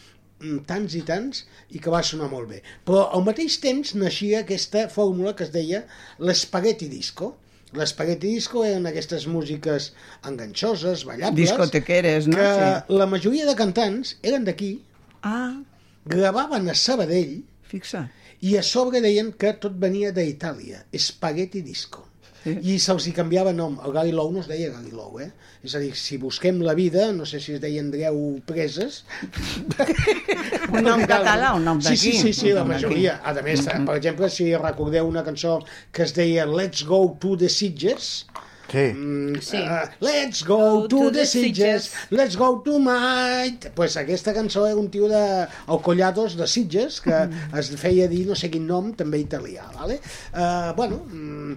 tants 0.69 0.93
i 0.95 1.01
tants, 1.01 1.45
i 1.73 1.79
que 1.81 1.89
va 1.89 2.03
sonar 2.05 2.29
molt 2.31 2.49
bé. 2.51 2.61
Però 2.85 3.07
al 3.13 3.23
mateix 3.25 3.57
temps 3.63 3.95
naixia 3.97 4.43
aquesta 4.43 4.87
fórmula 4.93 5.35
que 5.35 5.43
es 5.47 5.51
deia 5.51 5.83
l'espaghetti 6.19 6.87
disco. 6.91 7.35
L'espaghetti 7.75 8.29
disco 8.37 8.63
eren 8.63 8.85
aquestes 8.87 9.25
músiques 9.27 9.91
enganxoses, 10.25 11.03
ballables, 11.05 11.35
Discotequeres, 11.49 12.27
no? 12.27 12.37
que 12.37 12.47
Sí. 12.47 12.93
la 13.01 13.05
majoria 13.05 13.45
de 13.45 13.55
cantants 13.55 14.15
eren 14.23 14.45
d'aquí, 14.45 14.81
Ah, 15.23 15.59
gravaven 16.05 16.69
a 16.69 16.75
Sabadell 16.75 17.43
fixa. 17.63 18.09
i 18.41 18.55
a 18.57 18.63
sobre 18.63 19.01
deien 19.01 19.33
que 19.33 19.51
tot 19.53 19.73
venia 19.75 20.11
d'Itàlia, 20.13 20.85
spaghetti 20.95 21.61
disco. 21.61 22.06
Sí. 22.47 22.53
I 22.73 22.77
se'ls 22.79 23.07
hi 23.09 23.13
canviava 23.17 23.51
nom. 23.53 23.75
El 23.83 23.91
Gali 23.95 24.13
Lou 24.15 24.31
no 24.31 24.39
es 24.39 24.47
deia 24.47 24.69
Gali 24.71 24.93
Lou, 24.95 25.19
eh? 25.19 25.29
És 25.67 25.75
a 25.75 25.81
dir, 25.83 25.91
si 25.99 26.15
busquem 26.21 26.61
la 26.63 26.73
vida, 26.77 27.09
no 27.11 27.25
sé 27.27 27.41
si 27.43 27.57
es 27.57 27.61
deia 27.63 27.81
Andreu 27.83 28.39
Preses... 28.47 29.03
Un 30.71 30.83
nom 30.83 31.03
català, 31.07 31.53
un 31.55 31.63
nom 31.67 31.79
Sí, 31.81 31.93
d'aquí. 31.93 31.97
sí, 31.97 32.11
sí, 32.21 32.33
sí, 32.33 32.49
Un 32.51 32.59
la 32.61 32.65
majoria. 32.67 33.19
A 33.23 33.33
més, 33.43 33.63
per 33.67 33.95
exemple, 33.97 34.29
si 34.33 34.49
recordeu 34.55 35.07
una 35.07 35.23
cançó 35.27 35.59
que 35.91 36.03
es 36.07 36.13
deia 36.15 36.45
Let's 36.47 36.83
Go 36.87 37.01
to 37.21 37.35
the 37.37 37.49
Sitges, 37.49 38.25
Sí. 38.67 38.81
Mm, 38.91 39.37
Sí. 39.39 39.61
uh, 39.63 39.85
let's 40.03 40.41
go 40.43 40.89
to, 40.91 41.05
the 41.09 41.23
Sitges, 41.25 41.85
let's 42.11 42.35
go 42.35 42.59
to 42.65 42.79
might. 42.83 43.69
Pues 43.73 43.95
aquesta 43.95 44.33
cançó 44.35 44.65
era 44.67 44.75
un 44.75 44.89
tio 44.91 45.07
de 45.07 45.21
el 45.69 45.79
Collados 45.81 46.35
de 46.35 46.45
Sitges 46.51 46.99
que 46.99 47.15
es 47.57 47.69
feia 47.79 48.09
dir 48.11 48.25
no 48.27 48.35
sé 48.35 48.49
quin 48.51 48.67
nom, 48.67 48.91
també 48.93 49.21
italià, 49.23 49.69
vale? 49.71 50.01
Uh, 50.33 50.73
bueno, 50.75 50.99
mm, 51.07 51.55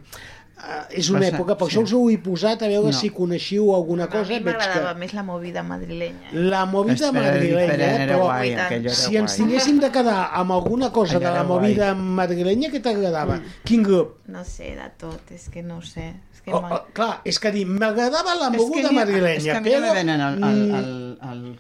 és 0.91 1.09
una 1.11 1.21
ser- 1.23 1.35
època, 1.35 1.57
per 1.57 1.69
sí. 1.69 1.77
això 1.77 1.83
us 1.85 1.93
ho 1.93 2.11
he 2.11 2.19
posat 2.19 2.63
a 2.63 2.69
veure 2.69 2.87
No. 2.91 2.93
si 2.93 3.11
coneixiu 3.11 3.75
alguna 3.75 4.05
A 4.05 4.09
cosa. 4.09 4.23
mi 4.29 4.39
Veig 4.41 4.45
m'agradava 4.45 4.93
que 4.95 4.99
més 5.01 5.13
la 5.15 5.23
movida 5.23 5.63
madrilenya. 5.63 6.29
la 6.33 6.65
movida 6.67 7.07
Espera, 7.07 7.23
madrilenya, 7.31 8.07
però 8.07 8.19
guai, 8.25 8.57
si 8.89 9.17
ens 9.17 9.37
tinguéssim 9.37 9.79
de 9.81 9.91
quedar 9.91 10.31
amb 10.35 10.53
alguna 10.53 10.91
cosa 10.91 11.17
Allò 11.17 11.21
de 11.21 11.25
la 11.25 11.31
era 11.31 11.43
guai. 11.45 11.61
movida 11.63 11.95
madrilenya, 11.95 12.71
què 12.71 12.81
t'agradava? 12.83 13.41
Quin 13.65 13.83
grup? 13.83 14.19
No 14.29 14.45
sé, 14.45 14.75
de 14.77 14.91
tot, 14.99 15.31
és 15.31 15.49
que 15.49 15.63
no 15.63 15.79
ho 15.79 15.83
sé. 15.83 16.15
És 16.35 16.41
que 16.43 16.53
Oh, 16.53 16.63
oh, 16.71 16.85
clar, 16.93 17.21
és 17.25 17.39
que 17.39 17.51
dir, 17.53 17.67
m'agradava 17.67 18.35
la 18.35 18.47
És 18.49 18.53
que 18.53 18.59
moguda 18.59 18.89
ha- 18.89 18.93
madrilenya, 18.93 19.37
És 19.37 19.45
que 19.45 19.51
a 19.51 19.61
mi 19.61 19.71
però... 19.71 19.81
no 19.87 19.95
venen 19.95 20.21
al, 20.21 20.43
al, 20.45 20.57
mm, 20.57 20.75
al, 20.75 21.19
al 21.21 21.57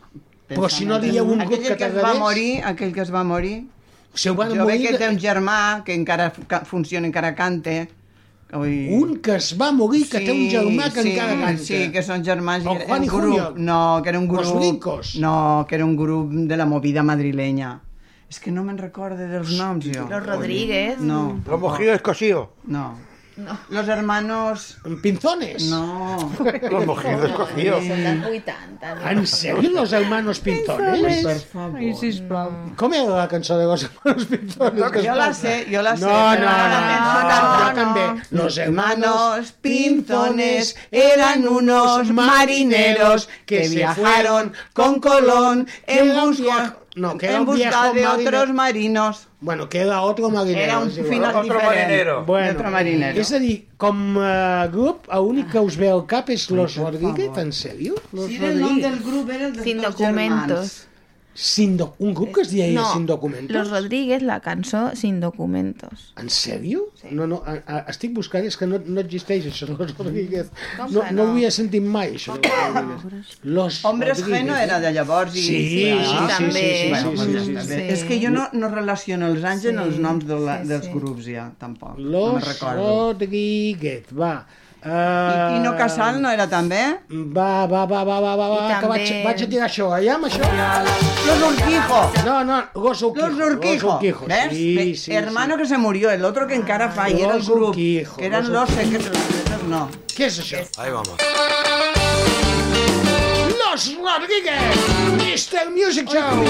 Però 0.48 0.68
si 0.68 0.84
no 0.84 0.94
pensament. 0.98 1.12
dieu 1.12 1.24
un 1.24 1.38
grup 1.38 1.53
aquell 1.53 1.62
que 1.68 1.76
que 1.76 1.84
es 1.84 1.94
va 1.94 2.01
t'agradés- 2.01 2.18
morir, 2.18 2.62
aquell 2.64 2.92
que 2.92 3.01
es 3.03 3.12
va 3.14 3.22
morir, 3.24 3.68
se 4.14 4.30
ho 4.30 4.34
van 4.34 4.48
jo 4.48 4.66
veig 4.66 4.80
morir... 4.80 4.90
que 4.90 4.98
té 4.98 5.09
un 5.09 5.18
germà 5.18 5.82
que 5.84 5.94
encara 5.94 6.32
ca- 6.48 6.64
funciona, 6.64 7.07
encara 7.07 7.34
canta. 7.34 7.86
Ui. 8.59 8.88
Un 8.94 9.16
que 9.22 9.36
es 9.36 9.53
va 9.61 9.70
morir, 9.72 10.09
que 10.11 10.18
té 10.24 10.32
un 10.32 10.48
germà 10.51 10.88
que 10.92 11.03
sí, 11.05 11.12
encara 11.12 11.36
canta. 11.38 11.62
Sí, 11.62 11.90
que 11.94 12.03
són 12.03 12.24
germans. 12.26 12.64
i 12.64 12.68
El 12.68 12.76
era 12.80 12.86
Juan 12.88 12.98
un 12.98 13.05
y 13.05 13.09
grup, 13.09 13.20
Julio. 13.22 13.53
No, 13.57 14.01
que 14.03 14.09
era 14.11 14.18
un 14.18 14.26
grup... 14.26 14.40
Los 14.40 14.55
Brincos. 14.57 15.12
No, 15.22 15.66
que 15.68 15.74
era 15.76 15.84
un 15.84 15.94
grup 15.96 16.32
de 16.32 16.57
la 16.57 16.66
movida 16.66 17.03
madrilenya. 17.07 17.76
És 18.30 18.38
que 18.38 18.51
no 18.55 18.62
me'n 18.62 18.78
recorde 18.78 19.26
dels 19.30 19.53
noms, 19.59 19.86
jo. 19.90 20.09
Los 20.11 20.26
Rodríguez. 20.26 20.98
No, 21.01 21.40
Los 21.46 21.61
mojidos 21.61 22.01
cocidos. 22.03 22.48
no. 22.66 22.96
Los 23.68 23.88
hermanos... 23.88 24.78
Pinzones? 25.03 25.64
No. 25.70 26.32
Los 26.70 26.86
mojidos 26.86 27.32
cocidos. 27.41 27.84
Són 27.86 28.03
dels 28.05 28.26
80. 28.26 28.95
No? 28.95 29.11
¿En 29.11 29.26
serio 29.26 29.70
los 29.74 29.93
hermanos 29.93 30.41
Pinzones? 30.41 31.24
Per 31.24 31.38
favor. 31.53 31.78
Ai, 31.78 31.93
sisplau. 31.95 32.51
Com 32.80 32.95
era 32.95 33.16
la 33.22 33.28
cançó 33.28 33.59
de 33.59 33.66
los 33.70 33.84
hermanos 33.88 34.26
Pinzones? 34.26 34.91
que 34.91 34.99
es 35.01 35.07
Jo 35.07 35.14
la 35.14 35.32
sé, 35.34 35.55
jo 35.70 35.82
la 35.82 35.97
sé. 35.97 36.05
No, 36.05 36.18
no, 36.36 36.55
no, 36.74 36.80
no, 36.91 37.41
jo 37.61 37.72
també. 37.78 38.07
Los 38.30 38.59
hermanos 38.59 38.80
Hermanos 38.80 39.53
Pinzones 39.61 40.76
eran 40.91 41.47
unos 41.47 42.11
marineros 42.11 43.28
que 43.47 43.68
viajaron 43.68 44.53
con 44.72 45.01
Colón 45.01 45.66
en 45.86 46.14
busca, 46.20 46.76
No, 47.01 47.16
que 47.18 47.26
era 47.26 47.36
en 47.36 47.40
un 47.40 47.46
busca 47.46 47.62
viejo 47.92 47.94
de 47.94 48.03
marine- 48.05 48.28
otros 48.28 48.55
marinos. 48.55 49.26
Bueno, 49.40 49.68
que 49.70 49.78
era 49.80 50.03
otro 50.03 50.28
marinero. 50.30 50.61
Era 50.64 50.78
un 50.80 50.90
igual. 50.90 51.07
final 51.09 51.30
Otro 51.30 51.42
diferent. 51.44 51.64
marinero. 51.64 52.24
De 52.26 52.51
otro 52.51 52.70
marinero. 52.70 53.20
És 53.20 53.32
a 53.32 53.38
dir, 53.38 53.57
com 53.78 54.18
a 54.18 54.66
grup, 54.66 55.07
l'únic 55.09 55.51
que 55.51 55.59
us 55.61 55.76
ve 55.80 55.88
al 55.88 56.05
cap 56.07 56.28
és 56.28 56.51
Los 56.51 56.76
Rodríguez, 56.76 57.30
en 57.38 57.51
sèrio? 57.53 57.94
Los 58.12 58.26
Sí, 58.26 58.36
el 58.36 58.61
nom 58.61 58.68
Rodríguez. 58.68 58.90
del 58.90 59.01
grup 59.09 59.30
era 59.30 59.46
el 59.46 59.57
de 59.57 59.62
Sin 59.64 59.80
documentos. 59.80 60.46
germans. 60.48 60.86
Sin 61.41 61.78
do... 61.78 61.95
Un 62.05 62.12
grup 62.12 62.34
que 62.36 62.43
es 62.43 62.51
deia 62.53 62.66
No, 62.74 62.84
Sin 62.93 63.07
Documentos? 63.09 63.51
Los 63.57 63.70
Rodríguez, 63.70 64.20
la 64.22 64.41
cançó 64.45 64.91
Sin 64.95 65.20
Documentos. 65.20 66.12
En 66.20 66.28
sèrio? 66.28 66.82
No, 67.11 67.26
no, 67.26 67.38
a, 67.49 67.55
a, 67.64 67.78
estic 67.88 68.12
buscant, 68.12 68.45
és 68.45 68.59
que 68.61 68.66
no, 68.68 68.76
no 68.84 69.01
existeix 69.01 69.47
això, 69.49 69.70
Los 69.72 69.95
Rodríguez. 69.97 70.51
Com 70.76 70.93
No, 70.93 71.01
no 71.09 71.14
no? 71.16 71.24
ho 71.24 71.32
havia 71.32 71.49
sentit 71.51 71.80
mai, 71.80 72.12
això. 72.18 72.36
de 72.36 72.53
Los 72.53 73.01
Rodríguez. 73.07 73.38
Los 73.57 73.80
Hombres. 73.88 74.20
G 74.26 74.43
no 74.45 74.59
era 74.61 74.80
de 74.84 74.93
llavors. 74.93 75.32
I... 75.34 75.41
Sí, 75.47 75.57
sí, 75.57 75.80
sí, 75.80 76.05
sí, 76.11 76.28
també. 76.34 76.61
sí, 76.61 76.76
sí, 76.76 76.88
Bueno, 76.91 77.16
sí, 77.16 77.32
sí, 77.32 77.57
sí, 77.57 77.66
sí. 77.72 77.80
És 77.97 78.05
que 78.05 78.20
jo 78.20 78.34
no, 78.36 78.45
no 78.53 78.68
relaciono 78.76 79.32
els 79.32 79.43
anys 79.55 79.64
en 79.72 79.80
els 79.80 79.97
noms 79.99 80.28
de 80.28 80.36
la, 80.45 80.61
Sí, 80.61 80.68
dels 80.74 80.91
sí. 80.91 80.93
grups 80.93 81.24
ja, 81.24 81.49
tampoc. 81.59 81.97
no 81.97 82.34
Los 82.36 82.45
recordo. 82.53 83.14
Rodríguez, 83.14 84.12
va. 84.12 84.34
I 84.83 84.89
Uh, 84.89 85.53
Quino 85.53 85.76
Casal 85.76 86.22
no 86.22 86.31
era 86.33 86.47
també? 86.49 86.78
Va, 87.37 87.66
va, 87.68 87.83
va, 87.85 88.01
va, 88.03 88.14
va, 88.24 88.31
va, 88.35 88.47
va 88.49 88.61
I 88.70 88.81
que 88.81 88.87
vaig, 88.89 89.03
també- 89.11 89.24
vaig 89.26 89.43
a 89.45 89.49
tirar 89.53 89.66
això, 89.68 89.89
allà 89.93 90.14
amb 90.14 90.24
això. 90.24 90.41
Los 91.26 91.43
Urquijo. 91.51 91.99
No, 92.24 92.37
no, 92.45 92.62
Los 92.74 93.03
Urquijo. 93.03 93.28
Los 93.28 93.47
Urquijo. 93.51 93.91
Urquijo, 93.97 94.24
¿Ves? 94.26 94.49
Sí, 94.51 94.95
sí, 94.97 95.12
Hermano 95.12 95.57
sí. 95.57 95.61
que 95.62 95.66
se 95.68 95.76
murió, 95.76 96.11
el 96.11 96.24
otro 96.24 96.47
que 96.47 96.55
encara 96.55 96.89
fa, 96.89 97.11
y 97.11 97.20
era 97.20 97.33
el 97.33 97.39
Los 97.41 97.49
grup. 97.51 97.68
Urquijo, 97.70 98.16
Que 98.16 98.26
eran 98.26 98.51
los 98.51 98.68
los 98.70 98.70
secretos, 98.78 99.12
no. 99.68 99.89
Què 100.16 100.24
és 100.33 100.41
això? 100.41 100.64
Ahí 100.78 100.91
vamos. 100.91 101.12
Los 103.61 103.97
Rodríguez! 104.01 104.76
Mr. 105.20 105.70
Music 105.76 106.09
Show! 106.09 106.43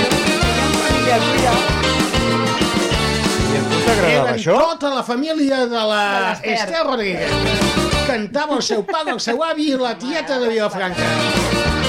I 3.50 3.56
a 3.56 3.62
tu 3.66 3.76
t'agradava 3.84 4.28
Eren 4.30 4.34
això? 4.38 4.56
tota 4.70 4.94
la 4.94 5.02
família 5.02 5.64
de 5.66 5.74
la 5.74 6.02
l'Ester. 6.30 6.52
Esther 6.54 6.84
Rodríguez. 6.86 7.89
Cantava 8.10 8.56
el 8.58 8.62
seu 8.66 8.80
pare, 8.82 9.12
el 9.14 9.20
seu 9.22 9.44
avi 9.46 9.68
i 9.70 9.76
la 9.78 9.92
tieta 10.00 10.40
de 10.42 10.50
Vilafranca. 10.50 11.79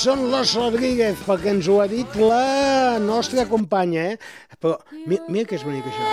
Són 0.00 0.30
Los 0.32 0.54
Rodríguez, 0.56 1.18
perquè 1.26 1.50
ens 1.52 1.66
ho 1.68 1.80
ha 1.82 1.86
dit 1.90 2.14
la 2.16 2.96
nostra 3.04 3.44
companya, 3.50 4.06
eh? 4.14 4.16
Però 4.60 4.78
mira, 5.04 5.26
mira 5.28 5.50
que 5.50 5.58
és 5.58 5.64
bonic 5.66 5.84
això. 5.90 6.04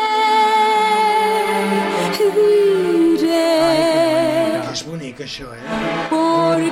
diré 2.18 3.44
Que 4.58 4.74
és 4.74 4.84
bonic 4.90 5.24
això, 5.24 5.54
eh? 5.56 5.64
por 6.12 6.68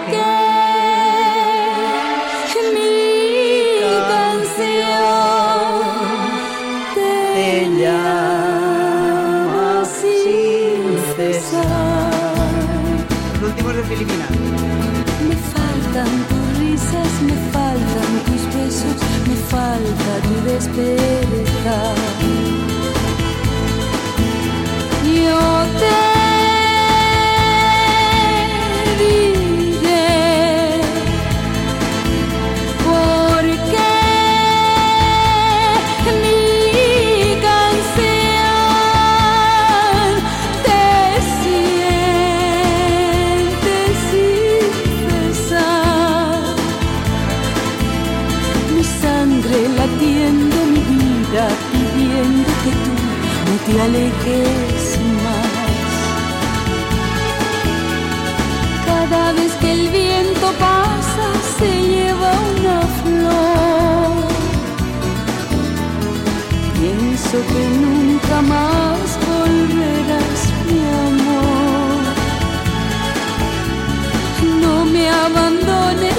tu 20.76 22.05
alejes 53.86 54.84
más. 55.24 55.94
Cada 58.90 59.24
vez 59.38 59.52
que 59.62 59.70
el 59.78 59.84
viento 59.90 60.48
pasa 60.68 61.28
se 61.58 61.70
lleva 61.92 62.32
una 62.54 62.80
flor. 63.00 64.16
Pienso 66.80 67.38
que 67.52 67.64
nunca 67.84 68.38
más 68.54 69.06
volverás, 69.32 70.40
mi 70.68 70.82
amor. 71.10 72.04
No 74.64 74.76
me 74.94 75.06
abandones 75.26 76.15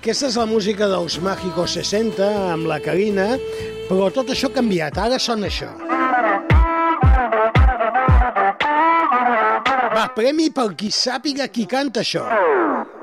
Aquesta 0.00 0.28
és 0.28 0.36
la 0.38 0.46
música 0.46 0.86
dels 0.86 1.16
Mágico 1.22 1.66
60 1.66 2.22
amb 2.52 2.68
la 2.70 2.78
Carina, 2.82 3.26
però 3.88 4.10
tot 4.14 4.30
això 4.30 4.46
ha 4.50 4.54
canviat. 4.54 4.98
Ara 4.98 5.18
sona 5.18 5.50
això. 5.50 5.70
Va, 9.90 10.04
premi 10.14 10.48
per 10.54 10.68
qui 10.78 10.92
sàpiga 10.94 11.50
qui 11.50 11.66
canta 11.66 12.00
això. 12.06 12.22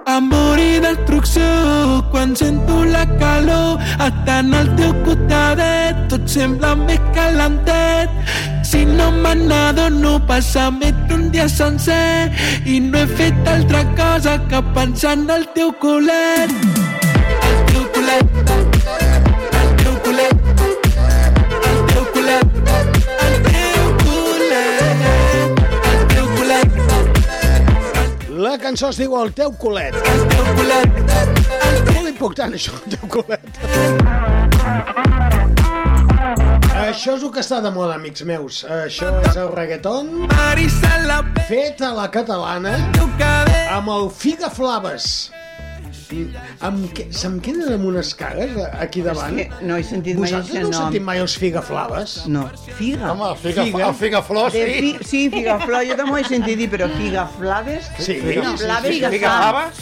Amor 0.07 0.57
i 0.63 0.79
destrucció, 0.79 1.47
quan 2.13 2.31
sento 2.39 2.85
la 2.87 3.03
calor, 3.19 3.83
estant 4.07 4.53
al 4.55 4.71
teu 4.79 4.95
costadet, 5.03 6.07
tot 6.13 6.23
sembla 6.31 6.77
més 6.79 7.03
calentet. 7.17 8.56
Si 8.67 8.83
no 8.85 9.11
me 9.13 9.33
n'adono, 9.33 10.17
passa 10.27 10.65
més 10.75 10.91
d'un 11.07 11.29
dia 11.31 11.45
sencer 11.47 12.27
i 12.67 12.81
no 12.83 12.99
he 12.99 13.07
fet 13.19 13.47
altra 13.47 13.85
cosa 13.95 14.33
que 14.49 14.59
pensar 14.75 15.13
en 15.15 15.29
el 15.31 15.45
teu 15.55 15.71
culet. 15.83 16.51
El 17.47 17.63
teu 17.71 17.85
culet, 17.95 18.27
el 19.61 19.71
teu 19.83 19.95
culet, 20.03 20.35
el 21.71 21.79
teu 21.93 22.05
culet, 22.17 22.47
el 23.23 23.35
teu 23.47 23.87
culet, 24.03 24.91
el 25.93 26.01
teu 26.11 26.25
culet. 26.35 26.69
La 28.47 28.55
cançó 28.59 28.91
es 28.91 28.97
diu 28.99 29.15
El 29.23 29.31
teu 29.31 29.51
culet. 29.63 29.95
Molt 31.95 32.07
important, 32.11 32.51
això, 32.59 32.73
el 32.83 32.87
teu 32.97 33.05
culet. 33.15 33.36
Això 36.97 37.13
és 37.13 37.21
el 37.21 37.29
que 37.29 37.43
està 37.43 37.59
de 37.61 37.69
moda, 37.69 37.93
amics 37.99 38.23
meus. 38.25 38.63
Això 38.73 39.11
és 39.29 39.35
el 39.37 39.51
reggaeton 39.53 40.09
fet 41.45 41.83
a 41.85 41.91
la 41.93 42.07
catalana 42.09 42.73
amb 43.77 43.93
el 43.99 44.09
Figa 44.09 44.49
Flaves. 44.49 45.27
Amb 46.67 46.85
què, 46.97 47.05
se'm 47.13 47.39
queden 47.43 47.73
amb 47.73 47.85
unes 47.89 48.13
cares 48.17 48.55
aquí 48.79 49.01
davant. 49.05 49.37
És 49.39 49.47
que 49.53 49.65
no 49.67 49.77
he 49.77 49.83
sentit 49.83 50.17
mai 50.17 50.31
Vosaltres 50.31 50.49
aquest 50.49 50.61
no 50.61 50.67
heu 50.67 50.71
nom. 50.73 50.83
sentit 50.87 51.05
mai 51.09 51.19
els 51.23 51.35
Figa 51.37 51.61
Flaves? 51.61 52.15
No, 52.27 52.45
figa. 52.77 53.11
Home, 53.11 53.29
el 53.31 53.37
figa, 53.43 53.63
el 53.87 53.93
figa 53.95 54.21
flor, 54.23 54.51
De 54.51 54.65
sí. 54.65 54.79
fi, 54.97 55.05
sí, 55.05 55.29
figaflor, 55.29 55.85
jo 55.89 55.95
també 55.99 56.11
ho 56.11 56.17
he 56.17 56.23
sentit 56.23 56.57
dir, 56.57 56.69
però 56.71 56.89
figaflaves? 56.97 57.89
Sí, 57.99 58.15
Figa- 58.21 58.51
sí, 58.51 58.57
flaves, 58.63 58.91
Figa, 58.91 59.09
figa 59.09 59.09
figa 59.09 59.31
flaves. 59.37 59.81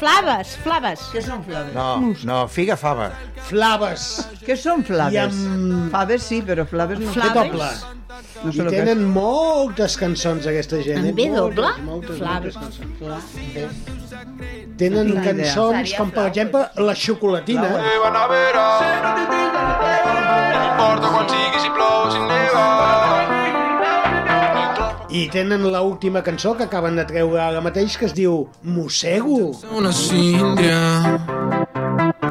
flaves, 0.00 0.56
flaves. 0.64 1.00
Què 1.12 1.22
són 1.22 1.44
flaves? 1.44 1.74
No, 1.74 2.14
no, 2.24 2.48
figa 2.48 2.76
fava. 2.76 3.10
Flaves. 3.48 4.26
Què 4.46 4.56
són 4.56 4.84
flaves? 4.84 5.14
I 5.14 5.18
amb- 5.18 5.90
Faves 5.92 6.22
sí, 6.22 6.42
però 6.42 6.64
flaves 6.66 6.98
no. 7.00 7.12
Té 7.12 7.28
doble. 7.34 7.68
No 8.44 8.50
sé 8.52 8.58
I 8.58 8.60
el 8.60 8.68
que 8.70 8.76
tenen 8.76 9.04
moltes 9.04 9.96
cançons, 9.96 10.46
aquesta 10.46 10.80
gent. 10.82 10.98
En 10.98 11.06
eh? 11.06 11.12
B 11.12 11.28
doble? 11.30 11.62
Moltes, 11.82 11.84
moltes, 11.84 12.18
Flaves. 12.18 12.56
moltes 12.56 12.78
cançons. 12.78 12.98
Tenen 14.78 15.08
idea. 15.08 15.22
cançons 15.22 15.94
com, 15.98 16.10
per 16.10 16.26
exemple, 16.28 16.68
La 16.76 16.94
xocolatina. 16.94 17.68
I 25.12 25.26
tenen 25.28 25.66
l'última 25.68 26.22
cançó 26.24 26.54
que 26.56 26.64
acaben 26.64 26.96
de 26.96 27.04
treure 27.04 27.40
ara 27.44 27.60
mateix 27.60 27.98
que 28.00 28.06
es 28.08 28.14
diu 28.16 28.46
Mossego. 28.62 29.52
Una 29.76 29.92
síndria 29.92 31.20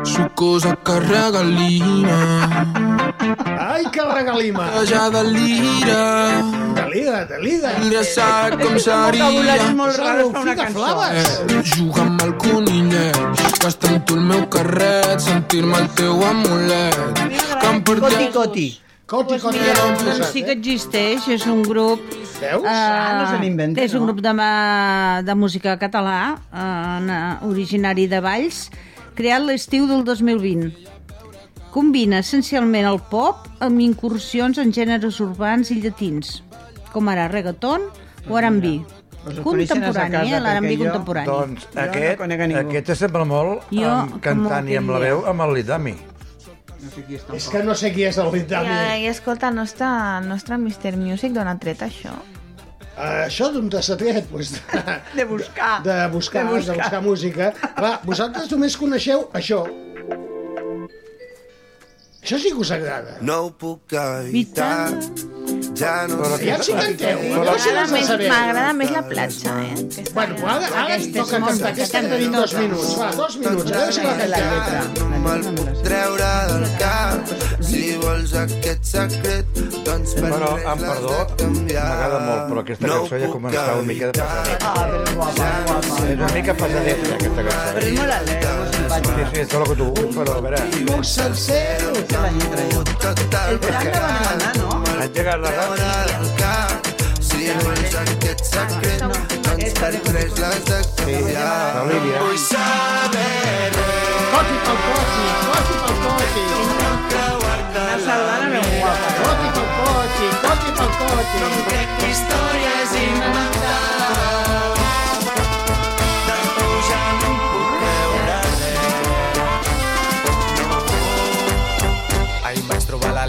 sucosa 0.03 0.75
que 0.81 0.99
regalina 0.99 3.10
Ai, 3.21 3.83
que 3.91 4.01
regalima! 4.01 4.65
que 4.73 4.85
ja 4.89 5.09
delira 5.09 6.41
Delira, 6.75 7.25
delira! 7.29 7.71
ja 7.93 8.03
sap 8.03 8.55
com 8.57 8.73
Vocabulari 8.73 9.19
seria 9.21 9.73
molt 9.77 9.97
raro 10.01 10.29
per 10.33 10.41
una 10.41 10.55
cançó. 10.55 10.79
Flaves. 10.79 11.29
eh, 11.39 11.63
jugar 11.75 12.05
amb 12.07 12.21
el 12.25 12.33
conillet 12.41 13.19
gastar 13.61 13.91
amb 13.93 14.05
tu 14.09 14.15
el 14.17 14.23
meu 14.25 14.45
carret 14.49 15.19
sentir-me 15.21 15.77
el 15.83 15.89
teu 15.99 16.23
amulet 16.25 16.97
que 17.21 17.67
em 17.67 17.81
Coti, 17.81 18.01
portés 18.01 18.33
coti. 18.33 18.67
Coti, 19.11 19.37
coti, 19.43 19.59
Mira, 19.59 19.73
doncs 19.99 20.29
sí 20.31 20.41
que 20.41 20.53
eh? 20.53 20.57
existeix, 20.57 21.25
és 21.35 21.43
un 21.51 21.65
grup... 21.67 21.99
Veus? 22.39 22.63
Ah, 22.65 23.19
no 23.19 23.25
se 23.27 23.41
n'inventa, 23.41 23.83
És 23.83 23.93
un 23.93 24.05
grup 24.07 24.21
de, 24.23 24.31
de 25.27 25.35
música 25.35 25.75
català, 25.77 26.37
eh, 26.55 27.19
originari 27.45 28.07
de 28.07 28.21
Valls, 28.23 28.69
creat 29.13 29.43
l'estiu 29.43 29.85
del 29.89 30.05
2020. 30.07 30.90
Combina 31.71 32.19
essencialment 32.19 32.83
el 32.89 32.99
pop 33.11 33.45
amb 33.63 33.79
incursions 33.79 34.59
en 34.59 34.73
gèneres 34.75 35.21
urbans 35.23 35.71
i 35.71 35.77
llatins, 35.79 36.41
com 36.91 37.07
ara 37.07 37.29
reggaeton 37.31 37.85
o 38.27 38.39
R&B. 38.39 38.73
Contemporani, 39.45 40.33
eh? 40.33 40.39
l'R&B 40.41 40.77
contemporani. 40.81 41.27
Doncs 41.29 41.67
no 41.75 41.81
aquest, 41.83 42.23
ningú. 42.41 42.61
aquest 42.63 42.95
sembla 42.97 43.23
molt 43.29 43.67
Jo, 43.69 43.91
amb 43.91 44.17
cantant 44.23 44.67
i 44.67 44.79
amb 44.79 44.89
la 44.95 44.99
veu 45.03 45.21
amb 45.29 45.45
el 45.45 45.53
Lidami. 45.59 45.93
No 46.81 46.89
sé 46.89 47.03
qui 47.05 47.15
és 47.19 47.25
És 47.37 47.47
que 47.53 47.61
no 47.63 47.75
sé 47.77 47.91
qui 47.93 48.07
és 48.09 48.17
el 48.17 48.31
Litami. 48.33 48.73
I, 48.73 49.03
I 49.05 49.09
escolta, 49.11 49.51
el 49.53 49.59
nostre, 49.61 49.85
el 50.17 50.27
nostre 50.27 50.57
Mr. 50.57 50.97
Music 50.97 51.35
d'on 51.37 51.47
ha 51.47 51.53
tret 51.61 51.85
això? 51.85 52.15
Uh, 52.97 53.27
això 53.27 53.51
d'on 53.53 53.69
t'has 53.71 53.93
tret? 54.01 54.25
Pues, 54.33 54.55
de, 54.57 54.81
De 55.15 55.25
buscar. 55.29 55.77
de, 55.85 55.99
buscar, 56.11 56.43
De 56.43 56.49
de 56.49 56.57
buscar. 56.57 56.75
buscar 56.81 57.01
música. 57.05 57.51
Clar, 57.77 57.93
vosaltres 58.03 58.51
només 58.51 58.75
coneixeu 58.75 59.29
això. 59.37 59.61
Això 62.21 62.37
sí 62.37 62.51
que 62.53 62.59
us 62.61 62.69
agrada. 62.71 63.15
No 63.25 63.35
ho 63.47 63.51
puc 63.57 63.93
evitar, 63.97 64.91
ja 65.79 65.93
no 66.07 66.19
Però 66.21 66.35
sé... 66.37 66.45
Ja 66.45 66.57
si 66.61 66.73
canteu, 66.77 67.17
si 67.23 67.31
M'agrada 67.33 67.85
més, 67.89 68.05
saber. 68.11 68.27
m'agrada 68.29 68.73
més 68.77 68.91
la 68.93 69.01
platja, 69.07 69.55
eh? 69.63 69.71
Aquesta 69.73 70.13
Bueno, 70.13 70.35
ara, 70.53 70.67
ara 70.83 70.97
és 70.99 71.07
toca 71.15 71.39
cantar. 71.41 71.71
Aquesta 71.71 72.01
en 72.03 72.09
tenim 72.11 72.35
dos 72.35 72.53
minuts. 72.59 72.91
Va, 72.99 73.07
dos 73.17 73.37
minuts. 73.41 73.71
A 73.71 73.79
veure 73.79 73.95
si 73.95 74.03
la 74.05 74.13
La 74.35 74.41
cantem. 74.43 74.53
lletra. 74.53 75.07
No 75.09 75.21
me'l 75.25 75.41
puc 75.57 75.81
treure 75.87 76.29
del 76.51 76.67
cap. 76.83 77.33
Si 77.71 77.81
vols 78.03 78.35
aquest 78.43 78.83
secret, 78.91 79.61
doncs 79.87 80.13
per 80.19 80.29
Però, 80.29 80.53
res 80.59 80.65
amb 80.75 80.81
perdó, 80.85 81.17
de 81.17 81.35
canviar. 81.41 81.87
m'agrada 81.89 82.19
molt, 82.27 82.43
però 82.51 82.59
aquesta 82.67 82.87
cançó 82.93 83.17
ja 83.17 83.25
puc 83.25 83.35
començava 83.39 83.73
una 83.81 83.87
mica 83.89 84.05
de 84.05 84.13
pesadeta. 84.21 84.69
Ah, 84.69 84.85
però 84.85 85.01
és 85.01 85.13
guapa, 85.17 85.49
guapa. 85.65 86.05
És 86.05 86.17
una 86.21 86.31
mica 86.37 86.53
pesadeta, 86.61 87.15
aquesta 87.17 87.47
cançó. 87.49 87.75
Però 87.79 87.87
és 87.89 87.99
molt 87.99 88.17
alegre, 88.19 88.55
molt 88.91 89.05
Sí, 89.07 89.13
sí, 89.33 89.39
el 89.39 89.47
que 89.47 89.75
tu 89.75 89.85
vulguis, 89.85 90.15
però 90.15 90.33
a 90.35 90.41
veure, 90.41 90.57
la 92.21 92.31
lletra, 92.35 92.63
jo. 92.71 92.81
El 93.09 93.59
tram 93.61 93.91
la 93.91 94.01
van 94.01 94.17
demanar, 94.19 94.57
no? 94.57 94.81
engegar 95.05 95.37
la 95.39 95.51
ràdio. 95.55 96.63
Si 97.21 97.47
vols 97.61 97.95
aquest 98.01 98.43
secret, 98.49 99.01
per 99.79 99.91
res 100.15 100.35
l'has 100.41 100.65
de 100.67 100.81
canviar. 100.97 101.53
L'Olivia. 101.77 102.19
Vull 102.25 102.37
saber 102.43 103.71
Coti 104.33 104.57
pel 104.65 104.77
coti, 104.87 105.25
coti 105.47 105.75
pel 105.85 105.97
coti. 106.03 106.45
Una 106.65 106.91
sardana 108.03 108.47
ben 108.49 108.69
guapa. 108.75 109.07
Pel 109.21 109.35
pel 109.55 110.93
coti. 110.99 111.63
crec 111.71 111.97
que 111.97 112.11
història 112.11 112.77
és 112.83 112.95
inventar. 113.07 114.00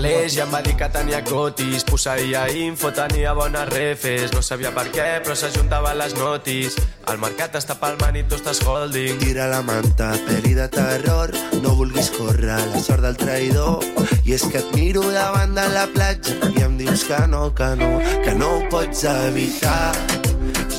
l'Aleix 0.02 0.34
i 0.36 0.40
em 0.42 0.50
va 0.50 0.60
dir 0.62 0.74
que 0.78 0.88
tenia 0.90 1.20
cotis. 1.24 1.84
Posseïa 1.86 2.46
info, 2.50 2.90
tenia 2.94 3.32
bones 3.38 3.68
refes. 3.70 4.32
No 4.34 4.42
sabia 4.42 4.72
per 4.74 4.88
què, 4.94 5.20
però 5.22 5.34
s'ajuntaven 5.38 5.98
les 5.98 6.14
notis. 6.18 6.76
El 7.12 7.18
mercat 7.22 7.54
està 7.60 7.76
palmant 7.78 8.16
i 8.18 8.24
tu 8.26 8.34
estàs 8.38 8.60
holding. 8.66 9.18
Tira 9.22 9.46
la 9.50 9.60
manta, 9.62 10.10
peli 10.26 10.54
de 10.58 10.66
terror, 10.72 11.30
no 11.62 11.74
vulguis 11.78 12.10
córrer 12.16 12.58
la 12.72 12.82
sort 12.82 13.02
del 13.06 13.16
traïdor. 13.16 13.84
I 14.26 14.34
és 14.38 14.42
que 14.50 14.58
et 14.62 14.74
miro 14.74 15.02
davant 15.14 15.54
de 15.54 15.68
la 15.74 15.86
platja 15.94 16.34
i 16.50 16.62
em 16.66 16.76
dius 16.78 17.04
que 17.06 17.20
no, 17.30 17.52
que 17.54 17.70
no, 17.78 17.92
que 18.24 18.34
no 18.34 18.50
ho 18.58 18.62
pots 18.70 19.04
evitar. 19.04 19.92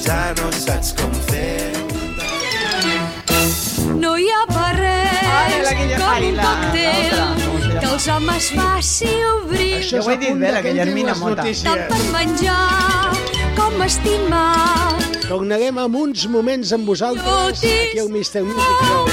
Ja 0.03 0.33
no 0.39 0.51
saps 0.51 0.93
com 0.99 1.13
fer. 1.29 1.71
No 4.03 4.17
hi 4.19 4.27
ha 4.31 4.43
per 4.49 4.73
Ai, 4.83 5.53
res 5.59 5.67
aquella- 5.71 5.97
com 5.99 6.09
ai, 6.09 6.29
un 6.29 6.35
la- 6.35 6.43
còctel 6.43 7.52
els 7.93 8.07
homes 8.09 8.47
faci 8.57 9.09
obrir 9.29 9.73
Això 9.77 9.99
és 9.99 10.07
ho 10.07 10.11
he 10.11 10.15
a 10.15 10.21
dit 10.21 10.37
bé, 10.39 10.51
la 10.55 10.61
que 10.63 10.71
Guillermina 10.71 11.13
Mota. 11.19 11.43
tant 11.65 11.83
per 11.91 11.99
menjar 12.13 13.13
com 13.57 13.81
estimar. 13.85 14.97
Tornarem 15.27 15.77
amb 15.83 15.95
uns 16.01 16.25
moments 16.27 16.73
amb 16.73 16.89
vosaltres 16.89 17.61
aquí 17.63 17.99
al 18.01 18.09
Mister 18.09 18.43
Music 18.43 18.81
Show. 18.87 19.05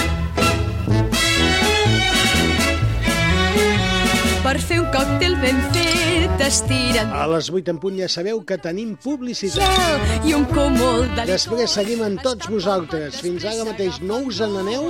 Per 4.45 4.57
fer 4.64 4.81
un 4.81 4.89
còctel 4.95 5.37
ben 5.45 5.61
fet 5.74 6.10
estiren 6.47 7.12
A 7.12 7.26
les 7.30 7.51
8 7.53 7.74
en 7.74 7.80
punt 7.82 7.99
ja 7.99 8.09
sabeu 8.09 8.43
que 8.47 8.59
tenim 8.59 8.97
publicitat. 9.01 9.61
gel 9.61 10.28
i 10.30 10.34
un 10.36 10.47
cúmul 10.51 11.09
de 11.16 11.26
Després 11.30 11.76
seguim 11.76 12.03
amb 12.07 12.22
tots 12.24 12.49
vosaltres. 12.51 13.20
Fins 13.20 13.45
ara 13.45 13.66
mateix 13.68 14.01
no 14.01 14.22
us 14.30 14.41
en 14.45 14.57
aneu, 14.62 14.86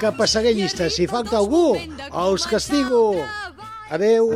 que 0.00 0.12
passaré 0.18 0.54
llista. 0.54 0.90
Si 0.90 1.06
falta 1.06 1.38
algú, 1.38 1.76
els 2.10 2.46
castigo. 2.46 3.02
Adeu. 3.90 4.30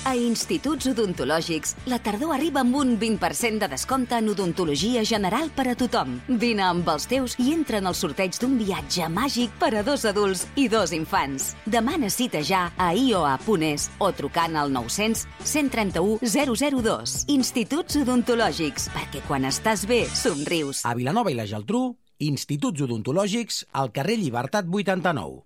A 0.00 0.14
Instituts 0.16 0.86
Odontològics, 0.88 1.74
la 1.92 1.98
tardor 2.00 2.32
arriba 2.32 2.62
amb 2.62 2.76
un 2.78 2.94
20% 2.98 3.60
de 3.60 3.68
descompte 3.68 4.16
en 4.16 4.30
odontologia 4.32 5.02
general 5.04 5.50
per 5.52 5.66
a 5.68 5.74
tothom. 5.76 6.14
Vine 6.40 6.64
amb 6.64 6.88
els 6.88 7.04
teus 7.10 7.34
i 7.36 7.50
entra 7.52 7.82
en 7.82 7.90
el 7.90 7.96
sorteig 7.98 8.38
d'un 8.40 8.56
viatge 8.56 9.10
màgic 9.12 9.52
per 9.60 9.74
a 9.76 9.82
dos 9.84 10.06
adults 10.08 10.46
i 10.56 10.68
dos 10.72 10.94
infants. 10.96 11.50
Demana 11.66 12.08
cita 12.08 12.40
ja 12.40 12.70
a 12.80 12.94
ioa.es 12.96 13.90
o 14.00 14.08
trucant 14.16 14.56
al 14.56 14.72
900 14.72 15.26
131 15.44 16.24
002. 16.24 17.18
Instituts 17.36 18.00
Odontològics, 18.00 18.88
perquè 18.96 19.20
quan 19.28 19.44
estàs 19.44 19.84
bé, 19.84 20.06
somrius. 20.08 20.80
A 20.88 20.96
Vilanova 20.96 21.28
i 21.28 21.36
la 21.36 21.44
Geltrú, 21.44 21.90
Instituts 22.24 22.88
Odontològics 22.88 23.66
al 23.76 23.92
carrer 23.92 24.16
Llibertat 24.16 24.64
89. 24.64 25.44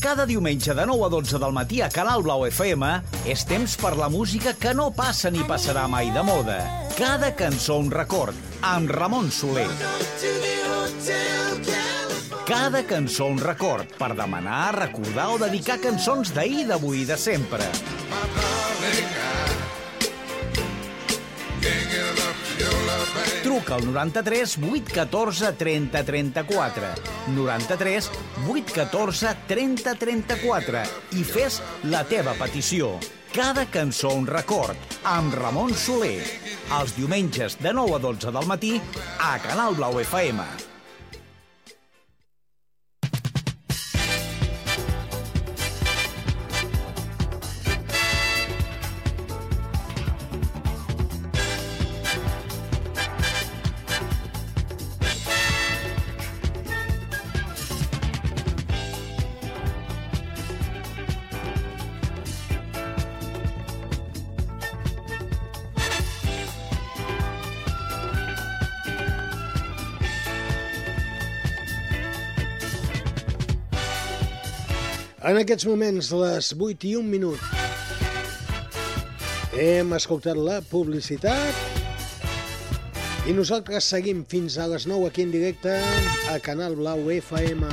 Cada 0.00 0.24
diumenge 0.24 0.72
de 0.72 0.86
9 0.88 1.04
a 1.04 1.08
12 1.12 1.38
del 1.38 1.52
matí 1.52 1.82
a 1.84 1.90
Canal 1.92 2.22
Blau 2.24 2.46
FM 2.46 2.88
és 3.28 3.42
temps 3.44 3.74
per 3.76 3.92
la 3.98 4.08
música 4.08 4.54
que 4.56 4.72
no 4.72 4.86
passa 4.96 5.28
ni 5.28 5.44
passarà 5.44 5.82
mai 5.92 6.08
de 6.14 6.22
moda. 6.24 6.56
Cada 6.96 7.34
cançó 7.36 7.76
un 7.82 7.90
record, 7.92 8.32
amb 8.64 8.88
Ramon 8.88 9.28
Soler. 9.30 9.68
Cada 12.48 12.82
cançó 12.88 13.28
un 13.28 13.44
record, 13.44 13.92
per 14.00 14.14
demanar, 14.16 14.72
recordar 14.78 15.34
o 15.34 15.38
dedicar 15.44 15.76
cançons 15.84 16.32
d'ahir, 16.32 16.64
d'avui 16.72 17.04
i 17.04 17.08
de 17.12 17.20
sempre. 17.20 17.68
Truca 23.60 23.74
al 23.74 23.92
93 23.92 24.58
814 24.58 25.52
30 25.52 26.04
34. 26.04 26.82
93 27.34 28.10
814 28.48 29.36
30 29.46 29.94
34 29.94 30.82
i 31.20 31.24
fes 31.24 31.60
la 31.92 32.00
teva 32.08 32.32
petició. 32.40 32.94
Cada 33.34 33.66
cançó 33.68 34.14
un 34.16 34.26
record, 34.26 34.80
amb 35.04 35.36
Ramon 35.36 35.76
Soler. 35.76 36.24
Els 36.80 36.96
diumenges 36.96 37.60
de 37.60 37.76
9 37.76 38.00
a 38.00 38.02
12 38.08 38.32
del 38.32 38.48
matí 38.48 38.74
a 39.18 39.36
Canal 39.44 39.76
Blau 39.76 40.00
FM. 40.00 40.69
Aquests 75.40 75.64
moments, 75.64 76.10
les 76.20 76.50
8 76.52 76.84
i 76.84 76.90
1 76.98 77.06
minut, 77.08 77.40
hem 79.56 79.94
escoltat 79.96 80.36
la 80.36 80.58
publicitat 80.68 81.56
i 83.24 83.32
nosaltres 83.32 83.88
seguim 83.94 84.20
fins 84.28 84.58
a 84.60 84.66
les 84.68 84.84
9 84.90 85.08
aquí 85.08 85.24
en 85.24 85.32
directe 85.32 85.72
a 86.28 86.36
Canal 86.44 86.76
Blau 86.76 87.08
FM. 87.14 87.64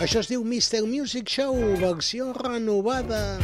Això 0.00 0.22
es 0.24 0.32
diu 0.32 0.40
Mr. 0.40 0.80
Music 0.88 1.28
Show, 1.28 1.52
versió 1.82 2.32
renovada. 2.40 3.36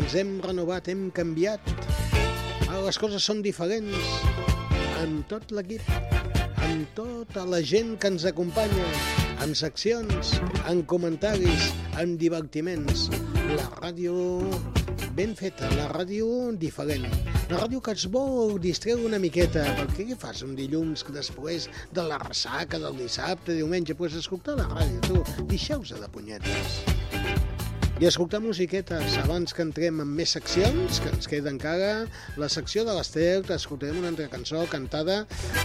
Ens 0.00 0.16
hem 0.16 0.40
renovat, 0.48 0.88
hem 0.88 1.10
canviat. 1.12 1.60
Ara 2.70 2.86
les 2.88 2.96
coses 2.96 3.20
són 3.20 3.44
diferents. 3.44 4.00
Amb 5.04 5.28
tot 5.28 5.52
l'equip, 5.52 5.84
amb 6.56 6.88
tota 6.96 7.44
la 7.44 7.60
gent 7.60 7.98
que 8.00 8.16
ens 8.16 8.24
acompanya, 8.32 9.27
amb 9.44 9.56
seccions, 9.58 10.34
amb 10.70 10.86
comentaris, 10.90 11.70
amb 12.00 12.18
divertiments. 12.20 13.08
La 13.54 13.66
ràdio 13.78 14.14
ben 15.18 15.34
feta, 15.38 15.70
la 15.78 15.88
ràdio 15.90 16.28
diferent. 16.58 17.06
La 17.48 17.62
ràdio 17.62 17.80
que 17.82 17.94
es 17.96 18.04
vol 18.12 18.58
distreure 18.62 19.06
una 19.08 19.20
miqueta, 19.22 19.64
perquè 19.80 20.08
què 20.10 20.18
fas 20.20 20.44
un 20.46 20.54
dilluns 20.58 21.02
que 21.06 21.16
després 21.16 21.68
de 21.94 22.06
la 22.06 22.20
ressaca 22.22 22.78
del 22.82 22.98
dissabte, 23.02 23.56
diumenge, 23.58 23.96
pues 23.98 24.18
escoltar 24.18 24.58
la 24.60 24.68
ràdio, 24.74 25.00
tu, 25.08 25.46
deixeu-se 25.50 25.98
de 26.02 26.12
punyetes. 26.12 27.57
I 27.98 28.06
escoltar 28.06 28.38
musiquetes 28.38 29.16
abans 29.18 29.50
que 29.50 29.64
entrem 29.66 29.96
en 30.04 30.10
més 30.14 30.30
seccions, 30.36 31.00
que 31.02 31.08
ens 31.10 31.26
queda 31.26 31.50
encara 31.50 32.04
la 32.38 32.46
secció 32.46 32.84
de 32.86 32.92
l'Ester, 32.94 33.40
que 33.42 33.56
escoltarem 33.58 33.98
una 33.98 34.12
altra 34.12 34.28
cançó 34.30 34.60
cantada 34.70 35.24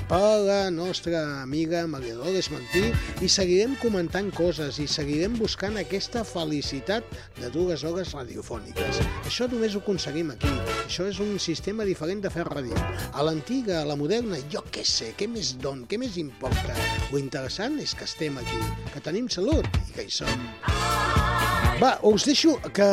per 0.10 0.40
la 0.42 0.72
nostra 0.74 1.22
amiga 1.44 1.84
Maria 1.86 2.16
Dolores 2.18 2.50
Mantí 2.50 2.88
i 3.22 3.30
seguirem 3.30 3.76
comentant 3.84 4.32
coses 4.34 4.82
i 4.82 4.88
seguirem 4.90 5.38
buscant 5.38 5.78
aquesta 5.78 6.26
felicitat 6.26 7.06
de 7.38 7.54
dues 7.54 7.86
hores 7.86 8.16
radiofòniques. 8.18 9.04
Això 9.28 9.46
només 9.54 9.78
ho 9.78 9.86
aconseguim 9.86 10.34
aquí. 10.34 10.50
Això 10.88 11.06
és 11.14 11.22
un 11.22 11.38
sistema 11.38 11.86
diferent 11.86 12.26
de 12.26 12.34
fer 12.34 12.50
ràdio. 12.50 12.82
A 13.14 13.30
l'antiga, 13.30 13.84
a 13.84 13.90
la 13.94 14.00
moderna, 14.00 14.42
jo 14.50 14.66
què 14.74 14.82
sé, 14.82 15.14
què 15.22 15.30
més 15.30 15.54
don, 15.62 15.86
què 15.86 16.02
més 16.02 16.18
importa? 16.18 16.74
Lo 17.14 17.22
interessant 17.22 17.78
és 17.78 17.94
que 17.94 18.10
estem 18.10 18.42
aquí, 18.42 18.66
que 18.90 19.06
tenim 19.06 19.30
salut 19.30 19.70
i 19.86 19.92
que 19.94 20.10
hi 20.10 20.22
som. 20.24 21.43
Va, 21.84 21.98
us 22.08 22.24
deixo 22.24 22.54
que 22.72 22.86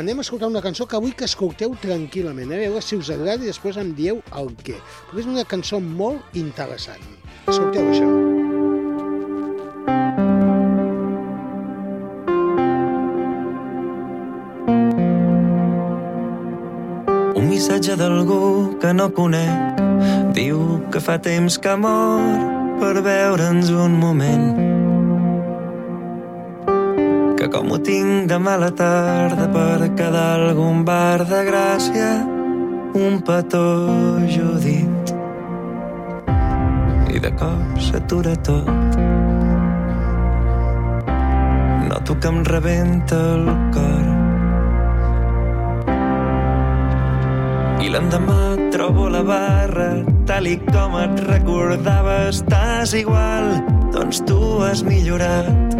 anem 0.00 0.18
a 0.18 0.22
escoltar 0.24 0.48
una 0.50 0.60
cançó 0.64 0.82
que 0.90 0.98
vull 0.98 1.12
que 1.14 1.28
escolteu 1.28 1.76
tranquil·lament, 1.78 2.50
eh? 2.50 2.56
a 2.56 2.70
veure 2.72 2.80
si 2.82 2.96
us 2.98 3.12
agrada 3.14 3.44
i 3.44 3.50
després 3.52 3.76
em 3.78 3.92
dieu 3.94 4.18
el 4.40 4.50
què. 4.66 4.80
Perquè 5.10 5.22
és 5.22 5.28
una 5.30 5.44
cançó 5.46 5.78
molt 5.78 6.34
interessant. 6.34 7.04
Escolteu 7.46 7.86
això. 7.92 8.08
Un 17.38 17.46
missatge 17.46 17.94
d'algú 18.02 18.42
que 18.82 18.90
no 18.90 19.12
conec 19.14 19.86
diu 20.34 20.82
que 20.90 20.98
fa 20.98 21.20
temps 21.22 21.62
que 21.62 21.78
mor 21.78 22.26
per 22.82 22.96
veure'ns 23.06 23.70
un 23.70 24.00
moment 24.02 24.71
que 27.42 27.48
com 27.50 27.72
ho 27.74 27.76
tinc 27.82 28.28
de 28.30 28.36
mala 28.38 28.68
tarda 28.70 29.48
per 29.50 29.88
quedar 29.98 30.38
algun 30.46 30.84
bar 30.86 31.24
de 31.26 31.40
Gràcia 31.48 32.10
un 32.94 33.16
petó 33.26 33.62
Judit 34.30 35.10
i 37.10 37.22
de 37.24 37.32
cop 37.40 37.80
s'atura 37.82 38.36
tot. 38.46 38.94
Noto 41.88 42.16
que 42.22 42.30
em 42.30 42.38
rebenta 42.46 43.18
el 43.32 43.50
cor. 43.74 44.06
I 47.82 47.90
l'endemà 47.90 48.40
trobo 48.70 49.10
la 49.10 49.26
barra 49.26 49.90
tal 50.30 50.46
i 50.46 50.54
com 50.70 50.94
et 51.02 51.26
recordava 51.26 52.16
estàs 52.30 52.94
igual 53.02 53.56
doncs 53.90 54.22
tu 54.30 54.38
has 54.62 54.86
millorat 54.86 55.71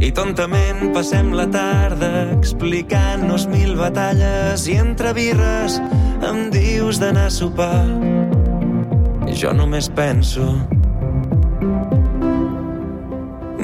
i 0.00 0.10
tontament 0.12 0.90
passem 0.92 1.30
la 1.32 1.46
tarda 1.48 2.10
explicant-nos 2.34 3.46
mil 3.48 3.76
batalles 3.78 4.66
i 4.68 4.76
entre 4.80 5.14
birres 5.16 5.78
em 6.26 6.50
dius 6.52 7.00
d'anar 7.00 7.28
a 7.30 7.32
sopar. 7.32 7.84
I 9.26 9.36
jo 9.36 9.52
només 9.56 9.88
penso... 9.88 10.52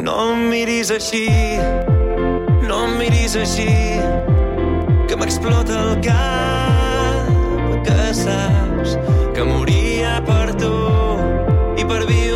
No 0.02 0.16
em 0.32 0.48
miris 0.50 0.90
així, 0.90 1.28
no 2.66 2.80
em 2.88 2.96
miris 2.98 3.36
així, 3.38 3.68
que 5.06 5.18
m'explota 5.20 5.76
el 5.78 6.00
cap, 6.02 7.30
que 7.86 8.10
saps 8.18 8.96
que 9.36 9.46
moria 9.46 10.16
per 10.26 10.56
tu 10.58 10.74
i 11.78 11.86
per 11.86 12.02
viure 12.10 12.31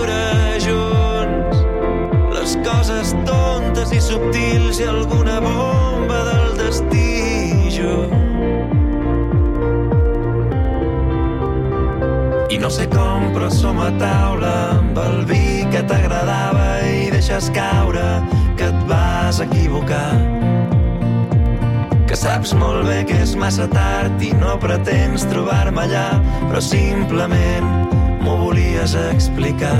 subtils 4.17 4.81
i 4.81 4.85
alguna 4.89 5.41
bomba 5.41 6.19
del 6.25 6.57
destí 6.57 7.69
jo. 7.71 7.97
I 12.51 12.57
no 12.59 12.71
sé 12.73 12.87
com, 12.89 13.29
però 13.35 13.51
som 13.53 13.81
a 13.83 13.91
taula 14.01 14.55
amb 14.79 15.01
el 15.03 15.19
vi 15.29 15.67
que 15.73 15.83
t'agradava 15.91 16.69
i 16.89 17.11
deixes 17.13 17.51
caure 17.57 18.07
que 18.57 18.71
et 18.71 18.87
vas 18.89 19.43
equivocar. 19.45 20.15
Que 22.07 22.17
saps 22.17 22.55
molt 22.57 22.87
bé 22.89 23.03
que 23.05 23.19
és 23.21 23.35
massa 23.37 23.67
tard 23.69 24.23
i 24.25 24.33
no 24.41 24.57
pretens 24.63 25.27
trobar-me 25.29 25.85
allà, 25.85 26.07
però 26.47 26.63
simplement 26.65 27.69
m'ho 28.25 28.39
volies 28.47 28.97
explicar 29.11 29.77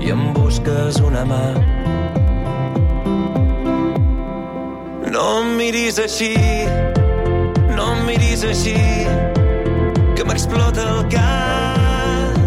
i 0.00 0.14
em 0.16 0.30
busques 0.38 1.02
una 1.04 1.26
mà. 1.28 1.44
No 5.20 5.42
em 5.42 5.50
miris 5.58 5.98
així, 6.00 6.30
no 7.76 7.88
em 7.92 7.98
miris 8.06 8.40
així, 8.48 8.72
que 10.16 10.24
m'explota 10.24 10.86
el 10.94 11.02
cap, 11.12 12.38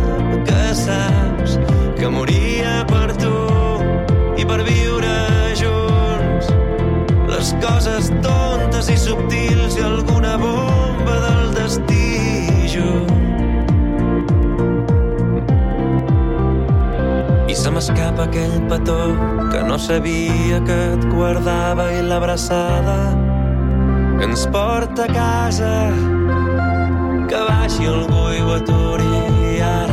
que 0.50 0.64
saps 0.82 1.60
que 2.02 2.10
moria 2.18 2.74
per 2.90 3.14
tu 3.22 3.36
i 4.42 4.50
per 4.50 4.64
viure 4.66 5.14
junts. 5.62 6.50
Les 7.30 7.56
coses 7.62 8.10
tontes 8.26 8.90
i 8.90 8.98
subtils 9.06 9.78
i 9.78 9.90
alguna 9.94 10.40
bomba 10.42 11.26
del 11.30 11.58
destí 11.62 12.08
just. 12.74 13.13
M'escapa 17.74 18.24
aquell 18.28 18.58
petó 18.70 19.00
que 19.52 19.62
no 19.70 19.78
sabia 19.80 20.60
que 20.68 20.78
et 20.96 21.08
guardava 21.14 21.88
i 21.98 22.04
l'abraçada 22.10 22.98
que 24.20 24.28
ens 24.30 24.46
porta 24.54 25.08
a 25.08 25.14
casa 25.18 25.74
que 27.30 27.42
baixi 27.50 27.90
algú 27.96 28.28
i 28.38 28.44
ho 28.46 28.54
aturi 28.60 29.58
ara 29.72 29.93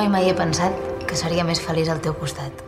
mai 0.00 0.08
mai 0.08 0.30
he 0.30 0.32
pensat 0.32 0.76
que 1.04 1.16
seria 1.18 1.42
més 1.44 1.58
feliç 1.60 1.90
al 1.92 1.98
teu 2.00 2.14
costat. 2.16 2.62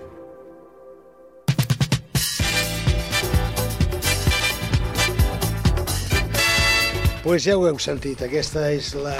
Pues 7.22 7.47
ja 7.47 7.55
ho 7.57 7.64
heu 7.70 7.78
sentit, 7.80 8.20
aquesta 8.26 8.66
és 8.74 8.91
la 8.99 9.16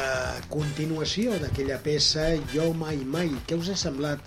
continuació 0.53 1.39
d'aquella 1.41 1.79
peça 1.81 2.27
Jo 2.53 2.69
mai 2.77 3.01
mai. 3.15 3.33
Què 3.49 3.57
us 3.57 3.73
ha 3.73 3.79
semblat 3.87 4.21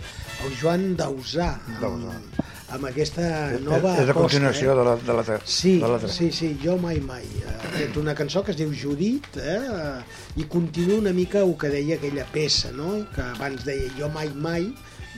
el 0.47 0.57
Joan 0.63 0.95
Dausà 0.97 1.51
amb, 1.83 2.41
amb 2.73 2.87
aquesta 2.89 3.25
nova 3.61 3.91
és 4.01 4.07
la 4.09 4.15
continuació 4.17 4.71
eh? 4.71 4.75
de 4.79 4.83
la, 4.87 4.95
de 4.97 5.13
la, 5.13 5.23
ter- 5.27 5.41
Sí, 5.45 5.75
de 5.81 5.89
la 5.91 5.99
sí, 6.09 6.31
sí, 6.33 6.49
Jo 6.63 6.77
mai 6.81 6.97
mai. 7.03 7.25
Ha 7.45 7.69
fet 7.75 7.97
una 8.01 8.15
cançó 8.17 8.41
que 8.43 8.55
es 8.55 8.57
diu 8.57 8.71
Judit 8.73 9.37
eh? 9.37 10.01
i 10.41 10.47
continua 10.49 10.97
una 11.03 11.13
mica 11.13 11.43
el 11.45 11.53
que 11.61 11.69
deia 11.69 11.99
aquella 11.99 12.25
peça, 12.33 12.71
no? 12.73 13.03
que 13.13 13.21
abans 13.21 13.65
deia 13.67 13.91
Jo 13.99 14.09
mai 14.09 14.31
mai, 14.33 14.65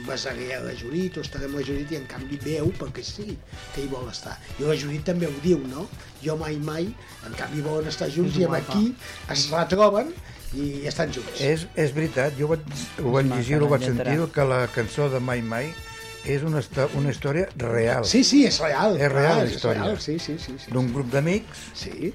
besaré 0.05 0.51
a 0.57 0.59
la 0.61 0.75
Judit 0.77 1.17
o 1.17 1.23
estaré 1.25 1.47
amb 1.47 1.55
la 1.57 1.63
Judit 1.65 1.95
i 1.95 2.01
en 2.01 2.05
canvi 2.11 2.37
veu 2.43 2.67
perquè 2.77 3.01
sí 3.05 3.31
que 3.73 3.85
hi 3.85 3.87
vol 3.89 4.09
estar. 4.11 4.35
I 4.59 4.67
la 4.67 4.75
Judit 4.77 5.07
també 5.07 5.25
ho 5.31 5.33
diu, 5.41 5.63
no? 5.71 5.87
Jo 6.21 6.35
mai 6.37 6.59
mai, 6.59 6.91
en 7.25 7.33
canvi 7.39 7.63
volen 7.65 7.87
estar 7.89 8.09
junts 8.11 8.35
És 8.35 8.41
i 8.43 8.45
amb 8.49 8.59
aquí 8.59 8.91
es 9.33 9.47
retroben 9.53 10.11
i 10.57 10.85
estan 10.89 11.11
junts. 11.15 11.39
És, 11.43 11.65
és 11.79 11.91
veritat, 11.95 12.35
jo 12.37 12.51
vaig, 12.51 12.63
ho 13.01 13.11
vaig 13.15 13.31
llegir, 13.31 13.57
ho 13.61 13.67
vaig 13.71 13.87
sentir, 13.87 14.19
que 14.35 14.45
la 14.47 14.65
cançó 14.75 15.07
de 15.13 15.19
Mai 15.23 15.41
Mai 15.41 15.71
és 16.26 16.43
una, 16.43 16.61
una 16.97 17.09
història 17.11 17.47
real. 17.57 18.05
Sí, 18.05 18.24
sí, 18.24 18.45
és 18.45 18.59
real. 18.61 18.97
És 18.97 19.11
real, 19.11 19.43
la 19.43 19.51
història. 19.51 19.84
real, 19.84 19.99
sí, 20.01 20.18
sí, 20.20 20.38
sí. 20.39 20.55
sí. 20.59 20.72
D'un 20.72 20.89
grup 20.93 21.11
d'amics. 21.11 21.68
Sí. 21.74 22.13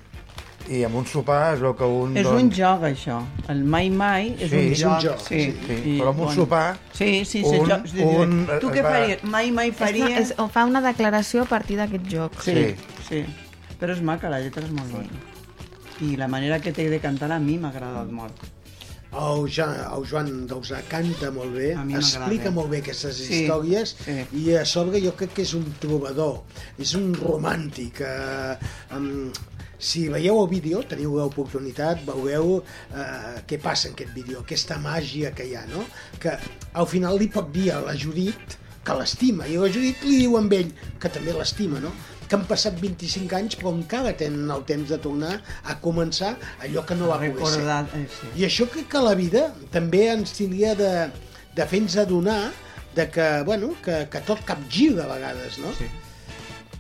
I 0.71 0.85
amb 0.87 0.95
un 0.95 1.07
sopar 1.11 1.55
es 1.57 1.61
veu 1.61 1.73
que 1.75 1.85
un... 1.85 2.13
És 2.17 2.23
doncs, 2.23 2.39
un 2.43 2.51
joc, 2.55 2.85
això. 2.87 3.17
El 3.51 3.65
mai 3.65 3.89
mai 3.91 4.29
és 4.39 4.51
Sí, 4.53 4.57
un 4.61 4.69
és 4.73 4.79
joc. 4.79 4.93
un 4.95 5.01
joc, 5.09 5.25
sí. 5.27 5.41
sí. 5.67 5.79
Però 5.99 6.13
amb 6.13 6.21
un 6.23 6.31
sopar, 6.37 6.79
Sí, 6.95 7.25
sí, 7.25 7.43
sí. 7.43 7.57
un- 7.59 7.67
joc, 7.69 7.87
sí, 7.91 7.97
sí. 7.99 8.05
un 8.05 8.47
tu 8.61 8.69
es 8.71 8.77
què 8.77 8.85
va- 8.85 8.93
faries? 8.95 9.25
Mai 9.25 9.51
mai 9.51 9.73
faria... 9.75 10.13
És, 10.21 10.35
fa 10.55 10.65
una 10.69 10.81
declaració 10.85 11.43
a 11.43 11.49
partir 11.51 11.81
d'aquest 11.81 12.07
joc. 12.13 12.39
Sí, 12.47 12.55
sí, 12.55 12.97
sí. 13.09 13.25
Però 13.81 13.91
és 13.97 14.03
maca, 14.07 14.31
la 14.31 14.39
lletra 14.39 14.63
és 14.63 14.71
molt 14.71 14.87
sí. 14.87 15.01
bona. 15.01 15.29
I 16.13 16.17
la 16.17 16.29
manera 16.31 16.61
que 16.63 16.71
té 16.73 16.87
de 16.91 17.01
cantar 17.03 17.33
a 17.33 17.41
mi 17.43 17.59
m'ha 17.59 17.71
agradat 17.75 18.11
molt. 18.15 18.39
El, 19.13 19.43
ja, 19.53 19.67
el 19.93 20.07
Joan 20.09 20.47
Dausà 20.49 20.79
canta 20.89 21.29
molt 21.35 21.53
bé, 21.53 21.73
explica 21.99 22.49
molt 22.51 22.71
bé 22.73 22.79
aquestes 22.81 23.19
Sí, 23.21 23.43
històries 23.43 23.93
sí. 24.01 24.15
i 24.41 24.45
a 24.57 24.63
sobre 24.65 25.03
jo 25.05 25.13
crec 25.19 25.35
que 25.37 25.45
és 25.45 25.53
un 25.59 25.67
trobador, 25.83 26.39
és 26.81 26.95
un 26.97 27.11
romàntic. 27.19 28.01
Eh, 28.01 28.57
um, 28.97 29.29
si 29.83 30.07
veieu 30.09 30.39
el 30.41 30.49
vídeo, 30.49 30.81
teniu 30.89 31.19
l'oportunitat, 31.19 32.05
veureu 32.07 32.61
eh, 32.95 33.43
què 33.51 33.59
passa 33.61 33.91
en 33.91 33.97
aquest 33.99 34.15
vídeo, 34.15 34.41
aquesta 34.47 34.79
màgia 34.81 35.35
que 35.37 35.45
hi 35.45 35.57
ha, 35.59 35.67
no? 35.69 35.85
Que 36.23 36.37
al 36.73 36.89
final 36.89 37.19
li 37.21 37.29
pot 37.29 37.51
dir 37.53 37.73
a 37.75 37.81
la 37.85 37.97
Judit 37.99 38.57
que 38.87 38.95
l'estima, 38.99 39.45
i 39.51 39.59
la 39.61 39.69
Judit 39.71 40.01
li 40.07 40.23
diu 40.25 40.39
amb 40.39 40.55
ell 40.57 40.71
que 41.03 41.11
també 41.13 41.35
l'estima, 41.37 41.83
no? 41.83 41.93
Que 42.33 42.39
han 42.39 42.47
passat 42.49 42.79
25 42.81 43.37
anys 43.37 43.59
però 43.61 43.75
encara 43.77 44.15
tenen 44.17 44.49
el 44.55 44.63
temps 44.69 44.89
de 44.89 44.97
tornar 45.05 45.35
a 45.69 45.77
començar 45.85 46.33
allò 46.65 46.87
que 46.89 46.97
no 46.97 47.11
va 47.11 47.19
poder 47.21 47.35
ser. 47.37 47.59
Recordar, 47.61 47.83
eh, 47.99 48.07
sí. 48.09 48.31
I 48.41 48.47
això 48.49 48.65
crec 48.73 48.89
que 48.95 49.03
la 49.05 49.13
vida 49.19 49.51
també 49.75 50.07
ens 50.15 50.33
tindria 50.39 50.73
de, 50.79 50.93
de 51.53 51.67
fer-nos 51.69 51.99
adonar 52.01 52.41
de 52.97 53.11
que, 53.13 53.27
bueno, 53.45 53.75
que, 53.85 54.07
que 54.09 54.25
tot 54.25 54.41
capgira 54.49 55.05
a 55.05 55.11
vegades, 55.13 55.61
no? 55.61 55.75
Sí. 55.77 55.91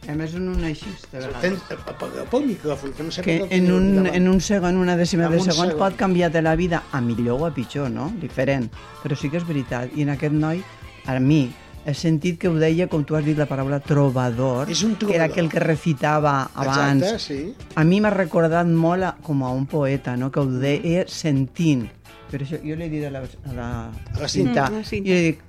A 0.08 0.16
més, 0.18 0.32
en 0.34 0.48
un 0.50 0.64
així, 0.66 0.90
de 1.12 1.20
vegades. 1.20 1.60
Apaga 1.84 2.24
pel 2.32 2.48
micròfon, 2.48 2.96
que 2.96 3.04
no 3.06 3.12
sé 3.14 3.22
que 3.22 3.36
el 3.44 3.52
en 3.54 3.68
un, 3.76 4.06
en 4.08 4.28
un 4.32 4.40
segon, 4.40 4.80
una 4.80 4.96
dècima 4.98 5.28
de 5.28 5.38
segon, 5.38 5.68
segon. 5.68 5.78
pot 5.84 6.00
canviar 6.00 6.32
de 6.32 6.42
la 6.42 6.56
vida 6.56 6.82
a 6.90 7.00
millor 7.04 7.44
o 7.44 7.46
a 7.46 7.52
pitjor, 7.54 7.92
no? 7.92 8.08
Diferent. 8.24 8.72
Però 9.04 9.18
sí 9.20 9.28
que 9.28 9.38
és 9.38 9.46
veritat. 9.46 9.92
I 9.94 10.08
en 10.08 10.16
aquest 10.16 10.34
noi, 10.34 10.64
a 11.06 11.20
mi, 11.20 11.44
he 11.84 11.94
sentit 11.94 12.38
que 12.38 12.48
ho 12.48 12.54
deia, 12.54 12.86
com 12.88 13.02
tu 13.04 13.16
has 13.16 13.24
dit 13.24 13.36
la 13.38 13.46
paraula, 13.46 13.80
trobador, 13.80 14.70
És 14.70 14.82
un 14.84 14.94
que 14.96 15.06
era 15.14 15.26
trobador. 15.26 15.30
aquell 15.32 15.48
que 15.50 15.60
recitava 15.60 16.50
abans. 16.54 17.02
Exacte, 17.02 17.18
sí. 17.18 17.54
A 17.74 17.84
mi 17.84 18.00
m'ha 18.00 18.10
recordat 18.10 18.66
molt 18.66 19.02
a, 19.02 19.16
com 19.22 19.42
a 19.42 19.50
un 19.50 19.66
poeta, 19.66 20.16
no? 20.16 20.30
que 20.30 20.40
ho 20.40 20.46
deia 20.46 21.04
sentint. 21.08 21.88
Per 22.32 22.40
això 22.40 22.56
jo 22.64 22.74
li 22.78 22.86
he 22.86 22.88
dit 22.88 23.02
a 23.04 23.10
la, 23.12 23.20
a 23.20 23.52
la, 23.52 23.66
A 24.14 24.20
la 24.22 24.28
Cinta. 24.28 24.70
Mm, 24.70 24.78
la 24.78 24.84
Cinta. 24.88 25.08
jo 25.10 25.14
li 25.18 25.22
dic, 25.26 25.40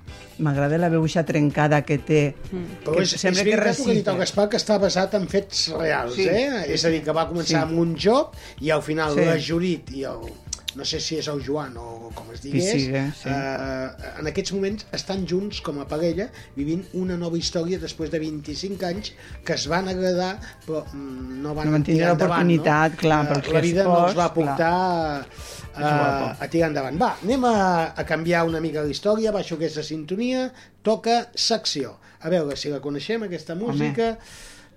m'agrada 0.44 0.76
la 0.76 0.90
veu 0.92 1.04
eixa 1.06 1.22
trencada 1.24 1.80
que 1.86 1.96
té, 1.96 2.34
Però 2.84 2.96
que 2.98 3.02
és, 3.06 3.14
és 3.14 3.20
sembla 3.22 3.40
que 3.40 3.54
veritat 3.54 3.70
el 3.70 3.76
que 3.76 3.80
ha 3.80 3.86
dit 3.86 3.94
recita. 3.94 4.10
el 4.12 4.18
Gaspar, 4.18 4.48
que 4.50 4.56
està 4.60 4.76
basat 4.82 5.14
en 5.14 5.26
fets 5.28 5.68
reals, 5.78 6.14
Sí, 6.18 6.26
eh? 6.28 6.64
És 6.74 6.84
a 6.84 6.90
dir, 6.92 7.02
que 7.02 7.12
va 7.16 7.24
començar 7.30 7.62
Sí. 7.62 7.62
amb 7.62 7.78
un 7.78 7.94
joc 7.96 8.34
i 8.60 8.68
al 8.70 8.82
final 8.82 9.14
Sí. 9.14 9.24
la 9.24 9.38
Judit 9.40 9.90
i 9.92 10.02
el, 10.04 10.28
no 10.78 10.86
sé 10.88 11.00
si 11.02 11.18
és 11.20 11.28
el 11.32 11.42
Joan 11.44 11.76
o 11.80 12.10
com 12.14 12.30
es 12.34 12.42
digués, 12.44 12.70
siga, 12.70 13.04
sí. 13.16 13.30
eh, 13.30 14.10
en 14.20 14.30
aquests 14.30 14.54
moments 14.56 14.86
estan 14.96 15.26
junts 15.30 15.60
com 15.64 15.80
a 15.82 15.88
parella, 15.90 16.28
vivint 16.56 16.84
una 17.00 17.18
nova 17.20 17.38
història 17.40 17.80
després 17.82 18.12
de 18.12 18.20
25 18.22 18.88
anys 18.88 19.12
que 19.44 19.56
es 19.56 19.66
van 19.70 19.90
agradar 19.92 20.34
però 20.66 20.84
mm, 20.92 21.42
no 21.42 21.54
van, 21.56 21.68
No 21.68 21.76
van 21.78 21.86
tindre 21.86 22.12
l'oportunitat, 22.12 22.96
no? 22.96 23.02
clar, 23.04 23.22
Eh, 23.24 23.32
pel 23.32 23.42
que 23.42 23.52
La 23.54 23.60
vida 23.64 23.84
no 23.84 23.98
els 24.06 24.16
va 24.18 24.30
portar 24.34 24.72
a, 25.74 26.36
a 26.38 26.48
tirar 26.50 26.70
endavant. 26.70 26.98
Va, 27.00 27.14
anem 27.22 27.46
a, 27.48 27.54
a 27.96 28.06
canviar 28.08 28.44
una 28.48 28.62
mica 28.64 28.84
la 28.84 28.92
història, 28.92 29.32
baixo 29.34 29.58
aquesta 29.58 29.84
sintonia, 29.86 30.48
toca 30.86 31.24
secció. 31.34 31.96
A 32.24 32.32
veure 32.32 32.56
si 32.56 32.72
la 32.72 32.80
coneixem, 32.84 33.26
aquesta 33.26 33.56
música, 33.58 34.14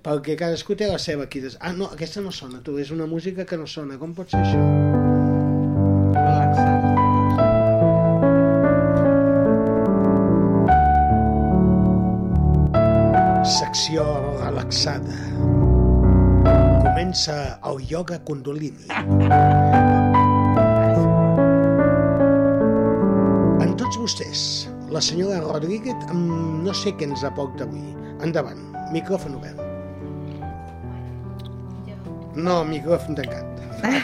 perquè 0.04 0.38
cadascú 0.40 0.76
té 0.80 0.90
la 0.90 1.00
seva 1.00 1.28
aquí. 1.28 1.44
Ah, 1.60 1.74
no, 1.74 1.92
aquesta 1.94 2.24
no 2.24 2.32
sona, 2.32 2.64
tu, 2.64 2.78
és 2.80 2.92
una 2.92 3.08
música 3.08 3.46
que 3.46 3.60
no 3.60 3.68
sona. 3.68 4.00
Com 4.02 4.18
pot 4.18 4.34
ser 4.34 4.44
això? 4.44 5.17
Secció 13.48 14.04
relaxada. 14.42 15.16
Comença 16.84 17.56
el 17.70 17.78
ioga 17.88 18.18
kundalini. 18.28 18.90
En 23.64 23.72
tots 23.80 23.96
vostès, 24.02 24.42
la 24.92 25.00
senyora 25.00 25.40
Rodríguez, 25.46 25.96
amb 26.12 26.28
no 26.68 26.76
sé 26.76 26.92
què 27.00 27.08
ens 27.08 27.24
aporta 27.24 27.64
avui. 27.64 27.96
Endavant, 28.28 28.60
micròfon 28.92 29.40
obert. 29.40 29.64
No, 32.36 32.68
micròfon 32.68 33.16
tancat. 33.16 33.48
Bueno. 33.80 34.04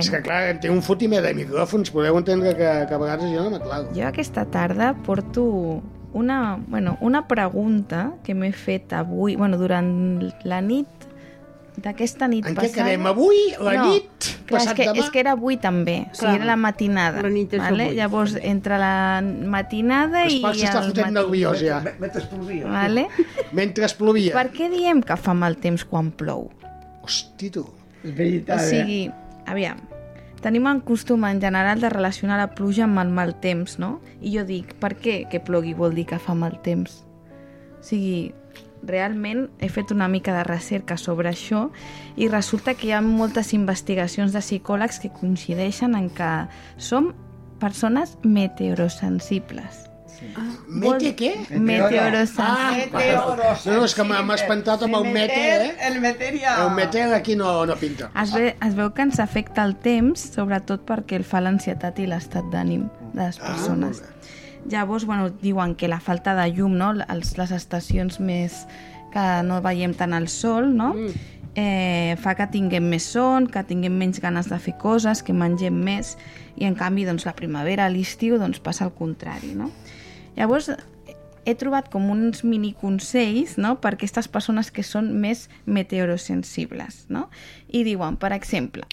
És 0.00 0.08
que, 0.08 0.24
clar, 0.24 0.56
té 0.64 0.72
un 0.72 0.80
fotimer 0.86 1.20
de 1.28 1.36
micròfons, 1.36 1.92
podeu 1.92 2.16
entendre 2.16 2.56
que, 2.56 2.88
que 2.88 2.94
a 2.94 3.00
vegades 3.04 3.28
jo 3.34 3.40
no 3.44 3.50
m'aclaro. 3.58 3.92
Jo 3.92 4.08
aquesta 4.08 4.48
tarda 4.48 4.94
porto 5.04 5.44
una, 6.12 6.58
bueno, 6.66 6.96
una 7.00 7.26
pregunta 7.28 8.12
que 8.24 8.34
m'he 8.34 8.52
fet 8.52 8.92
avui, 8.92 9.36
bueno, 9.36 9.58
durant 9.58 9.90
la 10.44 10.60
nit 10.60 11.06
d'aquesta 11.80 12.26
nit 12.28 12.44
En 12.44 12.54
què 12.54 12.66
passada... 12.66 12.84
quedem 12.84 13.06
avui? 13.08 13.38
La 13.62 13.74
no, 13.78 13.84
nit? 13.90 14.28
Clar, 14.50 14.60
és 14.64 14.72
que, 14.74 14.86
demà? 14.88 14.98
és 15.00 15.10
que 15.14 15.20
era 15.22 15.34
avui 15.36 15.56
també, 15.62 15.96
o 16.10 16.14
sigui, 16.14 16.26
Clar. 16.26 16.34
era 16.40 16.48
la 16.50 16.56
matinada. 16.60 17.22
La 17.24 17.30
nit 17.32 17.54
és 17.54 17.62
vale? 17.62 17.86
avui, 17.86 17.96
Llavors, 18.00 18.34
entre 18.42 18.78
la 18.82 18.94
matinada 19.22 20.24
El 20.26 20.38
i 20.38 20.40
Pau 20.44 20.56
s'està 20.58 20.82
el 20.82 20.90
fotent 20.90 21.06
matí... 21.06 21.18
nerviós, 21.20 21.62
ja. 21.64 21.80
Mentre 22.02 22.24
plovia. 22.32 22.66
Vale? 22.66 23.06
Mentre 23.60 23.86
es 23.88 23.94
plovia. 23.98 24.34
Per 24.36 24.48
què 24.56 24.70
diem 24.72 25.04
que 25.06 25.16
fa 25.20 25.36
mal 25.38 25.56
temps 25.62 25.86
quan 25.88 26.10
plou? 26.10 26.48
Hosti, 27.06 27.52
tu. 27.54 27.64
És 28.02 28.10
O 28.12 28.16
veritat, 28.16 28.66
sigui, 28.66 29.02
aviam, 29.46 29.80
tenim 30.40 30.66
el 30.70 30.82
costum 30.82 31.24
en 31.28 31.40
general 31.40 31.80
de 31.80 31.90
relacionar 31.92 32.38
la 32.40 32.50
pluja 32.54 32.84
amb 32.86 33.00
el 33.02 33.12
mal 33.12 33.34
temps, 33.40 33.78
no? 33.78 33.98
I 34.20 34.34
jo 34.38 34.44
dic, 34.48 34.74
per 34.80 34.94
què 34.96 35.22
que 35.30 35.42
plogui 35.44 35.74
vol 35.76 35.94
dir 35.96 36.06
que 36.10 36.20
fa 36.20 36.34
mal 36.34 36.58
temps? 36.64 37.02
O 37.80 37.84
sigui, 37.84 38.32
realment 38.82 39.48
he 39.60 39.68
fet 39.68 39.92
una 39.92 40.08
mica 40.08 40.32
de 40.36 40.44
recerca 40.44 40.96
sobre 40.96 41.30
això 41.30 41.68
i 42.16 42.28
resulta 42.28 42.74
que 42.74 42.88
hi 42.88 42.94
ha 42.96 43.02
moltes 43.04 43.52
investigacions 43.56 44.32
de 44.32 44.40
psicòlegs 44.40 45.00
que 45.02 45.12
coincideixen 45.12 45.96
en 45.98 46.08
que 46.08 46.32
som 46.78 47.12
persones 47.60 48.16
meteorosensibles. 48.24 49.89
Mete 50.68 51.14
què? 51.16 51.30
Meteorosensibles. 51.50 52.92
Ah, 52.94 53.54
no, 53.64 53.78
no, 53.78 53.84
és 53.86 53.94
que 53.96 54.04
m'ha 54.04 54.20
espantat 54.36 54.84
amb 54.86 54.98
el 55.00 55.08
meter, 55.14 55.62
eh? 55.66 55.70
El 55.88 56.00
meter 56.02 56.34
ja... 56.38 56.56
El 56.66 56.74
meter 56.76 57.06
aquí 57.16 57.36
no, 57.38 57.64
no 57.66 57.76
pinta. 57.80 58.10
Es, 58.20 58.34
ve, 58.36 58.52
es 58.60 58.76
veu 58.76 58.92
que 58.96 59.06
ens 59.08 59.20
afecta 59.22 59.64
el 59.64 59.74
temps, 59.80 60.28
sobretot 60.36 60.84
perquè 60.88 61.18
el 61.20 61.24
fa 61.26 61.40
l'ansietat 61.44 61.98
i 62.04 62.06
l'estat 62.10 62.46
d'ànim 62.52 62.86
de 63.14 63.22
les 63.22 63.40
persones. 63.40 64.04
Llavors, 64.70 65.06
bueno, 65.08 65.30
diuen 65.40 65.74
que 65.74 65.88
la 65.88 66.00
falta 66.04 66.36
de 66.36 66.46
llum, 66.52 66.76
no? 66.76 66.92
Els, 67.08 67.36
les 67.40 67.52
estacions 67.56 68.20
més 68.20 68.66
que 69.14 69.26
no 69.46 69.62
veiem 69.64 69.96
tant 69.96 70.12
el 70.14 70.28
sol, 70.28 70.68
no? 70.76 70.92
Eh, 71.58 72.14
fa 72.22 72.36
que 72.38 72.46
tinguem 72.52 72.84
més 72.92 73.08
son, 73.16 73.48
que 73.50 73.64
tinguem 73.66 73.96
menys 73.98 74.20
ganes 74.22 74.46
de 74.52 74.58
fer 74.62 74.76
coses, 74.78 75.24
que 75.26 75.34
mengem 75.34 75.74
més, 75.74 76.14
i 76.60 76.68
en 76.68 76.76
canvi, 76.78 77.08
doncs, 77.08 77.24
la 77.26 77.34
primavera, 77.34 77.88
l'estiu, 77.90 78.36
doncs, 78.38 78.60
passa 78.62 78.84
el 78.86 78.92
contrari, 78.94 79.56
no? 79.58 79.72
Llavors, 80.40 80.70
he 81.44 81.54
trobat 81.60 81.90
com 81.92 82.06
uns 82.12 82.40
mini 82.48 82.72
consells 82.80 83.58
no? 83.60 83.74
per 83.82 83.92
aquestes 83.96 84.28
persones 84.32 84.70
que 84.72 84.84
són 84.86 85.10
més 85.20 85.48
meteorosensibles. 85.68 87.04
No? 87.12 87.26
I 87.68 87.84
diuen, 87.84 88.16
per 88.20 88.32
exemple, 88.32 88.86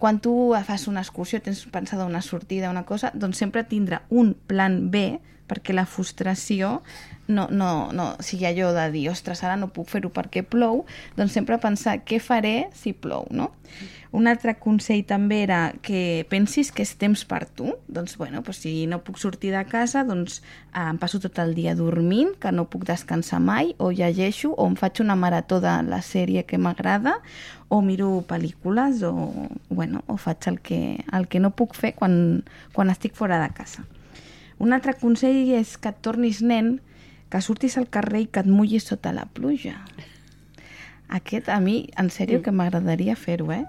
quan 0.00 0.22
tu 0.24 0.32
fas 0.64 0.86
una 0.88 1.04
excursió, 1.04 1.42
tens 1.44 1.60
pensada 1.72 2.08
una 2.08 2.22
sortida, 2.24 2.72
una 2.72 2.86
cosa, 2.88 3.12
doncs 3.12 3.40
sempre 3.44 3.66
tindrà 3.68 4.02
un 4.08 4.32
plan 4.48 4.88
B 4.90 5.20
perquè 5.48 5.74
la 5.76 5.86
frustració 5.86 6.80
no, 7.26 7.48
no, 7.50 7.92
no 7.92 8.14
sigui 8.20 8.46
allò 8.46 8.72
de 8.76 8.90
dir, 8.92 9.08
ostres, 9.10 9.42
ara 9.44 9.56
no 9.56 9.70
puc 9.72 9.88
fer-ho 9.92 10.10
perquè 10.12 10.44
plou, 10.44 10.84
doncs 11.16 11.36
sempre 11.36 11.58
pensar 11.60 12.00
què 12.04 12.20
faré 12.20 12.70
si 12.76 12.92
plou, 12.92 13.28
no? 13.30 13.50
Un 14.14 14.28
altre 14.30 14.52
consell 14.62 15.00
també 15.08 15.40
era 15.42 15.72
que 15.82 16.22
pensis 16.30 16.68
que 16.70 16.84
és 16.86 16.92
temps 17.00 17.24
per 17.26 17.40
tu, 17.48 17.72
doncs 17.90 18.14
bueno, 18.20 18.44
doncs 18.44 18.60
si 18.62 18.74
no 18.86 19.00
puc 19.02 19.18
sortir 19.18 19.50
de 19.50 19.64
casa, 19.66 20.04
doncs 20.06 20.36
eh, 20.38 20.84
em 20.84 21.00
passo 21.02 21.18
tot 21.18 21.40
el 21.42 21.56
dia 21.56 21.74
dormint, 21.74 22.36
que 22.38 22.52
no 22.54 22.68
puc 22.70 22.86
descansar 22.86 23.40
mai, 23.42 23.72
o 23.82 23.90
llegeixo, 23.90 24.52
o 24.54 24.68
em 24.70 24.78
faig 24.78 25.02
una 25.02 25.18
marató 25.18 25.58
de 25.64 25.74
la 25.88 25.98
sèrie 26.04 26.44
que 26.46 26.60
m'agrada, 26.62 27.16
o 27.74 27.80
miro 27.82 28.20
pel·lícules, 28.28 29.02
o, 29.02 29.50
bueno, 29.70 30.04
o 30.06 30.20
faig 30.20 30.46
el 30.52 30.60
que, 30.62 30.80
el 31.10 31.26
que 31.26 31.42
no 31.42 31.50
puc 31.50 31.74
fer 31.74 31.96
quan, 31.98 32.44
quan 32.76 32.94
estic 32.94 33.18
fora 33.18 33.42
de 33.42 33.50
casa. 33.56 33.88
Un 34.58 34.72
altre 34.72 34.94
consell 35.00 35.50
és 35.58 35.76
que 35.78 35.90
et 35.90 36.00
tornis 36.04 36.42
nen, 36.42 36.78
que 37.30 37.40
surtis 37.42 37.78
al 37.78 37.88
carrer 37.90 38.24
i 38.24 38.26
que 38.30 38.44
et 38.44 38.50
mullis 38.50 38.86
sota 38.90 39.12
la 39.12 39.26
pluja. 39.26 39.80
Aquest, 41.14 41.48
a 41.52 41.60
mi, 41.60 41.88
en 42.00 42.08
sèrio, 42.10 42.40
que 42.42 42.52
m'agradaria 42.54 43.16
fer-ho, 43.16 43.50
eh? 43.52 43.64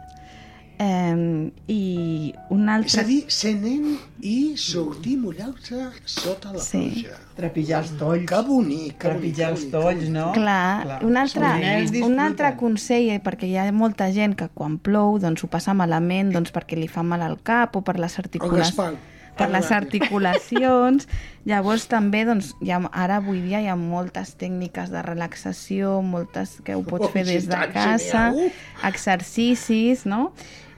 Eh, 0.77 1.51
I 1.71 2.33
un 2.51 2.67
altre... 2.69 2.89
És 2.89 2.97
a 2.99 3.03
dir, 3.07 3.21
ser 3.31 3.53
nen 3.55 3.93
i 4.27 4.57
sortir 4.59 5.15
mullar-se 5.21 5.85
sota 6.03 6.51
la 6.51 6.59
Sí. 6.59 6.81
pluja. 6.91 7.19
Trepitjar 7.37 7.79
els 7.83 7.93
tolls. 7.99 8.25
Que 8.27 8.41
bonic, 8.43 8.97
que 8.99 9.07
bonic. 9.07 9.21
Trepitjar 9.21 9.51
els 9.53 9.65
tolls, 9.71 10.09
no? 10.11 10.29
Clar, 10.35 10.99
un 11.07 11.15
altre, 11.17 11.53
nens 11.63 11.95
un 12.03 12.19
altre 12.19 12.53
consell, 12.59 13.09
eh, 13.15 13.21
perquè 13.23 13.47
hi 13.47 13.55
ha 13.57 13.69
molta 13.71 14.09
gent 14.11 14.35
que 14.35 14.49
quan 14.53 14.77
plou 14.77 15.17
doncs 15.19 15.43
ho 15.43 15.47
passa 15.51 15.73
malament 15.73 16.33
doncs 16.35 16.51
perquè 16.55 16.75
li 16.79 16.87
fa 16.91 17.03
mal 17.07 17.23
al 17.23 17.39
cap 17.43 17.75
o 17.75 17.81
per 17.81 17.95
les 17.99 18.19
articulacions 18.19 18.75
Gaspar. 18.75 19.14
Per 19.37 19.49
les 19.53 19.71
articulacions. 19.71 21.07
Llavors 21.49 21.85
també 21.91 22.23
doncs, 22.25 22.53
ha, 22.71 22.79
ara 22.91 23.19
avui 23.21 23.41
dia 23.45 23.59
hi 23.61 23.67
ha 23.69 23.75
moltes 23.77 24.33
tècniques 24.39 24.89
de 24.89 25.01
relaxació, 25.05 25.99
moltes 26.01 26.55
que 26.65 26.73
ho 26.75 26.81
pots 26.83 27.05
Oh, 27.05 27.11
fer 27.13 27.25
des 27.27 27.45
de 27.51 27.59
casa, 27.73 28.31
genial. 28.31 28.51
exercicis, 28.89 30.05
no? 30.05 30.31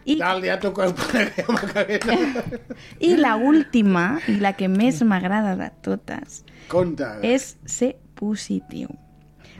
I, 0.08 0.16
Dale, 0.20 0.52
a 0.52 0.60
tu 0.60 0.72
cuerpo 0.74 1.02
de 1.12 1.32
Macarena. 1.52 2.44
I 3.00 3.16
la 3.18 3.36
última, 3.36 4.20
i 4.28 4.38
la 4.40 4.54
que 4.56 4.70
més 4.72 5.02
m'agrada 5.04 5.56
de 5.60 5.68
totes, 5.84 6.44
Conta. 6.72 7.18
és 7.24 7.58
ser 7.66 7.98
positiu. 8.16 8.88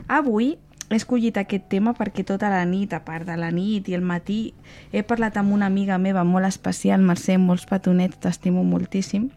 Avui 0.08 0.54
he 0.90 0.96
escollit 0.96 1.36
aquest 1.36 1.68
tema 1.68 1.92
perquè 1.96 2.24
tota 2.26 2.48
la 2.52 2.64
nit, 2.68 2.94
a 2.96 3.02
part 3.04 3.26
de 3.28 3.36
la 3.36 3.50
nit 3.52 3.88
i 3.88 3.96
el 3.96 4.04
matí, 4.04 4.54
he 4.92 5.02
parlat 5.04 5.36
amb 5.36 5.52
una 5.52 5.68
amiga 5.68 5.98
meva 6.00 6.24
molt 6.24 6.48
especial, 6.48 7.04
Mercè, 7.04 7.36
molts 7.38 7.66
petonets, 7.68 8.20
t'estimo 8.22 8.64
moltíssim, 8.64 9.28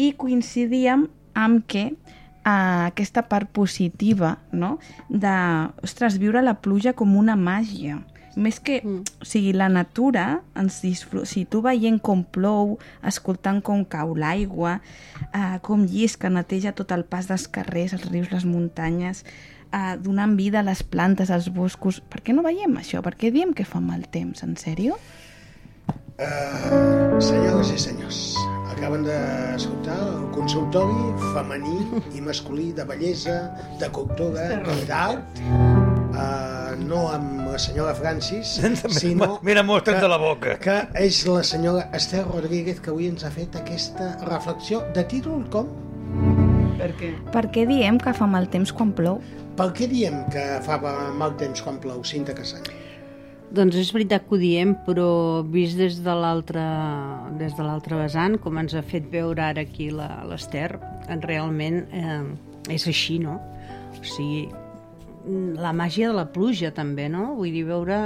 i 0.00 0.12
coincidíem 0.16 1.06
amb 1.36 1.66
que 1.68 1.90
eh, 1.90 2.84
aquesta 2.86 3.26
part 3.28 3.50
positiva, 3.52 4.38
no?, 4.52 4.78
de, 5.08 5.34
ostres, 5.84 6.16
viure 6.18 6.42
la 6.42 6.56
pluja 6.64 6.94
com 6.96 7.16
una 7.18 7.36
màgia. 7.36 8.00
Més 8.40 8.60
que, 8.62 8.78
mm. 8.80 9.20
o 9.20 9.26
sigui, 9.26 9.52
la 9.52 9.68
natura, 9.68 10.40
ens 10.58 10.80
disfru... 10.84 11.24
si 11.26 11.44
tu 11.50 11.60
veient 11.66 11.98
com 12.00 12.22
plou, 12.22 12.76
escoltant 13.04 13.58
com 13.60 13.82
cau 13.84 14.14
l'aigua, 14.14 14.78
eh, 15.34 15.58
com 15.66 15.82
llisca, 15.84 16.30
neteja 16.30 16.72
tot 16.72 16.94
el 16.94 17.04
pas 17.04 17.26
dels 17.28 17.48
carrers, 17.50 17.96
els 17.98 18.06
rius, 18.08 18.30
les 18.32 18.46
muntanyes, 18.46 19.24
eh, 19.72 19.96
donant 20.02 20.36
vida 20.38 20.60
a 20.60 20.66
les 20.66 20.82
plantes, 20.82 21.30
als 21.30 21.50
boscos... 21.54 22.00
Per 22.00 22.22
què 22.24 22.34
no 22.36 22.44
veiem 22.46 22.76
això? 22.80 23.02
Per 23.04 23.14
què 23.18 23.32
diem 23.34 23.54
que 23.56 23.66
fa 23.68 23.80
mal 23.80 24.06
temps? 24.10 24.44
En 24.46 24.56
sèrio? 24.60 24.98
Uh, 26.20 27.16
senyores 27.16 27.70
i 27.72 27.78
senyors, 27.80 28.18
acaben 28.68 29.06
d'escoltar 29.06 29.94
el 30.04 30.26
consultori 30.34 31.14
femení 31.32 31.78
i 32.12 32.20
masculí 32.20 32.66
de 32.76 32.84
bellesa, 32.84 33.38
de 33.80 33.88
cultura 33.88 34.50
i 34.60 34.84
d'art, 34.84 35.40
uh, 35.40 36.76
no 36.84 37.06
amb 37.08 37.48
la 37.48 37.56
senyora 37.56 37.94
Francis, 37.96 38.58
sinó 39.00 39.38
Mira, 39.48 39.64
mostra't 39.64 40.02
de 40.04 40.12
la 40.12 40.20
boca. 40.20 40.58
que 40.60 40.76
és 41.00 41.22
la 41.24 41.40
senyora 41.40 41.88
Esther 41.96 42.26
Rodríguez 42.28 42.84
que 42.84 42.92
avui 42.92 43.08
ens 43.08 43.24
ha 43.24 43.32
fet 43.32 43.56
aquesta 43.56 44.12
reflexió 44.28 44.84
de 44.92 45.08
títol 45.08 45.48
com? 45.48 45.72
Per 46.76 46.92
què? 47.00 47.14
Per 47.32 47.46
què 47.54 47.64
diem 47.68 47.96
que 47.96 48.12
fa 48.12 48.28
mal 48.28 48.52
temps 48.52 48.76
quan 48.76 48.92
plou? 48.92 49.24
Per 49.60 49.66
què 49.76 49.84
diem 49.90 50.22
que 50.32 50.42
fa 50.64 50.78
mal 50.80 51.34
temps 51.36 51.60
quan 51.60 51.76
plou, 51.82 51.98
Cinta 52.08 52.32
Cassany? 52.32 52.64
Doncs 53.52 53.74
és 53.76 53.90
veritat 53.92 54.24
que 54.24 54.32
ho 54.32 54.38
diem, 54.40 54.70
però 54.86 55.08
vist 55.52 55.76
des 55.76 55.98
de 56.00 56.14
l'altre 56.16 56.62
des 57.36 57.52
de 57.58 57.66
l'altre 57.66 57.98
vessant, 57.98 58.38
com 58.40 58.56
ens 58.56 58.72
ha 58.72 58.80
fet 58.80 59.10
veure 59.12 59.44
ara 59.50 59.66
aquí 59.66 59.90
l'Ester, 59.92 60.78
en 61.12 61.20
realment 61.28 61.82
eh, 61.92 62.72
és 62.72 62.88
així, 62.88 63.18
no? 63.20 63.36
O 63.98 64.00
sigui, 64.00 64.46
la 65.60 65.74
màgia 65.76 66.08
de 66.08 66.16
la 66.16 66.30
pluja 66.32 66.72
també, 66.72 67.10
no? 67.12 67.34
Vull 67.36 67.52
dir, 67.52 67.66
veure 67.68 68.00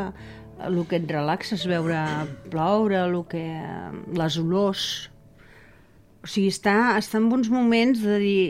el 0.59 0.83
que 0.91 0.99
et 0.99 1.07
relaxes, 1.07 1.69
veure 1.71 2.03
ploure, 2.51 2.99
el 3.05 3.21
que, 3.31 3.47
les 4.19 4.43
olors, 4.43 4.89
o 6.25 6.29
sigui, 6.31 6.49
està, 6.49 6.97
està 6.97 7.19
en 7.21 7.27
bons 7.29 7.51
moments 7.53 8.01
de 8.01 8.15
dir, 8.23 8.45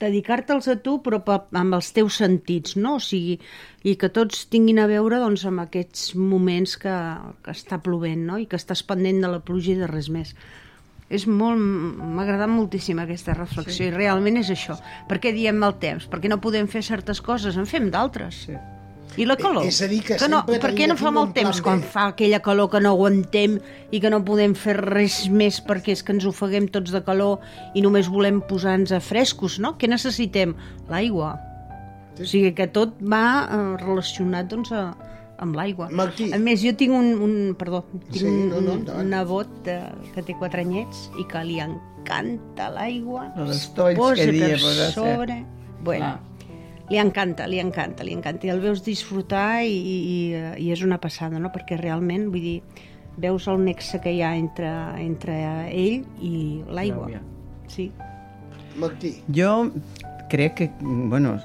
dedicar-te'ls 0.00 0.66
a 0.72 0.76
tu, 0.82 0.96
però 1.04 1.20
pa- 1.24 1.44
amb 1.54 1.76
els 1.78 1.92
teus 1.94 2.18
sentits, 2.18 2.74
no? 2.76 2.96
O 2.98 3.02
sigui, 3.02 3.38
i 3.86 3.94
que 4.00 4.10
tots 4.10 4.46
tinguin 4.50 4.80
a 4.82 4.88
veure 4.90 5.20
doncs, 5.22 5.44
amb 5.46 5.62
aquests 5.64 6.14
moments 6.18 6.76
que, 6.82 6.96
que 7.46 7.54
està 7.54 7.78
plovent, 7.84 8.26
no? 8.26 8.40
I 8.42 8.48
que 8.50 8.58
estàs 8.58 8.82
pendent 8.86 9.22
de 9.22 9.30
la 9.30 9.40
pluja 9.44 9.72
i 9.74 9.78
de 9.80 9.86
res 9.90 10.10
més. 10.10 10.34
És 11.14 11.26
molt... 11.30 11.60
M'ha 11.60 12.24
agradat 12.24 12.50
moltíssim 12.50 12.98
aquesta 12.98 13.36
reflexió 13.36 13.84
sí. 13.84 13.90
i 13.92 13.94
realment 13.94 14.40
és 14.40 14.50
això. 14.50 14.74
Per 15.08 15.20
què 15.22 15.34
diem 15.36 15.58
mal 15.60 15.76
temps? 15.78 16.08
Perquè 16.10 16.30
no 16.32 16.40
podem 16.42 16.66
fer 16.66 16.82
certes 16.82 17.20
coses, 17.22 17.58
en 17.60 17.68
fem 17.70 17.90
d'altres. 17.92 18.46
Sí. 18.48 18.56
I 19.16 19.24
la 19.28 19.36
calor? 19.38 19.64
És 19.68 19.80
a 19.84 19.88
dir, 19.90 20.00
que 20.02 20.16
no, 20.28 20.40
sempre 20.42 20.58
per 20.62 20.72
què 20.74 20.88
no 20.90 20.96
fa 20.98 21.10
mal 21.14 21.28
temps 21.36 21.60
quan 21.62 21.82
fa 21.86 22.08
aquella 22.10 22.40
calor 22.42 22.70
que 22.72 22.80
no 22.82 22.90
aguantem 22.96 23.58
i 23.94 24.00
que 24.02 24.10
no 24.10 24.22
podem 24.26 24.54
fer 24.58 24.74
res 24.80 25.28
més 25.30 25.60
perquè 25.64 25.94
és 25.94 26.02
que 26.02 26.12
ens 26.16 26.26
ofeguem 26.26 26.66
tots 26.74 26.90
de 26.94 27.02
calor 27.06 27.38
i 27.74 27.82
només 27.84 28.08
volem 28.10 28.40
posar-nos 28.42 28.92
a 28.92 29.00
frescos, 29.04 29.60
no? 29.62 29.76
Què 29.78 29.86
necessitem? 29.90 30.56
L'aigua. 30.90 31.36
O 32.18 32.26
sigui 32.26 32.52
que 32.54 32.66
tot 32.70 32.94
va 33.02 33.24
eh, 33.46 33.62
relacionat 33.84 34.50
doncs, 34.50 34.70
a, 34.74 34.92
amb 35.42 35.56
l'aigua. 35.58 35.88
A 35.90 36.38
més, 36.38 36.60
jo 36.62 36.74
tinc 36.78 36.94
un, 36.94 37.08
un 37.22 37.32
perdó, 37.58 37.84
tinc 38.12 38.20
Sí, 38.22 38.26
un, 38.26 38.48
no, 38.50 38.60
no, 38.60 38.76
un, 38.76 38.84
endavant. 38.84 39.02
un 39.02 39.10
nebot 39.14 39.56
de, 39.66 39.78
que 40.14 40.22
té 40.22 40.36
quatre 40.38 40.62
anyets 40.62 41.08
i 41.18 41.26
que 41.30 41.42
li 41.46 41.58
encanta 41.62 42.68
l'aigua. 42.74 43.28
Tolls 43.34 43.66
posa 43.74 44.14
que 44.22 44.30
dia, 44.34 44.54
per 44.62 44.92
sobre. 44.94 45.40
Bueno, 45.84 46.14
li 46.90 46.98
encanta, 47.00 47.46
li 47.48 47.60
encanta, 47.62 48.04
li 48.04 48.12
encanta. 48.12 48.46
I 48.46 48.52
el 48.52 48.60
veus 48.60 48.82
disfrutar 48.84 49.64
i, 49.64 49.72
i, 49.72 50.18
i, 50.60 50.72
és 50.72 50.82
una 50.84 50.98
passada, 51.00 51.40
no? 51.40 51.50
Perquè 51.54 51.78
realment, 51.80 52.28
vull 52.32 52.44
dir, 52.44 52.58
veus 53.20 53.46
el 53.48 53.62
nexe 53.64 54.00
que 54.02 54.12
hi 54.12 54.22
ha 54.22 54.34
entre, 54.36 54.70
entre 55.00 55.36
ell 55.70 56.02
i 56.20 56.34
l'aigua. 56.68 57.22
Sí. 57.70 57.90
Martí. 58.76 59.14
Jo 59.32 59.70
crec 60.30 60.56
que, 60.58 60.70
bueno, 60.82 61.36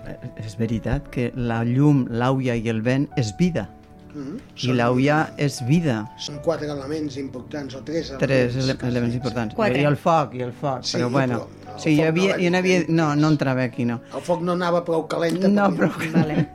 és 0.42 0.56
veritat 0.58 1.12
que 1.14 1.30
la 1.36 1.62
llum, 1.68 2.08
l'auia 2.10 2.56
i 2.58 2.72
el 2.72 2.82
vent 2.86 3.10
és 3.20 3.36
vida. 3.38 3.68
Mm 4.10 4.40
I 4.66 4.74
l'auia 4.74 5.20
és 5.38 5.60
vida. 5.68 6.02
Són 6.18 6.40
quatre 6.44 6.68
elements 6.68 7.16
importants, 7.22 7.76
o 7.78 7.84
tres 7.86 8.10
elements. 8.10 8.26
Tres 8.26 8.56
ele 8.58 8.76
elements 8.90 9.16
importants. 9.16 9.56
Quatre. 9.56 9.84
I 9.84 9.86
el 9.86 9.96
foc, 9.96 10.34
i 10.36 10.42
el 10.44 10.52
foc, 10.52 10.84
Sí, 10.84 10.98
però 10.98 11.12
bueno. 11.14 11.38
però 11.46 11.59
el 11.80 11.84
sí, 11.84 11.96
hi 11.96 12.00
foc 12.04 12.12
havia, 12.12 12.38
no 12.38 12.44
hi 12.44 12.60
havia, 12.60 12.80
no, 12.90 13.10
no 13.16 13.34
entrava 13.34 13.64
aquí, 13.66 13.86
no. 13.88 14.00
El 14.14 14.22
foc 14.26 14.42
no 14.46 14.54
anava 14.60 14.84
prou 14.86 15.08
calenta. 15.12 15.48
No, 15.48 15.70
perquè- 15.74 16.12
però... 16.12 16.22
Vale. 16.22 16.48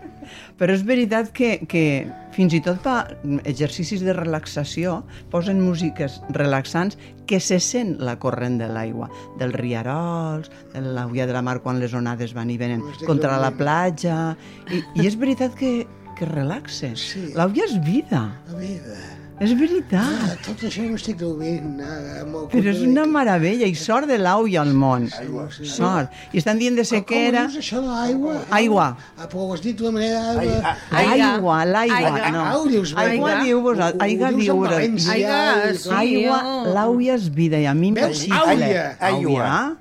Però 0.54 0.72
és 0.72 0.84
veritat 0.86 1.32
que, 1.34 1.66
que 1.68 2.06
fins 2.32 2.54
i 2.54 2.60
tot 2.64 2.78
per 2.84 3.16
exercicis 3.44 4.04
de 4.06 4.14
relaxació 4.14 5.00
posen 5.32 5.58
músiques 5.60 6.20
relaxants 6.32 6.96
que 7.26 7.40
se 7.42 7.58
sent 7.60 7.96
la 7.98 8.14
corrent 8.22 8.56
de 8.60 8.68
l'aigua, 8.70 9.08
dels 9.40 9.54
riarols, 9.58 10.50
de 10.72 10.80
l'auia 10.80 11.26
de 11.26 11.34
la 11.34 11.42
mar 11.42 11.58
quan 11.64 11.80
les 11.82 11.92
onades 11.94 12.32
van 12.38 12.50
i 12.54 12.56
venen 12.60 12.86
contra 13.04 13.36
la 13.42 13.50
platja... 13.58 14.36
I, 14.70 14.80
i 15.02 15.08
és 15.10 15.18
veritat 15.18 15.58
que, 15.58 15.74
que 16.18 16.30
relaxa. 16.30 16.94
Sí. 16.96 17.32
L'auia 17.34 17.66
és 17.66 17.76
vida. 17.84 18.24
La 18.48 18.58
vida. 18.62 18.98
És 19.42 19.50
veritat. 19.58 19.98
Ah, 19.98 20.34
tot 20.46 20.60
això 20.68 20.84
ho 20.86 20.94
estic 20.94 21.16
dormint. 21.18 21.80
Ah, 21.82 22.22
molt 22.24 22.52
Però 22.52 22.70
és 22.70 22.78
una 22.86 23.02
meravella, 23.10 23.66
i 23.66 23.74
sort 23.74 24.06
de 24.06 24.14
l'auia 24.20 24.60
al 24.62 24.70
món. 24.78 25.08
Aigua, 25.18 25.48
sí. 25.50 25.66
Sort. 25.66 26.12
I 26.32 26.38
estan 26.38 26.60
dient 26.60 26.78
de 26.78 26.84
sequera... 26.86 27.42
Com 27.48 27.50
dius 27.56 27.64
això 27.64 27.80
de 27.82 27.88
l'aigua? 27.90 28.36
Aigua. 28.54 28.86
Ah, 29.18 29.26
però 29.26 29.48
ho 29.48 29.56
has 29.56 29.60
dit 29.64 29.74
d'una 29.80 29.90
manera... 29.98 30.22
De- 30.38 30.76
Aigua, 31.02 31.58
l'aigua, 31.66 31.98
Aigua. 31.98 32.30
no. 32.30 32.44
Ah, 32.46 32.62
dius 32.70 32.94
bé. 32.94 33.08
Aigua 33.08 33.34
diu 33.42 33.60
vos, 33.66 33.76
Ho- 33.82 33.90
ho 33.90 34.06
aigua 34.06 34.30
diu 34.38 34.54
Aigua, 34.54 34.70
i 35.18 35.78
tot. 35.82 35.92
aigua, 35.98 36.38
l'auia 36.78 37.18
és 37.18 37.28
vida, 37.34 37.58
i 37.58 37.66
a 37.66 37.74
mi 37.74 37.90
em 37.90 37.98
Veus? 37.98 38.22
xifla. 38.22 38.42
Auia. 38.54 38.86
Auia. 39.10 39.76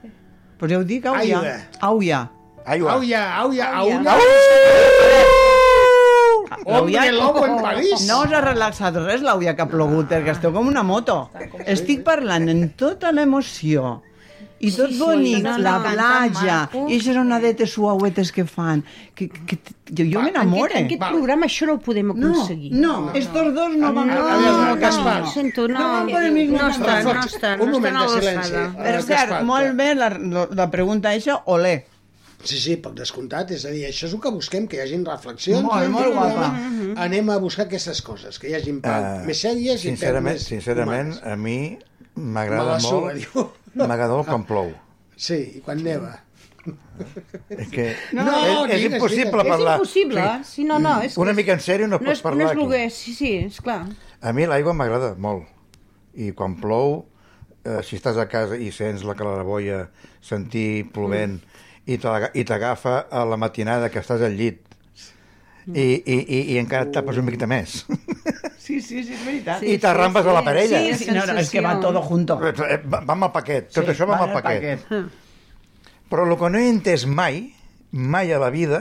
Pues 0.57 0.71
ja 0.73 0.79
ho 0.81 0.83
dic, 0.83 1.05
auia. 1.05 1.21
Aigua. 1.21 1.57
Auia. 1.91 2.23
Aigua. 2.65 2.91
Auia, 2.97 3.21
auia, 3.43 3.65
Auia. 3.69 4.01
auia. 4.01 4.01
L'auia- 4.01 5.12
Hombre, 6.65 7.11
loco 7.11 7.45
en 7.45 7.57
París. 7.61 8.07
No 8.07 8.21
us 8.23 8.31
ha 8.33 8.41
relaxat 8.41 8.95
res 9.03 9.21
l'auia 9.21 9.55
que 9.55 9.61
ha 9.65 9.69
plogut, 9.69 10.07
perquè 10.09 10.31
esteu 10.35 10.53
com 10.55 10.67
una 10.67 10.83
moto. 10.83 11.29
Estic 11.65 12.03
parlant 12.03 12.49
en 12.49 12.69
tota 12.79 13.11
l'emoció. 13.11 14.01
I 14.63 14.69
tot 14.71 14.87
Sí, 14.87 14.95
sí, 14.95 14.99
bonic, 15.01 15.41
no, 15.43 15.57
no, 15.57 15.59
la 15.59 15.71
platja, 15.83 16.57
i 16.87 16.93
aquestes 16.95 17.17
onadetes 17.19 17.71
suauetes 17.73 18.29
que 18.31 18.45
fan. 18.47 18.79
Que, 19.13 19.27
que, 19.27 19.57
jo 19.91 20.05
jo 20.07 20.19
En 20.21 20.25
m'enamore. 20.29 20.69
aquest, 20.71 20.79
en 20.79 20.85
aquest 20.85 21.11
programa 21.11 21.45
això 21.49 21.67
no 21.67 21.73
ho 21.73 21.79
podem 21.83 22.11
aconseguir. 22.13 22.71
No, 22.71 22.93
no, 23.01 23.11
estos 23.13 23.49
dos 23.53 23.75
no 23.75 23.91
van 23.93 24.07
no, 24.07 24.21
no, 24.23 24.53
no, 24.69 24.75
Gaspar. 24.79 25.19
no, 25.25 25.31
sento, 25.31 25.67
no, 25.67 26.05
No 26.05 26.31
mismo 26.31 26.57
no 26.61 26.69
estan, 26.69 27.03
no 27.03 27.19
estan, 27.25 27.59
Un 27.61 27.71
no 27.71 27.77
estan 27.81 27.97
a 27.97 28.07
silenci. 28.07 28.53
l'alçada. 28.53 28.83
Per 28.83 29.01
cert, 29.03 29.41
molt 29.43 29.75
bé 29.75 29.95
la, 29.95 30.09
la, 30.09 30.47
la 30.55 30.69
pregunta 30.71 31.11
això, 31.11 31.41
olé. 31.45 31.85
Sí, 32.43 32.57
sí, 32.59 32.75
per 32.83 32.91
descomptat, 32.97 33.51
és 33.55 33.63
a 33.65 33.71
dir, 33.71 33.85
això 33.87 34.05
és 34.09 34.13
el 34.13 34.19
que 34.19 34.31
busquem, 34.35 34.65
que 34.67 34.75
hi 34.77 34.81
hagin 34.83 35.05
reflexions. 35.07 35.63
Molt, 35.63 35.87
molt 35.93 36.09
que 36.09 36.13
guapa. 36.17 36.49
Anem 37.05 37.29
a 37.31 37.37
buscar 37.39 37.65
aquestes 37.69 38.01
coses, 38.03 38.39
que 38.39 38.49
hi 38.51 38.55
hagin 38.57 38.81
part 38.83 39.21
Eh, 39.21 39.25
més 39.29 39.39
sèries 39.45 39.79
i 39.79 39.87
sincerament, 39.93 40.33
més 40.35 40.43
sincerament, 40.51 41.13
a 41.23 41.37
mi 41.39 41.77
m'agrada 42.15 42.79
molt... 42.83 43.47
M'agrada 43.79 44.11
molt 44.13 44.27
quan 44.27 44.43
plou. 44.45 44.73
Sí, 45.15 45.39
i 45.57 45.61
quan 45.63 45.79
neva. 45.83 46.17
És 47.49 47.67
que 47.71 47.85
No, 48.13 48.23
és, 48.27 48.73
és 48.75 48.83
digues, 48.83 48.93
impossible 48.93 49.23
digues. 49.31 49.47
parlar. 49.47 49.73
És 49.73 49.79
impossible, 49.79 50.27
sí, 50.47 50.63
no, 50.67 50.77
no, 50.79 50.93
és 51.03 51.15
que 51.15 51.19
Una 51.23 51.31
és- 51.31 51.37
mica 51.37 51.53
en 51.55 51.59
sèrio 51.63 51.87
no, 51.87 51.97
No 51.97 52.03
pots 52.03 52.19
és, 52.19 52.21
parlar 52.23 52.43
no 52.45 52.51
és 52.51 52.51
aquí. 52.57 52.61
lloguer, 52.61 52.91
sí, 52.91 53.13
sí, 53.17 53.31
és 53.47 53.59
clar. 53.61 53.81
A 54.21 54.31
mi 54.33 54.45
l'aigua 54.47 54.73
m'agrada 54.77 55.15
molt. 55.17 55.47
I 56.15 56.31
quan 56.37 56.55
plou, 56.61 57.05
eh, 57.65 57.79
si 57.83 57.95
estàs 57.97 58.17
a 58.21 58.27
casa 58.29 58.55
i 58.59 58.69
sents 58.71 59.03
la 59.03 59.15
claraboia, 59.15 59.89
sentir 60.21 60.91
plovent, 60.93 61.39
Mm. 61.41 61.52
I 61.85 61.97
t'aga- 61.99 62.31
i 62.33 62.43
t'agafa 62.47 63.07
a 63.11 63.23
la 63.25 63.37
matinada 63.37 63.89
que 63.91 63.99
estàs 63.99 64.21
al 64.23 64.35
llit, 64.39 64.61
i, 65.67 65.81
i, 65.81 66.15
i, 66.15 66.39
i 66.53 66.57
encara 66.59 66.87
et 66.87 66.93
tapes 66.95 67.17
una 67.17 67.27
miqueta 67.31 67.47
més. 67.47 67.83
Sí, 68.63 68.77
sí, 68.79 69.01
sí, 69.03 69.11
és 69.11 69.23
veritat. 69.25 69.59
I 69.67 69.73
t'arrambes 69.77 70.23
a 70.23 70.31
la 70.31 70.39
parella. 70.41 70.77
Sí, 70.79 70.93
sí, 71.03 71.11
no, 71.11 71.25
no, 71.27 71.33
és 71.41 71.49
que 71.51 71.59
va 71.59 71.73
todo 71.83 71.99
junto. 72.01 72.37
Eh, 72.47 72.77
Va, 72.87 73.01
va 73.03 73.11
amb 73.17 73.25
el 73.27 73.31
paquet, 73.35 73.65
tot 73.75 73.83
Sí, 73.83 73.91
això 73.91 74.05
va 74.07 74.15
va 74.15 74.23
amb 74.23 74.31
el 74.31 74.37
paquet. 74.37 74.85
paquet. 74.85 75.97
Però 76.07 76.23
el 76.23 76.37
que 76.39 76.49
no 76.53 76.61
he 76.61 76.69
entès 76.71 77.03
mai, 77.05 77.41
mai 77.91 78.31
a 78.31 78.39
la 78.39 78.47
vida, 78.55 78.79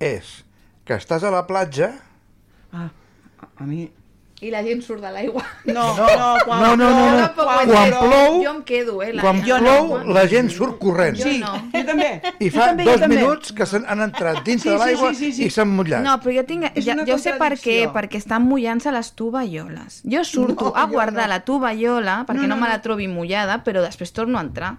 és 0.00 0.30
que 0.88 0.96
estàs 0.96 1.26
a 1.28 1.32
la 1.34 1.42
platja... 1.44 1.90
Ah, 2.72 2.88
a 3.60 3.66
mi... 3.68 3.84
I 4.42 4.50
la 4.50 4.58
gent 4.66 4.80
surt 4.82 4.98
de 5.04 5.10
l'aigua. 5.14 5.42
No, 5.70 5.84
no, 5.94 6.06
quan 6.44 6.60
No, 6.62 6.70
no, 6.76 6.86
no, 6.90 7.02
Jo 7.06 7.18
no. 7.20 7.26
Quan 7.36 7.68
entenc. 7.70 7.98
plou, 8.00 8.38
Jo 8.42 8.50
em 8.56 8.62
quedo, 8.66 8.96
eh? 9.04 9.12
La 9.14 9.22
quan 9.22 9.38
gent. 9.44 9.62
plou, 9.62 9.98
la 10.16 10.24
gent 10.26 10.50
surt 10.50 10.78
corrent. 10.80 11.14
Jo 11.20 11.30
no. 11.38 11.52
Jo 11.70 11.82
també. 11.86 12.08
I 12.40 12.48
Jo 12.50 12.56
fa 12.58 12.66
també, 12.72 12.84
jo 12.88 12.90
dos 12.96 13.00
també. 13.04 13.16
minuts 13.20 13.52
que 13.54 13.66
s'han 13.70 13.84
han 13.86 14.00
entrat 14.08 14.42
dins 14.44 14.62
Sí, 14.62 14.68
de 14.68 14.74
sí, 14.74 14.80
l'aigua 14.82 15.12
sí, 15.14 15.20
sí, 15.28 15.32
sí. 15.38 15.44
i 15.46 15.50
s'han 15.54 15.68
mullat. 15.70 16.02
No, 16.02 16.16
però 16.20 16.34
jo 16.40 16.44
tinc... 16.48 16.66
Ja, 16.82 16.96
jo 17.06 17.18
sé 17.22 17.36
per 17.38 17.52
què, 17.54 17.76
perquè 17.94 18.18
estan 18.18 18.42
mullant-se 18.48 18.90
les 18.90 19.12
tovalloles. 19.14 20.00
Jo 20.04 20.24
surto 20.24 20.72
No, 20.72 20.76
a 20.76 20.86
jo 20.88 20.92
guardar 20.96 21.28
no. 21.28 21.34
la 21.36 21.40
tovallola 21.46 22.24
perquè 22.26 22.42
No, 22.42 22.48
no, 22.48 22.56
no, 22.56 22.62
me 22.62 22.66
no. 22.66 22.72
la 22.74 22.80
trobi 22.82 23.06
mullada, 23.06 23.62
però 23.62 23.80
després 23.80 24.12
torno 24.12 24.38
a 24.38 24.42
entrar. 24.42 24.74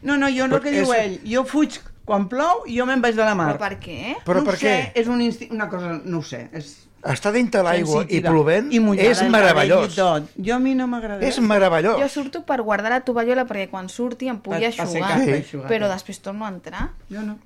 No, 0.00 0.16
no, 0.16 0.28
jo 0.32 0.48
no 0.48 0.56
el 0.56 0.62
que 0.62 0.70
diu 0.70 0.88
és- 0.92 1.00
ell. 1.04 1.20
Jo 1.28 1.44
fuig 1.44 1.76
quan 2.04 2.26
plou 2.28 2.64
i 2.66 2.76
jo 2.78 2.84
me'n 2.86 3.00
vaig 3.00 3.14
de 3.16 3.24
la 3.24 3.34
mar. 3.34 3.52
Però 3.54 3.68
per 3.68 3.78
què? 3.80 4.16
Però 4.24 4.40
no 4.40 4.44
per 4.44 4.54
ho 4.54 4.56
sé, 4.56 4.72
què? 4.94 5.00
és 5.00 5.06
un 5.08 5.20
insti... 5.20 5.48
una 5.50 5.68
cosa, 5.68 6.00
no 6.04 6.18
ho 6.18 6.22
sé. 6.22 6.48
És 6.52 6.83
Estar 7.12 7.32
dintre 7.34 7.60
l'aigua 7.62 8.06
i 8.08 8.20
plovent 8.24 8.70
I 8.72 8.78
mullada 8.80 9.10
és 9.10 9.20
el 9.20 9.28
meravellós. 9.30 9.92
i 9.92 9.96
Tot. 9.96 10.30
Jo 10.40 10.54
a 10.54 10.58
mi 10.58 10.74
no 10.74 10.86
m'agrada. 10.88 11.20
És 11.26 11.38
meravellós. 11.38 11.98
Jo 12.00 12.08
surto 12.08 12.44
per 12.48 12.62
guardar 12.62 12.90
la 12.90 13.00
tovallola 13.04 13.44
perquè 13.44 13.68
quan 13.68 13.88
surti 13.92 14.28
em 14.28 14.38
pugui 14.40 14.64
aixugar, 14.64 15.18
aixugar. 15.20 15.68
però 15.68 15.88
després 15.92 16.20
torno 16.24 16.46
a 16.46 16.48
entrar. 16.48 16.88
Jo 17.10 17.20
no. 17.22 17.38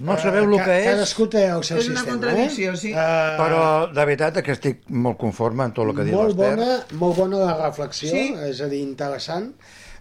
No 0.00 0.16
sabeu 0.16 0.44
el 0.48 0.56
Ca- 0.56 0.64
que 0.64 0.76
és, 0.80 0.86
Cadascú 0.88 1.26
té 1.28 1.42
el 1.46 1.62
seu 1.62 1.76
És 1.76 1.88
una 1.90 2.00
sistema, 2.00 2.16
contradicció, 2.16 2.72
eh? 2.72 2.76
sí. 2.80 2.90
Eh, 2.90 3.34
però 3.36 3.92
de 3.92 4.04
veritat 4.08 4.38
que 4.42 4.52
estic 4.56 4.78
molt 4.88 5.18
conforme 5.20 5.62
amb 5.66 5.74
tot 5.76 5.90
el 5.90 5.94
que 5.94 6.04
diu 6.08 6.16
molt 6.16 6.38
l'Ester. 6.38 6.56
bona, 6.56 6.78
molt 7.02 7.16
bona 7.18 7.36
la 7.44 7.56
reflexió, 7.68 8.08
Sí. 8.08 8.34
és 8.48 8.62
a 8.62 8.68
dir, 8.72 8.80
interessant. 8.80 9.52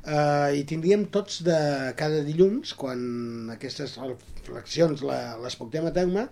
Uh, 0.10 0.50
I 0.58 0.64
tindríem 0.66 1.04
tots 1.14 1.44
de 1.46 1.56
cada 2.00 2.24
dilluns, 2.26 2.72
quan 2.74 3.02
aquestes 3.54 3.92
reflexions 4.02 5.04
la, 5.06 5.36
les 5.44 5.58
portem 5.60 5.86
a 5.86 5.92
terme, 5.94 6.24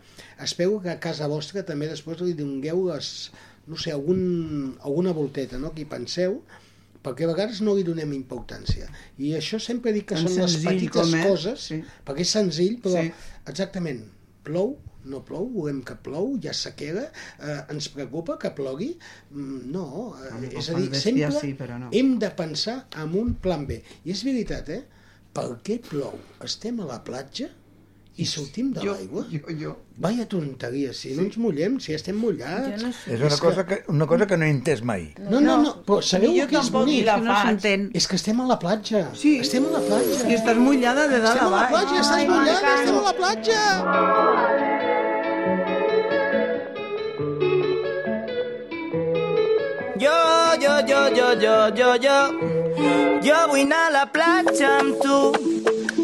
espero 0.41 0.79
que 0.81 0.89
a 0.95 0.97
casa 1.03 1.27
vostra 1.29 1.61
també 1.67 1.89
després 1.91 2.23
li 2.25 2.33
dongueu 2.39 2.87
les, 2.87 3.11
no 3.69 3.77
sé, 3.77 3.93
algun, 3.93 4.23
alguna 4.81 5.13
volteta, 5.13 5.59
no?, 5.61 5.75
que 5.75 5.83
hi 5.83 5.89
penseu, 5.91 6.39
perquè 7.05 7.27
a 7.27 7.31
vegades 7.35 7.61
no 7.61 7.75
li 7.77 7.85
donem 7.85 8.15
importància. 8.17 8.89
I 9.21 9.35
això 9.37 9.61
sempre 9.61 9.93
dic 9.93 10.09
que 10.09 10.17
Tan 10.17 10.25
són 10.25 10.41
les 10.41 10.57
petites 10.65 10.97
com 10.97 11.13
és, 11.13 11.27
coses, 11.29 11.69
sí. 11.69 11.81
perquè 12.07 12.25
és 12.25 12.33
senzill, 12.33 12.79
però 12.81 13.03
Sí. 13.05 13.13
exactament, 13.45 14.01
plou, 14.47 14.73
no 15.09 15.23
plou, 15.27 15.47
volem 15.53 15.81
que 15.88 15.95
plou, 16.03 16.34
ha 16.47 16.53
sequera, 16.53 17.07
eh, 17.39 17.59
ens 17.73 17.89
preocupa 17.93 18.38
que 18.41 18.51
plogui? 18.57 18.93
Mm, 19.31 19.71
No, 19.73 20.15
eh, 20.23 20.49
és 20.57 20.69
a 20.69 20.77
dir, 20.79 20.89
sempre 20.95 21.31
sí, 21.39 21.53
però 21.59 21.77
no. 21.79 21.89
hem 21.91 22.17
de 22.19 22.29
pensar 22.31 22.85
en 23.01 23.15
un 23.17 23.34
plan 23.35 23.65
B. 23.67 23.81
I 24.05 24.11
és 24.11 24.23
veritat, 24.27 24.69
eh? 24.69 24.84
Per 25.34 25.49
què 25.63 25.79
plou? 25.89 26.15
Estem 26.43 26.79
a 26.81 26.85
la 26.89 27.03
platja 27.05 27.47
i 28.17 28.25
sortim 28.25 28.71
de 28.73 28.81
l'aigua? 28.81 29.27
jo, 29.29 29.39
jo. 29.59 29.73
Vaya 30.01 30.23
tonteria, 30.29 30.91
si 30.93 31.11
no 31.13 31.21
ens 31.27 31.35
mullem, 31.38 31.75
si 31.79 31.93
estem 31.93 32.17
mullats... 32.17 32.81
No 32.81 32.89
sé. 32.91 33.13
És 33.13 33.21
una 33.21 33.38
cosa 33.38 33.63
que, 33.69 33.77
una 33.93 34.07
cosa 34.09 34.25
que 34.25 34.38
no 34.38 34.45
he 34.45 34.49
entès 34.49 34.81
mai. 34.81 35.13
No, 35.29 35.39
no, 35.39 35.59
no, 35.61 35.75
però 35.85 36.01
sabeu 36.01 36.34
jo 36.34 36.47
que 36.49 36.57
és 36.57 36.71
bonic? 36.73 37.05
Que 37.05 37.17
no 37.27 37.35
s'entén. 37.43 37.85
És 37.93 38.07
que 38.09 38.17
estem 38.17 38.41
a 38.41 38.47
la 38.49 38.57
platja. 38.61 39.03
Sí. 39.13 39.35
Estem 39.45 39.65
a 39.69 39.75
la 39.77 39.84
platja. 39.85 40.23
I 40.31 40.34
estàs 40.39 40.57
mullada 40.57 41.05
de 41.13 41.19
dalt 41.21 41.35
Estem 41.35 41.45
a 41.45 41.47
a 41.47 41.51
la 41.53 41.61
baix. 41.61 41.75
platja, 41.75 42.01
estàs 42.01 42.25
mullada, 42.34 42.73
estem 42.79 42.97
a 42.97 43.05
la 43.11 43.15
platja. 43.21 44.66
Jo, 51.35 51.55
jo, 51.75 51.95
jo, 51.99 52.17
jo, 53.21 53.37
vull 53.49 53.63
anar 53.65 53.87
a 53.87 53.91
la 53.91 54.05
platja 54.07 54.69
amb 54.79 55.01
tu 55.01 55.17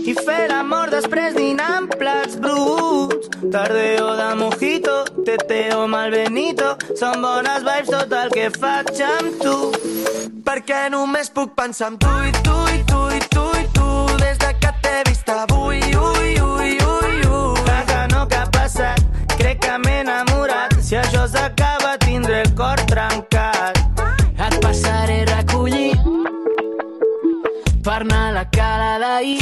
i 0.03 0.13
fer 0.17 0.49
l'amor 0.51 0.91
després 0.91 1.35
dinar 1.37 1.69
amb 1.77 1.93
plats 1.99 2.35
bruts. 2.43 3.29
Tardeo 3.53 4.09
de 4.19 4.29
mojito, 4.35 4.95
teteo 5.23 5.85
mal 5.87 6.11
benito, 6.11 6.73
són 6.99 7.23
bones 7.23 7.63
vibes 7.63 7.91
tot 7.93 8.17
el 8.19 8.33
que 8.35 8.49
faig 8.57 9.03
amb 9.07 9.39
tu. 9.39 9.55
Perquè 10.43 10.89
només 10.91 11.31
puc 11.31 11.55
pensar 11.55 11.93
en 11.93 11.99
tu 12.03 12.11
i 12.27 12.35
tu 12.43 12.57
i 12.73 12.83
tu 12.91 13.01
i 13.15 13.21
tu 13.31 13.45
i 13.61 13.65
tu 13.77 13.89
Des 14.19 14.37
de 14.43 14.51
que 14.59 14.73
t'he 14.83 14.97
vist 15.07 15.29
avui, 15.29 15.79
la 27.85 28.49
cala 28.49 28.97
d'ahir. 28.99 29.41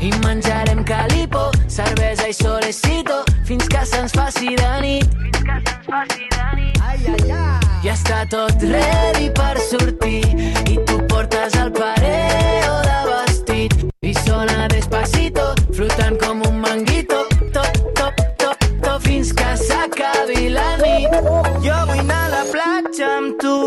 I 0.00 0.10
menjarem 0.24 0.84
calipo, 0.84 1.50
cervesa 1.68 2.28
i 2.28 2.32
solecito, 2.32 3.24
fins 3.44 3.68
que 3.68 3.84
se'ns 3.84 4.12
faci 4.12 4.56
de 4.56 4.80
nit. 4.80 5.04
Fins 5.20 5.42
que 5.42 5.60
se'ns 5.66 5.86
faci 5.86 6.28
de 6.30 6.56
nit. 6.56 6.80
Ai, 6.80 6.98
ai, 7.06 7.30
ai. 7.30 7.60
Ja 7.82 7.92
està 7.92 8.24
tot 8.30 8.62
ready 8.62 9.30
per 9.34 9.58
sortir 9.58 10.24
i 10.70 10.78
tu 10.86 10.98
portes 11.08 11.54
el 11.54 11.70
pareo 11.72 12.80
de 12.86 12.98
vestit 13.10 13.74
i 14.00 14.14
sona 14.14 14.68
despacito, 14.68 15.54
flotant 15.74 16.16
com 16.18 16.42
un 16.48 16.60
manguito, 16.60 17.26
top, 17.52 17.76
top, 17.94 18.14
top, 18.38 18.64
top, 18.82 19.02
fins 19.02 19.32
que 19.32 19.54
s'acabi 19.56 20.48
la 20.48 20.76
nit. 20.82 21.20
Jo 21.62 21.84
vull 21.86 22.02
anar 22.06 22.24
a 22.24 22.34
la 22.38 22.44
platja 22.50 23.16
amb 23.18 23.38
tu 23.42 23.58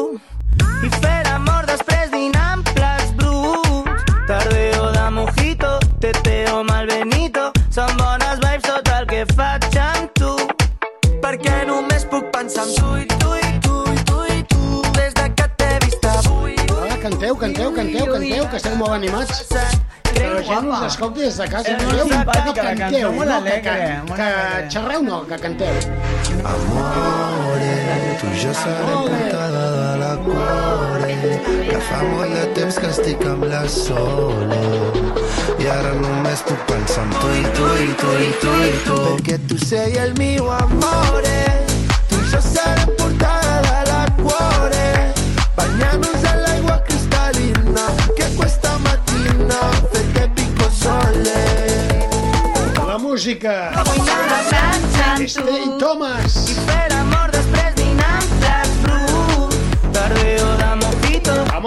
són 7.71 7.91
bones 7.95 8.39
vibes 8.43 8.65
tot 8.67 8.89
el 8.91 9.05
que 9.07 9.21
faig 9.31 9.77
amb 9.79 10.11
tu. 10.19 10.31
Perquè 11.23 11.61
només 11.69 12.03
puc 12.11 12.27
pensar 12.35 12.65
en 12.67 12.73
tu 12.75 12.89
i 12.99 13.05
tu 13.21 13.35
i 13.37 13.51
tu 13.65 13.77
i 13.93 14.01
tu 14.09 14.23
i 14.35 14.41
tu 14.51 14.81
des 14.97 15.15
de 15.15 15.27
que 15.39 15.47
t'he 15.61 15.69
vist 15.85 16.07
avui. 16.13 16.57
Hola, 16.75 16.97
canteu, 17.05 17.37
canteu, 17.43 17.71
canteu, 17.77 18.11
canteu, 18.11 18.47
que 18.51 18.59
esteu 18.59 18.75
molt 18.75 18.97
animats. 18.97 19.45
Que 20.11 20.27
la 20.27 20.41
gent 20.43 20.67
us 20.67 20.83
escolti 20.89 21.23
des 21.23 21.37
de 21.39 21.47
casa. 21.53 21.71
És 21.71 21.83
molt 21.85 22.01
Canteu, 22.01 22.11
simpàtica, 22.11 22.53
que 22.57 22.65
la 22.67 22.75
cançó, 22.75 22.81
canteu, 22.83 23.13
molt 23.15 23.29
no, 23.29 23.37
alegre, 23.37 23.61
que, 23.61 23.75
que, 24.11 24.17
que 24.19 24.69
xerreu 24.75 25.05
no, 25.07 25.21
que 25.29 25.39
canteu. 25.45 25.75
Amore, 26.51 27.71
tu 28.19 28.33
i 28.35 28.43
jo 28.43 28.53
serem 28.59 29.07
portada 29.07 29.63
de 29.77 29.91
la 30.03 30.11
cuore 30.25 31.15
que 31.69 31.79
fa 31.87 32.03
molt 32.11 32.35
de 32.35 32.45
temps 32.57 32.81
que 32.83 32.91
estic 32.91 33.23
amb 33.31 33.47
la 33.53 33.63
Sole 33.71 35.30
i 35.59 35.67
ara 35.69 35.91
només 35.99 36.41
puc 36.47 36.61
pensar 36.69 37.03
en 37.05 37.11
tu. 37.17 37.29
I 37.39 37.43
tu 37.57 37.67
i 37.85 37.89
tu 38.01 38.11
i 38.25 38.29
tu 38.41 38.53
i 38.67 38.71
tu. 38.85 38.97
Perquè 39.07 39.37
tu 39.49 39.57
sei 39.65 39.97
el 40.03 40.13
mio 40.19 40.49
amore. 40.55 41.39
Tu 42.09 42.19
i 42.19 42.29
jo 42.31 42.41
serem 42.45 42.93
portada 42.99 43.59
de 43.67 43.79
la 43.89 44.01
cuore. 44.21 44.87
Bagnant-nos 45.57 46.27
en 46.31 46.41
l'aigua 46.45 46.77
cristal·lina 46.89 47.87
que 48.17 48.29
questa 48.39 48.77
mattina 48.85 49.61
perché 49.91 50.29
picco 50.35 50.69
sole 50.81 51.39
La 52.87 52.97
música. 52.97 53.55
Vull 53.91 54.09
anar 54.09 54.23
a 54.23 54.31
la 54.33 54.41
platja 54.49 55.11
amb 55.13 55.25
tu. 55.25 55.31
Stay 55.37 55.69
Thomas. 55.79 56.41
i 56.49 56.59
fer 56.65 56.85
l'amor 56.95 57.31
després 57.37 57.77
dinar 57.79 58.17
amb 58.19 58.39
plats 58.41 58.81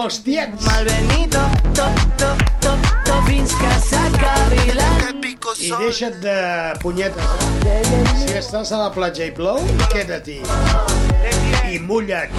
els 0.02 0.18
tiets, 0.24 0.64
malbenito, 0.66 1.40
top, 1.76 1.98
top, 2.18 2.40
top, 2.64 2.86
top, 3.06 3.22
fins 3.28 3.52
que 3.60 3.72
s'acabi 3.86 4.74
la 4.74 4.88
nit. 5.20 5.46
I 5.60 5.70
deixa't 5.78 6.16
de 6.24 6.34
punyetes. 6.82 7.24
Si 8.18 8.32
estàs 8.40 8.72
a 8.74 8.80
la 8.80 8.90
platja 8.94 9.28
i 9.28 9.32
plou, 9.36 9.60
queda-t'hi. 9.92 10.40
I 11.70 11.78
mulla't. 11.84 12.32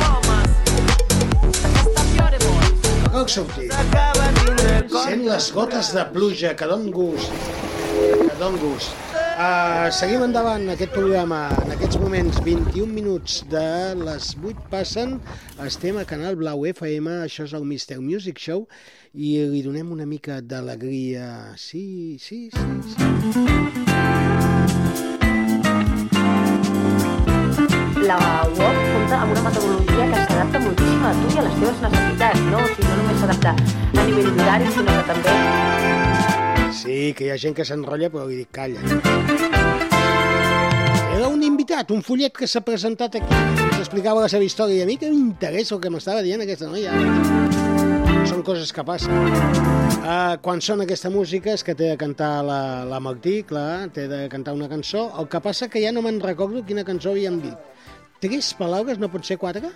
No 3.06 3.10
cal 3.14 3.30
sortir. 3.32 3.69
Sent 3.72 5.23
les 5.30 5.52
gotes 5.56 5.94
de 5.95 6.06
pluja, 6.11 6.56
que 6.60 6.68
don 6.68 6.90
gust. 6.91 7.32
Que 7.95 8.36
don 8.41 8.60
gust. 8.60 9.14
Uh, 9.36 9.91
seguim 9.91 10.22
endavant 10.24 10.64
aquest 10.72 10.94
programa. 10.95 11.49
En 11.66 11.74
aquests 11.76 11.98
moments, 11.99 12.38
21 12.45 12.88
minuts 12.88 13.41
de 13.52 13.66
les 13.99 14.30
8 14.40 14.70
passen. 14.72 15.18
Estem 15.66 15.99
a 15.99 16.06
Canal 16.07 16.38
Blau 16.40 16.64
FM, 16.70 17.18
això 17.26 17.44
és 17.44 17.56
el 17.57 17.68
Mister 17.68 17.99
Music 17.99 18.40
Show, 18.40 18.64
i 19.12 19.36
li 19.52 19.60
donem 19.66 19.91
una 19.91 20.07
mica 20.07 20.40
d'alegria. 20.40 21.52
Sí, 21.60 22.16
sí, 22.24 22.48
sí, 22.56 22.95
sí. 22.95 23.36
la 28.06 28.18
web 28.56 28.76
compta 28.94 29.18
amb 29.18 29.32
una 29.34 29.41
metodologia 29.49 30.06
que 30.12 30.26
s'adapta 30.30 30.60
moltíssim 30.62 31.06
a 31.10 31.14
tu 31.20 31.32
i 31.34 31.40
a 31.41 31.45
les 31.48 31.56
teves 31.60 31.82
necessitats, 31.88 32.44
no? 32.52 32.60
O 32.62 32.68
sigui, 32.70 32.90
no 32.91 32.99
només 33.02 33.24
s'adapta 33.24 33.56
a 33.56 34.10
nivell 34.12 34.36
d'horari, 34.38 34.76
sinó 34.78 34.99
que 34.99 35.07
també... 35.12 36.14
Sí, 36.76 37.14
que 37.15 37.27
hi 37.27 37.31
ha 37.31 37.38
gent 37.39 37.56
que 37.56 37.64
s'enrotlla, 37.68 38.10
però 38.11 38.26
li 38.27 38.41
dic, 38.41 38.49
calla. 38.56 38.81
Era 41.15 41.30
un 41.31 41.43
invitat, 41.47 41.93
un 41.95 42.03
follet 42.03 42.35
que 42.35 42.49
s'ha 42.52 42.61
presentat 42.68 43.15
aquí, 43.22 43.38
ens 43.69 43.80
explicava 43.80 44.26
la 44.26 44.31
seva 44.31 44.43
història, 44.43 44.81
i 44.81 44.84
a 44.84 44.89
mi 44.89 44.97
que 44.99 45.10
m'interessa 45.11 45.77
el 45.77 45.81
que 45.85 45.91
m'estava 45.93 46.23
dient 46.26 46.43
aquesta 46.43 46.68
noia. 46.68 46.91
Són 48.27 48.43
coses 48.43 48.73
que 48.76 48.84
passen. 48.84 49.15
Uh, 50.06 50.35
quan 50.43 50.60
sona 50.61 50.84
aquesta 50.85 51.10
música 51.10 51.53
és 51.56 51.64
que 51.65 51.73
té 51.77 51.93
de 51.93 51.97
cantar 51.97 52.43
la, 52.45 52.60
la 52.89 52.99
Martí, 53.02 53.39
clar, 53.47 53.88
té 53.95 54.10
de 54.11 54.26
cantar 54.30 54.53
una 54.57 54.68
cançó. 54.69 55.07
El 55.18 55.31
que 55.31 55.41
passa 55.41 55.72
que 55.72 55.81
ja 55.81 55.95
no 55.95 56.03
me'n 56.06 56.19
recordo 56.22 56.65
quina 56.68 56.84
cançó 56.85 57.15
havíem 57.15 57.39
dit. 57.41 57.56
Tres 58.22 58.52
paraules, 58.60 58.99
no 58.99 59.10
pot 59.14 59.26
ser 59.26 59.39
quatre? 59.41 59.72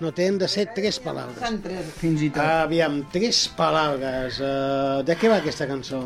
No, 0.00 0.12
tenen 0.16 0.38
de 0.40 0.48
ser 0.48 0.68
tres 0.74 0.96
paraules. 1.04 1.36
Són 1.42 1.58
tres, 1.60 1.90
fins 2.00 2.22
i 2.24 2.30
tot. 2.32 2.40
Aviam, 2.40 3.02
tres 3.12 3.42
paraules. 3.56 4.38
Uh, 4.40 5.02
de 5.04 5.16
què 5.20 5.28
va 5.28 5.40
aquesta 5.42 5.66
cançó? 5.68 6.00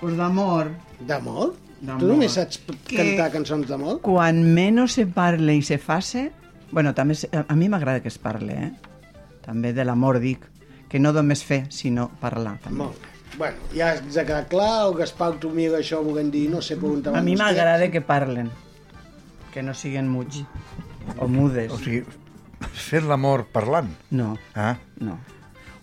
Pues 0.00 0.16
d'amor. 0.18 0.72
D'amor? 1.06 1.54
Tu 1.86 2.08
només 2.08 2.32
saps 2.34 2.58
Que- 2.88 2.96
cantar 2.96 3.30
cançons 3.34 3.68
d'amor? 3.68 4.00
Quan 4.02 4.42
menys 4.56 4.96
se 4.98 5.06
parle 5.06 5.54
i 5.60 5.62
se 5.62 5.78
fasse... 5.78 6.30
Bueno, 6.72 6.90
també 6.98 7.14
se- 7.14 7.30
a 7.30 7.54
mi 7.54 7.68
m'agrada 7.70 8.00
que 8.02 8.08
es 8.10 8.18
parle, 8.18 8.56
eh? 8.58 8.72
També 9.44 9.70
de 9.72 9.84
l'amor 9.86 10.18
dic, 10.18 10.42
que 10.90 10.98
no 10.98 11.12
només 11.14 11.44
fer, 11.46 11.66
sinó 11.70 12.08
parlar. 12.20 12.56
També. 12.64 12.80
Molt 12.82 12.98
bé. 12.98 13.12
Bueno, 13.36 13.68
ja 13.76 13.92
ens 13.94 14.16
ha 14.18 14.24
quedat 14.26 14.48
clar, 14.50 14.88
el 14.88 14.94
Gaspar 14.98 15.34
tu 15.38 15.50
mira 15.54 15.78
això 15.78 16.00
volent 16.02 16.32
dir, 16.32 16.48
no 16.50 16.62
sé 16.64 16.74
per 16.80 16.88
on 16.90 17.02
A 17.14 17.22
mi 17.22 17.36
m'agrada 17.36 17.86
que 17.92 18.00
parlen, 18.00 18.50
que 19.52 19.62
no 19.62 19.74
siguin 19.74 20.08
muts 20.08 20.42
o 21.20 21.28
mudes. 21.28 21.70
O 21.70 21.78
sigui, 21.78 22.02
fer 22.72 23.02
l'amor 23.02 23.46
parlant. 23.52 23.88
No. 24.10 24.36
Ah. 24.54 24.76
No. 25.00 25.18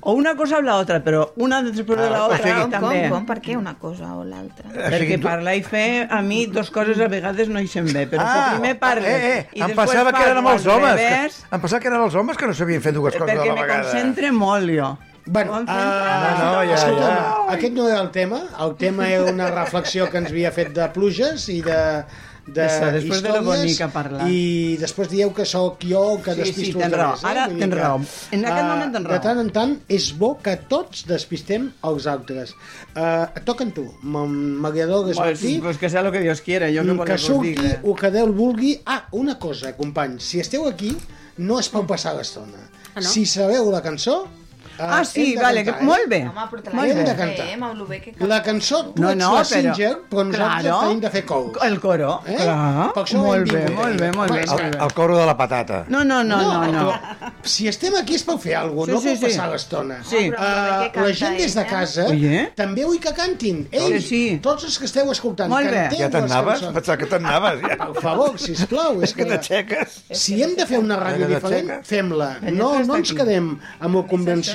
O 0.06 0.12
una 0.20 0.34
cosa 0.36 0.58
o 0.58 0.62
la 0.62 0.76
otra, 0.82 0.98
però 1.00 1.30
una 1.40 1.62
després 1.64 1.98
de 1.98 2.08
Ah, 2.08 2.10
la 2.12 2.26
o 2.28 2.36
sigui- 2.36 2.52
Com, 2.64 2.72
també. 2.72 3.02
com, 3.08 3.10
com? 3.20 3.26
Per 3.26 3.38
què 3.41 3.56
una 3.56 3.76
cosa 3.80 4.10
o 4.18 4.26
l'altra? 4.26 4.68
Perquè 4.70 5.16
parlar 5.24 5.54
i 5.56 5.62
fer, 5.64 6.08
a 6.12 6.22
mi, 6.22 6.45
dos 6.48 6.70
coses 6.76 7.00
a 7.00 7.08
vegades 7.08 7.48
no 7.48 7.62
hi 7.62 7.68
se'n 7.72 7.86
bé, 7.88 8.04
però 8.12 8.20
ah, 8.26 8.34
si 8.50 8.58
primer 8.58 8.74
parles 8.80 9.08
eh, 9.08 9.38
eh, 9.38 9.48
i 9.54 9.62
em 9.62 9.68
després 9.72 9.86
pensava 9.88 10.12
que 10.12 10.24
eren 10.28 10.45
els 10.45 10.66
homes. 10.68 10.91
revés, 11.00 11.38
Que, 11.48 11.56
em 11.56 11.62
pensava 11.62 11.80
que 11.80 11.88
eren 11.88 12.02
els 12.02 12.16
homes 12.16 12.36
que 12.38 12.48
no 12.48 12.54
sabien 12.54 12.82
fer 12.82 12.91
dues 12.94 13.16
coses 13.16 13.30
a 13.30 13.32
perquè 13.40 13.48
la 13.48 13.56
me 13.56 13.62
vegada. 13.62 13.84
concentre 13.84 14.32
molt, 14.34 14.70
jo. 14.70 14.98
Bueno, 15.26 15.52
No, 15.54 15.60
uh, 15.62 15.64
no, 15.64 16.64
ja, 16.68 16.74
escolta'm, 16.76 17.00
ja. 17.00 17.45
aquest 17.56 17.74
no 17.74 17.88
era 17.88 18.02
el 18.02 18.12
tema. 18.12 18.41
El 18.60 18.76
tema 18.76 19.08
era 19.08 19.32
una 19.32 19.50
reflexió 19.52 20.10
que 20.10 20.18
ens 20.18 20.32
havia 20.32 20.52
fet 20.52 20.74
de 20.76 20.90
pluges 20.91 21.48
i 21.48 21.62
de, 21.62 22.04
de 22.45 22.61
Això, 22.61 22.90
després 22.91 23.22
de 23.24 23.30
històries, 23.30 23.45
bonic 23.45 23.78
que 23.78 23.84
ha 23.86 23.91
parlat. 23.94 24.28
I 24.28 24.78
després 24.82 25.07
dieu 25.10 25.30
que 25.34 25.45
sóc 25.48 25.80
jo 25.88 26.20
que 26.24 26.34
Sí, 26.34 26.41
despisto 26.41 26.74
sí, 26.74 26.80
tens 26.82 26.91
raó. 26.94 27.11
altres, 27.14 27.24
Ara 27.32 27.48
tens 27.48 27.60
que, 27.70 27.80
raó. 27.80 27.99
En 28.32 28.45
aquest 28.45 28.60
eh, 28.60 28.68
moment 28.70 28.91
tens 28.94 29.03
De 29.06 29.10
raó. 29.14 29.22
tant 29.22 29.40
en 29.40 29.49
tant 29.56 29.78
és 29.88 30.10
bo 30.20 30.38
que 30.44 30.57
tots 30.68 31.06
despistem 31.07 31.72
els 31.84 32.06
altres. 32.07 32.53
Uh, 32.95 33.26
toquen 33.45 33.72
tu, 33.72 33.86
Mariador 34.03 35.06
Pues, 35.06 35.18
Martí. 35.18 35.60
pues 35.61 35.78
que 35.78 35.90
sea 35.90 36.02
lo 36.03 36.11
que 36.11 36.20
Dios 36.20 36.41
quiera, 36.41 36.68
jo 36.68 36.84
que 36.84 36.94
Mm, 36.94 37.06
que 37.06 37.18
surti 37.18 37.56
eh? 37.65 37.80
el 37.84 37.95
que 37.95 38.11
Déu 38.11 38.34
vulgui. 38.34 38.82
Ah, 38.86 39.07
una 39.11 39.40
cosa, 39.40 39.76
companys, 39.78 40.24
si 40.24 40.40
esteu 40.40 40.68
aquí, 40.68 40.95
no 41.38 41.60
és 41.60 41.70
per 41.70 41.86
passar 41.88 42.14
l'estona. 42.15 42.70
Ah, 42.94 42.99
no? 43.02 43.10
Si 43.10 43.26
sabeu 43.26 43.72
la 43.72 43.82
cançó, 43.82 44.28
eh, 44.28 44.43
Ah, 44.80 45.04
sí, 45.06 45.34
hem 45.34 45.36
de 45.38 45.41
vale, 45.44 45.64
cantar, 45.64 45.80
que- 45.80 45.86
molt 45.86 46.08
bé. 46.10 46.22
Home, 46.28 46.41
però 46.52 46.62
te 46.64 46.70
Molt 46.72 46.88
la 46.88 46.94
bé. 46.94 47.00
Hem 47.00 47.06
de 47.06 47.16
cantar. 47.16 47.45
eh, 47.48 47.54
amb 47.54 47.74
lo 47.78 47.86
bé 47.86 48.02
que 48.02 48.14
La 48.26 48.41
cançó, 48.44 48.86
tu 48.94 49.02
No, 49.02 49.10
ets 49.10 49.18
no, 49.20 49.34
la 49.36 49.41
però- 49.41 49.45
Singer, 49.45 49.98
però 50.10 50.26
nosaltres 50.26 50.62
Claro. 50.64 50.80
tenim 50.82 51.00
de 51.02 51.10
fer 51.10 51.26
cous. 51.26 51.58
El 51.64 51.80
coro, 51.80 52.22
Eh? 52.26 52.36
clar. 52.36 52.91
Molt 53.14 53.48
hem 53.52 53.54
bé, 53.54 53.70
molt 53.70 54.00
bé, 54.00 54.12
molt 54.12 54.32
bé, 54.32 54.41
El, 54.41 54.72
bé. 54.72 54.78
el 54.84 54.94
coro 54.94 55.18
de 55.18 55.26
la 55.26 55.38
patata. 55.38 55.86
No, 55.90 56.04
no, 56.04 56.24
no, 56.24 56.38
no, 56.41 56.68
no. 56.72 56.91
però 56.91 57.00
Si 57.44 57.68
estem 57.68 57.94
aquí 57.95 58.16
és 58.16 58.24
per 58.24 58.38
fer 58.40 58.56
alguna 58.56 58.86
Sí, 58.86 58.91
cosa, 58.94 59.10
no 59.10 59.16
sí, 59.16 59.22
per 59.22 59.30
sí. 59.32 59.38
passar 59.38 59.52
l'estona. 59.52 60.04
Sí. 60.04 60.30
Uh, 60.30 60.32
la 60.32 60.90
canta 60.94 61.14
gent 61.14 61.38
des 61.38 61.54
de 61.56 61.62
eh? 61.62 61.66
casa 61.66 62.06
Oye. 62.06 62.52
també 62.56 62.86
vull 62.86 63.00
que 63.00 63.14
cantin. 63.14 63.68
Ei, 63.72 64.00
Sí, 64.00 64.08
sí. 64.08 64.40
tots 64.41 64.64
els 64.64 64.80
que 64.80 64.86
esteu 64.86 65.12
escoltant, 65.12 65.50
Molt 65.50 65.66
bé. 65.70 65.74
canteu 65.74 66.00
Ja 66.00 66.10
te'n 66.10 66.22
les 66.24 66.32
anaves? 66.32 66.54
cançons. 66.60 66.74
Pensava 66.74 66.98
que 66.98 67.06
te'n 67.06 67.26
anaves, 67.26 67.62
ja. 67.62 67.76
Per 67.94 68.02
favor, 68.02 68.40
sisplau. 68.40 69.02
És 69.04 69.14
que 69.14 69.26
t'aixeques. 69.26 70.04
Si 70.12 70.41
hem 70.41 70.56
de 70.56 70.66
fer 70.66 70.80
una 70.80 70.98
ràdio 70.98 71.28
diferent, 71.28 71.84
fem-la. 71.86 72.38
La 72.41 72.52
No, 72.52 72.80
no 72.84 72.95
ens 72.95 73.12
quedem 73.14 73.60
amb 73.80 73.95
el 73.98 74.06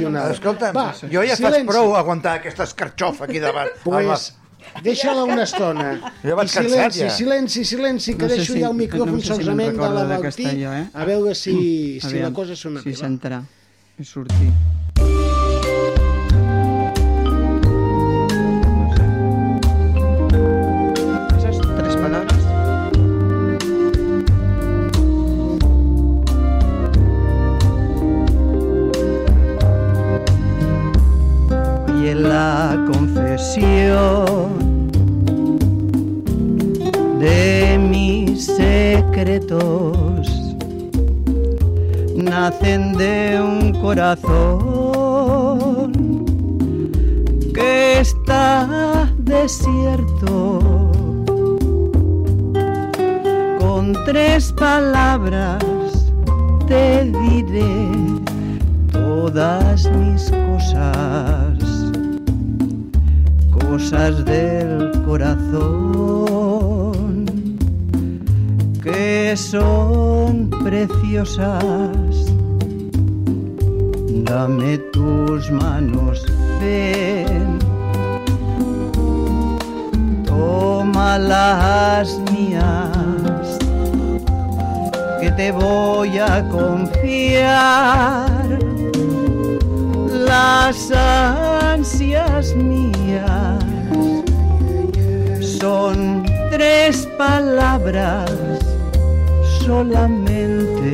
convencional. 0.08 0.32
Escolta'm, 0.32 0.74
Va, 0.76 0.92
jo 1.12 1.22
ja 1.22 1.36
faig 1.36 1.36
silenci. 1.36 1.66
prou 1.70 1.94
aguantar 1.96 2.34
aquesta 2.40 2.64
escarxofa 2.64 3.24
aquí 3.28 3.38
davant. 3.40 3.68
Pues, 3.84 4.34
deixa-la 4.82 5.24
una 5.24 5.42
estona. 5.44 5.92
Jo 6.28 6.36
vaig 6.36 6.48
I 6.50 6.54
cansat, 6.54 6.92
silenci, 6.92 7.00
ja. 7.00 7.10
silenci, 7.10 7.64
silenci, 7.64 8.14
que 8.16 8.22
No 8.24 8.28
sé 8.28 8.36
deixo 8.36 8.52
si- 8.52 8.60
ja 8.60 8.68
el 8.68 8.74
micròfon 8.74 9.12
no 9.12 9.20
sé 9.20 9.24
si 9.24 9.30
me'n 9.32 9.44
solament 9.44 9.78
de 9.78 9.88
la 9.88 10.18
jo, 10.64 10.72
eh? 10.74 10.86
a 10.92 11.04
veure 11.04 11.34
si, 11.34 11.54
si 12.00 12.06
la 12.06 12.10
Aviam, 12.28 12.34
cosa 12.34 12.56
sona 12.56 12.80
Si 12.82 12.92
s'entrà 12.94 13.42
i 13.98 14.04
sortir. 14.04 14.52
De 37.20 37.78
mis 37.78 38.46
secretos. 38.46 40.28
Nacen 42.16 42.92
de 42.94 43.40
un 43.40 43.72
corazón 43.80 44.72
que 47.54 48.00
está 48.00 49.08
desierto. 49.18 50.58
Con 53.60 53.92
tres 54.04 54.52
palabras 54.52 55.64
te 56.66 57.04
diré 57.04 57.92
todas 58.92 59.88
mis 59.92 60.30
cosas, 60.30 61.57
cosas 63.68 64.24
del 64.24 64.90
corazón 65.04 66.58
que 68.82 69.36
son 69.36 70.48
preciosas. 70.64 71.92
Dame 74.24 74.78
tus 74.92 75.50
manos, 75.50 76.24
ven, 76.60 77.58
toma 80.24 81.18
las 81.18 82.18
mías 82.32 83.58
que 85.20 85.30
te 85.32 85.52
voy 85.52 86.18
a 86.18 86.48
confiar. 86.48 88.28
Las 90.26 90.90
ansias 90.90 92.54
mías 92.54 93.57
son 95.60 96.24
tres 96.50 97.06
palabras 97.16 98.30
solamente 99.64 100.92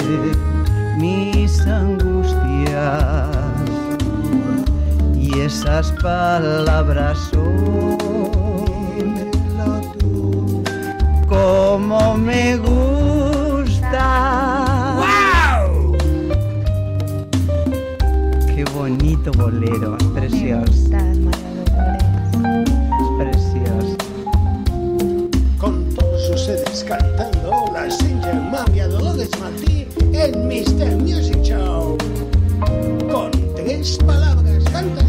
mis 0.98 1.60
angustias 1.66 3.28
y 5.14 5.40
esas 5.40 5.92
palabras 6.02 7.18
son 7.32 7.98
como 11.28 12.16
me 12.16 12.56
gusta. 12.56 14.06
¡Wow! 14.96 15.96
Qué 18.54 18.64
bonito 18.74 19.32
bolero, 19.32 19.98
precioso. 20.14 20.90
Ustedes 26.74 26.84
cantando 26.84 27.70
la 27.72 27.88
Singer 27.90 28.34
Magia 28.34 28.88
Dolores 28.88 29.30
Martí 29.40 29.86
en 30.12 30.48
Mr. 30.48 30.96
Music 30.96 31.40
Show. 31.42 31.96
Con 33.10 33.30
tres 33.54 33.98
palabras, 33.98 34.64
canta. 34.72 35.02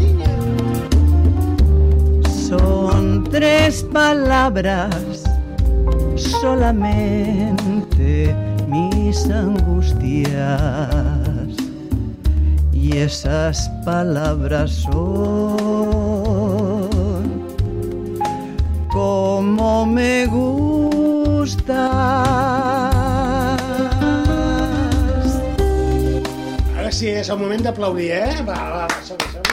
Son 2.48 3.24
tres 3.24 3.82
palabras, 3.92 5.24
solamente 6.40 8.34
mis 8.68 9.28
angustias. 9.28 10.38
Y 12.72 12.96
esas 12.98 13.68
palabras 13.84 14.70
son 14.70 16.06
como 18.92 19.84
me 19.84 20.26
gustas. 21.46 21.78
Ara 26.74 26.90
sí, 26.90 27.06
és 27.14 27.30
el 27.30 27.38
moment 27.38 27.62
d'aplaudir, 27.62 28.10
eh? 28.18 28.42
Va, 28.46 28.56
va, 28.74 28.86
va, 28.86 29.02
som 29.06 29.18
som 29.30 29.44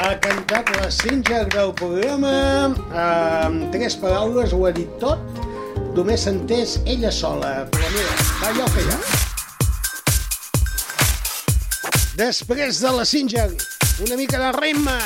Ha 0.00 0.16
cantat 0.24 0.70
la 0.80 0.88
Singer 0.90 1.44
del 1.52 1.70
programa, 1.78 2.34
amb 2.98 3.70
tres 3.70 3.94
paraules, 4.00 4.54
ho 4.56 4.64
ha 4.66 4.72
dit 4.74 4.90
tot, 4.98 5.20
només 5.94 6.24
s'ha 6.24 6.32
entès 6.34 6.78
ella 6.88 7.12
sola, 7.14 7.68
però 7.70 7.86
mira, 7.94 8.12
va 8.40 8.48
allò 8.50 8.66
que 8.74 8.80
hi 8.82 8.90
ha. 8.90 9.00
Després 12.18 12.80
de 12.82 12.90
la 12.96 13.04
Singer, 13.06 13.50
una 14.08 14.16
mica 14.18 14.40
de 14.40 14.50
ritme, 14.58 14.98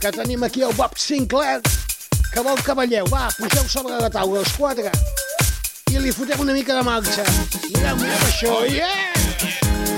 que 0.00 0.10
tenim 0.16 0.42
aquí 0.48 0.64
el 0.64 0.74
Bob 0.80 0.96
Sinclair, 0.98 1.60
que 2.38 2.44
vol 2.44 2.62
que 2.62 2.74
balleu. 2.74 3.06
Va, 3.10 3.28
pugeu 3.34 3.64
sobre 3.68 3.96
la 3.98 4.08
taula, 4.10 4.38
els 4.44 4.52
quatre, 4.54 4.92
i 5.90 5.98
li 5.98 6.12
fotem 6.14 6.38
una 6.44 6.54
mica 6.54 6.76
de 6.76 6.84
marxa. 6.86 7.24
Mireu, 7.72 7.96
mireu 7.98 8.26
això, 8.28 8.52
yeah! 8.70 9.10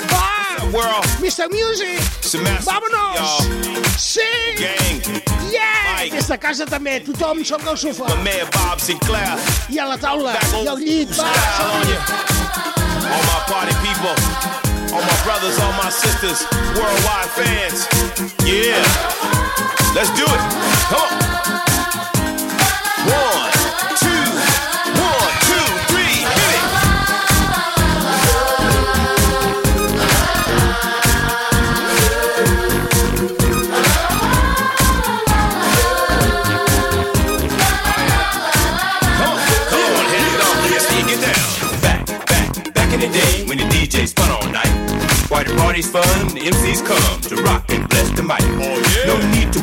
Va! 0.09 0.65
World. 0.73 1.05
Mr. 1.21 1.51
Music! 1.53 2.01
Vámonos! 2.65 3.45
Sí! 4.01 4.25
Gang. 4.57 5.21
Yeah! 5.53 5.99
Mike. 5.99 6.17
Des 6.17 6.31
de 6.33 6.39
casa 6.41 6.65
també, 6.65 7.01
tothom 7.05 7.45
sobre 7.45 7.75
el 7.75 7.81
sofà. 7.83 8.09
I 9.69 9.83
a 9.83 9.91
la 9.91 9.99
taula, 10.01 10.33
i 10.63 10.67
al 10.71 10.81
llit, 10.81 11.13
va! 11.19 11.29
All 13.11 13.25
my 13.27 13.41
party 13.51 13.77
people. 13.85 14.17
All 14.95 15.05
my 15.05 15.19
brothers, 15.27 15.59
all 15.61 15.75
my 15.77 15.91
sisters. 15.91 16.47
Worldwide 16.79 17.31
fans. 17.37 17.85
Yeah. 18.49 18.81
Let's 19.93 20.09
do 20.17 20.25
it. 20.25 20.43
Come 20.89 21.05
on. 21.05 21.30
When 43.51 43.59
the 43.59 43.65
DJ 43.65 44.07
spun 44.07 44.31
all 44.31 44.49
night. 44.53 44.71
Why 45.29 45.43
the 45.43 45.55
party's 45.57 45.91
fun, 45.91 46.29
the 46.29 46.41
MCs 46.41 46.87
come 46.87 47.20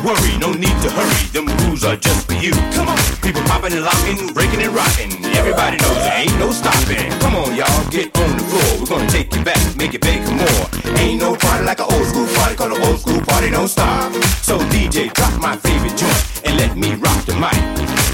worry, 0.08 0.32
no 0.40 0.52
need 0.56 0.76
to 0.80 0.88
hurry. 0.88 1.22
Them 1.36 1.46
rules 1.60 1.84
are 1.84 1.96
just 1.96 2.26
for 2.26 2.32
you. 2.32 2.52
Come 2.72 2.88
on, 2.88 2.98
people 3.20 3.42
popping 3.44 3.76
and 3.76 3.84
locking, 3.84 4.32
breaking 4.32 4.62
and 4.64 4.72
rocking. 4.72 5.12
Everybody 5.36 5.76
knows 5.76 6.00
there 6.00 6.18
ain't 6.24 6.38
no 6.40 6.50
stopping. 6.50 7.12
Come 7.20 7.36
on, 7.36 7.54
y'all, 7.54 7.82
get 7.92 8.08
on 8.16 8.30
the 8.36 8.44
floor. 8.48 8.68
We're 8.80 8.90
gonna 8.92 9.10
take 9.10 9.28
you 9.34 9.44
back, 9.44 9.60
make 9.76 9.92
it 9.92 10.00
big 10.00 10.24
more. 10.32 10.64
Ain't 10.96 11.20
no 11.20 11.36
party 11.36 11.64
like 11.64 11.80
an 11.80 11.88
old 11.92 12.06
school 12.08 12.26
party, 12.40 12.56
call 12.56 12.72
an 12.72 12.80
old 12.88 12.98
school 13.00 13.20
party 13.28 13.50
don't 13.50 13.68
stop. 13.68 14.12
So 14.40 14.58
DJ, 14.72 15.12
drop 15.12 15.34
my 15.40 15.56
favorite 15.56 15.96
joint 15.96 16.24
and 16.44 16.56
let 16.56 16.76
me 16.76 16.94
rock 16.94 17.20
the 17.26 17.34
mic. 17.36 17.60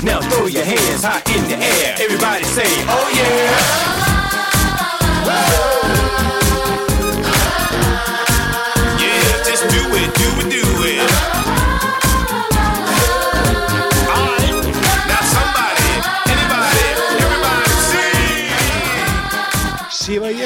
Now 0.03 0.21
throw 0.21 0.47
your 0.47 0.65
hands 0.65 1.05
high 1.05 1.23
in 1.33 1.43
the 1.49 1.57
air. 1.57 1.97
Everybody 2.01 2.45
say, 2.45 2.69
oh. 2.91 3.05
Yeah, 3.15 4.04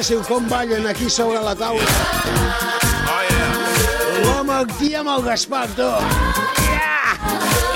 veiéssiu 0.08 0.22
com 0.24 0.44
ballen 0.48 0.86
aquí 0.86 1.10
sobre 1.10 1.40
la 1.40 1.54
taula. 1.54 1.82
Oh 1.82 3.22
yeah. 3.28 4.24
L'home 4.24 4.54
aquí 4.54 4.94
amb 4.94 5.08
el 5.08 5.22
Gaspar, 5.22 5.68
tu. 5.76 5.88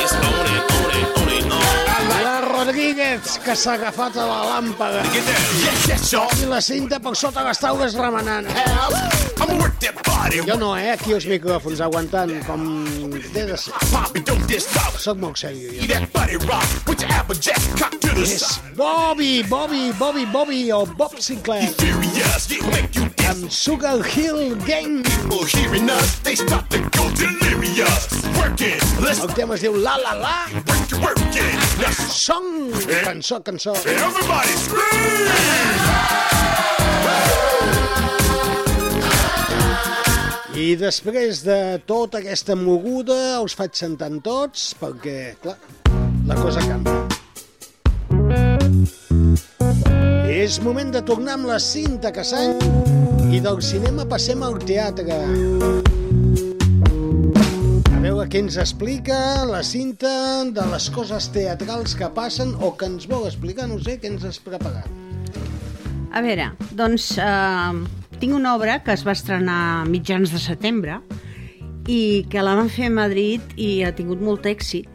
It's 0.01 0.42
Rodríguez, 2.73 3.39
que 3.45 3.53
s'ha 3.53 3.75
agafat 3.75 4.15
a 4.17 4.25
la 4.25 4.61
y'all. 6.09 6.31
I 6.41 6.47
la 6.49 6.61
cinta 6.65 6.97
per 7.05 7.13
sota 7.21 7.43
les 7.45 7.59
taules 7.61 7.93
remenant. 8.01 8.47
Jo 10.47 10.57
no, 10.57 10.71
eh? 10.79 10.95
Aquí 10.95 11.13
els 11.13 11.27
micròfons 11.29 11.83
aguantant 11.85 12.33
com 12.47 12.65
té 13.35 13.45
de 13.51 13.59
ser. 13.61 13.75
Soc 15.05 15.21
molt 15.21 15.37
sèrio, 15.37 15.69
jo. 15.69 15.85
És. 18.25 18.49
Bobby, 18.79 19.43
Bobby, 19.51 19.93
Bobby, 19.99 20.25
Bobby 20.33 20.63
o 20.73 20.87
Bob 20.97 21.21
Sinclair. 21.21 21.69
Amb 23.29 23.51
Sugar 23.53 23.99
Hill 24.17 24.57
Gang. 24.65 25.05
El 29.13 29.35
tema 29.37 29.61
es 29.61 29.61
diu 29.69 29.77
La 29.77 29.99
La 30.01 30.17
La. 30.17 30.37
Song, 32.13 32.62
cançó, 33.05 33.41
cançó. 33.41 33.75
everybody 33.87 34.57
scream. 34.57 35.13
I 40.53 40.75
després 40.77 41.41
de 41.43 41.81
tota 41.89 42.21
aquesta 42.21 42.55
moguda 42.55 43.41
us 43.43 43.55
faig 43.57 43.73
sentant 43.75 44.19
tots 44.23 44.75
perquè, 44.79 45.33
clar, 45.41 45.57
la 46.29 46.37
cosa 46.37 46.61
canvia. 46.67 47.01
És 50.29 50.61
moment 50.63 50.93
de 50.93 51.03
tornar 51.09 51.39
amb 51.39 51.49
la 51.49 51.59
cinta 51.63 52.13
Cassany 52.13 52.61
i 53.33 53.41
del 53.41 53.63
cinema 53.65 54.05
passem 54.09 54.45
al 54.45 54.61
teatre. 54.61 56.02
Què 58.33 58.41
ens 58.41 58.55
explica 58.57 59.17
la 59.45 59.59
cinta 59.61 60.09
de 60.57 60.63
les 60.71 60.87
coses 60.89 61.27
teatrals 61.35 61.93
que 61.93 62.07
passen 62.17 62.55
o 62.65 62.71
que 62.81 62.87
ens 62.89 63.05
vol 63.05 63.27
explicar, 63.29 63.67
no 63.69 63.77
sé, 63.77 63.99
què 64.01 64.09
ens 64.09 64.23
has 64.25 64.39
preparat. 64.41 64.87
A 66.17 66.23
veure, 66.25 66.47
doncs 66.73 67.11
eh, 67.21 67.83
tinc 68.23 68.33
una 68.33 68.55
obra 68.57 68.79
que 68.87 68.95
es 68.97 69.03
va 69.05 69.13
estrenar 69.13 69.57
a 69.83 69.83
mitjans 69.85 70.33
de 70.33 70.41
setembre 70.41 71.03
i 71.93 72.25
que 72.33 72.41
la 72.41 72.55
van 72.57 72.71
fer 72.73 72.89
a 72.89 72.95
Madrid 72.95 73.53
i 73.61 73.83
ha 73.85 73.91
tingut 73.99 74.25
molt 74.25 74.49
èxit. 74.49 74.89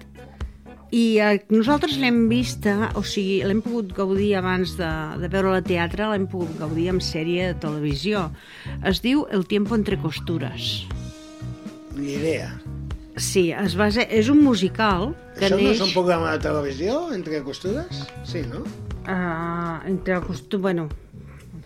I 0.89 1.03
eh, 1.21 1.35
nosaltres 1.53 1.99
l'hem 2.01 2.23
vista, 2.31 2.89
o 2.97 3.03
sigui, 3.05 3.43
l'hem 3.45 3.61
pogut 3.61 3.93
gaudir 3.99 4.31
abans 4.39 4.73
de, 4.79 4.89
de 5.21 5.29
veure 5.29 5.59
la 5.59 5.61
teatre, 5.61 6.07
l'hem 6.09 6.25
pogut 6.31 6.57
gaudir 6.57 6.89
en 6.95 7.03
sèrie 7.05 7.51
de 7.51 7.61
televisió. 7.61 8.31
Es 8.81 9.03
diu 9.05 9.27
El 9.29 9.45
tiempo 9.45 9.77
entre 9.77 10.01
costures. 10.01 10.87
Ni 11.93 12.17
idea. 12.17 12.49
Sí, 13.17 13.49
es 13.51 13.73
basa, 13.77 14.05
és 14.13 14.29
un 14.29 14.43
musical 14.45 15.11
que 15.37 15.47
Això 15.47 15.57
no 15.57 15.63
neix... 15.63 15.79
és 15.79 15.83
un 15.87 15.93
programa 15.95 16.35
de 16.35 16.43
televisió, 16.45 16.99
entre 17.15 17.41
costures? 17.45 18.05
Sí, 18.29 18.43
no? 18.45 18.61
Uh, 19.07 19.81
entre 19.89 20.21
costures, 20.21 20.61
bueno, 20.61 20.87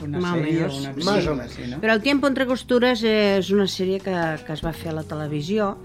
Una 0.02 0.20
Más 0.20 0.34
o 0.34 0.38
sèrie 0.40 0.54
menos, 0.54 0.74
o 0.74 0.78
una 0.80 0.94
sí. 0.94 1.04
Más 1.04 1.28
o. 1.28 1.36
Sí, 1.48 1.68
no? 1.70 1.78
Però 1.82 1.94
El 1.94 2.02
tiempo 2.02 2.28
entre 2.28 2.48
costures 2.50 3.04
és 3.06 3.52
una 3.54 3.68
sèrie 3.70 4.00
que, 4.02 4.16
que 4.48 4.56
es 4.56 4.64
va 4.66 4.74
fer 4.74 4.90
a 4.90 4.96
la 4.98 5.04
televisió 5.06 5.76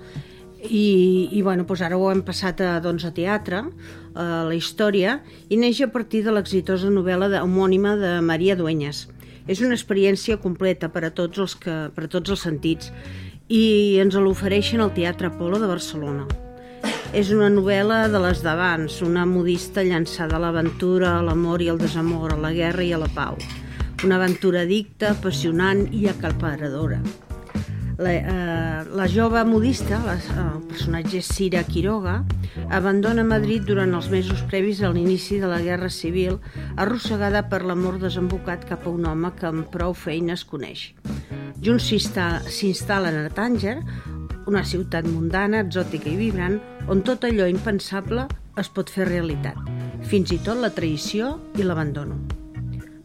i, 0.63 1.29
i 1.37 1.43
bueno, 1.45 1.67
doncs 1.69 1.83
ara 1.85 1.99
ho 2.01 2.09
hem 2.11 2.23
passat 2.25 2.63
a, 2.65 2.71
doncs, 2.81 3.05
a 3.05 3.13
teatre, 3.15 3.61
a 4.17 4.27
la 4.49 4.57
història, 4.57 5.21
i 5.53 5.59
neix 5.61 5.83
a 5.85 5.91
partir 5.93 6.25
de 6.25 6.33
l'exitosa 6.33 6.89
novel·la 6.91 7.29
de, 7.35 7.43
homònima 7.45 7.97
de 8.01 8.17
Maria 8.25 8.57
Dueñas. 8.57 9.07
És 9.47 9.61
una 9.63 9.77
experiència 9.77 10.41
completa 10.43 10.89
per 10.91 11.05
a 11.07 11.13
tots 11.15 11.39
els, 11.39 11.55
que, 11.61 11.77
per 11.95 12.09
a 12.09 12.11
tots 12.11 12.33
els 12.35 12.43
sentits 12.43 12.91
i 13.49 13.99
ens 14.03 14.17
l'ofereixen 14.19 14.83
al 14.83 14.93
Teatre 14.95 15.31
Apolo 15.31 15.61
de 15.63 15.69
Barcelona. 15.71 16.27
És 17.15 17.31
una 17.33 17.49
novel·la 17.53 18.07
de 18.11 18.21
les 18.21 18.43
d'abans, 18.43 18.99
una 19.07 19.25
modista 19.27 19.85
llançada 19.87 20.37
a 20.37 20.43
l'aventura, 20.43 21.17
a 21.17 21.23
l'amor 21.23 21.63
i 21.63 21.71
al 21.71 21.79
desamor, 21.79 22.35
a 22.35 22.41
la 22.43 22.53
guerra 22.53 22.83
i 22.83 22.93
a 22.93 22.99
la 22.99 23.09
pau. 23.15 23.39
Una 24.05 24.19
aventura 24.19 24.67
addicta, 24.67 25.15
apassionant 25.15 25.87
i 25.95 26.09
acalparadora. 26.11 26.99
La, 27.97 28.13
eh, 28.13 28.85
la 28.93 29.07
jove 29.09 29.41
modista, 29.49 30.03
la, 30.05 30.19
el 30.43 30.67
personatge 30.69 31.23
Cira 31.25 31.63
Quiroga, 31.65 32.19
abandona 32.69 33.25
Madrid 33.25 33.65
durant 33.65 33.95
els 33.97 34.11
mesos 34.13 34.43
previs 34.51 34.83
a 34.83 34.91
l'inici 34.93 35.39
de 35.41 35.49
la 35.49 35.63
Guerra 35.65 35.89
Civil, 35.89 36.37
arrossegada 36.77 37.47
per 37.49 37.63
l'amor 37.65 37.97
desembocat 38.03 38.69
cap 38.69 38.85
a 38.85 38.93
un 38.93 39.07
home 39.09 39.33
que 39.39 39.49
amb 39.49 39.71
prou 39.73 39.97
feines 39.97 40.45
coneix. 40.45 40.91
Junts 41.63 41.89
s'insta- 41.89 42.43
s'instal·len 42.47 43.17
a 43.25 43.31
Tànger, 43.31 43.81
una 44.47 44.63
ciutat 44.65 45.07
mundana, 45.09 45.61
exòtica 45.65 46.09
i 46.09 46.17
vibrant, 46.17 46.61
on 46.89 47.03
tot 47.03 47.25
allò 47.25 47.49
impensable 47.51 48.27
es 48.57 48.69
pot 48.69 48.91
fer 48.91 49.09
realitat, 49.09 49.57
fins 50.07 50.33
i 50.33 50.39
tot 50.39 50.61
la 50.63 50.71
traïció 50.71 51.39
i 51.59 51.63
l'abandono. 51.67 52.19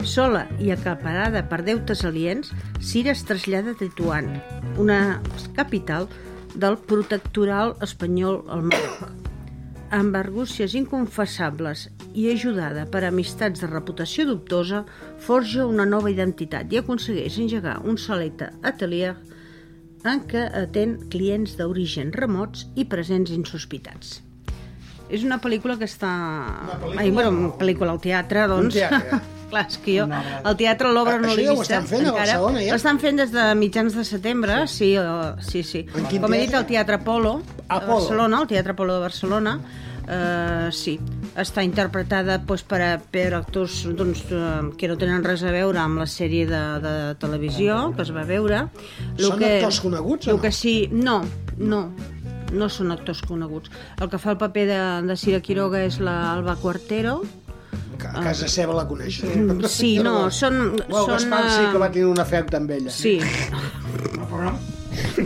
Sola 0.04 0.48
i 0.60 0.72
acaparada 0.74 1.48
per 1.50 1.62
deutes 1.64 2.06
aliens, 2.06 2.52
Cira 2.80 3.12
es 3.12 3.24
trasllada 3.26 3.72
a 3.72 3.78
Tetuán, 3.78 4.42
una 4.78 5.22
capital 5.56 6.08
del 6.56 6.78
protectoral 6.78 7.76
espanyol 7.82 8.44
al 8.50 8.64
Marroc. 8.64 9.31
Amb 9.92 10.16
argúcies 10.16 10.72
inconfessables 10.80 11.90
i 12.16 12.30
ajudada 12.32 12.86
per 12.92 13.02
amistats 13.04 13.60
de 13.60 13.68
reputació 13.68 14.24
dubtosa, 14.30 14.86
forja 15.20 15.66
una 15.68 15.84
nova 15.86 16.12
identitat 16.14 16.72
i 16.72 16.80
aconsegueix 16.80 17.38
engegar 17.44 17.82
un 17.84 17.98
solet 18.00 18.46
atelier 18.64 19.18
en 20.08 20.24
què 20.32 20.46
atén 20.64 20.96
clients 21.12 21.58
d'origen 21.60 22.14
remots 22.16 22.64
i 22.80 22.86
presents 22.90 23.34
insospitats. 23.36 24.22
És 25.12 25.26
una 25.28 25.42
pel·lícula 25.44 25.76
que 25.78 25.90
està... 25.92 26.08
pel·lícula- 26.72 27.04
Ai, 27.04 27.12
bueno, 27.12 27.36
una 27.36 27.52
pel·lícula 27.60 27.92
al 27.92 28.00
teatre, 28.02 28.48
doncs... 28.48 28.80
teatre. 28.80 29.20
Clar, 29.52 29.66
és 29.68 29.78
que 29.84 29.98
jo 30.00 30.08
al 30.08 30.56
teatre 30.58 30.90
l'obra 30.96 31.18
no 31.20 31.28
Això 31.30 31.38
l'he 31.38 31.46
ja 31.50 31.54
ho 31.54 31.62
estan 31.62 31.86
fent 31.90 32.06
a 32.06 32.10
encara. 32.14 32.26
Barcelona, 32.40 32.64
ja? 32.66 32.74
L'estan 32.78 33.00
fent 33.04 33.20
des 33.20 33.32
de 33.36 33.46
mitjans 33.60 33.94
de 34.00 34.06
setembre, 34.08 34.62
sí, 34.72 34.94
sí, 35.46 35.62
sí. 35.68 35.86
Quin 36.10 36.22
Com 36.24 36.34
he 36.34 36.40
dit, 36.46 36.56
al 36.56 36.66
Teatre 36.70 36.98
Polo, 37.04 37.42
de 37.46 37.64
Apolo. 37.68 38.00
Barcelona, 38.00 38.42
el 38.42 38.48
Teatre 38.48 38.74
Polo 38.80 38.96
de 38.96 39.04
Barcelona, 39.04 39.58
uh, 40.08 40.72
sí, 40.72 40.96
està 41.36 41.64
interpretada 41.64 42.38
doncs, 42.40 42.64
per, 42.68 42.80
a- 42.82 42.98
per 43.12 43.28
actors 43.38 43.82
doncs, 43.96 44.24
uh, 44.32 44.72
que 44.78 44.88
no 44.92 44.98
tenen 45.00 45.24
res 45.24 45.44
a 45.44 45.52
veure 45.54 45.80
amb 45.84 46.00
la 46.02 46.08
sèrie 46.08 46.48
de, 46.50 46.62
de 46.84 46.96
televisió 47.22 47.92
que 47.96 48.02
es 48.08 48.12
va 48.16 48.24
veure. 48.28 48.66
Lo 49.20 49.34
Són 49.36 49.44
actors 49.44 49.82
coneguts 49.84 50.28
o 50.28 50.32
lo 50.32 50.38
no? 50.38 50.42
que 50.48 50.52
sí, 50.52 50.88
no, 50.92 51.22
no, 51.58 51.84
no 52.52 52.68
són 52.70 52.92
actors 52.92 53.22
coneguts. 53.24 53.72
El 54.02 54.10
que 54.12 54.18
fa 54.20 54.32
el 54.34 54.38
paper 54.42 54.66
de, 54.68 54.80
de 55.08 55.16
Cira 55.18 55.40
Quiroga 55.40 55.84
és 55.88 56.00
la 56.04 56.34
Alba 56.34 56.56
Cuartero, 56.60 57.22
Que 57.22 57.41
a 58.10 58.24
casa 58.24 58.48
seva 58.48 58.74
la 58.74 58.88
coneixes. 58.88 59.36
Mm, 59.36 59.64
sí, 59.70 60.00
no, 60.00 60.30
són- 60.32 60.80
Well, 60.90 61.06
són, 61.06 61.14
Gaspar 61.14 61.44
sí 61.50 61.66
que 61.72 61.78
va 61.78 61.92
tenir 61.92 62.06
un 62.08 62.20
afecte 62.20 62.58
amb 62.58 62.72
ella. 62.72 62.90
Sí. 62.92 63.20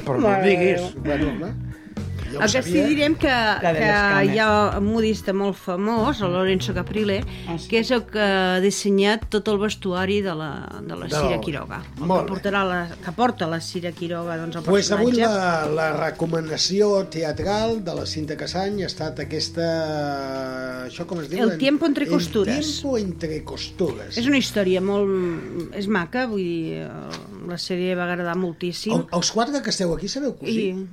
Però 0.05 0.17
no 0.19 0.33
diguis. 0.43 0.81
Bueno, 1.03 1.31
jo 2.35 2.41
ho 2.41 2.45
El 2.45 2.51
que 2.51 2.61
sí 2.67 2.83
direm 2.91 3.15
que, 3.15 3.31
que 3.63 3.89
hi 4.29 4.39
ha 4.43 4.49
un 4.77 4.89
modista 4.91 5.33
molt 5.33 5.55
famós, 5.57 6.19
el 6.21 6.35
Lorenzo 6.35 6.75
Caprile, 6.75 7.21
Ah, 7.47 7.55
que 7.69 7.79
és 7.79 7.89
el 7.95 8.03
que 8.09 8.19
ha 8.21 8.59
dissenyat 8.63 9.25
tot 9.31 9.47
el 9.51 9.57
vestuari 9.61 10.19
de 10.25 10.33
la, 10.35 10.51
de 10.81 10.95
la 10.97 11.05
De 11.07 11.13
Cira 11.15 11.23
l'obra. 11.37 11.41
Quiroga. 11.45 11.79
El 11.99 12.07
Molt 12.09 12.25
que, 12.25 12.33
portarà 12.33 12.63
la, 12.67 12.79
que 13.05 13.11
porta 13.15 13.47
la 13.47 13.59
Cira 13.63 13.91
Quiroga 13.95 14.35
doncs, 14.41 14.57
el 14.59 14.63
Pues 14.67 14.91
avui 14.91 15.13
personatge. 15.13 15.39
la, 15.39 15.65
la 15.79 15.89
recomanació 15.97 16.91
teatral 17.13 17.79
de 17.85 17.95
la 17.95 18.05
Cinta 18.09 18.35
Casany 18.37 18.83
ha 18.83 18.89
estat 18.91 19.19
aquesta... 19.23 19.67
Això 20.87 21.05
com 21.09 21.21
es 21.23 21.29
diu? 21.31 21.41
El 21.45 21.57
tiempo 21.61 21.85
entre 21.87 22.07
costures. 22.09 22.55
El 22.57 22.65
tiempo 22.65 22.97
entre 22.97 23.43
costures. 23.47 24.17
És 24.17 24.27
una 24.29 24.37
història 24.41 24.81
molt... 24.83 25.71
És 25.77 25.87
maca, 25.91 26.25
vull 26.31 26.43
dir, 26.43 26.81
eh, 26.83 27.21
la 27.49 27.57
sèrie 27.61 27.95
va 27.97 28.05
agradar 28.09 28.35
moltíssim. 28.39 28.93
El, 28.97 29.05
els 29.19 29.31
quatre 29.35 29.61
que 29.65 29.73
esteu 29.73 29.93
aquí 29.95 30.09
sabeu 30.11 30.35
cosir? 30.39 30.73
I... 30.73 30.85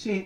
Sí. 0.00 0.18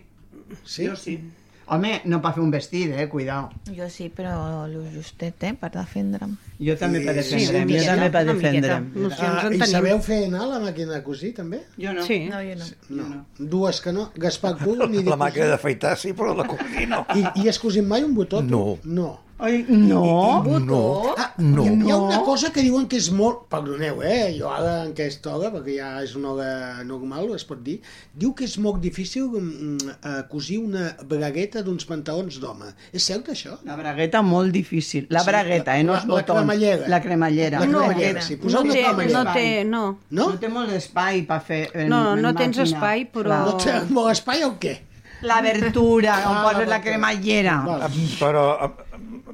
Sí? 0.64 0.86
Jo 0.86 0.97
sí. 0.97 1.18
Home, 1.66 2.02
no 2.05 2.18
per 2.20 2.35
fer 2.36 2.43
un 2.44 2.51
vestit, 2.52 2.90
eh? 2.93 3.06
Cuidao. 3.09 3.47
Jo 3.72 3.86
sí, 3.89 4.10
però 4.12 4.66
lo 4.68 4.82
justet, 4.93 5.43
eh? 5.48 5.55
Per 5.56 5.70
defendre'm. 5.72 6.35
Jo 6.60 6.74
també 6.76 7.01
per 7.01 7.14
Sí, 7.24 7.39
defendre'm, 7.39 7.70
una 7.70 7.78
jo 7.78 7.86
també 7.89 8.10
per 8.10 8.24
defendre'm. 8.28 8.90
Nocions 9.01 9.44
Ah, 9.44 9.48
I 9.48 9.70
sabeu 9.70 10.02
fer 10.05 10.26
anar 10.26 10.44
la 10.51 10.60
màquina 10.60 10.93
de 10.93 11.02
cosir, 11.02 11.32
també? 11.35 11.62
Jo 11.81 11.94
no. 11.97 12.05
Sí. 12.05 12.26
No, 12.28 12.43
jo 12.44 12.55
no. 12.60 13.09
No. 13.09 13.24
Dues 13.39 13.81
que 13.81 13.93
no. 13.97 14.10
Gaspar, 14.14 14.59
tu 14.60 14.76
ni 14.89 15.02
de 15.02 15.09
La 15.09 15.16
màquina 15.16 15.47
d'afaitar 15.55 15.97
sí, 15.97 16.12
però 16.12 16.36
la 16.36 16.44
cosir 16.44 16.86
no. 16.86 17.06
I, 17.16 17.24
I 17.40 17.48
has 17.48 17.59
cosit 17.59 17.82
mai 17.85 18.05
un 18.05 18.12
botó? 18.14 18.43
No. 18.43 18.78
No. 18.85 19.24
Ai, 19.39 19.65
no. 19.69 20.43
No. 20.61 21.15
Ah, 21.19 21.32
No. 21.39 21.65
Hi, 21.65 21.69
ha- 21.69 21.85
hi 21.86 21.90
ha 21.90 21.97
una 21.97 22.20
cosa 22.23 22.52
que 22.55 22.62
diuen 22.62 22.86
que 22.86 22.97
és 23.01 23.09
molt... 23.11 23.48
Perdoneu, 23.51 23.98
eh? 24.06 24.36
Jo 24.39 24.48
ara 24.55 24.85
en 24.85 24.93
aquesta 24.93 25.32
hora, 25.35 25.51
perquè 25.51 25.74
ja 25.81 25.89
és 26.05 26.12
una 26.15 26.31
hora 26.31 26.85
normal, 26.86 27.32
es 27.35 27.43
pot 27.48 27.59
dir, 27.66 27.81
diu 28.15 28.31
que 28.39 28.47
és 28.47 28.55
molt 28.62 28.78
difícil 28.81 29.27
mm, 29.27 29.97
eh, 29.98 30.23
cosir 30.31 30.61
una 30.62 30.85
bragueta 31.11 31.65
d'uns 31.66 31.85
pantalons 31.90 32.39
d'home. 32.39 32.70
És 32.94 33.02
cert, 33.11 33.32
això? 33.35 33.56
La 33.66 33.74
bragueta 33.81 34.23
molt 34.23 34.55
difícil. 34.55 35.09
La 35.11 35.24
Sí, 35.27 35.31
bragueta, 35.32 35.77
eh? 35.81 35.82
No 35.82 35.93
la- 35.97 35.98
els 35.98 36.06
la 36.09 36.15
botons. 36.15 36.39
cremallera. 36.39 36.89
La 36.94 37.02
cremallera. 37.02 37.59
La 37.61 37.66
No, 37.66 37.78
cremallera, 37.89 38.23
sí. 38.23 38.36
Posar 38.36 38.61
no 38.61 38.65
una 38.70 38.74
té, 38.78 38.82
cremallera. 38.86 39.24
no 39.24 39.32
té, 39.35 39.65
no. 39.65 39.85
No? 40.11 40.31
No 40.31 40.39
té 40.39 40.48
molt 40.48 40.70
d'espai 40.70 41.23
per 41.27 41.40
fer... 41.43 41.62
En, 41.74 41.89
No, 41.90 42.05
en 42.15 42.23
no 42.23 42.35
tens 42.39 42.56
màquina. 42.56 42.70
espai, 42.70 43.09
però-. 43.11 43.44
No 43.51 43.56
té 43.59 43.81
molt 43.90 44.12
espai 44.15 44.44
o 44.47 44.55
què? 44.62 44.78
L'abertura, 45.24 46.19
on 46.28 46.36
Ah, 46.36 46.43
poses 46.52 46.69
la 46.69 46.81
cremallera. 46.85 47.62
Val. 47.65 47.85
Però... 48.20 48.43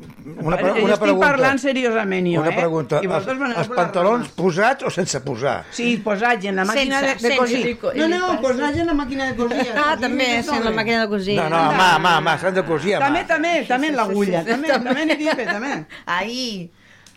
eh, 0.01 0.35
Una, 0.43 0.57
pre 0.57 0.69
jo 0.71 0.85
una 0.85 0.95
estic 0.95 1.01
pregunta. 1.03 1.27
parlant 1.27 1.59
seriosament, 1.61 2.27
jo, 2.35 2.41
Una 2.41 2.51
eh? 2.51 2.57
pregunta. 2.57 3.01
I 3.03 3.07
vosaltres 3.11 3.41
Els, 3.51 3.59
els 3.59 3.69
pantalons 3.77 4.29
posats 4.37 4.85
o 4.85 4.91
sense 4.91 5.21
posar? 5.25 5.57
Sí, 5.77 5.97
posats 6.05 6.45
en 6.51 6.57
la 6.57 6.65
màquina 6.69 7.01
Sense, 7.01 7.23
de, 7.23 7.29
de 7.35 7.37
cosir. 7.39 7.79
No, 7.97 8.09
no, 8.09 8.41
posats 8.43 8.79
en 8.79 8.87
la 8.87 8.95
màquina 8.95 9.29
de 9.31 9.37
cosir. 9.37 9.69
Ah, 9.77 9.97
també, 10.01 10.29
sent 10.43 10.65
la 10.65 10.73
màquina 10.77 11.05
de 11.05 11.09
cosir. 11.15 11.37
No, 11.37 11.49
no, 11.53 11.57
a 11.57 11.73
mà, 11.77 11.89
a 11.95 12.03
mà, 12.03 12.17
a 12.17 12.25
mà, 12.31 12.37
s'han 12.41 12.55
de 12.55 12.65
cosir 12.69 12.97
a 12.97 13.01
mà. 13.01 13.07
També, 13.07 13.25
també, 13.29 13.55
també 13.69 13.89
en 13.93 13.97
l'agulla. 14.01 14.45
També, 14.45 14.69
també 14.69 15.07
n'hi 15.07 15.17
dic, 15.23 15.45
també. 15.47 15.73
Ahí. 16.19 16.71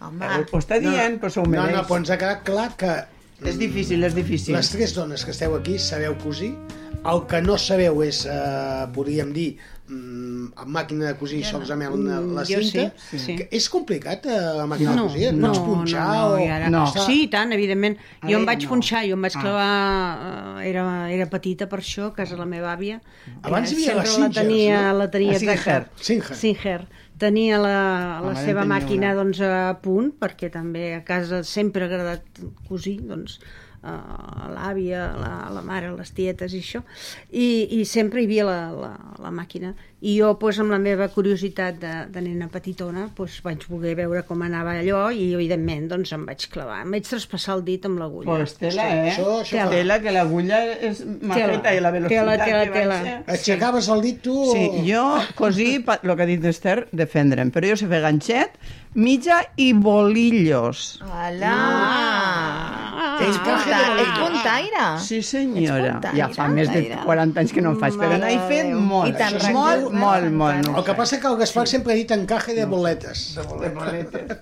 Home. 0.03 0.27
Ho 0.51 0.59
està 0.59 0.79
dient, 0.83 1.19
però 1.21 1.29
s'ho 1.31 1.43
No, 1.45 1.51
mereix. 1.55 1.75
no, 1.77 1.83
però 1.87 1.97
ens 2.01 2.09
ha 2.11 2.17
quedat 2.19 2.43
clar 2.43 2.69
que 2.77 2.93
És 3.43 3.57
difícil, 3.59 4.03
és 4.03 4.13
difícil. 4.15 4.55
les 4.55 4.69
tres 4.71 4.93
dones 4.95 5.23
que 5.25 5.31
esteu 5.31 5.55
aquí 5.55 5.77
sabeu 5.79 6.15
cosir. 6.23 6.53
el 7.03 7.25
que 7.27 7.41
no 7.41 7.57
sabeu 7.57 8.01
és, 8.03 8.25
eh, 8.25 8.85
podríem 8.95 9.33
dir, 9.33 9.57
mm, 9.87 10.53
amb 10.63 10.69
màquina 10.75 11.09
de 11.09 11.13
cosir 11.19 11.41
solament 11.45 11.95
la, 12.05 12.19
la 12.19 12.43
Mm, 12.43 12.47
jo 12.49 12.61
cinta, 12.63 12.93
sí, 13.09 13.19
sí. 13.19 13.35
que 13.37 13.47
és 13.51 13.67
complicat 13.69 14.25
eh, 14.25 14.37
la 14.57 14.65
màquina 14.69 14.95
no, 14.95 15.07
de 15.07 15.13
cosir? 15.13 15.33
no, 15.33 15.47
Pots 15.51 15.59
punxar 15.59 16.05
no, 16.07 16.13
no, 16.13 16.33
o... 16.33 16.39
i 16.39 16.47
ara... 16.47 16.69
no. 16.69 16.85
Sí, 16.93 17.17
i 17.23 17.27
tant, 17.33 17.51
evidentment. 17.55 17.97
A 18.21 18.29
jo 18.31 18.37
em 18.39 18.45
vaig 18.47 18.63
no. 18.63 18.69
punxar, 18.73 19.03
jo 19.09 19.17
em 19.17 19.21
vaig 19.27 19.35
Ah. 19.37 19.41
clavar... 19.41 20.61
eh, 20.63 20.69
Era, 20.69 20.83
era 21.11 21.25
petita 21.29 21.67
per 21.67 21.79
això, 21.83 22.07
a 22.11 22.13
casa 22.15 22.35
de 22.35 22.39
la 22.39 22.45
meva 22.47 22.71
àvia. 22.73 23.01
Abans 23.41 23.71
hi 23.71 23.75
havia 23.75 23.87
sempre 23.93 24.07
Singers, 24.07 24.35
la 24.35 24.41
tenia, 24.41 24.81
no? 24.93 24.97
La 24.99 25.09
tenia 25.11 25.33
La 25.33 25.39
Singer. 25.39 25.57
exacte. 25.57 26.03
Singer. 26.03 26.35
Singer. 26.37 26.81
Tenia 27.19 27.57
la, 27.61 27.73
la 28.23 28.31
mare 28.33 28.45
seva 28.45 28.63
màquina 28.65 29.11
una. 29.11 29.17
doncs, 29.23 29.39
a 29.41 29.75
punt, 29.83 30.13
perquè 30.19 30.49
també 30.51 30.93
a 30.95 31.03
casa 31.05 31.43
sempre 31.43 31.83
ha 31.83 31.87
agradat 31.91 32.23
cosir, 32.67 32.97
doncs, 33.05 33.39
l'àvia, 33.83 35.05
la, 35.19 35.31
la 35.53 35.61
mare, 35.65 35.89
les 35.97 36.11
tietes 36.15 36.53
i 36.55 36.61
això, 36.63 36.81
i, 37.31 37.79
i 37.79 37.85
sempre 37.85 38.21
hi 38.21 38.25
havia 38.29 38.45
la, 38.47 38.59
la, 38.71 38.93
la 39.23 39.31
màquina. 39.31 39.73
I 40.03 40.17
jo, 40.19 40.33
doncs, 40.35 40.57
amb 40.59 40.71
la 40.73 40.79
meva 40.83 41.05
curiositat 41.07 41.77
de, 41.79 41.91
de 42.11 42.21
nena 42.25 42.49
petitona, 42.51 43.05
doncs, 43.15 43.37
vaig 43.45 43.63
voler 43.71 43.93
veure 43.95 44.23
com 44.27 44.41
anava 44.43 44.73
allò 44.81 45.05
i, 45.15 45.29
evidentment, 45.37 45.85
doncs, 45.93 46.11
em 46.11 46.25
vaig 46.27 46.43
clavar. 46.51 46.81
Em 46.83 46.91
vaig 46.97 47.07
traspassar 47.07 47.55
el 47.55 47.63
dit 47.69 47.85
amb 47.87 48.01
l'agulla. 48.01 48.27
Pues 48.33 48.57
tela, 48.59 48.83
eh? 48.97 49.13
Això- 49.13 49.37
això 49.45 49.61
fa- 49.63 49.69
Tela, 49.71 49.99
que 50.03 50.11
l'agulla 50.11 50.59
és 50.89 51.03
majeta 51.21 51.71
i 51.73 51.79
la 51.79 51.91
velocitat 51.95 52.19
Tela, 52.19 52.37
tela, 52.43 52.63
que 52.65 52.75
tela. 52.79 52.97
baixa. 52.99 53.23
Aixecaves 53.37 53.87
el 53.95 54.01
dit 54.09 54.19
tu? 54.27 54.35
Sí, 54.51 54.65
o- 54.73 54.83
jo 54.89 55.05
cosí, 55.39 55.69
lo 56.03 56.15
que 56.17 56.23
ha 56.23 56.31
dit 56.33 56.43
Esther, 56.51 56.89
defendre'm, 56.91 57.51
però 57.55 57.71
jo 57.71 57.79
sé 57.79 57.87
fer 57.87 58.01
ganxet, 58.03 58.59
mitja 58.95 59.39
i 59.55 59.71
bolillos. 59.73 60.99
Hola! 61.01 62.82
És 63.23 63.29
Ets 63.29 63.37
punta- 63.39 63.79
ets 64.03 64.19
puntaire? 64.19 64.85
Sí, 64.99 65.21
senyora. 65.23 65.93
puntaire, 65.93 66.17
Ja 66.17 66.27
fa 66.29 66.47
més 66.47 66.67
de 66.69 66.73
puntaire. 66.81 67.03
40 67.05 67.39
anys 67.39 67.53
que 67.53 67.61
no 67.61 67.69
en 67.71 67.79
faig, 67.79 67.93
però 67.99 68.17
n'he 68.19 68.39
fet 68.49 68.71
molt. 68.73 69.09
I 69.09 69.13
molt, 69.13 69.43
recordes? 69.43 69.99
molt, 70.03 70.31
molt. 70.31 70.67
El 70.77 70.83
que 70.83 70.93
passa 70.93 71.19
que 71.19 71.27
el 71.27 71.37
Gaspar 71.37 71.67
sempre 71.67 71.93
ha 71.93 71.95
dit 71.95 72.11
encaje 72.11 72.53
de 72.53 72.65
boletes. 72.65 73.35
De 73.35 73.69
boletes. 73.69 74.37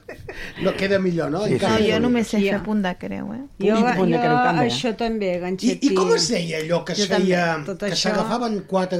No 0.61 0.73
queda 0.73 0.99
millor, 0.99 1.29
no? 1.31 1.39
No, 1.39 1.45
Encaje 1.45 1.83
de 1.83 1.91
jo 1.93 1.99
només 1.99 2.27
sé 2.27 2.39
fer 2.41 2.61
punt 2.63 2.81
de 2.81 2.95
creu, 2.97 3.33
eh? 3.33 3.41
Jo, 3.59 3.75
Punt- 3.95 4.11
de 4.11 4.17
jo 4.17 4.23
creu 4.23 4.37
també. 4.43 4.67
això 4.67 4.95
també, 4.95 5.35
I, 5.35 5.39
ganxet 5.39 5.83
I 5.83 5.93
com 5.93 6.13
es 6.15 6.29
deia 6.29 6.59
allò 6.63 6.83
que 6.85 6.93
es 6.93 6.99
Jo 6.99 7.05
feia, 7.15 7.45
que 7.65 7.71
això- 7.91 7.95
s'agafaven 8.09 8.63
quatre 8.67 8.99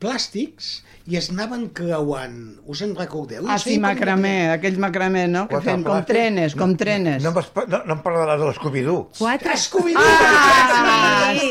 plàstics 0.00 0.82
i 1.06 1.14
es 1.20 1.28
anaven 1.30 1.68
creuant? 1.70 2.56
Us 2.66 2.80
en 2.82 2.96
recordeu? 2.98 3.44
Ah, 3.46 3.60
sí, 3.62 3.76
macramé, 3.78 4.50
aquells 4.50 4.78
macramé, 4.82 5.28
no? 5.30 5.44
Que 5.46 5.60
fem 5.62 5.84
com 5.86 6.00
trenes, 6.08 6.56
com 6.58 6.72
trenes. 6.78 7.22
No, 7.22 7.30
no, 7.30 7.78
no 7.86 7.94
em 7.94 8.00
parlaràs 8.02 8.40
de 8.40 8.48
l'Scooby-Doo. 8.48 9.04
Quatre. 9.18 9.54
Scooby-Doo! 9.66 10.02
Ah, 10.02 11.30
sí, 11.38 11.50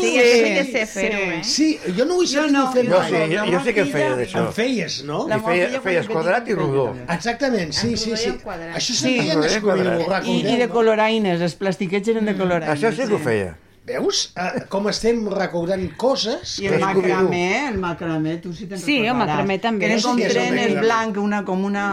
sí, 0.00 0.10
sí, 0.20 0.66
sí 0.72 0.84
fer-ho, 0.92 1.22
eh? 1.38 1.40
Sí, 1.44 1.68
jo 1.96 2.04
no 2.04 2.18
ho 2.18 2.26
he 2.26 2.28
sabut 2.28 2.52
no, 2.52 2.66
fer 2.74 2.84
Jo 2.90 2.98
mai. 2.98 3.08
sí, 3.08 3.22
jo, 3.32 3.46
jo 3.54 3.62
sí 3.64 3.74
que 3.78 3.86
en 3.86 3.90
feia 3.94 4.12
d'això. 4.20 4.44
En 4.44 4.52
feies, 4.60 4.98
no? 5.08 5.22
I 5.30 5.40
feia, 5.48 5.80
feies 5.86 6.12
quadrat 6.12 6.52
i 6.52 6.58
rodó. 6.60 6.86
Exactament, 7.08 7.72
sí, 7.72 7.96
sí, 7.96 8.12
sí. 8.20 8.34
Això 8.74 8.98
Sí, 9.00 9.16
se'n 9.24 9.40
deia 9.40 9.64
rodó 9.64 10.20
i. 10.28 10.36
I, 10.36 10.54
I 10.54 10.60
de 10.60 10.68
coloraines, 10.68 11.40
els 11.40 11.56
plastiquets 11.56 12.12
eren 12.12 12.28
de 12.28 12.36
coloraines. 12.36 12.76
Això 12.76 12.92
sí 12.92 13.08
que 13.08 13.16
ho 13.16 13.24
feia. 13.24 13.56
Veus? 13.86 14.32
Eh, 14.36 14.64
com 14.70 14.88
estem 14.90 15.22
recordant 15.32 15.82
coses... 15.98 16.58
I 16.60 16.68
el 16.68 16.82
macramé, 16.82 17.44
el 17.70 17.78
macramé, 17.80 18.36
tu 18.42 18.52
sí 18.54 18.66
te'n 18.68 18.78
Sí, 18.78 18.98
el 19.00 19.06
recordaràs. 19.08 19.22
macramé 19.24 19.56
també. 19.58 19.88
Que 19.88 19.98
Sí, 19.98 20.04
com 20.06 20.18
sí, 20.20 20.26
és 20.28 20.36
el 20.36 20.50
trenes 20.52 20.76
blanc, 20.84 21.16
una, 21.22 21.40
com 21.48 21.64
una 21.64 21.86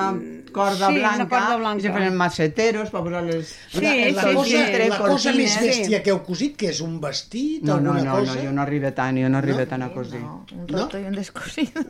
corda 0.58 0.90
Sí, 0.92 0.98
una 1.00 1.14
blanca, 1.16 1.28
corda 1.32 1.56
blanca. 1.62 1.80
i 1.80 1.86
se 1.88 1.94
feien 1.96 2.18
maceteros 2.20 2.90
per 2.94 3.04
posar 3.06 3.24
les... 3.28 3.54
Sí, 3.72 3.82
la, 3.86 3.94
la, 4.18 4.24
sí, 4.28 4.36
cosa, 4.36 4.66
sí. 4.68 4.90
la 4.90 4.98
cosa 5.00 5.34
més 5.38 5.56
bèstia 5.62 6.02
que 6.04 6.12
heu 6.16 6.20
cosit, 6.26 6.58
que 6.60 6.72
és 6.74 6.82
un 6.86 6.98
vestit, 7.04 7.64
No, 7.64 7.80
no, 7.80 7.94
alguna 7.94 8.04
no, 8.12 8.20
cosa... 8.20 8.36
no, 8.36 8.44
jo 8.48 8.52
no 8.58 8.62
arribo 8.66 8.92
tant, 8.98 9.22
jo 9.22 9.30
no 9.30 9.38
arribo 9.42 9.66
tant 9.70 9.86
a 9.86 9.90
cosir. 9.94 10.22
Un 10.58 10.68
roto 10.74 10.98
i 11.00 11.06
un 11.08 11.16
descosido. 11.18 11.86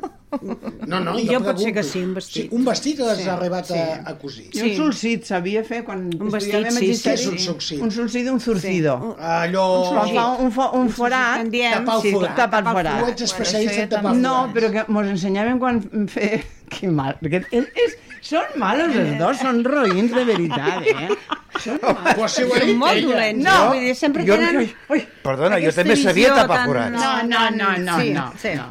No, 0.87 0.99
no, 0.99 1.13
Jo 1.17 1.37
jo, 1.37 1.39
pot 1.39 1.57
ser 1.57 1.71
pregunto. 1.71 1.73
que 1.73 1.83
sí, 1.83 1.99
un 2.03 2.13
vestit. 2.13 2.43
Sí, 2.43 2.49
un 2.51 2.65
vestit 2.67 2.99
has 3.01 3.17
Sí, 3.23 3.29
arribat 3.31 3.65
sí. 3.71 3.77
a, 3.79 4.01
a 4.11 4.15
cosir. 4.19 4.49
I 4.53 4.61
un 4.67 4.73
solcit 4.77 5.23
sabia 5.25 5.63
fer 5.63 5.83
quan 5.87 6.07
Un 6.11 6.29
vestit, 6.33 6.53
estudiàvem 6.57 6.77
sí, 6.77 6.89
sí. 6.95 7.03
Què 7.07 7.13
és 7.15 7.25
un 7.31 7.37
solcit? 7.39 7.81
Un 7.81 7.91
solcit, 7.95 8.27
un 8.31 8.39
zurcido. 8.43 8.97
Allò... 9.19 9.65
Quan 9.93 10.11
fa 10.17 10.25
un, 10.43 10.51
fo 10.51 10.67
un 10.81 10.89
forat, 10.91 11.47
Tapar 11.47 11.95
el 11.95 12.01
sí, 12.03 12.11
forat. 12.13 12.35
tapar 12.35 12.59
el 12.59 12.67
Tu 12.67 12.75
forat. 12.77 13.09
ets 13.13 13.21
especialista 13.29 13.81
en 13.85 13.89
tapar 13.95 14.15
No, 14.15 14.33
forats. 14.35 14.53
però 14.57 14.71
que 14.75 14.85
mos 14.91 15.07
ensenyaven 15.15 15.59
quan 15.63 15.81
fer... 16.11 16.43
Que 16.67 16.89
mal, 16.91 17.13
perquè 17.23 17.45
és, 17.55 17.93
són 18.27 18.57
malos 18.59 18.95
els 18.95 19.13
dos, 19.19 19.37
són 19.39 19.61
roïns 19.65 20.11
de 20.15 20.23
veritat, 20.27 20.87
eh? 20.91 21.17
Són 21.63 21.79
malos. 21.83 22.35
Són 22.35 22.49
molt 22.77 22.97
ella. 22.97 23.07
dolents, 23.13 23.43
No, 23.45 23.53
no, 23.55 23.69
vull 23.71 23.85
dir, 23.87 23.95
sempre 23.95 24.25
jo- 24.27 24.35
tenen... 24.41 24.67
Ui, 24.93 25.01
perdona, 25.23 25.59
jo 25.63 25.71
també 25.75 25.95
sabia 25.99 26.33
tapar 26.35 26.57
tan- 26.63 26.67
forats. 26.71 26.99
No, 26.99 27.13
no, 27.31 27.45
no, 27.55 27.71
no, 27.85 27.97
Sí, 28.01 28.11
no, 28.13 28.27
sí. 28.43 28.53
no. 28.59 28.67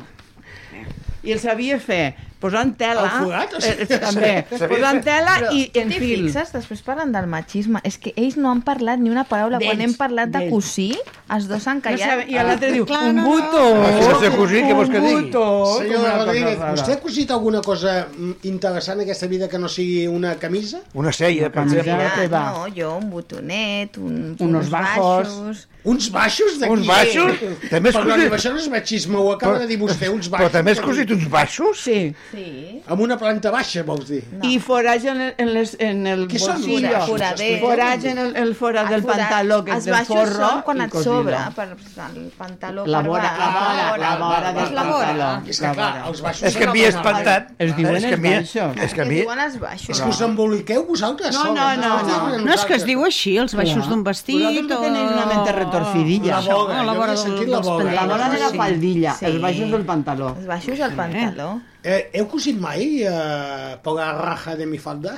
I 1.27 1.33
el 1.35 1.41
sabia 1.43 1.81
fer 1.83 2.03
posant 2.41 2.75
tela, 2.77 3.07
El 3.23 3.33
o 3.57 3.61
sigui, 3.61 3.87
eh, 3.89 3.99
també, 3.99 4.31
posant 4.71 5.01
tela 5.05 5.37
Però 5.41 5.53
i 5.57 5.71
en 5.81 5.91
fil. 5.91 6.27
fixes? 6.27 6.53
Després 6.53 6.83
parlen 6.85 7.13
del 7.15 7.27
machisme. 7.27 7.81
És 7.83 7.97
que 7.99 8.13
ells 8.17 8.37
no 8.37 8.51
han 8.53 8.61
parlat 8.63 9.01
ni 9.01 9.11
una 9.11 9.25
paraula. 9.25 9.59
Quan 9.63 9.81
hem 9.81 9.95
parlat 9.97 10.29
de 10.35 10.45
cosir, 10.51 10.97
els 11.33 11.49
dos 11.49 11.63
s'han 11.65 11.81
No 11.81 11.87
callat. 11.89 12.05
sabe, 12.09 12.27
I 12.29 12.35
l'altre 12.37 12.73
diu, 12.73 12.85
Clar, 12.87 13.03
un 13.09 13.17
no, 13.17 13.23
no. 13.23 13.29
buto, 13.31 13.63
Si 13.97 14.09
no 14.09 14.21
sé 14.21 14.31
cosir, 14.37 14.63
què 14.67 14.75
vols 14.75 14.91
que 14.91 14.99
un 15.01 15.07
digui? 15.07 15.23
buto. 15.31 15.45
Senyor 15.79 15.97
com 15.97 16.05
una 16.05 16.13
cosa 16.13 16.25
Rodríguez, 16.27 16.59
vostè 16.77 16.93
ha 16.93 17.01
cosit 17.01 17.31
alguna 17.31 17.63
cosa 17.63 17.95
interessant 18.43 19.01
en 19.01 19.05
aquesta 19.07 19.27
vida 19.27 19.49
que 19.49 19.59
no 19.59 19.69
sigui 19.69 20.07
una 20.07 20.35
camisa? 20.37 20.81
Una 20.95 21.13
sella, 21.13 21.51
per 21.51 21.65
exemple. 21.65 22.29
No, 22.31 22.67
jo 22.77 22.97
un 22.99 23.11
botonet, 23.11 23.97
un, 23.99 24.37
Unos 24.39 24.65
uns 24.67 24.71
bajos. 24.71 25.27
baixos... 25.27 25.69
Uns 25.87 26.09
baixos 26.11 26.57
d'aquí? 26.59 26.73
Uns 26.73 26.87
baixos? 26.89 27.37
També 27.71 27.93
Perdoni, 27.95 28.25
cosit- 28.27 28.33
això 28.41 28.51
no 28.53 28.59
és 28.59 28.69
machisme, 28.73 29.17
ho 29.23 29.29
acaba 29.33 29.61
de 29.61 29.69
dir 29.71 29.77
vostè, 29.79 30.09
uns 30.11 30.27
baixos. 30.29 30.49
Però 30.49 30.51
també 30.51 30.73
has 30.75 30.81
cosit 30.83 31.13
uns 31.15 31.29
baixos? 31.31 31.79
Sí. 31.87 32.13
Sí. 32.37 32.83
Amb 32.87 33.01
una 33.01 33.17
planta 33.17 33.51
baixa, 33.51 33.83
vols 33.83 34.09
dir? 34.11 34.23
No. 34.31 34.45
I 34.45 34.59
forats 34.61 35.05
en, 35.09 35.21
el- 35.25 35.35
en, 35.39 35.53
les, 35.55 35.73
en 35.81 36.07
el 36.07 36.27
Què 36.29 36.39
són 36.39 36.59
bolsillo. 36.61 36.91
forats? 36.91 37.09
Foraders. 37.09 37.61
Forats 37.63 38.05
en 38.13 38.19
el, 38.19 38.37
el 38.37 38.55
forat 38.55 38.91
del 38.93 39.03
forat- 39.03 39.23
pantaló, 39.25 39.59
que 39.65 39.71
és 39.73 39.77
els 39.79 39.85
del 39.87 39.95
baixos 39.95 40.17
forro. 40.17 40.49
són 40.51 40.63
quan 40.67 40.81
et 40.85 40.93
sobra 41.07 41.41
per 41.57 41.67
el 41.71 42.33
pantaló 42.37 42.85
La 42.87 43.01
per 43.01 43.09
vora, 43.09 43.23
baix. 43.23 43.39
la 43.39 43.49
vora, 43.57 43.97
la 43.97 44.17
vora 44.21 44.53
del 44.53 44.75
la 44.75 44.85
vora. 44.85 45.07
pantaló. 45.07 45.49
És 45.51 45.59
que, 45.61 45.67
La 45.67 45.73
clar, 45.75 45.93
vora. 45.95 46.09
els 46.11 46.21
baixos... 46.23 46.43
És 46.51 46.57
que 46.57 46.65
són 46.65 46.73
m'hi 46.75 46.81
he 46.81 46.83
la 46.83 46.89
espantat. 46.99 47.51
Es 47.59 47.77
diuen 47.77 47.95
els 47.97 48.05
he- 48.05 48.17
baixos. 48.17 48.77
És 48.85 48.95
que 48.95 49.05
m'hi 49.05 49.17
he- 49.17 49.21
diuen 49.23 49.39
els 49.47 49.59
baixos. 49.61 49.89
És 49.97 50.01
que 50.03 50.09
us 50.11 50.21
emboliqueu 50.21 50.85
vosaltres 50.87 51.35
No, 51.35 51.43
sols. 51.43 51.55
no, 51.59 51.75
no, 51.77 52.03
no. 52.03 52.39
No 52.45 52.53
és 52.53 52.65
que 52.67 52.75
es 52.75 52.85
diu 52.85 53.03
així, 53.05 53.37
els 53.39 53.55
baixos 53.55 53.89
d'un 53.89 54.05
vestit 54.05 54.37
Vosaltres 54.37 54.67
que 54.67 54.85
tenéis 54.85 55.11
una 55.11 55.27
mente 55.27 55.53
retorcidilla. 55.53 56.35
La 56.37 56.37
la 56.37 56.43
jo 56.43 56.67
vora 56.67 57.13
havia 57.13 57.17
sentit 57.17 57.41
del- 57.41 57.51
la 57.51 57.57
dels 57.57 57.67
boga. 57.67 57.93
La 57.93 58.07
vora 58.07 58.29
de 58.29 58.39
la 58.41 58.51
faldilla, 58.51 59.17
els 59.23 59.41
baixos 59.41 59.71
del 59.71 59.85
pantaló. 59.87 60.35
Els 60.37 60.47
baixos 60.47 60.81
al 60.81 60.93
pantaló. 60.93 61.61
Eh, 61.87 62.11
heu 62.19 62.27
cosit 62.27 62.59
mai 62.59 63.05
eh, 63.07 63.77
por 63.83 63.95
la 63.95 64.11
raja 64.13 64.57
de 64.59 64.67
mi 64.67 64.79
falda? 64.83 65.15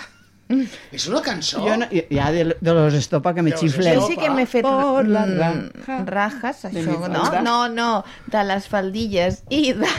És 0.92 1.04
una 1.08 1.20
cançó. 1.24 1.60
Jo 1.64 1.76
no, 1.76 1.86
ja 1.92 2.30
de, 2.32 2.44
de 2.60 2.74
los 2.76 2.94
estopa 2.96 3.34
que 3.36 3.42
me 3.44 3.52
xiflen. 3.56 3.98
Jo 3.98 4.06
sí 4.08 4.16
que 4.20 4.28
m'he 4.32 4.44
fet 4.48 4.64
Por 4.64 5.08
la 5.08 5.26
mm, 5.26 5.82
raja 5.86 5.98
rajas, 6.08 6.62
això, 6.70 6.96
no? 7.12 7.24
No, 7.44 7.56
no, 7.72 7.88
de 8.32 8.44
les 8.48 8.68
faldilles 8.68 9.42
i, 9.52 9.74
de, 9.76 9.90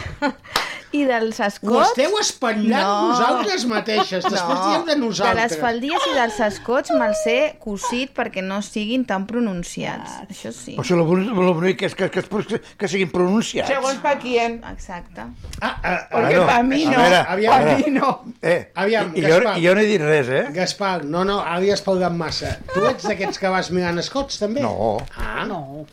i 0.91 1.03
dels 1.05 1.39
Ho 1.39 1.43
escots. 1.45 1.89
esteu 1.91 2.17
espatllant 2.19 2.81
No. 2.83 3.09
vosaltres 3.11 3.65
mateixes. 3.69 4.23
Després 4.23 4.59
dieu 4.65 4.85
de 4.85 4.93
de 4.95 4.99
nosaltres. 4.99 5.51
les 5.51 5.59
faldilles 5.61 6.07
i 6.11 6.13
dels 6.15 6.39
escots 6.39 6.91
me'ls 6.91 7.21
he 7.27 7.55
cosit 7.59 8.13
perquè 8.15 8.41
no 8.43 8.61
siguin 8.61 9.05
tan 9.05 9.25
pronunciats. 9.27 10.11
Això 10.29 10.51
sí. 10.51 10.75
Però 10.79 10.97
el 10.97 11.03
bonic, 11.05 11.29
el 11.29 11.53
bonic 11.53 11.81
és 11.83 11.95
que, 11.95 12.09
que, 12.09 12.23
que, 12.23 12.61
que 12.77 12.87
siguin 12.87 13.11
pronunciats. 13.11 13.69
Segons 13.69 13.99
pa 14.01 14.15
quién. 14.17 14.63
Exacte. 14.71 15.21
Ah, 15.61 15.75
ah, 15.83 16.07
Perquè 16.11 16.35
Bueno, 16.39 16.45
pa 16.47 16.63
mi 16.63 16.83
a 16.85 16.89
no. 16.91 16.97
veure, 16.97 17.19
aviam. 17.27 17.53
A 17.53 17.59
veure. 17.59 17.77
mi 17.85 17.91
no. 17.99 18.09
Eh, 18.41 18.71
Aviam, 18.75 19.11
i, 19.15 19.21
jo, 19.21 19.27
Gaspar. 19.35 19.57
i 19.59 19.65
jo 19.67 19.75
no 19.75 19.81
he 19.81 19.85
dit 19.85 20.01
res, 20.01 20.29
eh? 20.29 20.45
Gaspar, 20.53 21.05
no, 21.05 21.23
no, 21.23 21.39
has 21.43 21.81
parlat 21.85 22.11
massa. 22.13 22.57
Tu 22.73 22.83
ets 22.85 23.03
d'aquests 23.05 23.37
que 23.39 23.49
vas 23.49 23.69
mirant 23.71 23.97
escots, 23.99 24.39
també? 24.39 24.61
No, 24.61 24.97
Ah, 25.17 25.45
No. 25.45 25.85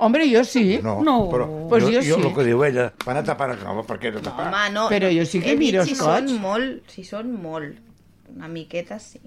Hombre, 0.00 0.26
jo 0.32 0.42
sí. 0.44 0.78
no. 0.82 1.00
No. 1.06 1.16
Però 1.30 1.46
Pues 1.70 1.84
jo, 1.84 1.90
jo 1.90 2.02
jo, 2.02 2.16
sí. 2.16 2.26
el 2.28 2.34
que 2.34 2.44
diu 2.48 2.64
ella, 2.66 2.92
van 3.06 3.20
a 3.20 3.24
tapar... 3.24 3.52
No, 3.62 3.84
per 3.86 3.98
què 4.02 4.12
no 4.14 4.22
tapar? 4.24 4.48
Home, 4.48 4.64
no. 4.74 4.88
Però 4.90 5.10
no. 5.10 5.14
jo 5.18 5.26
sí 5.28 5.40
que 5.44 5.54
miro 5.56 5.84
si 5.86 5.94
escots. 5.94 6.30
són 6.32 6.42
molt, 6.42 6.90
si 6.90 7.04
són 7.06 7.30
molt. 7.42 7.78
Una 8.34 8.48
miqueta 8.50 8.98
sí. 9.02 9.20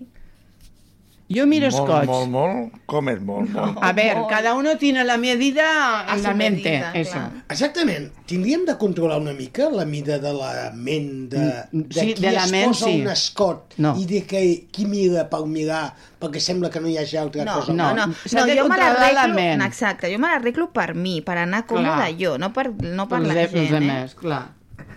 Jo 1.29 1.45
miro 1.47 1.69
molt, 1.71 1.73
escots. 1.89 2.07
molt, 2.07 2.29
molt, 2.29 2.73
com 2.85 3.07
és 3.09 3.19
molt, 3.23 3.49
molt. 3.55 3.77
A 3.81 3.91
ver, 3.93 4.17
Molt. 4.17 4.29
cada 4.29 4.53
uno 4.53 4.77
tiene 4.77 5.03
la 5.05 5.15
medida 5.17 6.01
A 6.01 6.17
la 6.17 6.33
mente. 6.33 6.69
medida, 6.69 6.91
Eso. 6.93 7.13
clar. 7.13 7.31
Exactament. 7.49 8.11
Tindríem 8.27 8.65
de 8.65 8.75
controlar 8.77 9.19
una 9.21 9.31
mica 9.33 9.69
la 9.71 9.85
mida 9.85 10.19
de 10.19 10.33
la 10.33 10.71
ment 10.75 11.29
de, 11.31 11.39
Mm, 11.71 11.81
de 11.87 11.99
sí, 11.99 12.13
qui 12.13 12.21
de 12.21 12.31
la 12.31 12.43
es 12.43 12.51
ment, 12.51 12.67
posa 12.67 12.85
sí. 12.85 13.01
un 13.01 13.07
escot 13.07 13.73
No. 13.77 13.95
i 13.97 14.05
de 14.05 14.21
que, 14.27 14.67
qui 14.69 14.85
mira 14.85 15.29
per 15.29 15.45
mirar 15.45 15.93
perquè 16.19 16.39
sembla 16.39 16.69
que 16.69 16.79
no 16.81 16.87
hi 16.89 16.97
hagi 16.97 17.17
altra 17.17 17.45
No, 17.45 17.53
cosa. 17.55 17.73
no, 17.73 17.93
no. 17.95 18.05
no, 18.07 18.45
de 18.45 18.57
jo 18.57 18.67
me 18.67 18.77
l'arreglo... 18.77 19.33
ment. 19.33 19.61
Exacte, 19.63 20.11
jo 20.11 20.19
me 20.19 20.27
l'arreglo 20.27 20.71
per 20.73 20.93
mi, 20.93 21.21
per 21.21 21.37
anar 21.37 21.65
còmoda 21.65 22.11
jo, 22.19 22.37
no 22.37 22.51
per, 22.53 22.69
no 22.83 23.07
per 23.07 23.21
la 23.21 23.33
els 23.41 23.51
gent, 23.51 23.69
de 23.71 23.77
eh? 23.77 23.79
més, 23.79 24.13
clar. 24.13 24.49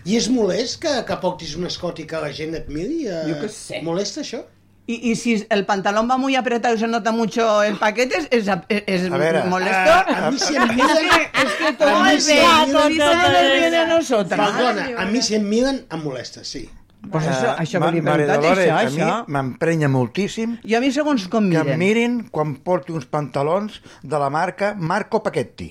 I 0.04 0.16
és 0.16 0.28
molest 0.28 0.80
que, 0.82 1.04
que 1.06 1.16
portis 1.22 1.56
un 1.56 1.64
escot 1.66 1.98
i 1.98 2.04
que 2.06 2.20
la 2.20 2.32
gent 2.32 2.54
et 2.54 2.68
miri? 2.68 3.06
Eh, 3.06 3.22
Jo 3.30 3.40
què 3.40 3.48
sé. 3.48 3.80
Molesta 3.82 4.20
això? 4.22 4.42
Y, 4.88 5.10
y 5.10 5.16
si 5.16 5.44
el 5.50 5.66
pantalón 5.66 6.08
va 6.08 6.16
muy 6.16 6.36
apretado 6.36 6.74
y 6.74 6.78
se 6.78 6.86
nota 6.86 7.10
mucho 7.10 7.62
el 7.64 7.76
paquete, 7.76 8.18
es, 8.18 8.28
es, 8.30 8.46
es 8.68 9.10
A 9.10 9.16
ver, 9.16 9.44
molesto. 9.46 9.74
a- 9.92 10.26
a 10.26 10.30
mí 10.30 10.38
si 10.38 10.54
em 10.54 10.62
es, 10.62 10.76
que, 10.76 11.64
que 11.64 11.72
todo 11.72 11.88
a 12.04 12.12
el 12.12 12.20
gato, 12.20 12.66
nos 12.72 12.88
viene 13.52 13.76
a 13.78 13.86
nosotras. 13.86 14.50
Perdona, 14.52 14.88
a 15.02 15.04
mi 15.06 15.22
si 15.22 15.34
em 15.34 15.42
miren 15.48 15.86
em 15.90 16.02
molesta, 16.04 16.44
sí. 16.44 16.68
Pues 17.10 17.24
això, 17.26 17.56
això 17.58 17.78
Ma- 17.78 17.86
que 17.86 17.92
li 17.92 17.98
he 17.98 18.02
Mare 18.02 18.24
preguntat, 18.26 18.42
Dolores, 18.42 18.68
això, 18.68 18.78
a 18.78 18.90
mi 18.90 19.00
això. 19.02 19.24
m'emprenya 19.28 19.88
moltíssim 19.88 20.56
I 20.64 20.74
a 20.74 20.80
mi 20.80 20.90
segons 20.90 21.28
com 21.28 21.44
que 21.50 21.58
miren. 21.58 21.68
em 21.74 21.78
mirin 21.78 22.16
quan 22.30 22.56
porti 22.56 22.90
uns 22.92 23.06
pantalons 23.06 23.80
de 24.02 24.18
la 24.18 24.30
marca 24.30 24.74
Marco 24.78 25.22
Paquetti. 25.22 25.68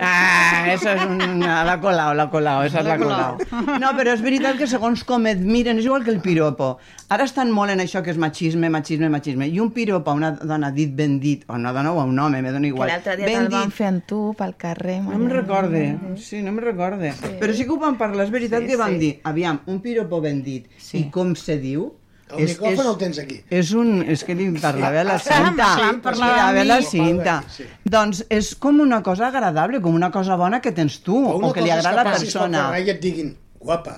Ah, 0.00 0.70
eso 0.72 0.92
és 0.92 1.00
una... 1.02 1.64
La 1.66 1.80
colao, 1.82 2.12
la 2.14 2.28
colao, 2.30 2.62
esa 2.62 2.78
és 2.80 2.86
la 2.86 2.96
colao. 3.00 3.36
No, 3.82 3.88
però 3.98 4.12
és 4.14 4.20
veritat 4.22 4.54
que 4.60 4.68
segons 4.70 5.02
com 5.08 5.26
et 5.26 5.40
miren, 5.42 5.80
és 5.82 5.88
igual 5.88 6.04
que 6.06 6.12
el 6.14 6.20
piropo. 6.22 6.76
Ara 7.10 7.26
estan 7.26 7.50
molt 7.50 7.72
en 7.74 7.82
això 7.82 8.02
que 8.06 8.12
és 8.14 8.20
machisme, 8.20 8.70
machisme, 8.70 9.08
machisme. 9.10 9.48
I 9.50 9.58
un 9.58 9.72
piropo 9.74 10.12
a 10.12 10.14
una 10.14 10.30
dona 10.38 10.70
dit 10.70 10.94
ben 10.94 11.18
dit, 11.18 11.42
o 11.48 11.56
a 11.56 11.58
una 11.58 11.72
dona 11.74 11.92
o 11.92 11.98
a 12.00 12.06
un 12.06 12.18
home, 12.18 12.42
me 12.42 12.52
dona 12.54 12.68
Que 12.68 12.74
igual. 12.74 12.92
l'altre 12.94 13.16
dia 13.18 13.26
ben 13.26 13.48
te'l 13.48 13.52
van 13.56 13.74
fer 13.74 13.88
amb 13.90 14.06
tu 14.06 14.20
pel 14.38 14.54
carrer. 14.56 15.00
No 15.02 15.18
me'n 15.18 15.30
recorde, 15.34 15.84
sí, 16.16 16.42
no 16.46 16.52
me'n 16.54 16.64
recorde. 16.70 17.12
Sí. 17.18 17.34
Però 17.40 17.52
sí 17.58 17.64
que 17.66 17.74
ho 17.74 17.80
vam 17.82 17.98
parlar, 17.98 18.28
és 18.28 18.30
veritat 18.30 18.62
Sí, 18.62 18.68
que 18.70 18.76
vam 18.76 18.94
sí. 18.94 18.98
dir, 19.02 19.12
aviam, 19.24 19.60
un 19.66 19.80
piropo 19.82 20.20
ben 20.22 20.44
dit, 20.46 20.70
sí. 20.78 20.98
i 21.02 21.10
com 21.10 21.34
se 21.34 21.58
diu? 21.58 21.90
El 22.36 22.44
micròfon 22.44 22.86
el 22.92 22.96
tens 23.00 23.18
aquí. 23.22 23.38
És 23.50 23.72
un... 23.72 24.02
És 24.02 24.24
que 24.24 24.34
li 24.36 24.50
parlava 24.60 25.00
a 25.00 25.04
la 25.04 25.16
Estàvem- 25.16 25.48
cinta. 25.54 25.68
estàvem 25.72 26.00
parlant 26.04 26.30
Parlava 26.34 26.42
a 26.42 26.62
amb 26.62 26.68
la 26.68 26.78
mi. 26.80 26.84
cinta. 26.90 27.36
Sí. 27.56 27.64
Doncs 27.84 28.24
és 28.28 28.54
com 28.56 28.80
una 28.84 29.02
cosa 29.02 29.28
agradable, 29.28 29.80
com 29.80 29.94
una 29.94 30.10
cosa 30.10 30.36
bona 30.36 30.60
que 30.60 30.72
tens 30.72 31.00
tu, 31.02 31.16
o, 31.16 31.38
una 31.38 31.52
que 31.52 31.60
li 31.64 31.70
cosa 31.70 31.78
és 31.80 31.86
agrada 31.86 32.00
a 32.00 32.04
la 32.04 32.10
passis 32.18 32.32
pel 32.32 32.40
persona. 32.42 32.58
carrer 32.68 32.84
I 32.86 32.90
et 32.90 33.00
diguin, 33.00 33.36
guapa, 33.58 33.96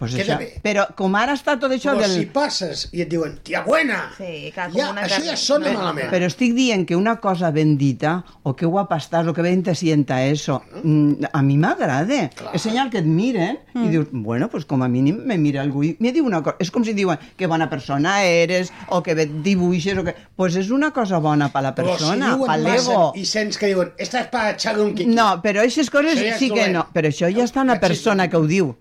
Pues 0.00 0.14
queda 0.16 0.34
això, 0.34 0.38
bé. 0.40 0.48
però 0.64 0.86
com 0.96 1.14
ara 1.14 1.34
està 1.36 1.58
tot 1.60 1.70
això 1.76 1.92
Però 1.92 2.06
del... 2.08 2.14
si 2.16 2.26
passes 2.32 2.86
i 2.96 3.02
et 3.04 3.08
diuen, 3.12 3.34
tia 3.44 3.60
buena, 3.66 3.98
Sí, 4.16 4.50
clar, 4.54 4.70
ja, 4.72 4.88
això 4.96 5.20
ja 5.26 5.36
sona 5.36 5.70
malament. 5.76 6.08
Però 6.10 6.26
estic 6.26 6.54
dient 6.56 6.86
que 6.88 6.96
una 6.96 7.18
cosa 7.20 7.50
ben 7.52 7.76
dita, 7.78 8.24
o 8.42 8.54
que 8.56 8.64
guapa 8.66 8.96
estàs, 8.96 9.28
o 9.28 9.34
que 9.36 9.42
ben 9.44 9.62
te 9.62 9.74
sienta 9.76 10.22
eso, 10.24 10.62
mm, 10.82 11.28
a 11.32 11.42
mi 11.42 11.58
m'agrada. 11.60 12.30
És 12.54 12.62
senyal 12.64 12.88
que 12.90 12.98
et 12.98 13.06
miren 13.06 13.58
Mm. 13.74 13.84
i 13.84 13.88
dius, 13.92 14.06
bueno, 14.10 14.48
pues 14.50 14.64
com 14.64 14.82
a 14.82 14.88
mínim 14.88 15.20
me 15.24 15.36
mira 15.38 15.60
algú 15.62 15.84
i 15.84 15.96
me 16.00 16.10
diu 16.12 16.24
una 16.26 16.42
cosa. 16.42 16.56
És 16.58 16.70
com 16.72 16.82
si 16.84 16.92
diuen 16.92 17.18
que 17.36 17.46
bona 17.46 17.68
persona 17.70 18.24
eres, 18.24 18.72
o 18.88 19.02
que 19.02 19.14
bé 19.14 19.28
et 19.28 19.36
dibuixes, 19.44 19.96
o 19.98 20.02
que... 20.04 20.14
Pues 20.34 20.56
és 20.56 20.70
una 20.70 20.90
cosa 20.90 21.18
bona 21.20 21.50
per 21.52 21.62
la 21.62 21.74
persona, 21.74 22.32
si 22.34 22.46
per 22.48 22.58
l'ego. 22.58 23.12
i 23.14 23.24
sents 23.24 23.58
que 23.58 23.66
diuen, 23.68 23.92
esta 23.98 24.22
és 24.24 24.28
per 24.32 24.54
echarle 24.56 24.82
un 24.82 24.94
quiqui. 24.94 25.12
No, 25.14 25.40
però 25.42 25.60
aquestes 25.60 25.90
coses 25.90 26.16
Això 26.16 26.24
ja 26.24 26.34
és 26.34 26.38
sí 26.40 26.48
que 26.48 26.56
dolent. 26.56 26.72
no. 26.80 26.86
Però 26.92 27.06
això 27.12 27.28
ja 27.30 27.44
està 27.44 27.60
en 27.60 27.68
la 27.68 27.78
persona 27.78 28.28
que 28.30 28.36
ho 28.36 28.46
diu. 28.46 28.74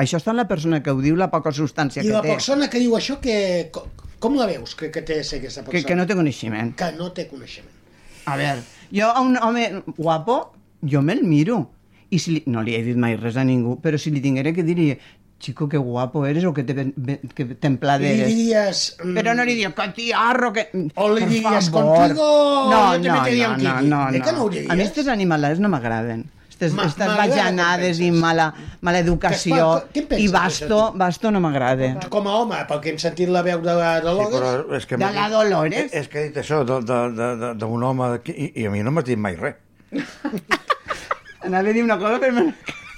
Això 0.00 0.16
està 0.20 0.32
en 0.32 0.38
la 0.40 0.46
persona 0.48 0.80
que 0.82 0.90
ho 0.94 1.00
diu, 1.04 1.16
la 1.18 1.28
poca 1.32 1.52
substància 1.52 2.02
I 2.02 2.06
que 2.08 2.12
la 2.14 2.22
té. 2.24 2.32
persona 2.34 2.68
que 2.72 2.80
diu 2.80 2.94
això, 2.96 3.18
que, 3.20 3.68
com, 3.74 3.88
com 4.22 4.36
la 4.38 4.46
veus 4.48 4.74
que, 4.78 4.88
que 4.94 5.02
té 5.02 5.20
aquesta 5.20 5.62
Que, 5.64 5.70
persona? 5.70 5.88
que 5.88 5.96
no 5.98 6.06
té 6.08 6.16
coneixement. 6.16 6.74
Que 6.80 6.90
no 6.96 7.10
té 7.16 7.26
coneixement. 7.28 7.76
A 8.30 8.36
veure, 8.40 8.62
jo 8.94 9.08
a 9.10 9.20
un 9.24 9.36
home 9.36 9.82
guapo, 9.96 10.40
jo 10.82 11.02
me'l 11.02 11.22
miro. 11.24 11.62
I 12.10 12.18
si 12.18 12.32
li, 12.38 12.42
no 12.50 12.62
li 12.66 12.74
he 12.74 12.82
dit 12.82 12.96
mai 12.98 13.14
res 13.16 13.36
a 13.38 13.44
ningú, 13.46 13.76
però 13.80 13.98
si 13.98 14.10
li 14.10 14.20
tinguera 14.24 14.52
que 14.56 14.64
dir 14.66 14.98
chico, 15.40 15.68
que 15.70 15.78
guapo 15.78 16.26
eres 16.26 16.44
o 16.44 16.52
que, 16.52 16.64
te, 16.68 16.74
que 17.34 17.44
templada 17.56 18.02
Li 18.02 18.10
eres. 18.12 18.28
diries... 18.28 18.80
mm, 19.02 19.14
Però 19.16 19.32
no 19.34 19.44
li 19.46 19.54
diries, 19.54 19.72
que 19.78 19.86
tiarro, 19.96 20.50
que... 20.52 20.66
O 21.00 21.06
li 21.14 21.24
diries, 21.30 21.70
favor. 21.70 21.94
contigo 22.10 22.26
no, 22.68 22.98
no, 22.98 22.98
no, 22.98 23.22
no, 23.56 23.80
no, 23.80 24.00
Eh 24.10 24.18
no. 24.18 24.24
que 24.26 24.32
no 24.36 24.48
diries? 24.50 24.68
A 24.70 24.74
mi 24.76 24.82
aquestes 24.84 25.08
animalades 25.08 25.60
no 25.62 25.70
m'agraden. 25.72 26.26
Aquestes, 26.60 26.74
Ma- 26.76 26.82
aquestes 26.82 27.06
m'agrada 27.08 27.30
bajanades 27.30 28.00
i 28.04 28.10
mala, 28.12 28.46
mala 28.84 28.98
educació. 29.00 29.68
Que 29.94 30.02
I 30.20 30.26
basto, 30.28 30.92
basto 30.94 31.30
no 31.32 31.40
m'agrada. 31.40 31.94
Com 32.12 32.26
a 32.28 32.34
home, 32.42 32.58
pel 32.68 32.80
que 32.84 32.90
hem 32.92 32.98
sentit 33.00 33.30
la 33.32 33.40
veu 33.46 33.62
de 33.64 33.72
la 33.78 33.94
Sí, 33.96 34.04
Dolores... 34.04 34.34
però 34.66 34.76
és 34.76 34.84
que 34.90 34.98
De 34.98 35.04
m'ha 35.06 35.12
la 35.14 35.28
Dolores? 35.32 35.88
És 35.96 36.08
que 36.12 36.18
ha 36.20 36.26
dit 36.28 36.36
això 36.36 36.60
d'un 36.68 37.82
home 37.88 38.10
i, 38.28 38.50
i 38.60 38.66
a 38.68 38.70
mi 38.74 38.82
no 38.84 38.92
m'has 38.92 39.08
dit 39.08 39.16
mai 39.16 39.38
res. 39.40 39.56
Anava 41.48 41.70
a 41.70 41.72
dir 41.72 41.82
una 41.86 41.96
cosa, 41.98 42.20
però... 42.20 42.44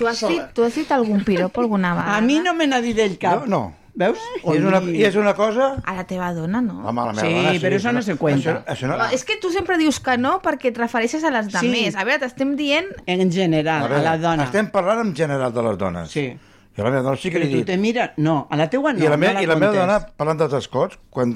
Tu 0.00 0.08
has, 0.08 0.24
dit, 0.26 0.42
tu 0.56 0.64
has 0.66 0.74
dit 0.74 0.90
algun 0.90 1.22
piropo 1.22 1.62
alguna 1.62 1.94
vegada? 1.94 2.16
A 2.18 2.20
mi 2.26 2.40
no 2.42 2.56
me 2.58 2.66
n'ha 2.66 2.80
dit 2.82 2.98
ell 2.98 3.14
cap. 3.22 3.46
No, 3.46 3.68
no. 3.70 3.81
Veus? 3.94 4.20
I 4.40 4.54
és, 4.56 4.64
una, 4.64 4.78
I 4.88 5.02
és 5.04 5.16
una 5.20 5.34
cosa... 5.36 5.66
A 5.84 5.92
la 5.92 6.06
teva 6.08 6.30
dona, 6.32 6.62
no? 6.64 6.78
Home, 6.88 7.02
la 7.10 7.12
meva 7.12 7.26
Sí, 7.26 7.32
dona, 7.34 7.50
però 7.60 7.76
això 7.76 7.92
no 7.92 8.00
se 8.02 8.14
cuenta. 8.16 8.54
Això, 8.54 8.72
això 8.72 8.88
no... 8.88 8.96
No, 8.96 9.08
és 9.12 9.24
que 9.28 9.36
tu 9.42 9.50
sempre 9.52 9.76
dius 9.76 9.98
que 10.00 10.14
no 10.16 10.38
perquè 10.44 10.70
et 10.72 10.80
refereixes 10.80 11.26
a 11.28 11.32
les 11.34 11.50
Sí. 11.52 11.58
demés. 11.58 11.98
A 12.00 12.06
veure, 12.08 12.22
t'estem 12.24 12.54
dient... 12.56 12.88
En 13.04 13.28
general, 13.34 13.84
a, 13.84 13.90
veure, 13.92 14.06
la 14.06 14.14
dona. 14.22 14.46
Estem 14.48 14.70
parlant 14.72 15.02
en 15.04 15.12
general 15.16 15.52
de 15.52 15.66
les 15.68 15.76
dones. 15.76 16.08
Sí. 16.14 16.24
I 16.72 16.80
a 16.80 16.86
la 16.86 16.90
meva 16.94 17.02
dona 17.04 17.20
sí 17.20 17.28
que 17.28 17.36
Però 17.36 17.50
li 17.50 17.58
tu 17.60 17.68
te 17.68 17.76
mira... 17.76 18.08
No, 18.16 18.46
a 18.48 18.56
la 18.56 18.70
teua 18.72 18.94
no, 18.96 19.04
I 19.04 19.10
la, 19.12 19.18
me, 19.20 19.28
no 19.28 19.34
la 19.36 19.44
I 19.44 19.50
la 19.50 19.58
meva 19.60 19.76
dona, 19.76 19.98
parlant 20.16 20.40
dels 20.40 20.56
escots, 20.56 20.96
quan 21.12 21.34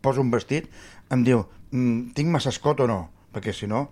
poso 0.00 0.24
un 0.24 0.30
vestit, 0.32 0.70
em 1.12 1.26
diu, 1.28 1.44
mm, 1.74 2.14
tinc 2.16 2.32
massa 2.32 2.48
escot 2.54 2.80
o 2.80 2.88
no? 2.88 3.02
Perquè 3.36 3.52
si 3.52 3.68
no, 3.68 3.90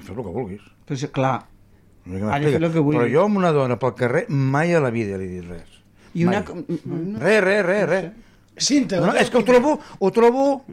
fes 0.00 0.14
el 0.16 0.22
que 0.24 0.32
vulguis. 0.32 0.64
Pues, 0.88 1.04
clar, 1.12 1.42
m'explica. 2.08 2.56
el 2.56 2.72
que 2.72 2.80
vulgui. 2.80 3.02
Però 3.02 3.10
jo 3.12 3.26
amb 3.28 3.36
una 3.36 3.52
dona 3.52 3.76
pel 3.76 3.92
carrer 4.00 4.24
mai 4.32 4.72
a 4.72 4.80
la 4.80 4.88
vida 4.88 5.20
li 5.20 5.28
he 5.28 5.42
dit 5.42 5.50
res. 5.50 5.77
I 6.14 6.24
una... 6.24 6.42
Mai. 6.44 7.14
Res, 7.20 7.40
res, 7.44 7.64
res, 7.66 7.88
res. 7.88 8.10
Cinta, 8.58 9.00
No, 9.00 9.12
és 9.14 9.28
que 9.30 9.38
ho 9.38 9.44
trobo, 9.46 9.76
ho 10.00 10.10
trobo 10.10 10.64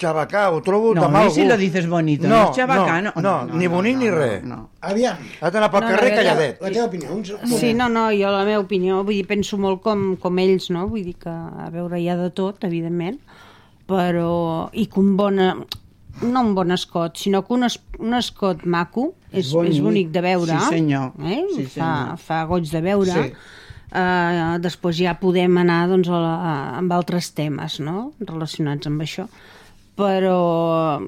xabacà, 0.00 0.46
ho 0.54 0.60
trobo 0.64 0.94
No, 0.94 1.02
de 1.02 1.08
mal 1.12 1.26
i 1.28 1.30
si 1.34 1.40
gust. 1.42 1.50
lo 1.50 1.56
dices 1.60 1.86
bonito, 1.90 2.28
no 2.28 2.44
és 2.48 2.56
xabacà, 2.56 3.00
no. 3.04 3.12
no, 3.20 3.34
no, 3.44 3.58
ni 3.58 3.66
bonic 3.68 3.98
ni 4.00 4.08
res. 4.10 4.44
No. 4.48 4.70
Aviam. 4.80 5.18
Ha 5.42 5.50
d'anar 5.52 5.68
pel 5.72 5.82
No, 5.84 5.90
no, 5.90 5.96
carrer 5.96 6.14
calladet. 6.14 6.62
La 6.62 6.70
teva 6.70 6.86
opinió. 6.86 7.10
Un, 7.12 7.24
un 7.42 7.52
Sí, 7.58 7.74
no, 7.74 7.88
no, 7.92 8.06
jo 8.14 8.30
la 8.32 8.44
meva 8.48 8.62
opinió, 8.62 9.02
vull 9.04 9.18
dir, 9.18 9.26
penso 9.28 9.58
molt 9.60 9.82
com, 9.84 10.14
com 10.22 10.38
ells, 10.40 10.70
no? 10.72 10.86
Vull 10.88 11.04
dir 11.04 11.16
que, 11.20 11.28
a 11.34 11.68
veure, 11.74 12.00
hi 12.00 12.08
ha 12.08 12.16
de 12.16 12.30
tot, 12.32 12.64
evidentment, 12.64 13.18
però... 13.90 14.70
I 14.72 14.86
que 14.86 15.00
un 15.02 15.16
bon... 15.20 15.40
No 16.20 16.40
un 16.44 16.50
bon 16.54 16.68
escot, 16.74 17.16
sinó 17.16 17.46
que 17.46 17.54
un, 17.54 17.62
es, 17.64 17.78
un 17.98 18.12
escot 18.12 18.64
maco 18.68 19.14
és, 19.32 19.46
és, 19.46 19.52
bonic. 19.54 19.78
bonic 19.82 20.08
de 20.12 20.20
veure. 20.20 20.56
Sí, 20.66 20.74
senyor. 20.74 21.12
Eh? 21.24 21.38
Sí, 21.54 21.62
fa, 21.64 21.70
senyor. 21.76 22.18
fa 22.26 22.40
goig 22.50 22.66
de 22.68 22.82
veure. 22.84 23.14
Sí. 23.14 23.30
Uh, 23.90 24.58
després 24.62 25.00
ja 25.02 25.16
podem 25.18 25.56
anar 25.58 25.88
doncs, 25.90 26.06
a 26.08 26.18
la, 26.22 26.34
a, 26.36 26.52
amb 26.78 26.92
altres 26.94 27.32
temes 27.34 27.80
no? 27.82 28.12
relacionats 28.22 28.86
amb 28.86 29.02
això 29.02 29.24
però 30.00 31.00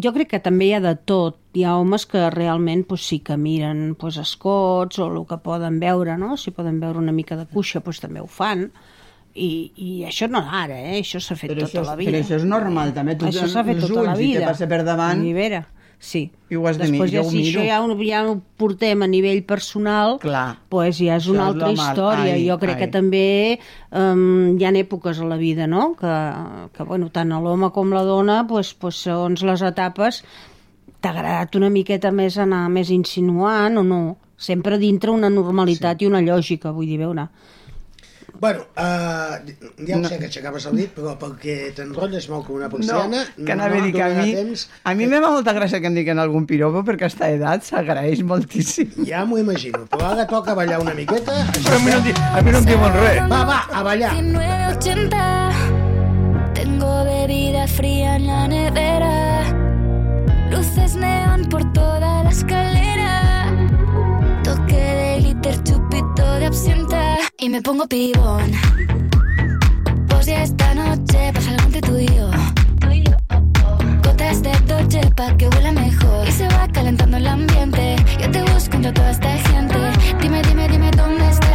jo 0.00 0.12
crec 0.14 0.30
que 0.32 0.38
també 0.40 0.68
hi 0.70 0.74
ha 0.76 0.80
de 0.80 0.94
tot. 0.96 1.36
Hi 1.58 1.64
ha 1.66 1.74
homes 1.76 2.06
que 2.08 2.22
realment 2.30 2.84
pues, 2.88 3.02
sí 3.04 3.18
que 3.20 3.36
miren 3.36 3.94
pues, 3.98 4.16
escots 4.16 5.00
o 5.02 5.08
el 5.10 5.18
que 5.28 5.36
poden 5.44 5.76
veure, 5.82 6.14
no? 6.16 6.36
si 6.40 6.52
poden 6.54 6.78
veure 6.80 7.02
una 7.02 7.12
mica 7.12 7.36
de 7.36 7.44
cuixa 7.50 7.82
pues, 7.84 8.00
també 8.00 8.22
ho 8.22 8.28
fan. 8.30 8.68
I, 9.38 9.50
i 9.76 9.90
això 10.08 10.26
no 10.30 10.40
ara, 10.40 10.78
eh? 10.80 10.96
això 11.02 11.20
s'ha 11.22 11.36
fet 11.38 11.52
Però 11.52 11.66
tota 11.66 11.82
això, 11.82 11.84
la 11.86 11.92
és- 11.92 11.98
vida. 12.00 12.10
però 12.10 12.22
això 12.24 12.38
és 12.40 12.46
normal, 12.48 12.94
també. 12.96 13.14
Tu 13.20 13.26
això 13.28 13.44
s'ha 13.52 13.62
fet 13.66 13.82
tota 13.84 14.00
la 14.06 14.14
ulls 14.14 14.22
i 14.22 14.30
te 14.32 14.38
vida. 14.38 14.46
passa 14.48 14.66
per 14.70 14.80
davant. 14.86 15.20
Rivera, 15.22 15.60
sí. 15.98 16.30
I 16.50 16.56
ho 16.56 16.66
has 16.66 16.78
de 16.78 16.84
Després 16.86 17.10
mirar, 17.12 17.24
ja, 17.24 17.30
si 17.30 17.36
miro. 17.36 17.60
això 17.60 17.66
ja, 17.66 17.78
ho- 17.84 18.02
ja 18.02 18.20
ho 18.24 18.40
portem 18.56 19.02
a 19.02 19.06
nivell 19.06 19.42
personal, 19.44 20.18
Clar. 20.18 20.56
pues 20.70 20.96
ja 20.98 21.16
és 21.16 21.26
Això 21.26 21.30
una 21.34 21.42
és 21.42 21.48
altra 21.48 21.66
mal. 21.66 21.74
història. 21.76 22.34
Ai, 22.34 22.46
jo 22.48 22.58
crec 22.58 22.76
ai. 22.76 22.80
que 22.80 22.88
també 22.88 23.58
um, 23.92 24.56
hi 24.58 24.64
ha 24.64 24.70
èpoques 24.72 25.20
a 25.20 25.24
la 25.28 25.36
vida, 25.36 25.66
no?, 25.66 25.94
que, 25.98 26.14
que 26.72 26.82
bueno, 26.84 27.10
tant 27.10 27.28
l'home 27.28 27.70
com 27.70 27.92
la 27.92 28.02
dona, 28.04 28.46
pues, 28.48 28.72
pues, 28.74 28.96
segons 28.96 29.42
les 29.42 29.60
etapes, 29.62 30.22
t'ha 31.00 31.10
agradat 31.10 31.54
una 31.56 31.68
miqueta 31.70 32.10
més 32.10 32.38
anar 32.38 32.68
més 32.70 32.88
insinuant 32.90 33.76
o 33.76 33.82
no? 33.84 34.16
Sempre 34.38 34.78
dintre 34.78 35.10
una 35.10 35.28
normalitat 35.28 35.98
sí. 35.98 36.04
i 36.04 36.08
una 36.08 36.20
lògica, 36.22 36.70
vull 36.72 36.86
dir, 36.86 36.98
veure. 36.98 37.28
Bueno, 38.40 38.60
uh, 38.78 39.34
ja 39.82 39.96
ho 39.98 40.04
sé 40.06 40.14
que 40.20 40.28
aixecaves 40.28 40.62
el 40.70 40.76
dit, 40.78 40.92
però 40.94 41.16
perquè 41.18 41.72
t'enrotlles 41.74 42.28
molt 42.30 42.44
com 42.46 42.54
una 42.60 42.68
No, 42.68 42.76
persiana... 42.76 43.24
que 43.34 43.50
anava 43.54 43.80
a 43.80 43.82
dir 43.82 43.90
que 43.96 44.02
a 44.04 44.10
mi, 44.14 44.28
a 44.84 44.94
mi 44.94 45.08
me 45.10 45.18
fa 45.24 45.30
molta 45.34 45.54
gràcia 45.56 45.80
que 45.82 45.90
em 45.90 45.96
diguin 45.98 46.20
algun 46.22 46.46
piropo 46.46 46.84
perquè 46.86 47.08
a 47.08 47.10
esta 47.10 47.26
edat 47.34 47.66
s'agraeix 47.66 48.22
moltíssim. 48.22 48.92
Ja 49.08 49.24
m'ho 49.26 49.40
imagino, 49.42 49.82
però 49.90 50.12
ara 50.12 50.26
toca 50.30 50.54
ballar 50.54 50.78
una 50.84 50.94
miqueta. 50.94 51.34
Però 51.58 51.76
a 51.80 51.82
mi 51.82 51.90
no, 51.90 51.98
a 51.98 52.00
mi 52.46 52.50
no 52.54 52.58
em 52.62 52.66
diuen 52.70 52.92
res. 53.00 53.18
Va, 53.34 53.42
va, 53.50 53.58
a 53.74 53.82
ballar. 53.90 54.14
1980 54.14 55.88
Tengo 56.54 57.04
bebida 57.04 57.66
fría 57.66 58.16
en 58.16 58.26
la 58.26 58.48
nevera 58.48 59.44
Luces 60.50 60.96
neón 60.96 61.44
por 61.50 61.62
toda 61.72 62.22
la 62.24 62.30
escalera 62.30 63.07
Y 67.40 67.48
me 67.50 67.60
pongo 67.60 67.86
pibón. 67.86 68.52
Pues 70.08 70.24
ya 70.24 70.42
esta 70.42 70.74
noche 70.74 71.30
pasa 71.34 71.50
algo 71.50 71.64
entre 71.64 71.80
tú 71.82 71.98
y 71.98 72.06
yo. 72.06 72.30
Gotas 74.02 74.42
de 74.42 74.52
Dolce 74.66 75.00
pa' 75.14 75.36
que 75.36 75.46
huela 75.46 75.72
mejor. 75.72 76.26
Y 76.26 76.32
se 76.32 76.48
va 76.48 76.66
calentando 76.72 77.18
el 77.18 77.26
ambiente. 77.26 77.96
Yo 78.18 78.30
te 78.30 78.42
busco 78.50 78.76
entre 78.76 78.92
toda 78.92 79.10
esta 79.10 79.30
gente 79.50 79.76
Dime, 80.22 80.40
dime, 80.42 80.68
dime 80.68 80.90
dónde 80.92 81.28
está 81.28 81.47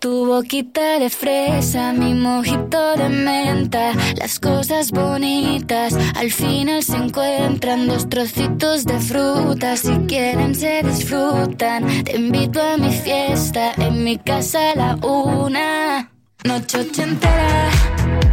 Tu 0.00 0.24
boquita 0.24 0.98
de 0.98 1.10
fresa, 1.10 1.92
mi 1.92 2.14
mojito 2.14 2.96
de 2.96 3.10
menta 3.10 3.92
Las 4.16 4.40
cosas 4.40 4.92
bonitas 4.92 5.94
al 6.16 6.30
final 6.30 6.82
se 6.82 6.96
encuentran 6.96 7.86
Dos 7.86 8.08
trocitos 8.08 8.86
de 8.86 8.98
fruta, 8.98 9.76
si 9.76 9.90
quieren 10.08 10.54
se 10.54 10.82
disfrutan 10.82 12.02
Te 12.04 12.16
invito 12.16 12.62
a 12.62 12.78
mi 12.78 12.90
fiesta, 12.92 13.72
en 13.76 14.02
mi 14.02 14.16
casa 14.16 14.70
a 14.72 14.74
la 14.74 14.94
una 15.06 16.10
Noche 16.44 16.78
ochentera, 16.78 17.70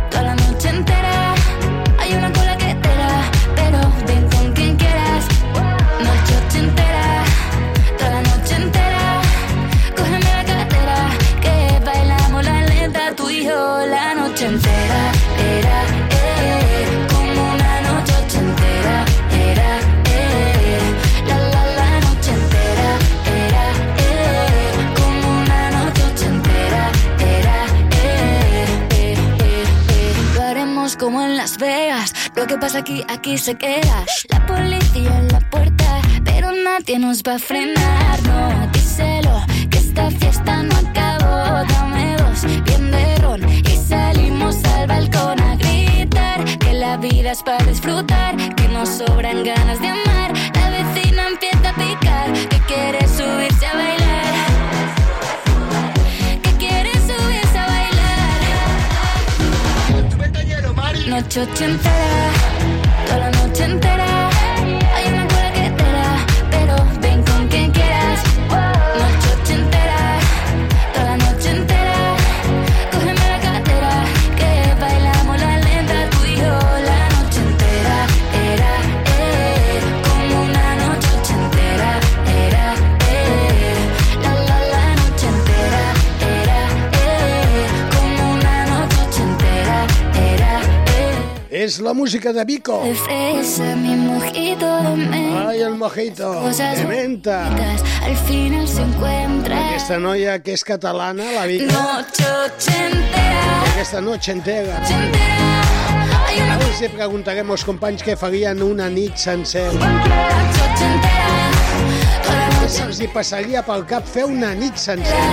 toda 0.10 0.24
la 0.24 0.36
noche 0.36 0.70
entera. 0.70 1.17
Lo 32.38 32.46
que 32.46 32.56
pasa 32.56 32.78
aquí, 32.78 33.04
aquí 33.08 33.36
se 33.36 33.56
queda. 33.56 34.06
La 34.30 34.46
policía 34.46 35.18
en 35.18 35.28
la 35.30 35.40
puerta, 35.50 36.02
pero 36.24 36.52
nadie 36.52 37.00
nos 37.00 37.24
va 37.24 37.34
a 37.34 37.40
frenar. 37.40 38.22
No, 38.28 38.68
díselo, 38.74 39.42
que 39.72 39.80
esta 39.80 40.12
fiesta 40.12 40.62
no 40.62 40.76
acabó. 40.76 41.66
Dame 41.68 42.16
dos, 42.18 42.44
bien 42.64 42.92
de 42.92 43.16
ron. 43.18 43.50
Y 43.50 43.76
salimos 43.90 44.64
al 44.66 44.86
balcón 44.86 45.42
a 45.42 45.56
gritar. 45.56 46.46
Que 46.60 46.74
la 46.74 46.98
vida 46.98 47.32
es 47.32 47.42
para 47.42 47.66
disfrutar, 47.66 48.38
que 48.54 48.68
nos 48.68 48.88
sobran 48.88 49.44
ganas 49.44 49.82
de 49.82 49.88
amar. 49.88 50.07
Noche 61.18 61.42
ochentera, 61.42 62.57
És 91.68 91.82
la 91.84 91.92
música 91.92 92.32
de 92.32 92.46
Vico. 92.46 92.78
Ai, 95.36 95.60
el 95.60 95.76
mojito, 95.76 96.30
de 96.48 96.86
menta. 96.88 97.50
Al 98.06 98.16
final 98.16 98.66
se 98.66 98.82
encuentra. 98.84 99.58
Aquesta 99.66 99.98
noia 100.00 100.38
que 100.40 100.56
és 100.56 100.64
catalana, 100.64 101.28
la 101.36 101.44
Vico. 101.46 101.68
Aquesta 103.74 104.00
noche 104.00 104.32
entera. 104.32 104.80
Els 106.56 106.80
hi 106.80 106.88
preguntarem 106.96 107.52
als 107.52 107.68
companys 107.68 108.00
què 108.08 108.16
farien 108.16 108.64
una 108.64 108.88
nit 108.88 109.20
sencera. 109.20 109.76
Se'ls 112.68 113.00
hi 113.00 113.08
passaria 113.14 113.62
pel 113.64 113.84
cap 113.88 114.06
fer 114.12 114.26
una 114.28 114.50
nit 114.58 114.76
sencera? 114.80 115.28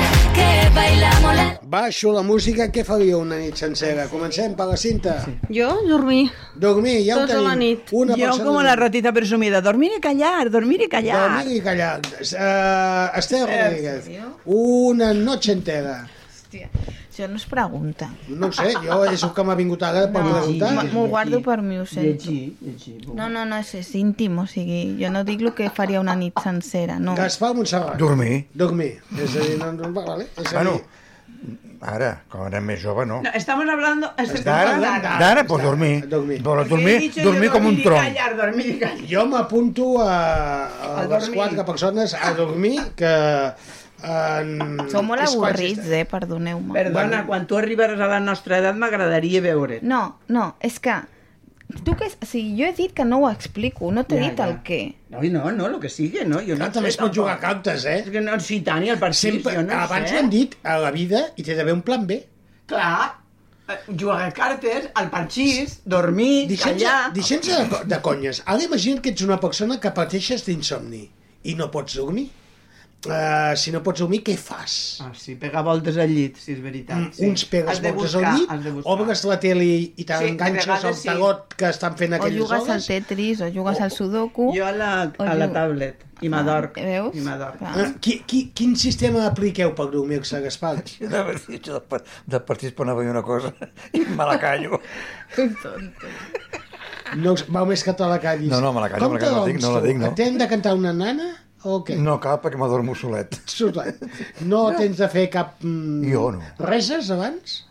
Baixo 1.74 2.12
la 2.14 2.22
música, 2.22 2.68
què 2.70 2.84
faria 2.86 3.16
una 3.18 3.38
nit 3.40 3.58
sencera? 3.58 4.04
Comencem 4.10 4.54
per 4.58 4.66
la 4.70 4.76
cinta. 4.78 5.14
Jo, 5.50 5.70
dormir. 5.88 6.28
Dormir, 6.54 7.00
ja 7.06 7.16
ho 7.16 7.24
Tota 7.24 7.32
tenim. 7.34 7.48
la 7.48 7.54
nit. 7.58 7.90
Una 7.92 8.14
Yo 8.16 8.26
persona... 8.28 8.44
como 8.44 8.62
la 8.62 8.76
ratita 8.76 9.12
presumida, 9.12 9.60
dormir 9.60 9.92
y 9.98 10.00
callar, 10.00 10.50
dormir 10.50 10.82
y 10.82 10.88
callar. 10.88 11.30
Dormir 11.40 11.56
i 11.56 11.60
callar. 11.64 12.00
Uh, 12.20 13.18
Esther 13.18 13.46
Rodríguez, 13.50 14.10
una 14.44 15.12
noche 15.14 15.52
entera. 15.52 16.04
Hòstia, 16.30 16.68
això 17.14 17.28
no 17.30 17.36
es 17.38 17.46
pregunta. 17.46 18.10
No 18.28 18.48
ho 18.50 18.52
sé, 18.52 18.72
jo 18.82 18.98
és 19.06 19.22
el 19.22 19.32
que 19.36 19.44
m'ha 19.46 19.54
vingut 19.54 19.82
ara 19.86 20.04
per 20.12 20.22
preguntar. 20.26 20.72
M- 20.74 20.90
M'ho 20.92 21.06
guardo 21.08 21.40
per 21.42 21.60
mi, 21.62 21.78
ho 21.78 21.86
sento. 21.86 22.26
Llegir, 22.30 22.56
llegir. 22.60 22.98
No, 23.14 23.28
no, 23.30 23.44
no, 23.46 23.56
és, 23.62 23.72
és 23.80 23.94
íntim, 23.94 24.36
o 24.42 24.46
sigui, 24.50 24.96
jo 25.00 25.10
no 25.14 25.22
dic 25.24 25.40
el 25.46 25.54
que 25.54 25.70
faria 25.70 26.00
una 26.02 26.16
nit 26.18 26.34
sencera, 26.42 26.98
no. 26.98 27.14
Gaspar 27.16 27.54
Montserrat. 27.54 27.96
Dormir. 27.96 28.46
Dormir. 28.52 28.98
És 29.16 29.36
a 29.36 29.46
dir, 29.46 29.56
no, 29.62 29.72
no, 29.72 29.92
vale. 29.96 30.26
És 30.36 30.50
a 30.52 30.58
Bueno, 30.58 30.72
dir, 30.72 31.60
ara, 31.84 32.10
quan 32.32 32.46
érem 32.48 32.64
més 32.64 32.80
jove, 32.82 33.04
no. 33.06 33.20
No, 33.22 33.30
estamos 33.34 33.68
hablando... 33.68 34.10
D'ara, 34.44 35.18
d'ara, 35.20 35.44
pues 35.46 35.62
dormir. 35.62 36.04
He 36.04 36.06
dormir, 36.08 36.98
dicho 37.00 37.20
yo 37.20 37.30
dormir 37.30 37.50
com 37.50 37.66
un 37.66 37.82
tronc. 37.82 38.00
callar, 38.02 38.36
dormir 38.36 38.78
callar. 38.80 39.06
jo 39.10 39.26
m'apunto 39.26 40.00
a, 40.00 40.66
a, 40.66 40.94
A 40.96 41.00
les 41.02 41.08
dormir. 41.10 41.34
quatre 41.36 41.64
persones 41.64 42.14
a 42.14 42.32
dormir 42.34 42.80
que... 42.96 43.14
En... 44.04 44.78
Sou 44.92 45.02
molt 45.06 45.24
avorrits, 45.24 45.86
eh, 45.88 46.04
perdoneu-me. 46.10 46.74
Perdona, 46.76 47.22
quan 47.26 47.46
tu 47.48 47.56
arribaràs 47.56 48.00
a 48.04 48.08
la 48.10 48.20
nostra 48.20 48.58
edat 48.60 48.76
m'agradaria 48.76 49.40
veure't. 49.44 49.82
No, 49.82 50.02
no, 50.28 50.50
és 50.60 50.76
que... 50.84 50.98
Tu 51.84 51.94
que... 51.96 52.06
O 52.20 52.26
sigui, 52.28 52.52
jo 52.58 52.66
he 52.68 52.74
dit 52.76 52.92
que 52.94 53.06
no 53.08 53.22
ho 53.24 53.30
explico, 53.32 53.88
no 53.90 54.04
t'he 54.04 54.18
Ja, 54.20 54.26
dit 54.28 54.38
ja. 54.42 54.46
el 54.50 54.58
què. 54.66 54.80
No, 55.14 55.22
no, 55.32 55.50
no, 55.56 55.68
lo 55.72 55.80
que 55.80 55.88
sigue, 55.88 56.26
no? 56.28 56.42
Jo 56.44 56.58
no 56.60 56.68
també 56.70 56.92
es 56.92 56.98
pot 57.00 57.14
jugar 57.16 57.38
a 57.38 57.40
cartes, 57.42 57.86
eh? 57.88 58.02
És 58.04 58.10
que 58.12 58.20
no, 58.20 58.36
sí, 58.44 58.60
tant, 58.66 58.84
i 58.84 58.92
el 58.92 59.00
partit, 59.00 59.22
Sempre, 59.32 59.54
jo 59.56 59.62
no 59.64 59.78
abans 59.80 60.10
sé. 60.12 60.18
ho 60.18 60.20
hem 60.20 60.28
dit, 60.30 60.54
a 60.62 60.76
la 60.84 60.92
vida 60.94 61.24
hi 61.34 61.42
té 61.48 61.56
d'haver 61.56 61.72
un 61.74 61.82
plan 61.88 62.04
B. 62.06 62.20
Clar, 62.70 63.14
eh, 63.72 63.80
jugar 63.88 64.20
a 64.28 64.30
cartes, 64.36 64.90
al 64.94 65.08
parxís, 65.10 65.78
dormir, 65.88 66.44
Deixem-se 66.52 66.84
callar... 66.84 67.10
deixem 67.16 67.40
de, 67.48 67.82
de 67.96 68.00
conyes. 68.04 68.42
Ara 68.44 68.68
imagina't 68.68 69.00
que 69.02 69.14
ets 69.16 69.24
una 69.24 69.40
persona 69.40 69.80
que 69.80 69.90
pateixes 69.96 70.44
d'insomni 70.46 71.06
i 71.48 71.56
no 71.58 71.70
pots 71.72 71.96
dormir. 71.96 72.28
Uh, 73.04 73.52
si 73.60 73.72
no 73.74 73.82
pots 73.84 74.00
dormir, 74.00 74.22
què 74.24 74.34
fas? 74.40 74.74
Ah, 75.04 75.10
sí, 75.18 75.34
pegar 75.40 75.60
voltes 75.66 75.98
al 76.00 76.08
llit, 76.08 76.38
si 76.40 76.54
és 76.54 76.60
veritat. 76.64 76.96
Mm, 76.96 77.10
sí. 77.12 77.26
Uns 77.28 77.42
pegues 77.50 77.82
voltes 77.84 78.14
buscar, 78.14 78.30
al 78.54 78.62
llit, 78.64 78.80
obres 78.94 79.24
la 79.28 79.36
tele 79.42 79.66
i 79.66 79.82
Sí, 79.98 80.06
t'enganxes 80.08 80.66
de 80.86 80.88
al 80.88 80.96
sí. 80.96 81.08
tagot 81.10 81.52
que 81.58 81.68
estan 81.68 81.98
fent 82.00 82.14
O 82.14 82.16
aquelles 82.16 82.40
jugues 82.40 82.62
al 82.62 82.70
hores. 82.78 82.86
Tetris, 82.88 83.42
o 83.44 83.50
jugues 83.52 83.80
al 83.84 83.90
Sudoku... 83.92 84.48
Jo 84.56 84.64
a 84.66 84.72
la, 84.72 84.90
o 85.18 85.22
a 85.28 85.34
la 85.36 85.50
tablet, 85.52 86.00
i 86.24 86.30
m'adorc. 86.32 86.78
Veus? 86.80 87.12
I 87.18 87.24
m'adorc. 87.26 87.60
Eh, 87.60 87.86
qui, 88.00 88.16
qui, 88.24 88.40
quin 88.56 88.72
sistema 88.80 89.26
apliqueu 89.28 89.74
per 89.76 89.90
dormir-se, 89.92 90.40
Gaspar? 90.46 90.78
Jo 91.04 91.10
de, 91.10 91.80
par- 91.88 92.04
de 92.24 92.40
partits 92.40 92.72
per 92.72 92.86
anar 92.88 92.96
a 92.96 93.02
dir 93.04 93.12
una 93.12 93.22
cosa 93.26 93.52
i 93.92 94.00
me 94.08 94.24
la 94.32 94.38
callo. 94.40 94.80
No, 97.20 97.34
val 97.52 97.66
més 97.68 97.82
que 97.84 97.92
te 97.94 98.06
la 98.08 98.16
callis. 98.18 98.48
No, 98.50 98.58
no, 98.64 98.72
me 98.72 98.80
la 98.80 98.88
callo, 98.90 99.04
Com 99.04 99.12
me 99.14 99.20
la 99.20 99.26
callo, 99.26 99.36
no 99.36 99.42
la 99.44 99.44
te 99.44 99.52
dic, 99.52 99.58
dorms 99.60 99.64
no 99.68 99.72
la 99.76 99.82
dic, 99.84 99.98
no. 100.00 100.06
Et 100.08 100.16
T'hem 100.18 100.38
de 100.40 100.46
cantar 100.50 100.72
una 100.74 100.92
nana 100.96 101.26
o 101.64 101.80
què? 101.84 101.96
No 102.00 102.18
cal 102.20 102.40
perquè 102.44 102.58
m'adormo 102.60 102.94
solet. 102.94 103.38
Solet. 103.58 104.02
No 104.44 104.66
tens 104.76 104.98
de 105.00 105.08
fer 105.12 105.28
cap... 105.32 105.56
Mm, 105.64 106.02
Jo 106.12 106.30
no. 106.36 106.42
Reses 106.60 107.10
abans? 107.14 107.62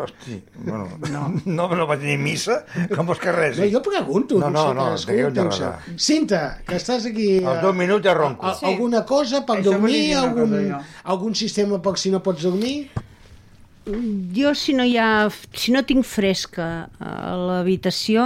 Hosti, 0.00 0.38
bueno, 0.64 0.86
no, 1.12 1.26
no, 1.44 1.66
no 1.76 1.84
vaig 1.86 2.00
ni 2.06 2.14
a 2.16 2.20
missa, 2.22 2.54
com 2.94 3.04
vols 3.10 3.18
que 3.20 3.34
res? 3.36 3.58
No, 3.60 3.66
jo 3.68 3.82
pregunto. 3.84 4.38
No, 4.40 4.48
no, 4.48 4.62
sé, 4.62 4.72
no, 4.78 4.86
cadascú 4.86 5.42
resar. 5.50 5.74
Cinta, 6.00 6.40
que 6.64 6.78
estàs 6.80 7.04
aquí... 7.10 7.26
Eh, 7.42 7.58
dos 7.60 7.76
minuts 7.76 8.06
ja 8.08 8.14
ronco. 8.16 8.46
a- 8.48 8.56
Alguna 8.70 9.02
cosa 9.04 9.42
per 9.44 9.58
Això 9.58 9.74
dormir? 9.74 9.92
dir 9.92 10.16
Algun, 10.22 10.54
cosa, 10.56 10.80
algun 11.04 11.34
sistema 11.36 11.82
per 11.84 11.98
si 12.00 12.14
no 12.14 12.22
pots 12.24 12.46
dormir? 12.48 12.88
Jo, 14.36 14.54
si 14.54 14.72
no, 14.76 14.84
hi 14.88 14.96
ha, 15.00 15.28
si 15.56 15.72
no 15.74 15.82
tinc 15.88 16.04
fresca 16.06 16.88
a 17.00 17.36
l'habitació, 17.36 18.24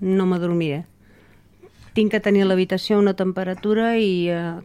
no 0.00 0.26
m'adormiré. 0.28 0.82
Tinc 1.98 2.12
que 2.14 2.20
tenir 2.22 2.44
a 2.44 2.46
l'habitació 2.46 2.98
una 3.02 3.16
temperatura 3.18 3.96
i 3.98 4.28
uh, 4.30 4.60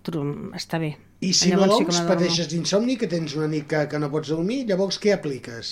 està 0.54 0.78
bé. 0.82 0.92
I 1.24 1.32
si 1.34 1.50
Llavors 1.50 1.72
no 1.72 1.78
sí 1.80 1.86
que 1.86 1.90
dorms, 1.90 2.02
m'adormo. 2.04 2.14
pateixes 2.14 2.50
d'insomni, 2.52 2.98
que 3.00 3.08
tens 3.10 3.34
una 3.40 3.48
nit 3.50 3.66
que, 3.72 3.88
que 3.90 4.00
no 4.00 4.10
pots 4.14 4.30
dormir, 4.30 4.66
llavors 4.70 5.00
què 5.02 5.14
apliques? 5.16 5.72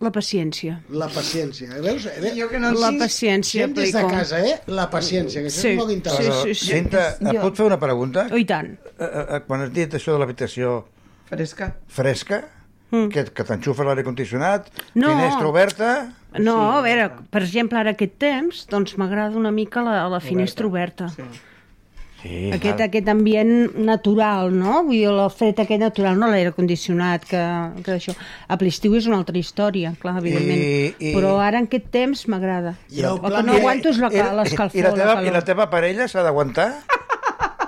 La 0.00 0.08
paciència. 0.14 0.78
La 0.96 1.10
paciència. 1.12 1.74
Veus? 1.84 2.06
Eh, 2.08 2.30
Jo 2.38 2.46
que 2.48 2.58
no 2.62 2.70
La 2.72 2.88
sé- 2.94 2.98
paciència 3.02 3.66
Gent 3.66 3.74
des 3.76 3.92
de 3.92 4.04
casa, 4.08 4.38
eh? 4.40 4.54
La 4.72 4.86
paciència, 4.88 5.42
que 5.42 5.50
això 5.50 5.60
Sí, 5.66 5.72
és 5.74 5.76
molt 5.82 5.92
interessant. 5.92 6.46
sí, 6.46 6.54
sí. 6.54 6.70
Cinta, 6.72 7.02
et 7.20 7.26
Jo- 7.34 7.42
puc 7.42 7.58
fer 7.58 7.66
una 7.66 7.78
pregunta? 7.82 8.24
Oh, 8.32 8.38
I 8.40 8.46
tant. 8.48 8.70
Eh, 8.96 9.04
eh, 9.04 9.40
Quan 9.46 9.66
has 9.66 9.72
dit 9.74 9.92
això 9.98 10.14
de 10.16 10.22
l'habitació 10.22 10.86
Fresca. 11.28 11.74
fresca, 11.88 12.40
que, 12.90 13.24
que 13.32 13.44
t'enxufa 13.44 13.84
l'aire 13.86 14.04
condicionat, 14.04 14.66
Mm. 14.94 15.00
No. 15.00 15.08
finestra 15.14 15.48
oberta... 15.48 15.90
No, 16.38 16.56
a 16.78 16.82
veure, 16.82 17.08
per 17.30 17.42
exemple, 17.42 17.78
ara 17.78 17.90
aquest 17.96 18.12
temps, 18.22 18.66
doncs 18.70 18.96
m'agrada 18.98 19.34
una 19.36 19.50
mica 19.50 19.82
la, 19.82 20.04
la 20.08 20.20
finestra 20.20 20.66
oberta. 20.68 21.08
Sí, 22.22 22.50
Aquest, 22.52 22.76
val. 22.76 22.82
aquest 22.90 23.08
ambient 23.08 23.74
natural, 23.80 24.50
no? 24.52 24.82
Vull 24.84 24.98
dir, 24.98 25.06
el 25.08 25.22
fred 25.32 25.58
aquest 25.62 25.80
natural, 25.80 26.18
no 26.20 26.28
l'aire 26.28 26.52
condicionat, 26.52 27.24
que, 27.24 27.40
que 27.82 27.94
això... 27.96 28.12
A 28.46 28.58
l'estiu 28.60 28.94
és 28.98 29.06
una 29.08 29.16
altra 29.22 29.38
història, 29.40 29.94
clar, 30.02 30.18
evidentment. 30.20 30.60
I- 30.60 30.94
i- 31.08 31.14
Però 31.16 31.38
ara 31.40 31.58
en 31.62 31.66
aquest 31.70 31.88
temps 31.90 32.26
m'agrada. 32.28 32.74
El 32.92 33.06
El 33.08 33.20
que 33.24 33.42
no 33.48 33.54
aguanto 33.56 33.88
és 33.88 33.98
l'escalfor, 33.98 34.78
i, 34.78 34.84
la 34.84 34.92
teva, 34.92 35.14
la 35.16 35.24
I 35.24 35.32
la 35.32 35.42
teva 35.48 35.70
parella 35.72 36.06
s'ha 36.12 36.22
d'aguantar? 36.22 36.68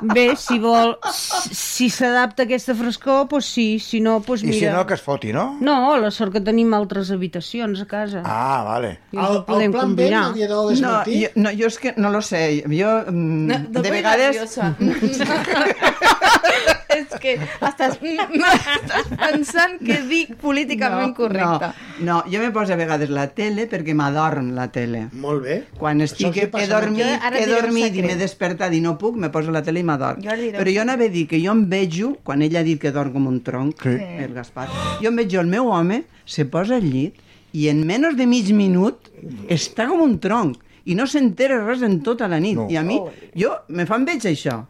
Bé, 0.02 0.34
si 0.36 0.58
vol, 0.58 0.96
si 1.14 1.86
s'adapta 1.92 2.42
a 2.42 2.46
aquesta 2.48 2.74
frescor, 2.74 3.28
doncs 3.30 3.46
sí, 3.54 3.66
si 3.82 4.00
no, 4.02 4.16
doncs 4.26 4.42
I 4.42 4.50
mira... 4.50 4.58
si 4.58 4.66
no, 4.74 4.82
que 4.88 4.96
es 4.98 5.04
foti, 5.04 5.30
no? 5.32 5.44
No, 5.62 5.94
la 6.02 6.10
sort 6.10 6.34
que 6.34 6.42
tenim 6.42 6.74
altres 6.74 7.12
habitacions 7.14 7.84
a 7.84 7.86
casa. 7.86 8.24
Ah, 8.26 8.64
vale. 8.66 8.96
I 9.14 9.22
ens 9.22 9.38
ho 9.38 9.44
podem 9.46 9.74
combinar. 9.74 10.32
No, 10.34 10.98
jo, 11.06 11.30
no, 11.38 11.54
jo 11.54 11.70
és 11.70 11.78
que 11.78 11.94
no 11.96 12.10
lo 12.10 12.22
sé. 12.26 12.64
Jo, 12.66 12.98
mm, 13.06 13.46
No, 13.52 13.62
de 13.78 13.80
voy 13.80 13.90
vegades... 14.00 14.58
és 16.96 17.14
que 17.22 17.34
estàs, 17.38 17.98
estàs 18.02 19.08
pensant 19.18 19.78
que 19.82 19.98
dic 20.08 20.34
políticament 20.40 21.14
correcte. 21.16 21.72
No, 22.00 22.06
no, 22.08 22.18
jo 22.30 22.42
me 22.42 22.50
poso 22.54 22.74
a 22.74 22.78
vegades 22.80 23.10
la 23.12 23.26
tele 23.34 23.66
perquè 23.70 23.94
m'adorm 23.96 24.52
la 24.56 24.68
tele. 24.74 25.06
Molt 25.12 25.44
bé. 25.46 25.58
Quan 25.78 26.00
estic, 26.04 26.36
he, 26.36 26.48
he 26.52 26.64
a 26.64 26.70
dormit, 26.70 27.28
he 27.38 27.46
dormit 27.50 27.96
i 27.98 28.04
m'he 28.06 28.16
despertat 28.20 28.74
i 28.76 28.80
no 28.84 28.96
puc, 29.00 29.16
me 29.16 29.30
poso 29.34 29.54
la 29.54 29.62
tele 29.64 29.82
i 29.82 29.86
m'adorm. 29.86 30.22
Però 30.22 30.70
jo 30.74 30.84
anava 30.84 31.08
a 31.08 31.12
dir 31.12 31.26
que 31.30 31.40
jo 31.42 31.52
em 31.54 31.64
vejo, 31.70 32.14
quan 32.24 32.42
ell 32.42 32.56
ha 32.58 32.64
dit 32.66 32.80
que 32.80 32.92
dorm 32.94 33.12
com 33.16 33.26
un 33.30 33.40
tronc, 33.44 33.80
Sí. 33.82 33.96
el 34.24 34.32
Gaspar, 34.34 34.68
jo 35.02 35.08
em 35.08 35.16
veig 35.16 35.34
el 35.34 35.46
meu 35.50 35.68
home, 35.72 36.04
se 36.24 36.44
posa 36.46 36.76
al 36.76 36.84
llit 36.86 37.16
i 37.52 37.68
en 37.68 37.82
menys 37.86 38.16
de 38.16 38.26
mig 38.26 38.48
minut 38.56 39.10
està 39.52 39.88
com 39.90 40.00
un 40.04 40.18
tronc 40.22 40.56
i 40.84 40.94
no 40.98 41.06
s'entera 41.06 41.60
res 41.64 41.82
en 41.82 42.00
tota 42.02 42.28
la 42.28 42.40
nit. 42.40 42.56
No. 42.56 42.68
I 42.70 42.76
a 42.76 42.82
mi, 42.82 42.98
jo, 43.38 43.52
me 43.68 43.86
fan 43.86 44.04
veig 44.08 44.24
això. 44.30 44.62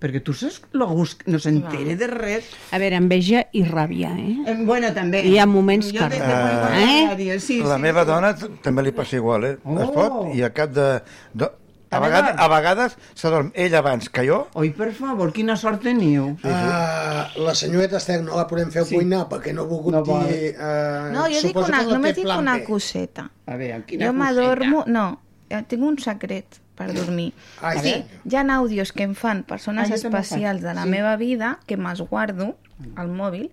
Perquè 0.00 0.22
tu 0.24 0.32
saps 0.32 0.62
lo 0.72 0.86
gust 0.88 1.20
que 1.22 1.30
no 1.30 1.38
s'entere 1.38 1.94
de 2.00 2.06
res. 2.08 2.46
A 2.72 2.78
veure, 2.80 2.96
enveja 2.96 3.42
i 3.52 3.60
ràbia, 3.68 4.14
eh? 4.16 4.36
Eh, 4.48 4.54
Bueno, 4.64 4.94
també. 4.96 5.20
Hi 5.28 5.36
ha 5.38 5.44
moments 5.46 5.90
Jo 5.92 6.08
que... 6.08 6.16
de- 6.16 6.80
Eh? 6.80 7.16
de- 7.18 7.40
Sí, 7.40 7.58
la 7.60 7.76
sí, 7.76 7.82
meva 7.82 8.04
sí. 8.04 8.08
dona 8.08 8.34
també 8.64 8.82
li 8.86 8.92
passa 8.96 9.16
igual, 9.16 9.44
eh? 9.44 9.56
Oh. 9.64 9.78
Es 9.82 9.90
fot 9.92 10.34
i 10.34 10.42
a 10.42 10.50
cap 10.56 10.70
de... 10.72 10.86
de 11.34 11.50
a, 11.90 11.98
vegades, 11.98 12.36
a 12.38 12.46
vegades 12.48 12.92
s'adorm 13.18 13.48
ell 13.52 13.74
abans 13.74 14.08
que 14.14 14.22
jo. 14.24 14.44
Oi, 14.54 14.68
per 14.78 14.92
favor, 14.94 15.32
quina 15.34 15.56
sort 15.58 15.82
teniu. 15.82 16.36
Sí, 16.40 16.46
sí. 16.46 16.68
Uh, 16.70 17.42
la 17.44 17.54
senyoreta 17.58 17.98
Esther 17.98 18.20
no 18.22 18.36
la 18.38 18.44
podem 18.46 18.70
fer 18.70 18.84
sí. 18.86 18.94
cuinar 18.94 19.24
perquè 19.28 19.52
no 19.52 19.64
ha 19.64 19.66
volgut 19.72 19.96
No 19.98 20.04
vol. 20.06 20.22
dir... 20.28 20.52
Uh, 20.54 21.10
No, 21.12 21.24
jo 21.26 21.42
dic 21.42 21.58
una, 21.58 21.82
només 21.82 22.14
dic 22.14 22.30
una 22.30 22.54
coseta. 22.62 23.26
A 23.44 23.56
veure, 23.58 23.82
quina 23.90 24.06
Jo 24.06 24.12
coseta. 24.14 24.18
m'adormo... 24.22 24.84
No, 24.86 25.06
eh, 25.50 25.64
tinc 25.66 25.82
un 25.82 25.98
secret 25.98 26.59
per 26.80 26.94
dormir. 26.96 27.34
Ai, 27.60 27.76
sí, 27.84 27.92
hi 28.24 28.38
ha 28.38 28.46
àudios 28.56 28.94
que 28.96 29.04
em 29.04 29.12
fan 29.18 29.44
persones 29.44 29.90
Ah, 29.90 29.98
especials 30.00 30.64
de 30.64 30.72
la 30.72 30.86
sí. 30.88 30.94
meva 30.96 31.14
vida 31.20 31.58
que 31.68 31.76
me'ls 31.76 32.00
guardo 32.08 32.54
al 32.96 33.12
mòbil 33.12 33.50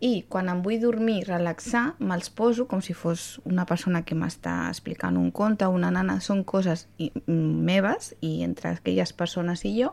i 0.00 0.24
quan 0.32 0.48
em 0.48 0.62
vull 0.64 0.80
dormir, 0.80 1.26
relaxar, 1.28 1.94
me'ls 2.00 2.30
poso 2.32 2.64
com 2.70 2.80
si 2.80 2.94
fos 2.96 3.40
una 3.44 3.66
persona 3.68 4.00
que 4.02 4.16
m'està 4.16 4.54
explicant 4.70 5.18
un 5.20 5.28
conte, 5.30 5.68
una 5.68 5.90
nana, 5.92 6.20
són 6.24 6.40
coses 6.44 6.86
i, 6.96 7.10
mm, 7.26 7.60
meves 7.68 8.14
i 8.24 8.40
entre 8.46 8.72
aquelles 8.78 9.12
persones 9.12 9.66
i 9.68 9.74
jo 9.82 9.92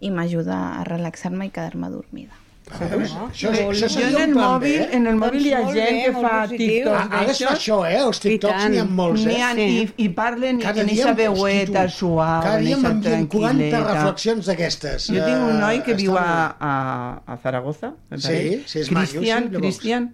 i 0.00 0.12
m'ajuda 0.12 0.58
a 0.78 0.84
relaxar-me 0.84 1.48
i 1.48 1.50
quedar-me 1.50 1.88
dormida. 1.90 2.36
Veus? 2.68 3.12
Això, 3.16 3.50
Jo 3.52 3.70
això 3.70 3.86
en 3.86 3.92
seria 3.94 4.24
el 4.26 4.34
mòbil, 4.36 4.74
eh? 4.82 4.88
en 4.98 5.06
el 5.08 5.16
mòbil 5.18 5.46
hi 5.46 5.52
ha 5.56 5.60
molt 5.64 5.74
gent 5.78 5.96
bé, 5.96 6.02
que 6.04 6.12
fa. 6.20 6.32
TikToks 6.50 6.98
Ah, 6.98 7.20
ara 7.22 7.32
es 7.32 7.40
fa 7.42 7.52
això, 7.54 7.78
eh? 7.88 7.96
Els 8.02 8.20
TikToks 8.24 8.66
n'hi 8.70 8.78
ha 8.82 8.84
molts, 8.84 9.24
eh? 9.26 9.38
ha, 9.42 9.50
i, 9.64 9.88
i 10.04 10.08
parlen 10.18 10.60
i 10.60 10.62
Cada 10.66 10.74
tenen 10.82 10.92
dia 10.94 11.04
aquesta 11.08 11.14
veueta 11.22 11.84
suau, 11.88 12.42
Cada 12.44 12.60
dia 12.60 12.76
m'envien 12.76 13.26
40 13.26 13.32
tranquil·leta. 13.32 13.82
reflexions 13.94 14.46
d'aquestes. 14.52 15.08
Jo 15.08 15.24
tinc 15.24 15.48
un 15.48 15.58
noi 15.64 15.82
que 15.86 15.92
Eh, 15.96 16.00
viu 16.02 16.16
a, 16.20 16.28
a, 16.60 16.72
a 17.26 17.38
Zaragoza, 17.42 17.94
Sí, 18.16 18.62
sí, 18.66 18.78
és 18.84 18.90
maco, 18.92 19.06
Cristian, 19.16 19.48
sí. 19.50 19.56
Cristian, 19.56 20.08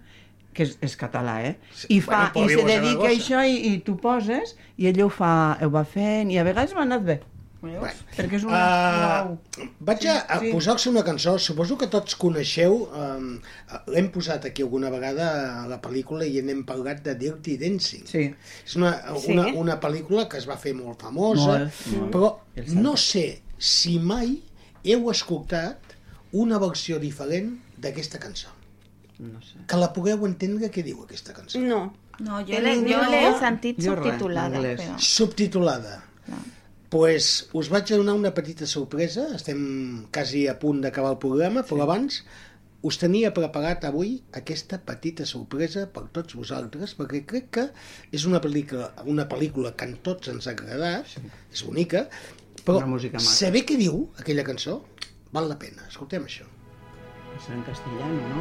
que 0.55 0.63
és, 0.63 0.77
és 0.81 0.95
català, 0.95 1.41
eh? 1.43 1.55
I, 1.89 1.99
fa, 1.99 2.31
Bueno, 2.33 2.49
i 2.49 2.55
se 2.55 2.63
dedica 2.63 3.09
a 3.09 3.11
això 3.11 3.43
i, 3.45 3.55
i 3.73 3.79
tu 3.83 3.97
poses 3.99 4.55
i 4.77 4.87
ell 4.87 5.01
ho 5.03 5.09
fa, 5.09 5.57
ho 5.61 5.69
va 5.69 5.83
fent 5.83 6.31
i 6.31 6.37
a 6.39 6.43
vegades 6.47 6.73
m'ha 6.73 6.85
anat 6.87 7.03
bé. 7.03 7.19
Bueno, 7.65 8.05
Perquè 8.15 8.37
és 8.37 8.43
un... 8.45 8.51
Uh, 8.53 9.65
vaig 9.87 10.05
a, 10.11 10.15
a 10.29 10.39
sí. 10.41 10.51
posar-vos 10.53 10.85
una 10.91 11.03
cançó, 11.07 11.33
suposo 11.41 11.77
que 11.81 11.87
tots 11.91 12.15
coneixeu, 12.21 12.75
um, 12.93 13.31
l'hem 13.93 14.09
posat 14.13 14.45
aquí 14.49 14.63
alguna 14.65 14.91
vegada 14.93 15.27
a 15.63 15.65
la 15.71 15.79
pel·lícula 15.81 16.27
i 16.29 16.41
n'hem 16.45 16.63
parlat 16.67 17.01
de 17.05 17.15
Dirty 17.19 17.57
Dancing. 17.61 18.05
Sí. 18.09 18.25
És 18.65 18.75
una, 18.79 18.93
Sí. 19.19 19.33
una, 19.33 19.47
una 19.65 19.79
pel·lícula 19.81 20.27
que 20.29 20.37
es 20.41 20.47
va 20.49 20.57
fer 20.61 20.75
molt 20.77 21.01
famosa, 21.01 21.57
Molt, 21.65 21.81
molt. 21.97 22.11
però 22.13 22.31
no 22.81 22.95
sé 23.01 23.25
si 23.57 23.97
mai 23.99 24.37
heu 24.85 25.09
escoltat 25.11 25.95
una 26.35 26.59
versió 26.61 26.99
diferent 26.99 27.55
d'aquesta 27.81 28.19
cançó. 28.19 28.51
No 29.19 29.39
sé. 29.41 29.61
Que 29.67 29.77
la 29.79 29.93
pugueu 29.95 30.25
entendre 30.27 30.67
què 30.69 30.83
diu 30.83 31.01
aquesta 31.05 31.33
cançó. 31.33 31.59
No. 31.63 31.85
No, 32.19 32.37
jo 32.47 32.59
l'he 32.63 32.75
jo 32.87 32.99
l'he 33.11 33.23
sentit 33.41 33.81
subtitulada, 33.83 34.59
però... 34.63 34.93
subtitulada. 35.03 35.97
Pues 36.95 37.49
us 37.51 37.67
vaig 37.67 37.89
donar 37.91 38.13
una 38.15 38.29
petita 38.31 38.63
sorpresa, 38.65 39.25
estem 39.35 40.05
quasi 40.15 40.45
a 40.47 40.53
punt 40.61 40.77
d'acabar 40.85 41.09
el 41.11 41.17
programa, 41.19 41.65
però 41.67 41.83
abans 41.83 42.21
us 42.87 42.95
tenia 43.01 43.33
preparat 43.35 43.83
avui 43.89 44.21
aquesta 44.39 44.79
petita 44.79 45.25
sorpresa 45.27 45.89
per 45.91 46.05
tots 46.15 46.37
vosaltres, 46.39 46.93
perquè 46.95 47.25
crec 47.27 47.49
que 47.57 47.65
és 48.15 48.23
una 48.29 48.39
pel·lícula, 48.39 48.93
una 49.11 49.25
pel·lícula 49.27 49.73
que 49.75 49.89
a 49.89 49.91
tots 50.07 50.31
ens 50.31 50.47
ha 50.47 50.53
agradat, 50.55 51.17
és 51.51 51.65
bonica, 51.67 52.05
però 52.63 52.79
Una 52.79 52.93
música 52.95 53.19
maca. 53.19 53.27
saber 53.27 53.65
què 53.67 53.75
diu 53.81 54.05
aquella 54.21 54.47
cançó 54.47 54.79
val 55.35 55.51
la 55.51 55.59
pena. 55.59 55.83
Escoltem 55.89 56.23
això. 56.29 56.47
És 57.35 57.49
en 57.51 57.59
castellano, 57.67 58.23
no? 58.31 58.39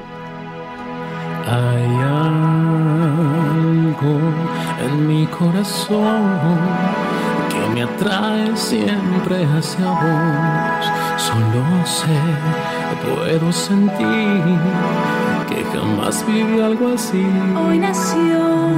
Hay 1.50 1.90
algo 2.14 4.14
en 4.86 4.94
mi 5.08 5.26
corazón 5.26 6.22
me 7.74 7.82
atrae 7.82 8.56
siempre 8.56 9.44
hacia 9.44 9.86
vos. 10.00 10.86
Solo 11.16 11.64
sé, 11.84 12.20
puedo 13.04 13.52
sentir 13.52 14.58
que 15.48 15.64
jamás 15.72 16.24
viví 16.26 16.60
algo 16.60 16.94
así. 16.94 17.26
Hoy 17.66 17.78
nació 17.78 18.68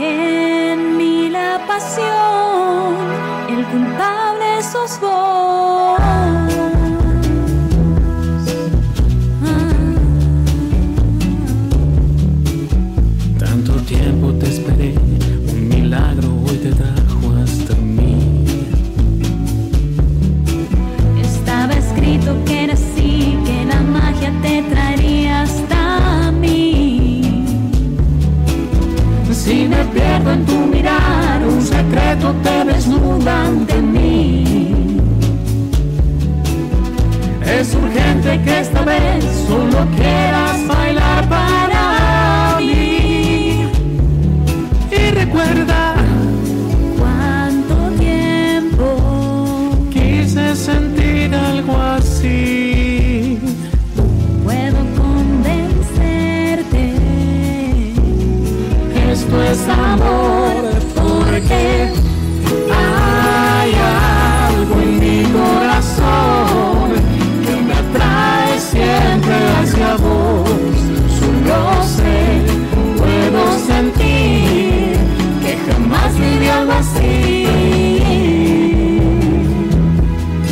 en 0.00 0.96
mí 0.96 1.28
la 1.28 1.60
pasión, 1.66 2.94
el 3.50 3.66
culpable 3.66 4.62
sos 4.62 4.98
vos. 5.00 6.00
Tanto 13.38 13.72
tiempo 13.82 14.32
te 14.40 14.48
esperé, 14.48 14.94
un 15.52 15.68
milagro 15.68 16.28
hoy 16.46 16.56
te 16.56 16.72
trajo 16.72 16.97
Es 37.58 37.74
urgente 37.74 38.40
que 38.44 38.60
esta 38.60 38.82
vez 38.82 39.24
solo 39.48 39.84
quieras 39.96 40.66
bailar 40.68 41.28
para 41.28 42.58
mí. 42.60 43.66
Y 44.92 45.10
recuerda 45.10 45.96
¿Cuánto 46.96 47.90
tiempo 47.98 48.86
quise 49.90 50.54
sentir 50.54 51.34
algo 51.34 51.76
así. 51.76 53.40
puedo 54.44 54.78
convencerte? 54.96 56.82
Esto 59.10 59.42
es 59.42 59.68
amor 59.68 60.62
porque 60.94 61.97
vos. 69.96 70.48
Solo 71.18 71.82
sé, 71.84 72.42
puedo 72.96 73.58
sentir 73.66 74.96
que 75.42 75.56
jamás 75.66 76.18
viví 76.18 76.48
algo 76.48 76.72
así. 76.72 77.48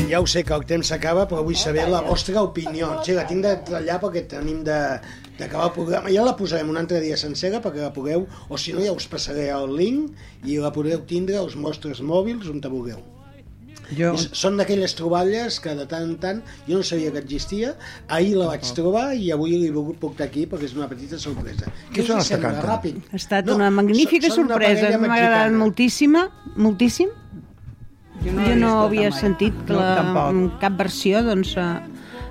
Ja 0.09 0.21
ho 0.21 0.27
sé 0.27 0.45
que 0.45 0.55
el 0.55 0.65
temps 0.65 0.89
s'acaba, 0.89 1.27
però 1.29 1.43
vull 1.45 1.59
saber 1.61 1.89
la 1.91 2.01
vostra 2.01 2.41
opinió. 2.41 3.03
Sí, 3.05 3.13
la 3.13 3.27
tinc 3.29 3.45
de 3.45 3.57
tallar 3.69 3.99
perquè 4.01 4.23
tenim 4.31 4.63
de 4.65 4.79
d'acabar 5.37 5.67
el 5.69 5.75
programa. 5.75 6.13
Ja 6.15 6.25
la 6.25 6.37
posarem 6.39 6.71
un 6.73 6.79
altre 6.81 7.03
dia 7.05 7.19
sencera 7.21 7.61
perquè 7.61 7.83
la 7.85 7.93
pugueu, 7.93 8.25
o 8.49 8.57
si 8.57 8.73
no 8.73 8.81
ja 8.81 8.95
us 8.97 9.09
passaré 9.13 9.51
el 9.53 9.77
link 9.77 10.17
i 10.49 10.57
la 10.63 10.73
podreu 10.73 11.05
tindre 11.05 11.37
als 11.37 11.59
vostres 11.61 12.01
mòbils 12.01 12.49
on 12.49 12.65
te 12.65 12.73
vulgueu. 12.73 13.16
Jo... 13.95 14.15
Són 14.19 14.57
d'aquelles 14.59 14.95
troballes 14.99 15.61
que 15.63 15.75
de 15.79 15.85
tant 15.87 16.03
en 16.09 16.17
tant 16.19 16.41
jo 16.67 16.79
no 16.81 16.83
sabia 16.83 17.13
que 17.15 17.19
existia, 17.23 17.75
ahir 18.09 18.35
la 18.37 18.47
vaig 18.51 18.67
trobar 18.75 19.13
i 19.15 19.31
avui 19.31 19.53
l'he 19.61 19.71
volgut 19.71 20.01
portar 20.03 20.27
aquí 20.27 20.47
perquè 20.51 20.65
és 20.67 20.75
una 20.75 20.89
petita 20.91 21.19
sorpresa. 21.23 21.71
Us 21.93 22.07
són 22.07 22.17
hi 22.17 22.19
els 22.19 22.29
que 22.29 22.35
sembla? 22.35 22.51
canten? 22.51 22.67
Ràpid. 22.71 22.97
Ha 23.13 23.17
estat 23.21 23.47
No, 23.47 23.55
una 23.61 23.71
magnífica 23.71 24.27
són- 24.33 24.49
sorpresa, 24.49 24.91
m'ha 24.99 25.13
agradat 25.15 25.53
moltíssima, 25.53 26.27
moltíssim. 26.57 27.09
Jo 28.25 28.33
Jo 28.33 28.33
no 28.33 28.43
no, 28.43 28.49
l'havia 28.49 28.57
escoltat 28.57 28.87
havia 28.89 29.11
mai. 29.11 29.21
sentit 29.21 29.55
que 29.67 29.73
No, 29.73 29.79
la, 29.81 29.95
tampoc. 30.01 30.61
cap 30.61 30.73
versió, 30.79 31.23
doncs, 31.23 31.57
eh, 31.57 31.81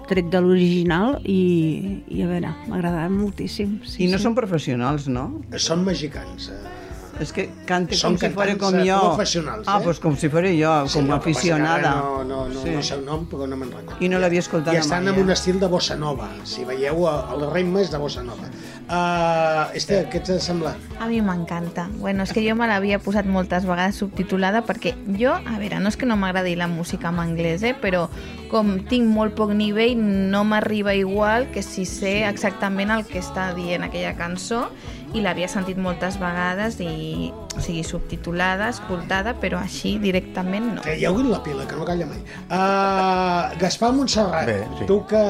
tret 0.09 0.27
de 0.29 0.39
l'original 0.41 1.19
i, 1.23 2.03
i 2.09 2.21
a 2.21 2.27
veure, 2.27 2.51
m'agradava 2.67 3.09
moltíssim. 3.09 3.79
Sí, 3.85 4.03
I 4.03 4.07
no 4.11 4.17
sí. 4.19 4.23
són 4.23 4.35
professionals, 4.35 5.07
no? 5.07 5.41
Són 5.57 5.83
mexicans. 5.85 6.49
Eh? 6.49 6.73
És 7.19 7.31
que 7.31 7.45
cante 7.65 7.95
Són 7.95 8.17
com 8.17 8.19
si 8.19 8.29
fos 8.35 8.49
com 8.59 8.75
eh, 8.75 8.83
jo. 8.89 8.97
professionals, 9.15 9.67
Ah, 9.71 9.77
eh? 9.79 9.85
doncs 9.85 9.99
com 10.03 10.17
si 10.19 10.27
fos 10.29 10.43
jo, 10.43 10.73
Sí, 10.87 10.99
com 10.99 11.07
no, 11.07 11.15
aficionada. 11.15 11.91
No, 11.95 12.23
no, 12.23 12.47
no, 12.49 12.61
Sí. 12.61 12.71
no 12.75 12.81
sé 12.83 12.95
el 12.95 13.05
nom, 13.05 13.25
però 13.29 13.47
no 13.47 13.55
me'n 13.55 13.71
recordo. 13.71 13.97
I 14.03 14.09
no 14.09 14.19
l'havia 14.19 14.39
escoltat 14.43 14.73
I 14.73 14.77
estan 14.83 15.03
mai, 15.05 15.13
amb 15.13 15.19
eh? 15.19 15.23
un 15.23 15.31
estil 15.31 15.59
de 15.59 15.67
bossa 15.67 15.95
nova. 15.95 16.27
Si 16.43 16.65
veieu, 16.65 17.07
el 17.07 17.43
el 17.45 17.51
ritme 17.53 17.81
és 17.81 17.91
de 17.91 17.97
bossa 17.97 18.21
nova. 18.23 18.49
Uh, 18.85 19.73
Esther, 19.73 20.03
què 20.13 20.19
t'ha 20.21 20.35
semblat? 20.39 20.75
A 21.01 21.07
mi 21.09 21.17
m'encanta. 21.25 21.87
Bueno, 21.97 22.21
és 22.23 22.31
que 22.35 22.43
jo 22.47 22.53
me 22.55 22.67
l'havia 22.69 22.99
posat 23.01 23.25
moltes 23.25 23.65
vegades 23.65 23.95
subtitulada 23.97 24.61
perquè 24.67 24.93
jo, 25.17 25.31
a 25.33 25.57
veure, 25.57 25.79
no 25.79 25.89
és 25.89 25.97
que 25.97 26.05
no 26.05 26.15
m'agradi 26.21 26.53
la 26.55 26.67
música 26.67 27.09
en 27.09 27.17
anglès, 27.23 27.63
eh, 27.63 27.73
però 27.73 28.09
com 28.51 28.75
tinc 28.85 29.07
molt 29.09 29.33
poc 29.33 29.55
nivell, 29.57 29.97
no 29.97 30.43
m'arriba 30.45 30.93
igual 30.93 31.49
que 31.51 31.63
si 31.63 31.85
sé 31.89 32.27
exactament 32.29 32.91
el 32.91 33.05
que 33.09 33.19
està 33.23 33.53
dient 33.57 33.83
aquella 33.87 34.13
cançó 34.19 34.67
i 35.15 35.21
l'havia 35.23 35.47
sentit 35.47 35.77
moltes 35.79 36.17
vegades 36.19 36.75
i, 36.83 37.29
o 37.55 37.61
sigui, 37.63 37.83
subtitulada, 37.87 38.67
escoltada, 38.73 39.31
però 39.39 39.61
així 39.63 39.93
directament 40.03 40.65
no. 40.75 40.81
Traieu-hi 40.83 41.23
la 41.29 41.39
pila, 41.45 41.63
que 41.69 41.77
no 41.79 41.85
calla 41.87 42.05
mai. 42.09 42.19
Uh, 42.51 43.55
Gaspar 43.61 43.93
Montserrat, 43.95 44.45
Bé, 44.49 44.57
sí. 44.79 44.87
tu 44.89 44.97
que 45.07 45.21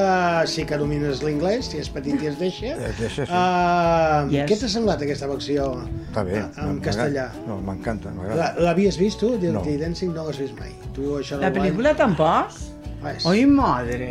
sí 0.50 0.66
que 0.66 0.80
domines 0.82 1.22
l'inglès, 1.26 1.70
si 1.72 1.78
és 1.84 1.90
petit 1.94 2.22
i 2.26 2.32
es 2.32 2.40
deixa, 2.42 2.74
Es 2.90 2.98
deixa, 3.00 3.26
sí. 3.26 3.32
uh, 3.32 4.26
Yes. 4.34 4.50
què 4.50 4.58
t'ha 4.64 4.70
semblat 4.72 5.02
aquesta 5.06 5.30
versió 5.30 5.70
Està 6.10 6.24
bé. 6.26 6.42
en 6.66 6.80
castellà? 6.82 7.30
No, 7.48 7.60
m'encanta, 7.62 8.10
La- 8.10 8.16
m'agrada. 8.16 8.54
L'havies 8.66 8.98
vist 8.98 9.20
tu? 9.22 9.36
No. 9.46 9.62
Dancing 9.66 10.14
no 10.16 10.26
l'has 10.26 10.40
vist 10.42 10.58
mai. 10.60 10.74
Tu, 10.96 11.04
això 11.20 11.38
La 11.40 11.52
pel·lícula 11.54 11.94
tampoc? 11.96 12.56
Res. 13.06 13.26
Oi, 13.30 13.46
madre. 13.46 14.08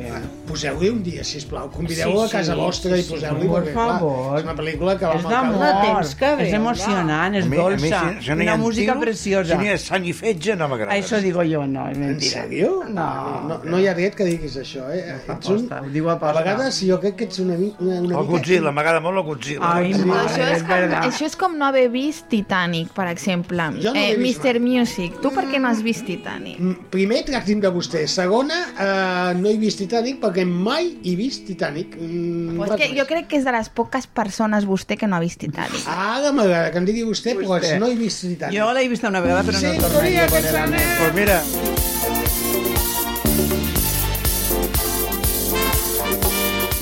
Poseu-li 0.47 0.89
un 0.93 1.01
dia, 1.03 1.25
sisplau. 1.27 1.69
Convideu-lo 1.75 2.29
Sí, 2.29 2.37
a 2.37 2.39
casa 2.39 2.55
sí, 2.55 2.61
vostra 2.61 2.95
sí, 2.95 3.01
i 3.01 3.05
sí. 3.05 3.13
poseu-li. 3.15 3.49
Por 3.49 3.65
perquè, 3.65 3.73
clar, 3.75 3.87
favor. 3.99 4.39
És 4.39 4.45
una 4.47 4.55
pel·lícula 4.59 4.95
que 5.01 5.07
va 5.09 5.15
És 5.19 5.25
marcar... 5.25 5.41
d'amor, 5.43 5.81
temps 5.85 6.15
que 6.21 6.31
ve, 6.37 6.47
és 6.49 6.55
emocionant, 6.59 7.35
és 7.41 7.45
A 7.45 7.49
mi- 7.49 7.57
a 7.57 7.61
mi 7.61 7.63
dolça, 7.65 8.01
si- 8.21 8.25
si 8.25 8.31
no 8.31 8.43
una 8.45 8.57
música 8.57 8.93
tiros, 8.93 9.05
preciosa. 9.05 9.51
Si 9.51 9.57
no 9.59 9.65
hi 9.65 9.73
ha 9.73 9.79
sang 9.79 10.07
i 10.07 10.13
fetge, 10.13 10.57
no 10.61 10.69
m'agrada. 10.69 10.95
Això 10.99 11.21
digo 11.25 11.43
jo, 11.49 11.65
no, 11.67 11.89
és 11.91 11.97
En 11.99 12.21
sèrio? 12.21 12.71
No. 12.89 13.09
no, 13.49 13.61
no 13.65 13.81
hi 13.81 13.89
ha 13.89 13.95
dret 13.95 14.15
que 14.15 14.25
diguis 14.29 14.57
això, 14.63 14.87
eh? 14.95 15.17
Ets 15.35 15.49
un... 15.49 15.67
Ho 15.73 15.91
diu 15.91 16.09
A 16.09 16.13
aposta. 16.15 16.39
vegades 16.43 16.81
jo 16.87 17.01
crec 17.01 17.17
que 17.17 17.25
ets 17.25 17.39
una, 17.43 17.57
mi- 17.59 17.75
una, 17.81 18.01
una 18.01 18.19
El 18.21 18.27
Godzilla, 18.31 18.71
m'agrada 18.71 19.01
molt 19.01 19.19
el 19.19 19.25
Godzilla. 19.25 19.73
Ai, 19.75 19.93
Sí. 19.95 20.05
madre, 20.05 20.29
Això 20.29 20.45
és, 20.45 20.57
és 20.61 20.63
com, 20.69 21.09
això 21.11 21.27
és 21.27 21.37
com 21.37 21.59
no 21.59 21.67
haver 21.67 21.89
vist 21.91 22.29
Titanic, 22.29 22.93
per 22.95 23.09
exemple. 23.09 23.71
Jo 23.83 23.93
no 23.95 24.01
eh, 24.01 24.15
Mr. 24.19 24.61
Music, 24.61 25.19
tu 25.21 25.31
per 25.35 25.47
què 25.51 25.59
no 25.59 25.69
has 25.69 25.83
vist 25.83 26.05
Titanic? 26.07 26.59
Mm, 26.61 26.87
Primer, 26.91 27.25
tracti'm 27.25 27.61
de 27.61 27.71
vostè. 27.73 28.07
Segona, 28.07 28.63
eh, 28.85 29.35
no 29.41 29.49
he 29.51 29.57
vist 29.61 29.81
Titanic 29.81 30.21
perquè 30.23 30.45
mai 30.47 30.93
he 31.05 31.15
vist 31.19 31.47
Titanic. 31.49 31.97
Mm, 31.99 32.57
Pues 32.61 32.77
que 32.81 32.91
jo 32.99 33.07
crec 33.09 33.27
que 33.31 33.41
és 33.41 33.45
de 33.49 33.53
les 33.57 33.69
poques 33.73 34.07
persones 34.07 34.67
vostè 34.69 34.99
que 35.01 35.09
no 35.09 35.17
ha 35.17 35.23
vist 35.25 35.41
Titanic. 35.41 35.87
Ara 35.89 36.31
m'agrada 36.33 36.71
que 36.71 36.79
em 36.83 36.87
digui 36.89 37.05
vostè, 37.09 37.35
però 37.39 37.55
Vostè. 37.57 37.79
no 37.81 37.89
he 37.89 37.97
vist 37.99 38.21
Titanic. 38.27 38.59
Jo 38.59 38.71
l'he 38.77 38.87
vista 38.89 39.09
una 39.09 39.21
vegada, 39.25 39.43
però 39.43 39.61
no 39.65 39.75
tornaria 39.81 40.25
a 40.29 40.33
veure-la 40.37 40.67
més. 40.67 40.93
Pues 41.01 41.15
mira, 41.15 41.41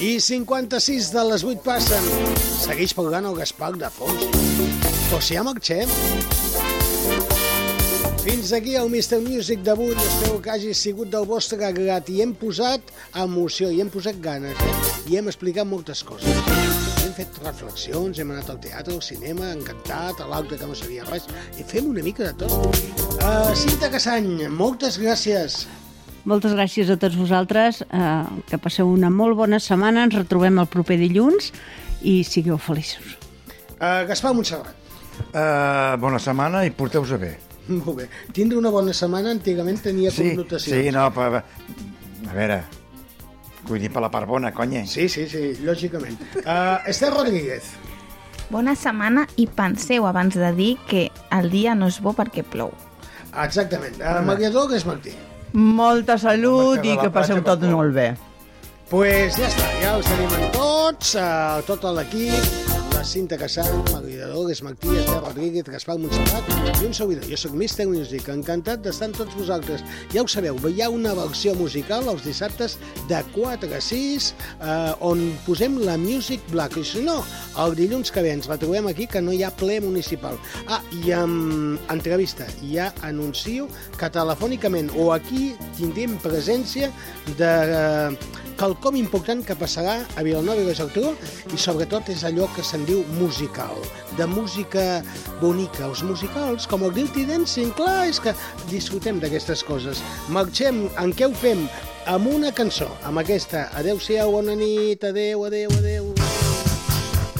I 0.02 0.18
56 0.20 1.12
de 1.14 1.22
les 1.30 1.44
8 1.46 1.62
passen. 1.62 2.02
Segueix 2.64 2.94
pagant 2.98 3.28
el 3.30 3.36
Gaspar 3.38 3.70
de 3.78 3.90
fons. 3.94 4.24
O 5.14 5.20
si 5.22 5.36
ja 5.38 5.44
marxem. 5.46 5.86
Fins 8.22 8.52
aquí 8.52 8.76
el 8.78 8.86
Mr. 8.86 9.18
Music 9.20 9.64
d'avui. 9.66 9.96
Espero 9.98 10.36
que 10.42 10.50
hagi 10.52 10.72
sigut 10.78 11.10
del 11.10 11.24
vostre 11.26 11.58
grat. 11.74 12.06
I 12.06 12.20
hem 12.22 12.36
posat 12.38 12.92
emoció, 13.18 13.70
i 13.74 13.80
hem 13.82 13.90
posat 13.90 14.20
ganes, 14.22 14.54
eh? 14.62 14.76
I 15.10 15.18
hem 15.18 15.26
explicat 15.32 15.66
moltes 15.66 16.04
coses. 16.06 16.30
Hem 17.02 17.10
fet 17.16 17.40
reflexions, 17.42 18.20
hem 18.22 18.30
anat 18.30 18.52
al 18.54 18.60
teatre, 18.62 18.94
al 18.94 19.02
cinema, 19.02 19.50
encantat, 19.56 20.22
a 20.22 20.28
l'altre 20.30 20.60
que 20.60 20.70
no 20.70 20.78
sabia 20.78 21.06
res. 21.10 21.26
I 21.58 21.66
fem 21.66 21.90
una 21.90 22.06
mica 22.06 22.30
de 22.30 22.46
tot. 22.46 22.80
Uh, 23.18 23.50
Cinta 23.58 23.90
Cassany, 23.90 24.46
moltes 24.54 25.00
gràcies. 25.02 25.64
Moltes 26.22 26.54
gràcies 26.54 26.94
a 26.94 26.96
tots 27.02 27.18
vosaltres, 27.18 27.82
eh, 27.82 28.10
que 28.46 28.58
passeu 28.62 28.86
una 28.86 29.10
molt 29.10 29.34
bona 29.34 29.58
setmana, 29.58 30.04
ens 30.06 30.14
retrobem 30.14 30.60
el 30.62 30.68
proper 30.70 30.94
dilluns 31.00 31.50
i 32.06 32.20
sigueu 32.22 32.62
feliços. 32.62 33.16
Uh, 33.80 34.04
Gaspar 34.06 34.30
Montserrat. 34.30 34.76
uh, 35.34 35.98
bona 35.98 36.22
setmana 36.22 36.62
i 36.62 36.70
porteu-se 36.70 37.18
bé. 37.18 37.32
Molt 37.68 37.96
bé. 37.96 38.08
Tindre 38.34 38.58
una 38.58 38.70
bona 38.74 38.92
setmana 38.96 39.30
antigament 39.30 39.80
tenia 39.82 40.10
Sí, 40.10 40.30
connotacions. 40.32 40.84
sí, 40.86 40.90
no, 40.94 41.06
però... 41.14 41.42
A 42.30 42.34
veure, 42.34 42.62
vull 43.68 43.80
dir 43.82 43.90
per 43.92 44.02
la 44.02 44.10
part 44.10 44.26
bona, 44.26 44.50
conya. 44.54 44.84
Sí, 44.86 45.08
sí, 45.08 45.28
sí, 45.28 45.52
lògicament. 45.66 46.18
Uh, 46.42 46.78
Esther 46.90 47.12
Rodríguez. 47.14 47.70
Bona 48.50 48.74
setmana 48.76 49.26
i 49.40 49.46
penseu 49.46 50.06
abans 50.06 50.34
de 50.36 50.50
dir 50.56 50.76
que 50.88 51.06
el 51.32 51.50
dia 51.50 51.74
no 51.74 51.86
és 51.88 52.00
bo 52.02 52.12
perquè 52.12 52.42
plou. 52.44 52.72
Exactament. 53.44 53.96
Uh, 54.02 54.20
Mariador 54.26 54.74
és 54.76 54.84
Martí. 54.84 55.14
Molta 55.52 56.18
salut 56.18 56.80
que 56.80 56.94
i 56.94 56.98
que 57.00 57.10
passeu 57.12 57.42
tot 57.44 57.62
molt 57.68 57.92
bé. 57.94 58.10
pues 58.92 59.36
ja 59.38 59.46
està, 59.48 59.68
ja 59.80 59.94
els 59.96 60.04
tenim 60.06 60.32
en 60.36 60.50
tots, 60.52 61.14
uh, 61.16 61.62
tot 61.64 61.84
l'equip, 61.96 62.71
Cinta 63.04 63.36
Casal, 63.36 63.72
Mariador, 63.90 64.50
és 64.52 64.60
Martí, 64.62 64.88
Esther 64.94 65.18
Rodríguez, 65.24 65.66
Gaspar 65.66 65.96
Montserrat 65.98 66.46
i 66.82 66.86
un 66.86 66.94
servidor. 66.94 67.24
Jo 67.26 67.38
sóc 67.40 67.54
Mr. 67.56 67.86
Music, 67.90 68.28
encantat 68.30 68.82
d'estar 68.84 69.08
amb 69.08 69.18
tots 69.18 69.34
vosaltres. 69.34 69.82
Ja 70.12 70.22
ho 70.22 70.28
sabeu, 70.30 70.58
hi 70.70 70.84
ha 70.84 70.90
una 70.92 71.14
versió 71.18 71.54
musical 71.58 72.06
els 72.12 72.22
dissabtes 72.26 72.76
de 73.10 73.18
4 73.34 73.72
a 73.74 73.80
6 73.82 74.28
eh, 74.28 74.92
on 75.08 75.24
posem 75.46 75.80
la 75.82 75.96
Music 75.98 76.44
Black. 76.52 76.78
I 76.78 76.84
si 76.86 77.02
no, 77.02 77.18
el 77.64 77.74
dilluns 77.78 78.14
que 78.14 78.22
ve 78.22 78.34
ens 78.36 78.46
la 78.50 78.58
trobem 78.60 78.86
aquí 78.90 79.08
que 79.10 79.24
no 79.24 79.34
hi 79.34 79.42
ha 79.42 79.50
ple 79.50 79.80
municipal. 79.82 80.38
Ah, 80.68 80.82
i 81.02 81.10
amb 81.16 81.82
entrevista, 81.92 82.46
ja 82.70 82.92
anuncio 83.02 83.66
que 83.98 84.12
telefònicament 84.14 84.92
o 84.94 85.10
aquí 85.16 85.50
tindrem 85.80 86.14
presència 86.22 86.92
de 87.34 87.52
eh, 87.66 88.41
quelcom 88.58 88.96
important 88.98 89.42
que 89.46 89.56
passarà 89.58 90.00
a 90.16 90.24
Vilanova 90.24 90.62
i 90.62 90.66
la 90.66 90.74
Geltrú 90.76 91.12
i 91.52 91.58
sobretot 91.60 92.10
és 92.12 92.24
allò 92.28 92.48
que 92.56 92.64
se'n 92.66 92.84
diu 92.88 93.02
musical, 93.18 93.78
de 94.18 94.26
música 94.30 95.02
bonica. 95.40 95.86
Els 95.88 96.02
musicals, 96.06 96.66
com 96.70 96.84
el 96.86 96.94
Dirty 96.96 97.24
Dancing, 97.28 97.72
clar, 97.78 98.08
és 98.10 98.20
que 98.22 98.34
disfrutem 98.70 99.20
d'aquestes 99.22 99.64
coses. 99.66 100.02
Marxem, 100.32 100.86
en 101.00 101.14
què 101.16 101.28
ho 101.28 101.34
fem? 101.36 101.66
Amb 102.10 102.26
una 102.32 102.50
cançó, 102.54 102.88
amb 103.06 103.22
aquesta. 103.22 103.68
Adéu-siau, 103.78 104.32
bona 104.34 104.56
nit, 104.58 105.04
adéu, 105.06 105.46
adéu, 105.46 105.70
adéu. 105.78 106.12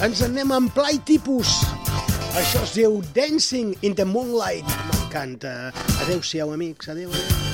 Ens 0.02 0.22
en 0.22 0.32
anem 0.34 0.54
en 0.54 0.68
plai 0.74 0.98
tipus. 1.06 1.60
Això 2.38 2.62
es 2.64 2.76
diu 2.78 3.00
Dancing 3.14 3.74
in 3.82 3.94
the 3.98 4.06
Moonlight. 4.08 4.66
M'encanta. 4.90 5.72
Adéu-siau, 6.04 6.54
amics. 6.54 6.88
Adéu, 6.88 7.10
adéu. 7.10 7.51